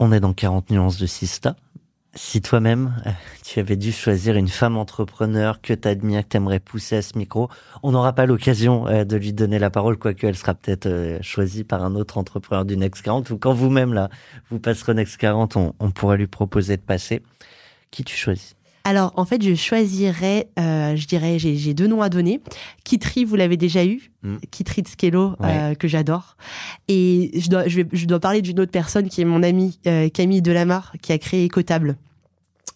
On 0.00 0.12
est 0.12 0.20
dans 0.20 0.32
40 0.32 0.70
nuances 0.70 0.98
de 0.98 1.06
Sista. 1.06 1.56
Si 2.14 2.40
toi-même, 2.40 2.94
euh, 3.06 3.10
tu 3.44 3.58
avais 3.58 3.76
dû 3.76 3.90
choisir 3.90 4.36
une 4.36 4.48
femme 4.48 4.76
entrepreneur 4.76 5.60
que 5.60 5.74
tu 5.74 5.88
admires, 5.88 6.22
que 6.22 6.28
tu 6.28 6.36
aimerais 6.36 6.60
pousser 6.60 6.96
à 6.96 7.02
ce 7.02 7.18
micro, 7.18 7.48
on 7.82 7.90
n'aura 7.90 8.12
pas 8.12 8.24
l'occasion 8.24 8.86
euh, 8.86 9.04
de 9.04 9.16
lui 9.16 9.32
donner 9.32 9.58
la 9.58 9.70
parole, 9.70 9.98
quoique 9.98 10.24
elle 10.24 10.36
sera 10.36 10.54
peut-être 10.54 10.86
euh, 10.86 11.18
choisie 11.20 11.64
par 11.64 11.82
un 11.82 11.96
autre 11.96 12.16
entrepreneur 12.16 12.64
du 12.64 12.76
Next 12.76 13.02
40, 13.02 13.30
ou 13.30 13.38
quand 13.38 13.52
vous-même, 13.52 13.92
là, 13.92 14.08
vous 14.50 14.60
passerez 14.60 14.92
au 14.92 14.94
Next 14.94 15.16
40, 15.16 15.56
on, 15.56 15.74
on 15.80 15.90
pourra 15.90 16.16
lui 16.16 16.28
proposer 16.28 16.76
de 16.76 16.82
passer. 16.82 17.22
Qui 17.90 18.04
tu 18.04 18.16
choisis? 18.16 18.57
Alors, 18.88 19.12
en 19.16 19.26
fait, 19.26 19.42
je 19.42 19.54
choisirais, 19.54 20.48
euh, 20.58 20.96
je 20.96 21.06
dirais, 21.06 21.38
j'ai 21.38 21.74
deux 21.74 21.86
noms 21.86 22.00
à 22.00 22.08
donner. 22.08 22.40
Kitri, 22.84 23.26
vous 23.26 23.36
l'avez 23.36 23.58
déjà 23.58 23.84
eu. 23.84 24.10
Mm. 24.22 24.36
Kitri 24.50 24.80
Tskello, 24.80 25.34
ouais. 25.40 25.46
euh, 25.46 25.74
que 25.74 25.88
j'adore. 25.88 26.38
Et 26.88 27.30
je 27.38 27.50
dois, 27.50 27.68
je, 27.68 27.82
vais, 27.82 27.88
je 27.92 28.06
dois 28.06 28.18
parler 28.18 28.40
d'une 28.40 28.58
autre 28.60 28.72
personne 28.72 29.10
qui 29.10 29.20
est 29.20 29.26
mon 29.26 29.42
amie, 29.42 29.78
euh, 29.86 30.08
Camille 30.08 30.40
Delamare, 30.40 30.94
qui 31.02 31.12
a 31.12 31.18
créé 31.18 31.44
Ecotable. 31.44 31.98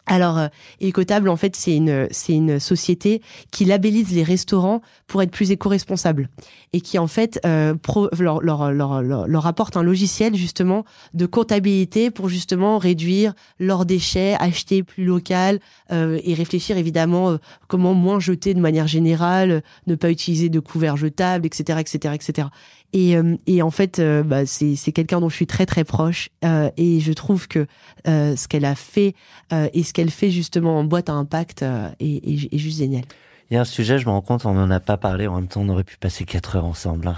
Alors, 0.07 0.39
euh, 0.39 0.49
Ecotable, 0.83 1.29
en 1.29 1.37
fait, 1.37 1.55
c'est 1.55 1.77
une, 1.77 2.09
c'est 2.11 2.33
une 2.33 2.59
société 2.59 3.23
qui 3.51 3.65
labellise 3.65 4.13
les 4.13 4.25
restaurants 4.25 4.83
pour 5.07 5.23
être 5.23 5.31
plus 5.31 5.53
éco-responsables 5.53 6.29
et 6.73 6.81
qui, 6.81 6.99
en 6.99 7.07
fait, 7.07 7.39
euh, 7.45 7.75
leur, 8.19 8.41
leur, 8.41 8.73
leur, 8.73 9.03
leur, 9.03 9.47
apporte 9.47 9.77
un 9.77 9.83
logiciel, 9.83 10.35
justement, 10.35 10.85
de 11.15 11.27
comptabilité 11.27 12.11
pour, 12.11 12.29
justement, 12.29 12.79
réduire 12.79 13.35
leurs 13.59 13.85
déchets, 13.85 14.37
acheter 14.41 14.83
plus 14.83 15.05
local 15.05 15.61
euh, 15.93 16.19
et 16.25 16.35
réfléchir, 16.35 16.79
évidemment, 16.79 17.31
euh, 17.31 17.37
comment 17.69 17.95
moins 17.95 18.21
jeter 18.21 18.55
de 18.55 18.61
manière 18.61 18.87
générale, 18.87 19.63
ne 19.87 19.95
pas 19.95 20.11
utiliser 20.11 20.49
de 20.49 20.61
couverts 20.61 20.97
jetables, 20.97 21.47
etc., 21.47 21.79
etc., 21.81 22.15
etc. 22.15 22.49
Et, 22.93 23.17
euh, 23.17 23.37
et 23.47 23.63
en 23.63 23.71
fait, 23.71 23.99
euh, 23.99 24.23
bah, 24.23 24.45
c'est, 24.47 24.77
quelqu'un 24.93 25.21
dont 25.21 25.29
je 25.29 25.37
suis 25.37 25.47
très 25.47 25.65
très 25.65 25.85
proche 25.85 26.29
euh, 26.45 26.71
et 26.77 27.01
je 27.01 27.13
trouve 27.13 27.49
que 27.49 27.67
ce 28.05 28.49
qu'elle 28.49 28.65
a 28.65 28.75
fait 28.75 29.15
et 29.53 29.83
ce 29.83 29.93
qu'elle 29.93 30.11
fait 30.11 30.31
justement 30.31 30.79
en 30.79 30.85
boîte 30.85 31.09
à 31.09 31.13
impact 31.13 31.63
est, 31.63 31.95
est, 32.01 32.55
est, 32.55 32.59
juste 32.59 32.79
génial. 32.79 33.05
Il 33.51 33.55
y 33.55 33.57
a 33.57 33.61
un 33.61 33.67
sujet, 33.67 33.99
je 33.99 34.07
me 34.07 34.11
rends 34.11 34.23
compte, 34.23 34.47
on 34.47 34.55
n'en 34.55 34.71
a 34.71 34.81
pas 34.81 34.97
parlé. 34.97 35.27
En 35.27 35.37
même 35.37 35.47
temps, 35.47 35.61
on 35.61 35.69
aurait 35.69 35.85
pu 35.85 35.99
passer 35.99 36.25
quatre 36.25 36.57
heures 36.57 36.65
ensemble. 36.65 37.15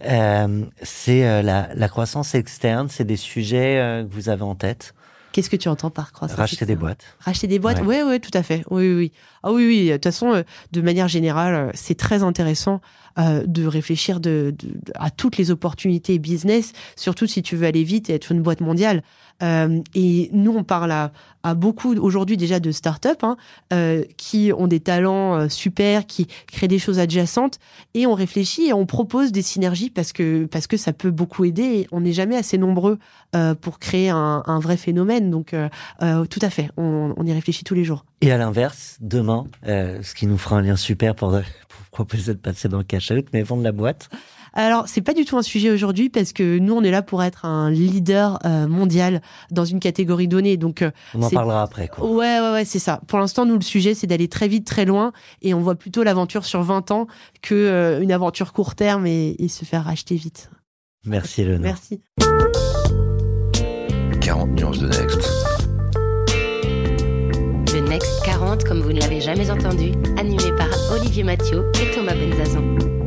Hein. 0.00 0.62
c'est 0.82 1.42
la, 1.42 1.68
la, 1.74 1.88
croissance 1.88 2.34
externe. 2.34 2.88
C'est 2.88 3.04
des 3.04 3.16
sujets 3.16 4.04
que 4.08 4.14
vous 4.14 4.28
avez 4.28 4.42
en 4.42 4.54
tête. 4.54 4.94
Qu'est-ce 5.32 5.50
que 5.50 5.56
tu 5.56 5.68
entends 5.68 5.90
par 5.90 6.12
croissance 6.12 6.38
Racheter 6.38 6.64
des 6.64 6.76
boîtes. 6.76 7.04
Racheter 7.20 7.46
des 7.46 7.58
boîtes, 7.58 7.82
ouais, 7.82 8.02
ouais 8.02 8.18
tout 8.18 8.30
à 8.34 8.42
fait. 8.42 8.64
Oui, 8.70 8.88
oui, 8.88 8.94
oui. 8.94 9.12
Ah 9.42 9.52
oui, 9.52 9.66
oui. 9.66 9.88
De 9.88 9.92
toute 9.94 10.04
façon, 10.04 10.42
de 10.72 10.80
manière 10.80 11.08
générale, 11.08 11.70
c'est 11.74 11.96
très 11.96 12.22
intéressant 12.22 12.80
euh, 13.18 13.42
de 13.46 13.66
réfléchir 13.66 14.20
de, 14.20 14.54
à 14.94 15.10
toutes 15.10 15.38
les 15.38 15.50
opportunités 15.50 16.20
business, 16.20 16.72
surtout 16.94 17.26
si 17.26 17.42
tu 17.42 17.56
veux 17.56 17.66
aller 17.66 17.82
vite 17.82 18.10
et 18.10 18.14
être 18.14 18.30
une 18.30 18.42
boîte 18.42 18.60
mondiale. 18.60 19.02
Euh, 19.42 19.80
et 19.94 20.30
nous, 20.32 20.52
on 20.56 20.62
parle 20.62 20.92
à, 20.92 21.10
beaucoup 21.54 21.94
aujourd'hui 21.94 22.36
déjà 22.36 22.60
de 22.60 22.70
start-up 22.70 23.24
hein, 23.24 23.36
euh, 23.72 24.04
qui 24.18 24.52
ont 24.56 24.66
des 24.66 24.80
talents 24.80 25.34
euh, 25.36 25.48
super, 25.48 26.06
qui 26.06 26.26
créent 26.46 26.68
des 26.68 26.78
choses 26.78 26.98
adjacentes, 26.98 27.58
et 27.94 28.06
on 28.06 28.14
réfléchit 28.14 28.66
et 28.66 28.72
on 28.72 28.84
propose 28.84 29.32
des 29.32 29.42
synergies 29.42 29.88
parce 29.88 30.12
que 30.12 30.44
parce 30.44 30.66
que 30.66 30.76
ça 30.76 30.92
peut 30.92 31.10
beaucoup 31.10 31.44
aider. 31.44 31.86
On 31.90 32.02
n'est 32.02 32.12
jamais 32.12 32.36
assez 32.36 32.58
nombreux 32.58 32.98
euh, 33.34 33.54
pour 33.54 33.78
créer 33.78 34.10
un, 34.10 34.60
vrai 34.60 34.76
phénomène. 34.76 35.30
Donc 35.30 35.54
euh, 35.54 35.68
tout 36.26 36.40
à 36.42 36.50
fait, 36.50 36.70
on, 36.76 37.14
on, 37.16 37.24
y 37.24 37.32
réfléchit 37.32 37.64
tous 37.64 37.74
les 37.74 37.84
jours. 37.84 38.04
Et 38.20 38.32
à 38.32 38.38
l'inverse, 38.38 38.96
demain, 39.00 39.27
ce 39.66 40.14
qui 40.14 40.26
nous 40.26 40.38
fera 40.38 40.56
un 40.56 40.62
lien 40.62 40.76
super 40.76 41.14
pour, 41.14 41.30
pour 41.30 41.80
proposer 41.90 42.34
de 42.34 42.38
passer 42.38 42.68
dans 42.68 42.78
le 42.78 42.84
cash 42.84 43.10
out, 43.10 43.26
mais 43.32 43.42
vendre 43.42 43.62
la 43.62 43.72
boîte. 43.72 44.08
Alors, 44.54 44.88
c'est 44.88 45.02
pas 45.02 45.12
du 45.14 45.24
tout 45.26 45.36
un 45.36 45.42
sujet 45.42 45.70
aujourd'hui 45.70 46.08
parce 46.08 46.32
que 46.32 46.58
nous, 46.58 46.74
on 46.74 46.82
est 46.82 46.90
là 46.90 47.02
pour 47.02 47.22
être 47.22 47.44
un 47.44 47.70
leader 47.70 48.38
euh, 48.44 48.66
mondial 48.66 49.20
dans 49.50 49.64
une 49.66 49.78
catégorie 49.78 50.26
donnée. 50.26 50.56
Donc, 50.56 50.80
euh, 50.82 50.90
On 51.14 51.22
en 51.22 51.28
c'est- 51.28 51.34
parlera 51.36 51.62
après. 51.62 51.86
Quoi. 51.86 52.04
ouais, 52.10 52.40
ouais, 52.40 52.52
ouais, 52.52 52.64
c'est 52.64 52.78
ça. 52.78 53.00
Pour 53.06 53.18
l'instant, 53.18 53.44
nous, 53.46 53.54
le 53.54 53.60
sujet, 53.60 53.94
c'est 53.94 54.06
d'aller 54.08 54.26
très 54.26 54.48
vite, 54.48 54.66
très 54.66 54.84
loin, 54.86 55.12
et 55.42 55.52
on 55.54 55.60
voit 55.60 55.76
plutôt 55.76 56.02
l'aventure 56.02 56.44
sur 56.44 56.62
20 56.62 56.90
ans 56.90 57.06
que 57.42 57.54
euh, 57.54 58.00
une 58.00 58.10
aventure 58.10 58.52
court 58.52 58.74
terme 58.74 59.06
et, 59.06 59.36
et 59.38 59.48
se 59.48 59.64
faire 59.64 59.84
racheter 59.84 60.16
vite. 60.16 60.50
Merci 61.04 61.44
Léonore. 61.44 61.60
Merci. 61.62 62.00
40 64.20 64.50
nuances 64.52 64.78
de 64.78 64.88
Next. 64.88 65.57
Next 67.88 68.22
40, 68.22 68.64
comme 68.64 68.80
vous 68.80 68.92
ne 68.92 69.00
l'avez 69.00 69.20
jamais 69.20 69.50
entendu, 69.50 69.92
animé 70.18 70.52
par 70.58 70.68
Olivier 70.92 71.22
Mathieu 71.22 71.64
et 71.80 71.90
Thomas 71.94 72.14
Benzazon. 72.14 72.97